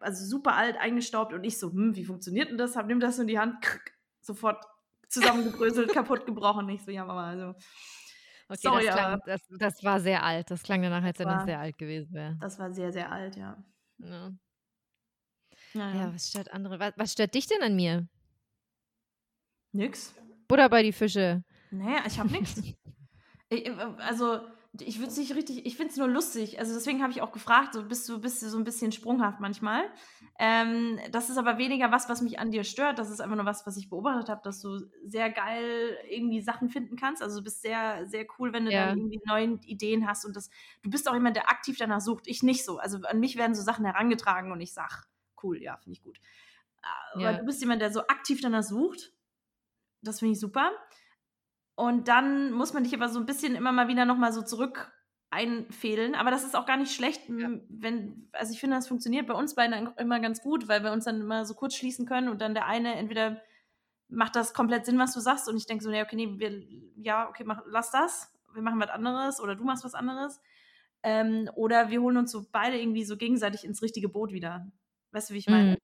also 0.01 0.24
super 0.26 0.55
alt, 0.55 0.76
eingestaubt 0.76 1.32
und 1.32 1.44
ich 1.44 1.59
so, 1.59 1.70
hm, 1.70 1.96
wie 1.96 2.05
funktioniert 2.05 2.51
denn 2.51 2.59
das? 2.59 2.76
Hab 2.76 2.86
nimm 2.86 3.01
das 3.01 3.18
in 3.18 3.26
die 3.26 3.38
Hand, 3.38 3.62
krrk, 3.62 3.92
sofort 4.20 4.64
zusammengebröselt, 5.09 5.92
kaputt 5.94 6.26
gebrochen. 6.26 6.68
Ich 6.68 6.82
so, 6.84 6.90
ja, 6.90 7.05
Mama, 7.05 7.28
also. 7.28 7.55
Okay, 8.48 8.59
Sorry, 8.62 8.86
das, 8.86 8.94
klang, 8.94 9.20
das, 9.26 9.40
das, 9.59 9.84
war 9.84 10.01
sehr 10.01 10.24
alt. 10.24 10.51
Das 10.51 10.62
klang 10.64 10.82
danach, 10.82 11.05
als 11.05 11.18
wenn 11.20 11.28
das 11.28 11.44
sehr 11.44 11.61
alt 11.61 11.78
gewesen 11.78 12.12
wäre. 12.12 12.36
Das 12.40 12.59
war 12.59 12.72
sehr, 12.72 12.92
sehr 12.92 13.12
alt, 13.12 13.36
ja. 13.36 13.57
Ja. 14.03 14.32
Ja, 15.72 15.94
ja. 15.94 16.14
was 16.14 16.28
stört 16.28 16.51
andere? 16.51 16.78
Was, 16.80 16.92
was, 16.96 17.12
stört 17.12 17.34
dich 17.34 17.46
denn 17.46 17.62
an 17.62 17.76
mir? 17.76 18.09
Nix. 19.72 20.14
Butter 20.48 20.68
bei 20.68 20.82
die 20.82 20.92
Fische. 20.92 21.44
Nee, 21.70 21.98
ich 22.07 22.18
hab 22.18 22.30
nichts. 22.30 22.61
also, 23.98 24.40
ich 24.78 24.98
würde 24.98 25.10
es 25.10 25.16
nicht 25.16 25.34
richtig, 25.34 25.66
ich 25.66 25.76
finde 25.76 25.90
es 25.90 25.96
nur 25.96 26.06
lustig. 26.06 26.60
Also 26.60 26.72
deswegen 26.72 27.02
habe 27.02 27.12
ich 27.12 27.22
auch 27.22 27.32
gefragt, 27.32 27.74
so 27.74 27.82
bist 27.82 28.08
du, 28.08 28.20
bist 28.20 28.40
du 28.40 28.48
so 28.48 28.56
ein 28.56 28.62
bisschen 28.62 28.92
sprunghaft 28.92 29.40
manchmal. 29.40 29.82
Ähm, 30.38 31.00
das 31.10 31.28
ist 31.28 31.38
aber 31.38 31.58
weniger 31.58 31.90
was, 31.90 32.08
was 32.08 32.22
mich 32.22 32.38
an 32.38 32.52
dir 32.52 32.62
stört. 32.62 33.00
Das 33.00 33.10
ist 33.10 33.20
einfach 33.20 33.34
nur 33.34 33.46
was, 33.46 33.66
was 33.66 33.76
ich 33.76 33.90
beobachtet 33.90 34.28
habe, 34.28 34.42
dass 34.44 34.60
du 34.60 34.78
sehr 35.04 35.30
geil 35.30 35.98
irgendwie 36.08 36.40
Sachen 36.40 36.68
finden 36.68 36.94
kannst. 36.94 37.20
Also 37.20 37.38
du 37.38 37.44
bist 37.44 37.62
sehr, 37.62 38.06
sehr 38.06 38.26
cool, 38.38 38.52
wenn 38.52 38.64
du 38.64 38.70
ja. 38.70 38.86
dann 38.86 38.98
irgendwie 38.98 39.20
neue 39.26 39.58
Ideen 39.64 40.06
hast 40.06 40.24
und 40.24 40.36
das, 40.36 40.50
du 40.82 40.90
bist 40.90 41.08
auch 41.08 41.14
jemand, 41.14 41.34
der 41.34 41.50
aktiv 41.50 41.76
danach 41.76 42.00
sucht. 42.00 42.28
Ich 42.28 42.44
nicht 42.44 42.64
so. 42.64 42.78
Also 42.78 42.98
an 43.02 43.18
mich 43.18 43.36
werden 43.36 43.56
so 43.56 43.62
Sachen 43.62 43.84
herangetragen 43.84 44.52
und 44.52 44.60
ich 44.60 44.72
sag, 44.72 45.08
cool, 45.42 45.60
ja, 45.60 45.78
finde 45.78 45.94
ich 45.94 46.02
gut. 46.02 46.20
Aber 47.12 47.22
ja. 47.22 47.32
du 47.32 47.44
bist 47.44 47.60
jemand, 47.60 47.82
der 47.82 47.92
so 47.92 48.06
aktiv 48.06 48.40
danach 48.40 48.62
sucht. 48.62 49.12
Das 50.00 50.20
finde 50.20 50.32
ich 50.32 50.40
super. 50.40 50.70
Und 51.80 52.08
dann 52.08 52.52
muss 52.52 52.74
man 52.74 52.84
dich 52.84 52.94
aber 52.94 53.08
so 53.08 53.18
ein 53.18 53.24
bisschen 53.24 53.54
immer 53.54 53.72
mal 53.72 53.88
wieder 53.88 54.04
nochmal 54.04 54.34
so 54.34 54.42
zurück 54.42 54.92
einfädeln. 55.30 56.14
Aber 56.14 56.30
das 56.30 56.44
ist 56.44 56.54
auch 56.54 56.66
gar 56.66 56.76
nicht 56.76 56.94
schlecht, 56.94 57.22
ja. 57.30 57.48
wenn, 57.70 58.28
also 58.32 58.52
ich 58.52 58.60
finde, 58.60 58.76
das 58.76 58.86
funktioniert 58.86 59.26
bei 59.26 59.32
uns 59.32 59.54
beiden 59.54 59.88
immer 59.96 60.20
ganz 60.20 60.42
gut, 60.42 60.68
weil 60.68 60.84
wir 60.84 60.92
uns 60.92 61.06
dann 61.06 61.22
immer 61.22 61.46
so 61.46 61.54
kurz 61.54 61.74
schließen 61.74 62.04
können 62.04 62.28
und 62.28 62.42
dann 62.42 62.52
der 62.52 62.66
eine 62.66 62.96
entweder 62.96 63.40
macht 64.08 64.36
das 64.36 64.52
komplett 64.52 64.84
Sinn, 64.84 64.98
was 64.98 65.14
du 65.14 65.20
sagst? 65.20 65.48
Und 65.48 65.56
ich 65.56 65.64
denke 65.64 65.82
so, 65.82 65.88
nee, 65.88 66.02
okay, 66.02 66.16
nee, 66.16 66.38
wir, 66.38 66.62
ja, 66.96 67.26
okay, 67.30 67.44
mach, 67.46 67.62
lass 67.64 67.90
das, 67.90 68.30
wir 68.52 68.60
machen 68.60 68.78
was 68.78 68.90
anderes 68.90 69.40
oder 69.40 69.56
du 69.56 69.64
machst 69.64 69.82
was 69.82 69.94
anderes. 69.94 70.38
Ähm, 71.02 71.48
oder 71.54 71.88
wir 71.88 72.02
holen 72.02 72.18
uns 72.18 72.30
so 72.30 72.44
beide 72.52 72.78
irgendwie 72.78 73.04
so 73.04 73.16
gegenseitig 73.16 73.64
ins 73.64 73.80
richtige 73.80 74.10
Boot 74.10 74.32
wieder. 74.32 74.70
Weißt 75.12 75.30
du, 75.30 75.34
wie 75.34 75.38
ich 75.38 75.48
meine? 75.48 75.70
Mhm. 75.70 75.76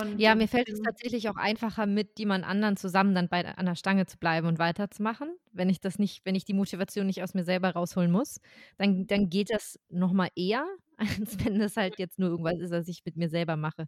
Und 0.00 0.20
ja, 0.20 0.34
mir 0.34 0.48
fällt 0.48 0.68
es 0.68 0.80
tatsächlich 0.80 1.28
auch 1.28 1.36
einfacher, 1.36 1.86
mit 1.86 2.18
jemand 2.18 2.44
anderen 2.44 2.76
zusammen 2.76 3.14
dann 3.14 3.28
bei 3.28 3.44
an 3.44 3.66
der 3.66 3.74
Stange 3.74 4.06
zu 4.06 4.18
bleiben 4.18 4.46
und 4.46 4.58
weiterzumachen. 4.58 5.36
Wenn 5.52 5.68
ich 5.68 5.80
das 5.80 5.98
nicht, 5.98 6.24
wenn 6.24 6.34
ich 6.34 6.44
die 6.44 6.54
Motivation 6.54 7.06
nicht 7.06 7.22
aus 7.22 7.34
mir 7.34 7.44
selber 7.44 7.70
rausholen 7.70 8.10
muss, 8.10 8.40
dann, 8.76 9.06
dann 9.06 9.28
geht 9.30 9.50
das 9.50 9.78
nochmal 9.88 10.28
eher, 10.36 10.66
als 10.96 11.44
wenn 11.44 11.58
das 11.58 11.76
halt 11.76 11.98
jetzt 11.98 12.18
nur 12.18 12.30
irgendwas 12.30 12.58
ist, 12.58 12.70
was 12.70 12.88
ich 12.88 13.04
mit 13.04 13.16
mir 13.16 13.28
selber 13.28 13.56
mache. 13.56 13.86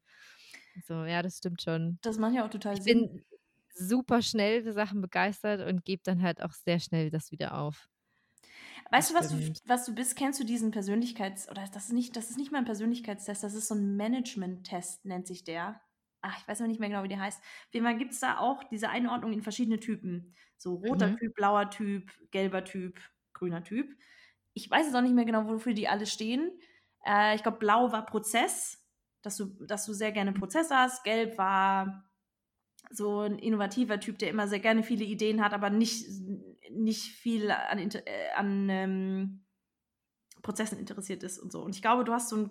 So, 0.87 1.05
ja, 1.05 1.23
das 1.23 1.39
stimmt 1.39 1.63
schon. 1.63 1.99
Das 2.03 2.19
macht 2.19 2.35
ja 2.35 2.45
auch 2.45 2.51
total 2.51 2.77
ich 2.77 2.83
Sinn. 2.83 3.05
Ich 3.05 3.11
bin 3.11 3.25
super 3.75 4.23
schnell 4.23 4.63
für 4.63 4.73
Sachen 4.73 5.01
begeistert 5.01 5.67
und 5.69 5.85
gebe 5.85 6.03
dann 6.05 6.23
halt 6.23 6.43
auch 6.43 6.53
sehr 6.53 6.81
schnell 6.81 7.11
das 7.11 7.31
wieder 7.31 7.59
auf. 7.59 7.89
Weißt 8.91 9.11
du, 9.11 9.15
was 9.15 9.29
du, 9.29 9.53
was 9.67 9.85
du 9.85 9.95
bist? 9.95 10.17
Kennst 10.17 10.41
du 10.41 10.45
diesen 10.45 10.73
Persönlichkeits- 10.73 11.49
oder 11.49 11.65
das 11.73 11.85
ist 11.85 11.93
nicht, 11.93 12.17
das 12.17 12.31
ist 12.31 12.37
nicht 12.37 12.51
mal 12.51 12.59
ein 12.59 12.65
Persönlichkeitstest, 12.65 13.45
das 13.45 13.55
ist 13.55 13.69
so 13.69 13.75
ein 13.75 13.97
Management-Test, 13.97 15.05
nennt 15.05 15.27
sich 15.29 15.45
der 15.45 15.81
ach, 16.23 16.39
ich 16.39 16.47
weiß 16.47 16.61
noch 16.61 16.67
nicht 16.67 16.81
mehr 16.81 16.89
genau, 16.89 17.03
wie 17.03 17.09
der 17.09 17.21
heißt. 17.21 17.41
Auf 17.41 17.75
jeden 17.75 17.87
Fall 17.87 17.99
gibt 17.99 18.13
es 18.13 18.21
da 18.21 18.39
auch 18.39 18.65
diese 18.65 18.89
Einordnung 18.89 19.33
in 19.33 19.43
verschiedene 19.43 19.81
Typen. 19.81 20.35
So 20.57 20.75
roter 20.75 21.09
mhm. 21.09 21.17
Typ, 21.17 21.35
blauer 21.35 21.71
Typ, 21.71 22.11
gelber 22.31 22.65
Typ, 22.65 23.01
grüner 23.33 23.65
Typ. 23.65 23.97
Ich 24.53 24.71
weiß 24.71 24.87
jetzt 24.87 24.95
auch 24.95 25.03
nicht 25.03 25.15
mehr 25.15 25.25
genau, 25.25 25.47
wofür 25.47 25.75
die 25.75 25.89
alle 25.89 26.07
stehen. 26.07 26.51
Äh, 27.07 27.35
ich 27.35 27.43
glaube, 27.43 27.59
blau 27.59 27.93
war 27.93 28.07
Prozess, 28.07 28.85
dass 29.23 29.37
du, 29.37 29.47
dass 29.65 29.87
du 29.87 29.93
sehr 29.93 30.13
gerne 30.13 30.33
Prozesse 30.33 30.77
hast. 30.77 31.05
Gelb 31.05 31.39
war 31.39 32.05
so 32.91 33.21
ein 33.21 33.39
innovativer 33.39 34.01
Typ, 34.01 34.19
der 34.19 34.31
immer 34.31 34.49
sehr 34.49 34.61
gerne 34.61 34.83
viele 34.83 35.05
Ideen 35.05 35.43
hat, 35.43 35.53
aber 35.53 35.71
nicht, 35.71 36.07
nicht 36.71 37.13
viel 37.13 37.51
an, 37.51 37.79
äh, 37.79 38.31
an 38.35 38.69
ähm, 38.69 39.45
Prozessen 40.43 40.79
interessiert 40.79 41.23
ist 41.23 41.39
und 41.39 41.53
so. 41.53 41.63
Und 41.63 41.75
ich 41.75 41.83
glaube, 41.83 42.05
du 42.05 42.13
hast 42.13 42.29
so 42.29 42.37
ein 42.37 42.51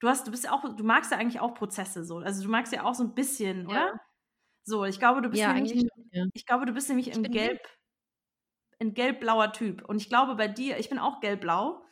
du 0.00 0.08
hast, 0.08 0.26
du 0.26 0.30
bist 0.30 0.44
ja 0.44 0.52
auch, 0.52 0.62
du 0.76 0.84
magst 0.84 1.10
ja 1.10 1.18
eigentlich 1.18 1.40
auch 1.40 1.54
Prozesse 1.54 2.04
so. 2.04 2.18
Also 2.18 2.42
du 2.42 2.50
magst 2.50 2.72
ja 2.72 2.84
auch 2.84 2.94
so 2.94 3.04
ein 3.04 3.14
bisschen, 3.14 3.68
ja. 3.68 3.68
oder? 3.68 4.00
So, 4.64 4.84
ich 4.84 4.98
glaube, 4.98 5.22
du 5.22 5.28
bist 5.28 5.40
ja, 5.40 5.52
nämlich, 5.52 5.74
in, 5.74 5.88
ja. 6.10 6.24
ich 6.32 6.44
glaube, 6.44 6.66
du 6.66 6.72
bist 6.72 6.88
nämlich 6.88 7.14
in 7.14 7.22
gelb, 7.22 7.60
ein 8.80 8.94
gelb-blauer 8.94 9.52
Typ. 9.52 9.84
Und 9.88 9.98
ich 9.98 10.08
glaube, 10.08 10.34
bei 10.34 10.48
dir, 10.48 10.78
ich 10.78 10.88
bin 10.88 10.98
auch 10.98 11.20
gelb-blau. 11.20 11.84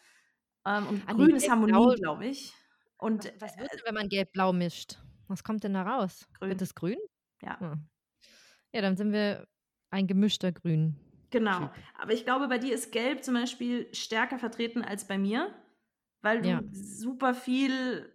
Ähm, 0.67 0.87
und 0.89 1.09
An 1.09 1.17
grün 1.17 1.37
ist 1.37 1.49
Harmonie, 1.49 1.95
glaube 1.97 2.27
ich. 2.27 2.53
Und 2.99 3.27
was, 3.39 3.53
was 3.53 3.59
wird 3.59 3.73
denn, 3.73 3.81
wenn 3.85 3.95
man 3.95 4.09
gelb-blau 4.09 4.53
mischt? 4.53 4.99
Was 5.29 5.45
kommt 5.45 5.63
denn 5.63 5.75
da 5.75 5.83
raus? 5.83 6.27
Grün. 6.39 6.51
Wird 6.51 6.63
es 6.63 6.75
grün? 6.75 6.99
Ja. 7.43 7.61
Hm. 7.61 7.89
Ja, 8.73 8.83
dann 8.83 8.97
sind 8.97 9.13
wir 9.13 9.47
ein 9.91 10.07
gemischter 10.07 10.51
Grün. 10.51 10.99
Genau. 11.39 11.71
Aber 11.99 12.13
ich 12.13 12.25
glaube, 12.25 12.49
bei 12.49 12.59
dir 12.59 12.75
ist 12.75 12.93
Gelb 12.93 13.25
zum 13.25 13.35
Beispiel 13.35 13.93
stärker 13.93 14.39
vertreten 14.39 14.83
als 14.83 15.07
bei 15.07 15.19
mir 15.19 15.53
weil 16.25 16.41
du 16.41 16.49
ja. 16.49 16.61
super 16.73 17.35
viel 17.35 18.11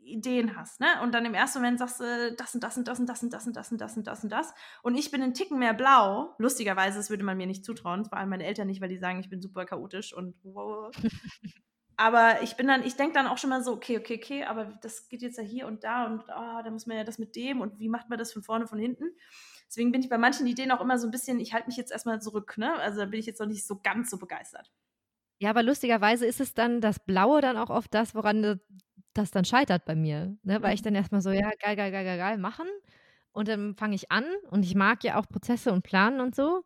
Ideen 0.00 0.56
hast, 0.56 0.80
ne? 0.80 0.86
Und 1.02 1.12
dann 1.12 1.26
im 1.26 1.34
ersten 1.34 1.58
Moment 1.58 1.80
sagst 1.80 2.00
du 2.00 2.34
das 2.34 2.54
und 2.54 2.62
das 2.62 2.78
und 2.78 2.88
das 2.88 2.98
und 3.00 3.06
das 3.06 3.22
und 3.22 3.32
das 3.32 3.46
und 3.46 3.56
das 3.56 3.72
und 3.72 3.80
das 3.80 3.96
und 3.96 4.06
das 4.06 4.24
und 4.24 4.32
das. 4.32 4.54
Und 4.82 4.94
ich 4.94 5.10
bin 5.10 5.20
einen 5.20 5.34
Ticken 5.34 5.58
mehr 5.58 5.74
blau. 5.74 6.34
Lustigerweise, 6.38 6.96
das 6.96 7.10
würde 7.10 7.24
man 7.24 7.36
mir 7.36 7.46
nicht 7.46 7.64
zutrauen, 7.64 8.06
vor 8.06 8.16
allem 8.16 8.30
meine 8.30 8.46
Eltern 8.46 8.68
nicht, 8.68 8.80
weil 8.80 8.88
die 8.88 8.96
sagen, 8.96 9.20
ich 9.20 9.28
bin 9.28 9.42
super 9.42 9.66
chaotisch 9.66 10.14
und 10.14 10.36
wow. 10.44 10.90
aber 11.96 12.42
ich 12.42 12.56
bin 12.56 12.68
dann, 12.68 12.84
ich 12.84 12.94
denke 12.94 13.14
dann 13.14 13.26
auch 13.26 13.38
schon 13.38 13.50
mal 13.50 13.62
so, 13.62 13.72
okay, 13.72 13.98
okay, 13.98 14.18
okay, 14.22 14.44
aber 14.44 14.66
das 14.80 15.08
geht 15.08 15.20
jetzt 15.20 15.36
ja 15.36 15.44
hier 15.44 15.66
und 15.66 15.84
da 15.84 16.06
und 16.06 16.22
oh, 16.22 16.62
da 16.64 16.70
muss 16.70 16.86
man 16.86 16.96
ja 16.96 17.04
das 17.04 17.18
mit 17.18 17.34
dem 17.36 17.60
und 17.60 17.78
wie 17.80 17.88
macht 17.88 18.08
man 18.08 18.18
das 18.18 18.32
von 18.32 18.42
vorne, 18.42 18.66
von 18.66 18.78
hinten? 18.78 19.10
Deswegen 19.68 19.92
bin 19.92 20.02
ich 20.02 20.08
bei 20.08 20.18
manchen 20.18 20.46
Ideen 20.46 20.70
auch 20.72 20.80
immer 20.80 20.98
so 20.98 21.06
ein 21.08 21.10
bisschen, 21.10 21.40
ich 21.40 21.52
halte 21.54 21.68
mich 21.68 21.76
jetzt 21.76 21.92
erstmal 21.92 22.20
zurück, 22.22 22.56
ne? 22.58 22.74
Also 22.80 23.00
da 23.00 23.06
bin 23.06 23.20
ich 23.20 23.26
jetzt 23.26 23.40
noch 23.40 23.46
nicht 23.46 23.66
so 23.66 23.80
ganz 23.80 24.10
so 24.10 24.18
begeistert. 24.18 24.72
Ja, 25.40 25.50
aber 25.50 25.62
lustigerweise 25.62 26.26
ist 26.26 26.40
es 26.40 26.54
dann 26.54 26.80
das 26.80 26.98
Blaue 26.98 27.40
dann 27.40 27.56
auch 27.56 27.70
oft 27.70 27.94
das, 27.94 28.14
woran 28.14 28.60
das 29.14 29.30
dann 29.30 29.44
scheitert 29.44 29.84
bei 29.84 29.94
mir, 29.94 30.36
ne? 30.42 30.62
Weil 30.62 30.74
ich 30.74 30.82
mhm. 30.82 30.82
dann 30.82 30.94
erstmal 30.94 31.20
so: 31.20 31.30
„Ja, 31.30 31.50
geil, 31.60 31.76
geil, 31.76 31.92
geil, 31.92 32.04
geil, 32.04 32.18
geil, 32.18 32.38
machen.“ 32.38 32.66
Und 33.32 33.46
dann 33.48 33.74
fange 33.76 33.94
ich 33.94 34.10
an 34.10 34.24
und 34.50 34.64
ich 34.64 34.74
mag 34.74 35.04
ja 35.04 35.18
auch 35.20 35.28
Prozesse 35.28 35.72
und 35.72 35.82
Planen 35.82 36.20
und 36.20 36.34
so. 36.34 36.64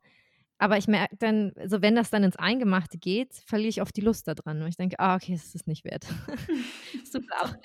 Aber 0.59 0.79
ich 0.79 0.89
merke 0.89 1.17
dann 1.19 1.53
so, 1.67 1.83
wenn 1.83 1.97
das 1.97 2.11
dann 2.11 2.25
ins 2.25 2.37
Eingemachte 2.37 2.99
geht, 2.99 3.35
verliere 3.47 3.71
ich 3.71 3.83
oft 3.83 3.97
die 3.97 4.03
Lust 4.03 4.29
da 4.29 4.35
dran. 4.35 4.63
Und 4.63 4.69
ich 4.69 4.77
denke: 4.77 4.99
„Ah, 5.01 5.17
okay, 5.17 5.35
das 5.35 5.55
ist 5.55 5.67
nicht 5.69 5.85
wert.“ 5.85 6.07
Ist 7.03 7.13
zu 7.13 7.21
viel 7.21 7.33
Arbeit, 7.35 7.57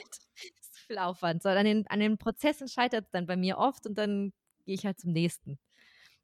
ist 0.60 0.74
zu 0.76 0.82
viel 0.88 0.98
Aufwand. 0.98 1.44
So, 1.44 1.50
an 1.50 1.66
den 1.66 1.88
an 1.88 2.00
den 2.00 2.18
Prozessen 2.18 2.68
scheitert 2.68 3.06
es 3.06 3.12
dann 3.12 3.26
bei 3.28 3.36
mir 3.38 3.58
oft 3.58 3.88
und 3.88 3.96
dann 3.98 4.34
gehe 4.68 4.76
ich 4.76 4.86
halt 4.86 5.00
zum 5.00 5.12
nächsten. 5.12 5.58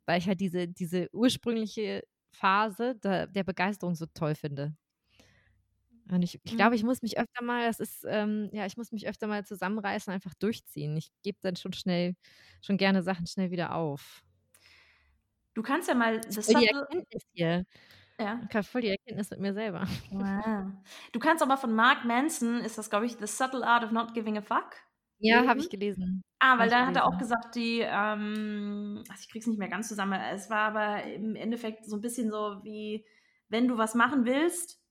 Weil 0.06 0.20
ich 0.20 0.28
halt 0.28 0.40
diese 0.42 0.68
diese 0.68 1.10
ursprüngliche 1.14 2.04
Phase 2.34 2.96
der, 2.96 3.28
der 3.28 3.44
Begeisterung 3.44 3.96
so 3.96 4.06
toll 4.14 4.36
finde. 4.36 4.76
Und 6.12 6.22
ich, 6.22 6.40
ich 6.44 6.54
mhm. 6.54 6.58
glaube, 6.58 6.76
ich 6.76 6.84
muss 6.84 7.02
mich 7.02 7.18
öfter 7.18 7.44
mal, 7.44 7.66
das 7.66 7.80
ist, 7.80 8.06
ähm, 8.08 8.50
ja, 8.52 8.66
ich 8.66 8.76
muss 8.76 8.92
mich 8.92 9.08
öfter 9.08 9.28
mal 9.28 9.46
zusammenreißen, 9.46 10.12
einfach 10.12 10.34
durchziehen. 10.34 10.98
Ich 10.98 11.10
gebe 11.24 11.38
dann 11.42 11.56
schon 11.56 11.74
schnell, 11.74 12.16
schon 12.62 12.78
gerne 12.78 13.04
Sachen 13.04 13.26
schnell 13.26 13.52
wieder 13.52 13.74
auf. 13.74 14.22
Du 15.54 15.62
kannst 15.62 15.88
ja 15.88 15.96
mal 15.96 16.20
das 16.20 16.52
voll 16.52 16.62
die 16.62 16.68
Erkenntnis 16.68 17.24
hier. 17.32 17.66
Ja. 18.20 18.42
Ich 18.48 18.56
habe 18.56 18.64
voll 18.64 18.82
die 18.82 18.90
Erkenntnis 18.90 19.30
mit 19.32 19.40
mir 19.40 19.54
selber. 19.54 19.88
Wow. 20.12 20.72
Du 21.12 21.20
kannst 21.20 21.42
aber 21.42 21.58
von 21.58 21.74
Mark 21.74 22.06
Manson, 22.06 22.60
ist 22.62 22.78
das, 22.78 22.90
glaube 22.90 23.06
ich, 23.06 23.14
The 23.14 23.28
Subtle 23.28 23.66
Art 23.66 23.84
of 23.84 23.92
Not 23.92 24.14
Giving 24.14 24.38
a 24.38 24.42
Fuck? 24.42 24.76
Ja, 25.24 25.48
habe 25.48 25.60
ich 25.60 25.70
gelesen. 25.70 26.22
Ah, 26.40 26.60
weil 26.60 26.70
da 26.70 26.86
hat 26.86 26.96
er 26.96 27.06
auch 27.06 27.18
gesagt, 27.18 27.56
die, 27.56 27.80
ähm, 27.80 29.04
also 29.10 29.22
ich 29.22 29.30
krieg's 29.32 29.48
nicht 29.48 29.58
mehr 29.58 29.70
ganz 29.70 29.88
zusammen. 29.88 30.20
Es 30.34 30.50
war 30.50 30.68
aber 30.68 31.04
im 31.04 31.36
Endeffekt 31.36 31.86
so 31.86 31.96
ein 31.96 32.02
bisschen 32.02 32.30
so 32.30 32.60
wie, 32.64 33.06
wenn 33.48 33.68
du 33.68 33.78
was 33.78 33.96
machen 33.96 34.26
willst, 34.26 34.82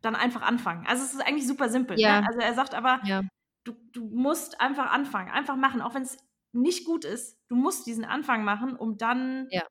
dann 0.00 0.14
einfach 0.14 0.42
anfangen. 0.42 0.86
Also 0.86 1.02
es 1.02 1.12
ist 1.12 1.26
eigentlich 1.26 1.48
super 1.48 1.68
simpel. 1.68 1.96
Ne? 1.96 2.02
Ja. 2.02 2.20
Ne? 2.20 2.26
Also 2.28 2.38
er 2.40 2.54
sagt 2.54 2.74
aber, 2.74 3.00
ja. 3.04 3.22
du, 3.64 3.72
du 3.92 4.04
musst 4.04 4.60
einfach 4.60 4.92
anfangen, 4.92 5.30
einfach 5.30 5.56
machen, 5.56 5.80
auch 5.80 5.94
wenn 5.94 6.02
es 6.02 6.18
nicht 6.52 6.84
gut 6.84 7.04
ist. 7.04 7.36
Du 7.48 7.56
musst 7.56 7.86
diesen 7.86 8.04
Anfang 8.04 8.44
machen, 8.44 8.76
um 8.76 8.96
dann 8.96 9.48
ja 9.50 9.64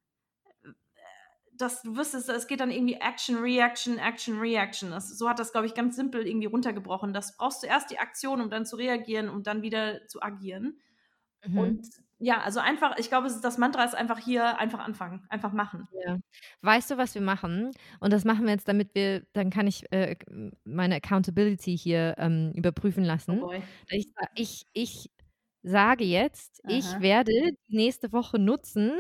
dass 1.57 1.81
du 1.81 1.95
wüsstest, 1.95 2.29
es 2.29 2.47
geht 2.47 2.59
dann 2.59 2.71
irgendwie 2.71 2.95
Action, 2.95 3.37
Reaction, 3.37 3.97
Action, 3.97 4.39
Reaction. 4.39 4.91
Das, 4.91 5.17
so 5.17 5.29
hat 5.29 5.39
das, 5.39 5.51
glaube 5.51 5.67
ich, 5.67 5.73
ganz 5.73 5.95
simpel 5.95 6.27
irgendwie 6.27 6.47
runtergebrochen. 6.47 7.13
Das 7.13 7.37
brauchst 7.37 7.63
du 7.63 7.67
erst 7.67 7.91
die 7.91 7.99
Aktion, 7.99 8.41
um 8.41 8.49
dann 8.49 8.65
zu 8.65 8.75
reagieren, 8.75 9.29
um 9.29 9.43
dann 9.43 9.61
wieder 9.61 10.05
zu 10.07 10.21
agieren. 10.21 10.79
Mhm. 11.45 11.57
Und 11.57 11.87
ja, 12.19 12.41
also 12.41 12.61
einfach, 12.61 12.97
ich 12.97 13.09
glaube, 13.09 13.27
das 13.41 13.57
Mantra 13.57 13.83
ist 13.83 13.95
einfach 13.95 14.17
hier, 14.17 14.57
einfach 14.57 14.79
anfangen, 14.79 15.25
einfach 15.29 15.51
machen. 15.51 15.87
Ja. 16.05 16.17
Weißt 16.61 16.89
du, 16.89 16.97
was 16.97 17.15
wir 17.15 17.21
machen? 17.21 17.71
Und 17.99 18.13
das 18.13 18.23
machen 18.23 18.45
wir 18.45 18.53
jetzt, 18.53 18.67
damit 18.67 18.95
wir, 18.95 19.25
dann 19.33 19.49
kann 19.49 19.67
ich 19.67 19.91
äh, 19.91 20.15
meine 20.63 20.95
Accountability 20.95 21.77
hier 21.77 22.15
ähm, 22.17 22.53
überprüfen 22.55 23.03
lassen. 23.03 23.43
Oh 23.43 23.51
ich, 23.89 24.07
ich, 24.35 24.65
ich 24.71 25.11
sage 25.63 26.05
jetzt, 26.05 26.61
Aha. 26.63 26.73
ich 26.73 26.99
werde 27.01 27.33
nächste 27.67 28.13
Woche 28.13 28.39
nutzen, 28.39 28.93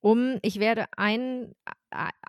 um, 0.00 0.38
ich 0.42 0.60
werde 0.60 0.86
ein, 0.96 1.54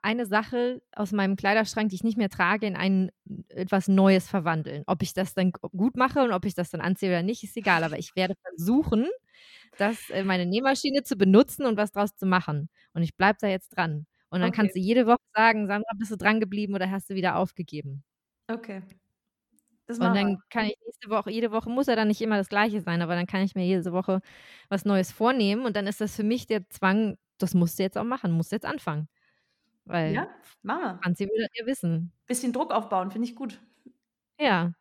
eine 0.02 0.26
Sache 0.26 0.82
aus 0.94 1.12
meinem 1.12 1.36
Kleiderschrank, 1.36 1.90
die 1.90 1.96
ich 1.96 2.04
nicht 2.04 2.18
mehr 2.18 2.30
trage, 2.30 2.66
in 2.66 2.76
ein 2.76 3.12
etwas 3.50 3.88
Neues 3.88 4.28
verwandeln. 4.28 4.84
Ob 4.88 5.04
ich 5.04 5.14
das 5.14 5.34
dann 5.34 5.52
gut 5.52 5.98
mache 5.98 6.24
und 6.24 6.32
ob 6.32 6.46
ich 6.46 6.56
das 6.56 6.72
dann 6.72 6.82
anziehe 6.82 7.12
oder 7.12 7.24
nicht, 7.24 7.44
ist 7.44 7.58
egal. 7.58 7.84
Aber 7.84 8.00
ich 8.00 8.16
werde 8.16 8.36
versuchen, 8.42 9.08
das, 9.78 10.10
äh, 10.10 10.24
meine 10.24 10.46
Nähmaschine 10.46 11.04
zu 11.04 11.18
benutzen 11.18 11.66
und 11.66 11.78
was 11.78 11.92
draus 11.92 12.16
zu 12.16 12.26
machen. 12.26 12.70
Und 12.94 13.04
ich 13.04 13.16
bleibe 13.16 13.38
da 13.42 13.48
jetzt 13.48 13.70
dran. 13.70 14.08
Und 14.30 14.42
dann 14.42 14.50
okay. 14.50 14.58
kannst 14.58 14.76
du 14.76 14.80
jede 14.80 15.06
Woche 15.06 15.22
sagen, 15.36 15.68
Sandra, 15.68 15.92
bist 15.98 16.12
du 16.12 16.18
dran 16.18 16.40
geblieben 16.40 16.74
oder 16.76 16.90
hast 16.92 17.10
du 17.10 17.16
wieder 17.16 17.38
aufgegeben? 17.38 18.04
Okay. 18.50 18.82
Das 19.88 20.00
und 20.00 20.14
dann 20.14 20.38
kann 20.50 20.66
ich 20.66 20.76
nächste 20.86 21.10
Woche, 21.10 21.32
jede 21.32 21.52
Woche 21.52 21.70
muss 21.70 21.88
ja 21.88 21.96
dann 21.96 22.10
nicht 22.10 22.22
immer 22.22 22.36
das 22.36 22.50
Gleiche 22.50 22.82
sein, 22.82 23.02
aber 23.02 23.16
dann 23.16 23.26
kann 23.26 23.42
ich 23.42 23.56
mir 23.56 23.66
jede 23.66 23.94
Woche 23.94 24.20
was 24.68 24.84
Neues 24.84 25.14
vornehmen 25.14 25.66
und 25.66 25.78
dann 25.78 25.88
ist 25.88 26.02
das 26.02 26.14
für 26.14 26.24
mich 26.24 26.46
der 26.46 26.68
Zwang, 26.70 27.18
das 27.38 27.54
musst 27.54 27.80
du 27.80 27.84
jetzt 27.84 27.98
auch 27.98 28.04
machen, 28.04 28.32
musst 28.32 28.52
jetzt 28.52 28.66
anfangen. 28.66 29.08
Weil 29.86 30.14
ja, 30.14 30.30
Mama. 30.64 31.00
Franzi 31.02 31.26
will 31.26 31.40
das 31.40 31.50
ja 31.56 31.66
wissen. 31.66 32.12
Bisschen 32.26 32.52
Druck 32.52 32.72
aufbauen, 32.72 33.12
finde 33.12 33.28
ich 33.28 33.36
gut. 33.36 33.60
Ja. 34.40 34.74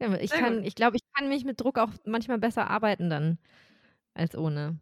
ja 0.00 0.14
ich 0.18 0.30
kann, 0.30 0.64
ich 0.64 0.74
glaube, 0.74 0.96
ich 0.96 1.02
kann 1.12 1.28
mich 1.28 1.44
mit 1.44 1.60
Druck 1.60 1.78
auch 1.78 1.90
manchmal 2.06 2.38
besser 2.38 2.70
arbeiten 2.70 3.10
dann 3.10 3.38
als 4.14 4.36
ohne. 4.36 4.78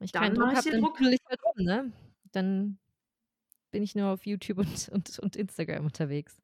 Ich 0.00 0.12
dann 0.12 0.22
keinen 0.22 0.34
Druck 0.34 0.54
habe, 0.54 0.70
dann 0.70 0.80
Druck. 0.80 1.00
ich 1.00 1.20
halt 1.28 1.44
rum, 1.44 1.64
ne? 1.64 1.92
Dann 2.32 2.78
bin 3.70 3.82
ich 3.82 3.94
nur 3.94 4.08
auf 4.08 4.24
YouTube 4.24 4.58
und, 4.58 4.88
und, 4.92 5.18
und 5.18 5.36
Instagram 5.36 5.84
unterwegs. 5.84 6.40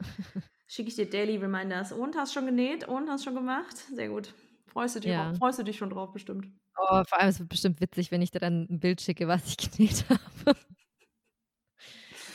Schicke 0.68 0.88
ich 0.88 0.94
dir 0.94 1.10
Daily 1.10 1.36
Reminders. 1.36 1.90
Und 1.90 2.16
hast 2.16 2.32
schon 2.32 2.46
genäht 2.46 2.86
und 2.86 3.10
hast 3.10 3.24
schon 3.24 3.34
gemacht? 3.34 3.76
Sehr 3.76 4.08
gut. 4.08 4.32
Freust 4.72 4.96
du 4.96 5.00
dich, 5.00 5.10
ja. 5.10 5.34
freust 5.34 5.58
du 5.58 5.64
dich 5.64 5.76
schon 5.76 5.90
drauf, 5.90 6.12
bestimmt. 6.12 6.48
Oh, 6.76 7.02
vor 7.04 7.18
allem 7.18 7.28
ist 7.28 7.40
es 7.40 7.48
bestimmt 7.48 7.80
witzig, 7.80 8.10
wenn 8.10 8.22
ich 8.22 8.30
dir 8.30 8.38
dann 8.38 8.66
ein 8.70 8.80
Bild 8.80 9.00
schicke, 9.00 9.28
was 9.28 9.46
ich 9.46 9.56
genäht 9.76 10.04
habe. 10.08 10.56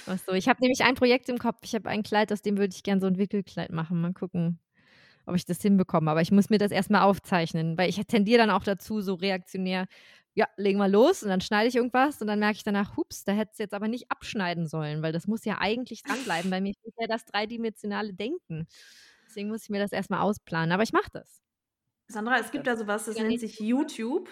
Was 0.05 0.25
so. 0.25 0.33
Ich 0.33 0.47
habe 0.47 0.61
nämlich 0.61 0.83
ein 0.83 0.95
Projekt 0.95 1.29
im 1.29 1.37
Kopf. 1.37 1.59
Ich 1.63 1.73
habe 1.73 1.89
ein 1.89 2.03
Kleid, 2.03 2.31
aus 2.31 2.41
dem 2.41 2.57
würde 2.57 2.73
ich 2.75 2.83
gerne 2.83 3.01
so 3.01 3.07
ein 3.07 3.17
Wickelkleid 3.17 3.71
machen. 3.71 4.01
Mal 4.01 4.13
gucken, 4.13 4.59
ob 5.25 5.35
ich 5.35 5.45
das 5.45 5.61
hinbekomme. 5.61 6.11
Aber 6.11 6.21
ich 6.21 6.31
muss 6.31 6.49
mir 6.49 6.59
das 6.59 6.71
erstmal 6.71 7.01
aufzeichnen, 7.01 7.77
weil 7.77 7.89
ich 7.89 7.95
tendiere 8.05 8.39
dann 8.39 8.51
auch 8.51 8.63
dazu, 8.63 9.01
so 9.01 9.15
reaktionär 9.15 9.87
ja, 10.35 10.47
legen 10.57 10.79
wir 10.79 10.89
los 10.89 11.23
und 11.23 11.29
dann 11.29 11.39
schneide 11.39 11.69
ich 11.69 11.75
irgendwas 11.77 12.21
und 12.21 12.27
dann 12.27 12.39
merke 12.39 12.57
ich 12.57 12.63
danach, 12.63 12.97
hups, 12.97 13.23
da 13.23 13.31
hätte 13.31 13.51
es 13.53 13.57
jetzt 13.57 13.73
aber 13.73 13.87
nicht 13.87 14.11
abschneiden 14.11 14.67
sollen, 14.67 15.01
weil 15.01 15.13
das 15.13 15.27
muss 15.27 15.45
ja 15.45 15.59
eigentlich 15.59 16.03
dranbleiben, 16.03 16.51
weil 16.51 16.59
mir 16.59 16.73
fehlt 16.73 16.93
ja 16.99 17.07
das 17.07 17.23
dreidimensionale 17.23 18.13
Denken. 18.13 18.67
Deswegen 19.25 19.47
muss 19.47 19.63
ich 19.63 19.69
mir 19.69 19.79
das 19.79 19.93
erstmal 19.93 20.19
ausplanen, 20.19 20.73
aber 20.73 20.83
ich 20.83 20.91
mache 20.91 21.09
das. 21.13 21.44
Sandra, 22.09 22.37
es 22.39 22.51
gibt 22.51 22.67
da 22.67 22.75
sowas, 22.77 23.05
das 23.05 23.19
nennt 23.19 23.39
sich 23.39 23.59
YouTube. 23.59 24.29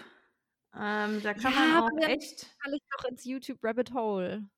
Ähm, 0.76 1.22
da 1.22 1.34
kann 1.34 1.54
Ja, 1.54 1.56
man 1.56 1.72
aber 1.74 1.90
auch 1.98 2.08
echt. 2.08 2.58
falle 2.62 2.76
ich 2.78 2.84
doch 2.98 3.06
ins 3.10 3.26
YouTube-Rabbit 3.26 3.94
Hole. 3.94 4.50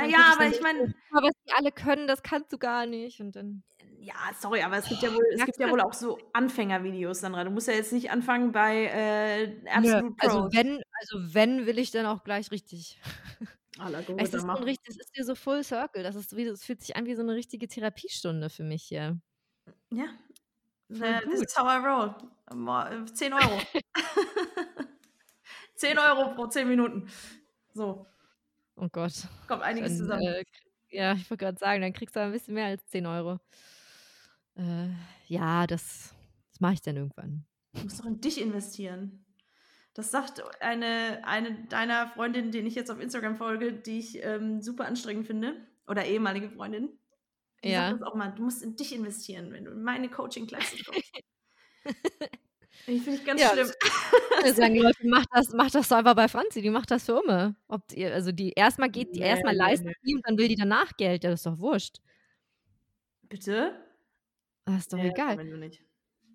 Und 0.00 0.12
dann 0.12 0.12
Naja, 0.12 0.18
ich 0.26 0.38
aber 0.38 0.48
ich 0.48 0.60
meine, 0.60 0.94
guck 1.08 1.22
mal, 1.22 1.22
was 1.28 1.34
die 1.46 1.52
alle 1.52 1.72
können, 1.72 2.06
das 2.06 2.22
kannst 2.22 2.52
du 2.52 2.58
gar 2.58 2.86
nicht 2.86 3.20
und 3.20 3.34
dann 3.36 3.62
ja, 4.00 4.14
sorry, 4.38 4.62
aber 4.62 4.76
es 4.76 4.88
gibt 4.88 5.02
ja 5.02 5.12
wohl, 5.12 5.24
es 5.34 5.44
gibt 5.44 5.60
ja 5.60 5.68
das? 5.68 5.70
wohl 5.70 5.80
auch 5.80 5.92
so 5.92 6.30
Anfängervideos, 6.32 7.20
Sandra. 7.20 7.44
Du 7.44 7.50
musst 7.50 7.68
ja 7.68 7.74
jetzt 7.74 7.92
nicht 7.92 8.10
anfangen 8.10 8.52
bei 8.52 8.86
äh, 8.86 9.68
Absolute 9.70 10.14
also 10.18 10.40
Pros. 10.42 10.52
wenn 10.52 10.82
also 11.00 11.34
wenn, 11.34 11.66
will 11.66 11.78
ich 11.78 11.90
dann 11.90 12.06
auch 12.06 12.24
gleich 12.24 12.50
richtig. 12.50 13.00
Aller 13.78 14.02
Es 14.16 14.30
gut, 14.30 14.34
ist 14.34 14.46
so 14.52 14.62
richtig 14.64 14.88
es 14.96 14.98
ist 14.98 15.10
hier 15.14 15.24
so 15.24 15.34
Full 15.36 15.64
Circle. 15.64 16.02
Das 16.02 16.16
ist 16.16 16.36
wie 16.36 16.44
es 16.44 16.64
fühlt 16.64 16.80
sich 16.82 16.96
an 16.96 17.06
wie 17.06 17.14
so 17.16 17.22
'ne 17.22 17.34
richtige 17.34 17.68
Therapiestunde 17.68 18.50
für 18.50 18.64
mich 18.64 18.84
hier. 18.84 19.20
Ja, 19.92 20.06
äh, 20.90 21.20
this 21.30 21.40
is 21.42 21.56
how 21.56 21.66
I 21.66 21.78
roll. 21.84 22.14
Mo- 22.54 22.82
äh, 22.84 23.04
10 23.06 23.32
Euro. 23.32 23.58
10 25.76 25.98
Euro 25.98 26.34
pro 26.34 26.46
10 26.46 26.68
Minuten. 26.68 27.08
So, 27.74 28.06
Oh 28.76 28.88
Gott. 28.90 29.12
kommt 29.46 29.62
einiges 29.62 29.90
Dann, 29.98 29.98
zusammen. 29.98 30.22
äh, 30.26 30.44
ja, 30.90 31.12
ich 31.14 31.28
wollte 31.30 31.44
grad 31.44 31.58
sagen, 31.58 31.82
dann 31.82 31.92
kriegst 31.92 32.16
du 32.16 32.20
aber 32.20 32.30
'n 32.30 32.32
bisschen 32.32 32.54
mehr 32.54 32.66
als 32.66 32.86
10 32.88 33.06
Euro. 33.06 33.38
Äh, 34.56 34.88
ja, 35.26 35.66
das 35.66 36.14
das 36.50 36.60
mache 36.60 36.74
ich 36.74 36.82
dann 36.82 36.96
irgendwann. 36.96 37.44
Du 37.74 37.82
musst 37.82 38.00
doch 38.00 38.06
in 38.06 38.20
dich 38.20 38.40
investieren. 38.40 39.24
Das 39.94 40.10
sagt 40.10 40.42
eine, 40.62 41.22
eine 41.24 41.64
deiner 41.66 42.08
Freundinnen, 42.08 42.50
den 42.52 42.66
ich 42.66 42.74
jetzt 42.74 42.90
auf 42.90 43.00
Instagram 43.00 43.36
folge, 43.36 43.72
die 43.72 43.98
ich 43.98 44.24
ähm, 44.24 44.62
super 44.62 44.86
anstrengend 44.86 45.26
finde, 45.26 45.66
oder 45.86 46.04
ehemalige 46.06 46.50
Freundin. 46.50 46.98
Sagt 47.62 47.72
Ja. 47.72 47.92
das 47.92 48.02
auch 48.02 48.14
mal, 48.14 48.28
du 48.32 48.42
musst 48.42 48.62
in 48.62 48.76
dich 48.76 48.94
investieren, 48.94 49.52
wenn 49.52 49.64
du 49.64 49.72
in 49.72 49.82
meine 49.82 50.08
Coaching-Klasse 50.08 50.76
kommst. 50.84 51.12
Ich 52.86 53.02
finde 53.02 53.18
ich 53.18 53.24
ganz 53.24 53.40
Ja, 53.40 53.50
schlimm. 53.50 53.70
Da 54.42 54.54
sagen 54.54 54.74
die 54.74 54.80
Leute, 54.80 54.98
mach 55.04 55.24
das 55.32 55.52
mach 55.52 55.70
das 55.70 55.88
doch 55.88 55.96
einfach 55.98 56.14
bei 56.14 56.28
Franzi, 56.28 56.62
die 56.62 56.70
macht 56.70 56.90
das 56.90 57.04
für 57.06 57.20
immer. 57.22 57.56
Ob 57.68 57.86
die 57.88 58.04
also 58.06 58.32
die 58.32 58.52
erst 58.52 58.78
mal 58.78 58.88
geht 58.90 59.14
die 59.16 59.20
erst 59.20 59.44
mal 59.44 59.52
Nee, 59.52 59.58
nee, 59.58 59.64
leistet 59.64 59.96
nee. 60.02 60.14
und 60.14 60.26
dann 60.26 60.38
will 60.38 60.48
die 60.48 60.56
danach 60.56 60.96
Geld. 60.96 61.24
Ja, 61.24 61.30
das 61.30 61.40
ist 61.40 61.46
doch 61.46 61.58
wurscht. 61.58 61.96
Bitte? 63.22 63.84
Das 64.64 64.78
ist 64.78 64.92
doch 64.92 64.98
Nee, 64.98 65.08
egal. 65.10 65.36
wollen 65.38 65.50
wir 65.50 65.56
nicht. 65.58 65.82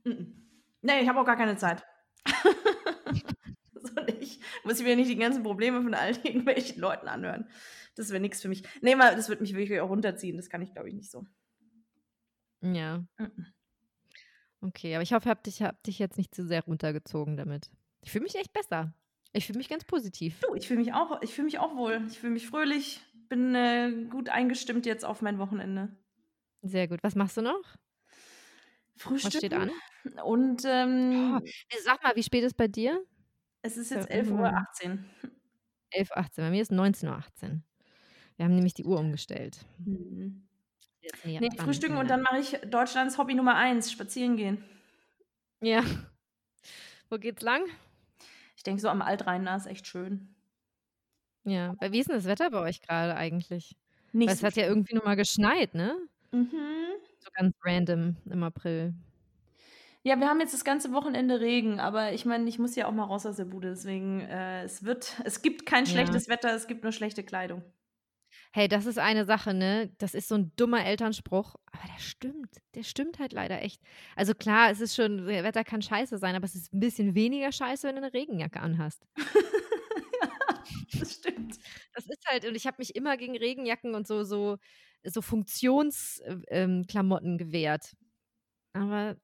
Nee, 0.06 1.02
ich 1.02 1.08
habe 1.08 1.20
auch 1.22 1.26
gar 1.26 1.38
keine 1.38 1.56
Zeit. 1.58 1.84
so 3.74 4.02
nicht. 4.04 4.42
Muss 4.64 4.80
ich 4.80 4.86
mir 4.86 4.96
nicht 4.96 5.10
die 5.10 5.16
ganzen 5.18 5.44
Probleme 5.44 5.82
von 5.82 5.94
all 5.94 6.12
irgendwelchen 6.24 6.80
Leuten 6.82 7.08
anhören. 7.08 7.50
Das 7.96 8.10
wäre 8.10 8.20
nichts 8.22 8.42
für 8.42 8.50
mich. 8.50 8.64
Nee, 8.82 8.96
mal, 8.96 9.16
das 9.16 9.30
wird 9.30 9.42
mich 9.42 9.56
wirklich 9.56 9.80
auch 9.82 9.90
runterziehen. 9.90 10.38
Das 10.38 10.50
kann 10.50 10.62
ich, 10.62 10.74
glaube 10.74 10.90
ich, 10.90 10.96
nicht 10.96 11.12
so. 11.12 11.26
Ja. 12.62 13.04
Okay, 14.62 14.96
aber 14.96 15.04
ich 15.04 15.14
hoffe, 15.14 15.24
ich 15.26 15.30
habe 15.30 15.42
dich 15.44 15.62
habe 15.62 15.78
dich 15.86 16.00
jetzt 16.00 16.18
nicht 16.18 16.34
zu 16.34 16.46
sehr 16.46 16.64
runtergezogen 16.64 17.36
damit. 17.36 17.70
Ich 18.02 18.12
fühle 18.12 18.24
mich 18.24 18.36
echt 18.36 18.54
besser. 18.54 18.94
Ich 19.34 19.46
fühle 19.48 19.58
mich 19.58 19.70
ganz 19.70 19.84
positiv. 19.84 20.40
Du, 20.42 20.54
ich 20.56 20.68
fühle 20.68 20.80
mich 20.80 20.94
auch, 20.94 21.22
ich 21.22 21.34
fühle 21.34 21.46
mich 21.46 21.60
auch 21.60 21.76
wohl. 21.76 22.06
Ich 22.08 22.20
fühle 22.20 22.34
mich 22.34 22.48
fröhlich. 22.48 23.02
Bin 23.30 23.56
äh, 23.56 24.06
gut 24.10 24.30
eingestimmt 24.30 24.86
jetzt 24.86 25.04
auf 25.06 25.22
mein 25.22 25.40
Wochenende. 25.40 25.98
Sehr 26.62 26.88
gut. 26.88 27.04
Was 27.04 27.16
machst 27.16 27.38
du 27.38 27.42
noch? 27.42 27.76
Was 29.06 29.34
steht 29.34 29.54
an? 29.54 29.72
und 30.24 30.64
ähm, 30.66 31.36
Oh, 31.36 31.40
sag 31.84 32.04
mal, 32.04 32.16
wie 32.16 32.24
spät 32.24 32.44
ist 32.44 32.56
bei 32.58 32.68
dir? 32.68 33.04
es 33.62 33.78
ist 33.78 33.92
jetzt 33.92 34.10
irgendwann 34.10 34.54
11.18 34.54 34.88
mal. 34.90 35.06
Uhr. 35.24 35.32
11:18. 35.92 36.42
Bei 36.42 36.50
mir 36.50 36.62
ist 36.62 36.72
19:18 36.72 37.08
Uhr. 37.52 37.62
Wir 38.44 38.48
haben 38.50 38.56
nämlich 38.56 38.74
die 38.74 38.84
Uhr 38.84 39.00
umgestellt. 39.00 39.60
Mhm. 39.78 40.46
Nee, 41.24 41.50
frühstücken 41.56 41.96
und 41.96 42.10
dann 42.10 42.24
mache 42.24 42.40
ich 42.40 42.60
Deutschlands 42.70 43.18
Hobby 43.18 43.36
Nummer 43.36 43.56
1, 43.56 43.90
spazieren 43.90 44.36
gehen. 44.36 44.62
Ja. 45.62 45.82
Wo 47.10 47.18
geht's 47.18 47.42
lang? 47.42 47.62
Ich 48.58 48.64
denke 48.64 48.82
so 48.82 48.90
am 48.90 49.02
Altrhein, 49.02 49.46
da 49.46 49.56
ist 49.56 49.66
echt 49.66 49.88
schön. 49.88 50.36
Ja. 51.46 51.76
Weil 51.80 51.94
wie 51.94 52.00
ist 52.00 52.10
denn 52.10 52.18
das 52.18 52.26
Wetter 52.26 52.52
bei 52.52 52.60
euch 52.60 52.82
gerade 52.82 53.16
eigentlich? 53.16 53.78
Weil 54.12 54.20
Nicht 54.20 54.32
es 54.34 54.40
so 54.42 54.48
hat 54.48 54.58
ja 54.58 54.68
irgendwie 54.68 54.96
noch 54.96 55.06
mal 55.06 55.16
geschneit, 55.16 55.74
ne? 55.74 55.96
Mhm. 56.32 56.50
So 57.20 57.30
ganz 57.34 57.56
random 57.64 58.18
im 58.26 58.44
April. 58.44 58.94
Ja, 60.02 60.20
wir 60.20 60.28
haben 60.28 60.42
jetzt 60.42 60.54
das 60.54 60.66
ganze 60.66 60.92
Wochenende 60.92 61.40
Regen, 61.40 61.80
aber 61.80 62.12
ich 62.12 62.26
meine, 62.26 62.50
ich 62.50 62.60
muss 62.60 62.76
ja 62.76 62.88
auch 62.88 62.92
mal 62.92 63.06
raus 63.06 63.26
aus 63.26 63.38
der 63.38 63.46
Bude, 63.46 63.70
deswegen 63.70 64.20
äh, 64.20 64.64
es 64.64 64.84
wird, 64.84 65.16
es 65.24 65.42
gibt 65.42 65.66
kein 65.66 65.86
Ja. 65.86 65.92
schlechtes 65.92 66.28
Wetter, 66.28 66.54
es 66.54 66.68
gibt 66.68 66.84
nur 66.84 66.92
schlechte 66.92 67.24
Kleidung. 67.24 67.64
Hey, 68.56 68.68
das 68.68 68.86
ist 68.86 69.00
eine 69.00 69.26
Sache, 69.26 69.56
ne? 69.56 69.92
Das 69.98 70.14
ist 70.14 70.28
so 70.28 70.36
ein 70.36 70.52
dummer 70.58 70.86
Elternspruch, 70.86 71.56
aber 71.72 71.88
der 71.92 72.00
stimmt. 72.00 72.52
Der 72.76 72.84
stimmt 72.84 73.18
halt 73.18 73.34
leider 73.34 73.64
echt. 73.64 73.82
Also 74.16 74.36
klar, 74.36 74.70
es 74.70 74.80
ist 74.80 74.96
schon, 74.96 75.26
Wetter 75.26 75.64
kann 75.64 75.82
scheiße 75.82 76.20
sein, 76.20 76.36
aber 76.36 76.46
es 76.46 76.54
ist 76.54 76.72
ein 76.72 76.80
bisschen 76.80 77.16
weniger 77.16 77.52
scheiße, 77.52 77.88
wenn 77.88 77.96
du 77.96 78.04
eine 78.04 78.14
Regenjacke 78.14 78.60
anhast. 78.60 79.08
das 81.00 81.14
stimmt. 81.14 81.58
Das 81.96 82.06
ist 82.06 82.24
halt, 82.28 82.46
und 82.46 82.54
ich 82.54 82.68
habe 82.68 82.76
mich 82.78 82.96
immer 82.96 83.18
gegen 83.18 83.36
Regenjacken 83.36 83.96
und 83.96 84.06
so, 84.06 84.24
so, 84.24 84.60
so 85.04 85.24
Funktionsklamotten 85.24 87.32
ähm, 87.32 87.38
gewehrt. 87.40 87.96
Aber 88.74 89.16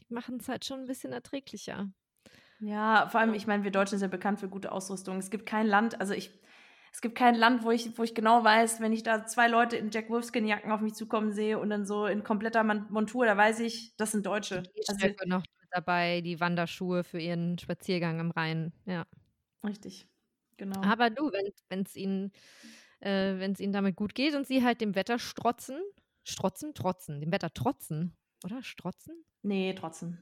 die 0.00 0.06
machen 0.08 0.38
es 0.40 0.48
halt 0.48 0.64
schon 0.64 0.80
ein 0.80 0.86
bisschen 0.86 1.12
erträglicher. 1.12 1.90
Ja, 2.60 3.08
vor 3.10 3.20
allem, 3.20 3.34
ich 3.34 3.46
meine, 3.46 3.64
wir 3.64 3.70
Deutschen 3.70 3.98
sind 3.98 4.10
ja 4.10 4.16
bekannt 4.16 4.40
für 4.40 4.48
gute 4.48 4.72
Ausrüstung. 4.72 5.18
Es 5.18 5.28
gibt 5.28 5.44
kein 5.44 5.66
Land, 5.66 6.00
also 6.00 6.14
ich, 6.14 6.30
es 6.94 7.00
gibt 7.00 7.16
kein 7.18 7.34
Land, 7.34 7.64
wo 7.64 7.72
ich, 7.72 7.98
wo 7.98 8.04
ich 8.04 8.14
genau 8.14 8.44
weiß, 8.44 8.80
wenn 8.80 8.92
ich 8.92 9.02
da 9.02 9.26
zwei 9.26 9.48
Leute 9.48 9.76
in 9.76 9.90
Jack 9.90 10.10
Wolfskin-Jacken 10.10 10.70
auf 10.70 10.80
mich 10.80 10.94
zukommen 10.94 11.32
sehe 11.32 11.58
und 11.58 11.68
dann 11.68 11.84
so 11.84 12.06
in 12.06 12.22
kompletter 12.22 12.62
Montur, 12.62 13.26
da 13.26 13.36
weiß 13.36 13.58
ich, 13.60 13.96
das 13.96 14.12
sind 14.12 14.24
Deutsche. 14.24 14.62
Die 14.62 14.84
Also, 14.88 15.08
noch 15.26 15.44
dabei, 15.72 16.20
die 16.20 16.38
Wanderschuhe 16.38 17.02
für 17.02 17.18
ihren 17.18 17.58
Spaziergang 17.58 18.20
am 18.20 18.30
Rhein. 18.30 18.72
Ja. 18.86 19.06
richtig, 19.66 20.06
genau. 20.56 20.80
Aber 20.82 21.10
du, 21.10 21.32
wenn 21.32 21.82
es 21.82 21.96
ihnen, 21.96 22.30
äh, 23.00 23.38
wenn 23.40 23.50
es 23.52 23.60
ihnen 23.60 23.72
damit 23.72 23.96
gut 23.96 24.14
geht 24.14 24.36
und 24.36 24.46
sie 24.46 24.62
halt 24.62 24.80
dem 24.80 24.94
Wetter 24.94 25.18
strotzen, 25.18 25.80
strotzen, 26.22 26.74
trotzen, 26.74 27.20
dem 27.20 27.32
Wetter 27.32 27.52
trotzen, 27.52 28.16
oder? 28.44 28.62
Strotzen? 28.62 29.24
Nee, 29.42 29.74
trotzdem. 29.74 30.18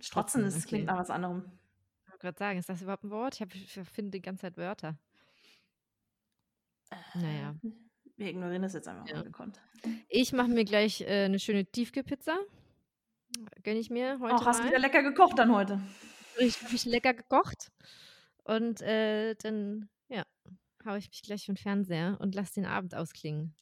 Strotzen, 0.00 0.40
Strotzen, 0.40 0.44
das 0.44 0.56
okay. 0.56 0.68
klingt 0.68 0.86
nach 0.86 0.98
was 0.98 1.10
anderem. 1.10 1.58
Ich 2.04 2.10
wollte 2.10 2.22
gerade 2.22 2.38
sagen, 2.38 2.58
ist 2.58 2.68
das 2.68 2.82
überhaupt 2.82 3.04
ein 3.04 3.10
Wort? 3.10 3.34
Ich, 3.34 3.40
hab- 3.42 3.54
ich 3.54 3.72
finde 3.90 4.10
die 4.12 4.22
ganze 4.22 4.42
Zeit 4.42 4.56
Wörter. 4.56 4.98
Naja. 7.14 7.54
Wir 8.16 8.28
ignorieren 8.28 8.62
das 8.62 8.72
jetzt 8.74 8.88
einfach 8.88 9.06
Ja. 9.08 9.16
mal 9.16 9.24
gekonnt. 9.24 9.60
Ich 10.08 10.32
mache 10.32 10.48
mir 10.48 10.64
gleich 10.64 11.02
äh, 11.02 11.24
eine 11.26 11.38
schöne 11.38 11.66
Tiefkühlpizza. 11.66 12.36
Gönne 13.62 13.78
ich 13.78 13.90
mir 13.90 14.18
heute 14.20 14.34
Auch 14.36 14.46
hast 14.46 14.58
du 14.60 14.62
mal. 14.64 14.70
wieder 14.70 14.78
lecker 14.78 15.02
gekocht 15.02 15.38
dann 15.38 15.52
heute. 15.54 15.80
Richtig, 16.38 16.62
richtig 16.72 16.92
lecker 16.92 17.14
gekocht. 17.14 17.70
Und 18.44 18.80
äh, 18.80 19.34
dann, 19.36 19.88
ja, 20.08 20.22
haue 20.86 20.98
ich 20.98 21.08
mich 21.08 21.22
gleich 21.22 21.44
vom 21.46 21.56
Fernseher 21.56 22.16
und 22.20 22.34
lasse 22.34 22.54
den 22.54 22.66
Abend 22.66 22.94
ausklingen. 22.94 23.54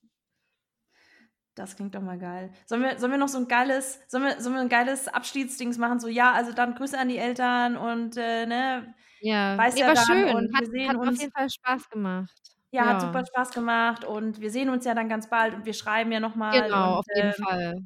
Das 1.55 1.77
klingt 1.77 1.95
doch 1.95 2.03
mal 2.03 2.19
geil. 2.19 2.53
Sollen 2.67 2.83
wir, 2.83 2.99
sollen 2.99 3.13
wir 3.13 3.19
noch 3.19 3.29
so 3.29 3.39
ein 3.39 3.47
geiles, 3.49 4.01
sollen 4.09 4.25
wir, 4.25 4.41
sollen 4.41 4.57
wir 4.57 4.61
ein 4.63 4.69
geiles 4.69 5.07
Abschiedsdings 5.09 5.79
machen? 5.79 6.01
So, 6.01 6.09
ja, 6.09 6.33
also 6.33 6.53
dann 6.53 6.75
Grüße 6.75 6.99
an 6.99 7.09
die 7.09 7.17
Eltern 7.19 7.77
und 7.77 8.17
äh, 8.17 8.45
ne, 8.47 8.95
Ja, 9.21 9.57
Weiß 9.57 9.75
nee, 9.75 9.81
ja 9.81 9.87
war 9.87 9.95
dann 9.95 10.05
schön. 10.05 10.35
und 10.35 10.49
wir 10.51 10.59
Hat, 10.59 10.67
sehen 10.67 10.89
hat 10.89 10.97
auf 10.97 11.17
jeden 11.19 11.33
Fall 11.33 11.49
Spaß 11.51 11.89
gemacht. 11.91 12.54
Ja, 12.75 12.87
hat 12.87 13.01
Ja. 13.01 13.01
super 13.01 13.25
Spaß 13.27 13.51
gemacht 13.53 14.05
und 14.05 14.41
wir 14.41 14.51
sehen 14.51 14.69
uns 14.69 14.85
ja 14.85 14.95
dann 14.95 15.09
ganz 15.09 15.29
bald 15.31 15.55
und 15.55 15.65
wir 15.65 15.73
schreiben 15.75 16.13
ja 16.13 16.21
nochmal. 16.21 16.67
Genau, 16.67 16.93
und, 16.93 16.99
auf 16.99 17.07
jeden 17.15 17.29
ähm, 17.29 17.45
Fall. 17.45 17.77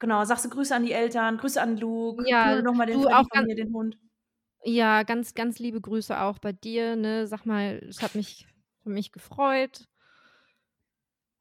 Genau, 0.00 0.24
sagst 0.24 0.44
du 0.44 0.48
Grüße 0.50 0.74
an 0.74 0.84
die 0.84 0.92
Eltern, 0.92 1.38
Grüße 1.38 1.60
an 1.60 1.76
Luke, 1.76 2.22
Ja, 2.28 2.62
nochmal 2.62 2.86
den 2.86 3.00
du 3.00 3.08
auch 3.08 3.24
von 3.34 3.44
mir, 3.46 3.56
den 3.56 3.72
Hund. 3.74 3.98
Ja, 4.64 5.02
ganz, 5.04 5.34
ganz 5.34 5.58
liebe 5.58 5.80
Grüße 5.80 6.20
auch 6.20 6.38
bei 6.38 6.52
dir. 6.52 6.96
Ne? 6.96 7.26
Sag 7.26 7.46
mal, 7.46 7.80
es 7.88 8.02
hat 8.02 8.14
mich, 8.14 8.46
hat 8.80 8.86
mich 8.86 9.12
gefreut. 9.12 9.86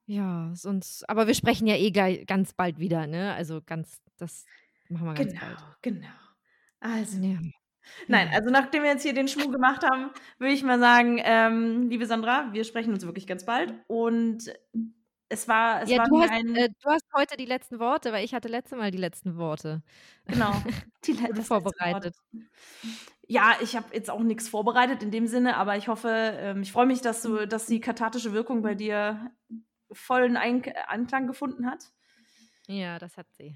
Ja, 0.10 0.52
sonst, 0.56 1.08
aber 1.10 1.28
wir 1.28 1.34
sprechen 1.34 1.68
ja 1.68 1.76
eh 1.76 1.92
ganz 1.92 2.54
bald 2.54 2.80
wieder, 2.80 3.08
ne? 3.08 3.34
Also 3.34 3.62
ganz, 3.62 4.02
das 4.18 4.46
machen 4.88 5.06
wir 5.06 5.14
ganz 5.16 5.34
Genau, 5.34 5.42
bald. 5.42 5.66
genau. 5.82 6.08
Also, 6.80 7.18
Ja. 7.22 7.40
Nein, 8.08 8.30
also 8.34 8.50
nachdem 8.50 8.84
wir 8.84 8.92
jetzt 8.92 9.04
hier 9.04 9.14
den 9.14 9.28
Schmuh 9.28 9.50
gemacht 9.52 9.84
haben, 9.84 10.12
würde 10.40 10.54
ich 10.54 10.64
mal 10.64 10.80
sagen, 10.80 11.20
ähm, 11.24 11.90
liebe 11.90 12.06
Sandra, 12.06 12.50
wir 12.54 12.64
sprechen 12.64 12.94
uns 12.94 13.06
wirklich 13.06 13.28
ganz 13.28 13.46
bald 13.46 13.74
und 13.88 14.54
es 15.30 15.48
war, 15.48 15.82
es 15.84 15.90
Ja, 15.90 15.98
war 15.98 16.08
du 16.08 16.20
hast, 16.22 16.32
ein, 16.32 16.56
äh, 16.56 16.70
du 16.82 16.90
hast 16.90 17.06
heute 17.16 17.38
die 17.38 17.46
letzten 17.46 17.80
Worte, 17.80 18.12
weil 18.14 18.24
ich 18.26 18.34
hatte 18.34 18.48
letzte 18.48 18.76
Mal 18.76 18.92
die 18.92 18.98
letzten 18.98 19.38
Worte. 19.38 19.82
genau, 20.28 20.54
die 21.06 21.14
le- 21.14 21.30
Wurde 21.30 21.42
das 21.42 21.52
letzte 21.54 21.84
Wort. 21.90 22.04
vorbereitet. 22.04 22.16
Ja, 23.28 23.56
ich 23.62 23.76
habe 23.76 23.94
jetzt 23.94 24.10
auch 24.10 24.22
nichts 24.22 24.48
vorbereitet 24.48 25.04
in 25.04 25.12
dem 25.12 25.28
Sinne, 25.28 25.58
aber 25.58 25.76
ich 25.78 25.88
hoffe, 25.90 26.10
ähm, 26.10 26.62
ich 26.62 26.72
freue 26.72 26.86
mich, 26.86 27.02
dass 27.02 27.22
du, 27.22 27.46
dass 27.48 27.66
die 27.66 27.82
kathartische 27.82 28.32
Wirkung 28.34 28.62
bei 28.62 28.74
dir 28.76 29.32
vollen 29.92 30.38
Ein 30.38 30.64
Anklang 30.88 31.28
gefunden 31.28 31.70
hat. 31.70 31.92
Ja, 32.68 32.98
das 33.00 33.18
hat 33.18 33.28
sie. 33.34 33.56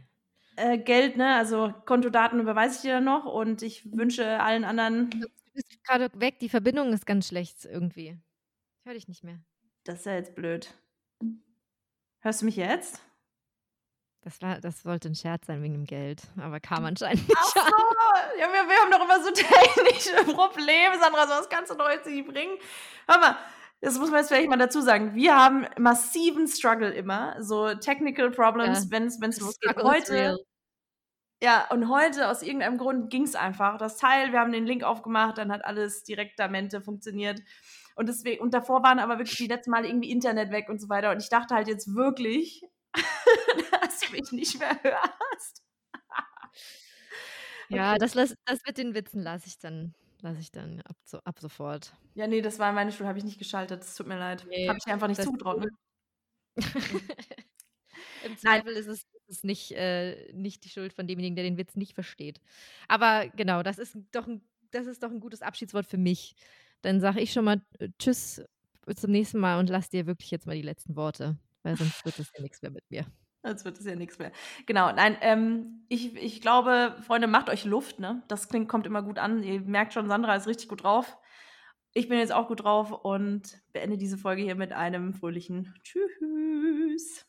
Äh, 0.61 0.77
Geld, 0.77 1.17
ne? 1.17 1.35
Also 1.35 1.73
Kontodaten 1.85 2.39
überweise 2.39 2.75
ich 2.75 2.81
dir 2.81 2.93
dann 2.95 3.03
noch 3.03 3.25
und 3.25 3.61
ich 3.61 3.91
wünsche 3.91 4.39
allen 4.39 4.63
anderen. 4.63 5.09
Du 5.09 5.27
bist 5.53 5.83
gerade 5.83 6.09
weg, 6.19 6.39
die 6.39 6.49
Verbindung 6.49 6.93
ist 6.93 7.05
ganz 7.05 7.27
schlecht 7.27 7.65
irgendwie. 7.65 8.17
Ich 8.79 8.85
höre 8.85 8.93
dich 8.93 9.07
nicht 9.07 9.23
mehr. 9.23 9.39
Das 9.83 9.99
ist 9.99 10.05
ja 10.05 10.13
jetzt 10.13 10.35
blöd. 10.35 10.73
Hörst 12.21 12.41
du 12.41 12.45
mich 12.45 12.55
jetzt? 12.55 13.01
Das, 14.23 14.39
war, 14.41 14.61
das 14.61 14.83
sollte 14.83 15.09
ein 15.09 15.15
Scherz 15.15 15.47
sein 15.47 15.63
wegen 15.63 15.73
dem 15.73 15.85
Geld, 15.85 16.21
aber 16.37 16.59
kam 16.59 16.85
anscheinend 16.85 17.27
nicht. 17.27 17.37
Ach 17.39 17.53
so, 17.53 17.59
ja, 18.39 18.47
wir, 18.47 18.69
wir 18.69 18.77
haben 18.77 18.91
doch 18.91 19.03
immer 19.03 19.23
so 19.23 19.31
technische 19.33 20.31
Probleme, 20.31 20.99
Sandra, 20.99 21.25
so 21.25 21.33
was 21.33 21.49
kannst 21.49 21.71
du 21.71 21.75
doch 21.75 21.89
jetzt 21.89 22.05
nicht 22.05 22.27
bringen. 22.27 22.57
Hör 23.07 23.19
mal, 23.19 23.37
das 23.81 23.97
muss 23.97 24.11
man 24.11 24.19
jetzt 24.19 24.27
vielleicht 24.27 24.47
mal 24.47 24.57
dazu 24.57 24.81
sagen. 24.81 25.15
Wir 25.15 25.35
haben 25.35 25.65
massiven 25.79 26.47
Struggle 26.47 26.91
immer, 26.91 27.35
so 27.41 27.73
Technical 27.73 28.29
Problems, 28.29 28.85
ja. 28.85 28.91
wenn 28.91 29.05
es 29.07 29.39
losgeht. 29.39 29.75
Heute, 29.77 30.37
ja, 31.41 31.67
und 31.69 31.89
heute 31.89 32.29
aus 32.29 32.41
irgendeinem 32.41 32.77
Grund 32.77 33.09
ging 33.09 33.23
es 33.23 33.35
einfach. 33.35 33.77
Das 33.77 33.97
Teil, 33.97 34.31
wir 34.31 34.39
haben 34.39 34.51
den 34.51 34.65
Link 34.65 34.83
aufgemacht, 34.83 35.37
dann 35.37 35.51
hat 35.51 35.65
alles 35.65 36.03
direktamente 36.03 36.81
funktioniert. 36.81 37.41
Und, 37.95 38.07
deswegen, 38.09 38.41
und 38.41 38.53
davor 38.53 38.83
waren 38.83 38.99
aber 38.99 39.17
wirklich 39.17 39.37
die 39.37 39.47
letzten 39.47 39.71
Mal 39.71 39.85
irgendwie 39.85 40.11
Internet 40.11 40.51
weg 40.51 40.69
und 40.69 40.79
so 40.79 40.89
weiter. 40.89 41.11
Und 41.11 41.21
ich 41.21 41.29
dachte 41.29 41.55
halt 41.55 41.67
jetzt 41.67 41.95
wirklich, 41.95 42.63
dass 43.81 43.99
du 43.99 44.11
mich 44.11 44.31
nicht 44.31 44.59
mehr 44.59 44.79
hörst. 44.83 45.63
ja, 47.69 47.97
das, 47.97 48.13
das 48.13 48.59
mit 48.65 48.77
den 48.77 48.93
Witzen 48.93 49.21
lasse 49.21 49.47
ich 49.47 49.57
dann 49.57 49.95
lasse 50.21 50.39
ich 50.39 50.51
dann 50.51 50.81
ab, 50.81 50.95
so, 51.03 51.19
ab 51.23 51.39
sofort. 51.39 51.93
Ja, 52.13 52.27
nee, 52.27 52.41
das 52.41 52.59
war 52.59 52.71
meine 52.71 52.91
Schuld, 52.91 53.07
habe 53.07 53.17
ich 53.17 53.23
nicht 53.25 53.39
geschaltet. 53.39 53.83
Es 53.83 53.95
tut 53.95 54.07
mir 54.07 54.17
leid. 54.17 54.45
Nee, 54.47 54.67
habe 54.67 54.77
ich 54.77 54.91
einfach 54.91 55.07
nicht 55.07 55.21
zugetraut. 55.21 55.59
Ne? 55.59 55.69
Im 58.25 58.37
Zweifel 58.37 58.73
ist 58.73 58.87
es, 58.87 59.05
ist 59.31 59.43
nicht, 59.43 59.71
äh, 59.71 60.31
nicht 60.33 60.63
die 60.65 60.69
Schuld 60.69 60.93
von 60.93 61.07
demjenigen, 61.07 61.35
der 61.35 61.45
den 61.45 61.57
Witz 61.57 61.75
nicht 61.75 61.93
versteht. 61.93 62.39
Aber 62.87 63.27
genau, 63.35 63.63
das 63.63 63.79
ist 63.79 63.97
doch 64.11 64.27
ein, 64.27 64.41
das 64.71 64.85
ist 64.85 65.01
doch 65.01 65.11
ein 65.11 65.19
gutes 65.19 65.41
Abschiedswort 65.41 65.85
für 65.85 65.97
mich. 65.97 66.35
Dann 66.81 66.99
sage 66.99 67.21
ich 67.21 67.33
schon 67.33 67.45
mal 67.45 67.61
äh, 67.79 67.89
Tschüss, 67.97 68.43
zum 68.95 69.11
nächsten 69.11 69.39
Mal 69.39 69.59
und 69.59 69.69
lass 69.69 69.89
dir 69.89 70.05
wirklich 70.05 70.31
jetzt 70.31 70.47
mal 70.47 70.55
die 70.55 70.61
letzten 70.61 70.95
Worte, 70.95 71.37
weil 71.63 71.77
sonst 71.77 72.03
wird 72.05 72.19
es 72.19 72.31
ja 72.35 72.41
nichts 72.41 72.61
mehr 72.61 72.71
mit 72.71 72.83
mir. 72.89 73.05
Jetzt 73.43 73.65
wird 73.65 73.79
es 73.79 73.85
ja 73.85 73.95
nichts 73.95 74.19
mehr. 74.19 74.31
Genau, 74.67 74.91
nein, 74.91 75.17
ähm, 75.21 75.85
ich, 75.89 76.15
ich 76.15 76.41
glaube, 76.41 76.95
Freunde, 77.01 77.27
macht 77.27 77.49
euch 77.49 77.65
Luft, 77.65 77.99
ne? 77.99 78.21
Das 78.27 78.49
klingt, 78.49 78.69
kommt 78.69 78.85
immer 78.85 79.01
gut 79.01 79.17
an. 79.17 79.43
Ihr 79.43 79.61
merkt 79.61 79.93
schon, 79.93 80.07
Sandra 80.07 80.35
ist 80.35 80.47
richtig 80.47 80.67
gut 80.67 80.83
drauf. 80.83 81.17
Ich 81.93 82.07
bin 82.07 82.19
jetzt 82.19 82.31
auch 82.31 82.47
gut 82.47 82.63
drauf 82.63 82.91
und 82.91 83.59
beende 83.73 83.97
diese 83.97 84.17
Folge 84.17 84.43
hier 84.43 84.55
mit 84.55 84.73
einem 84.73 85.13
fröhlichen 85.13 85.73
Tschüss. 85.83 87.25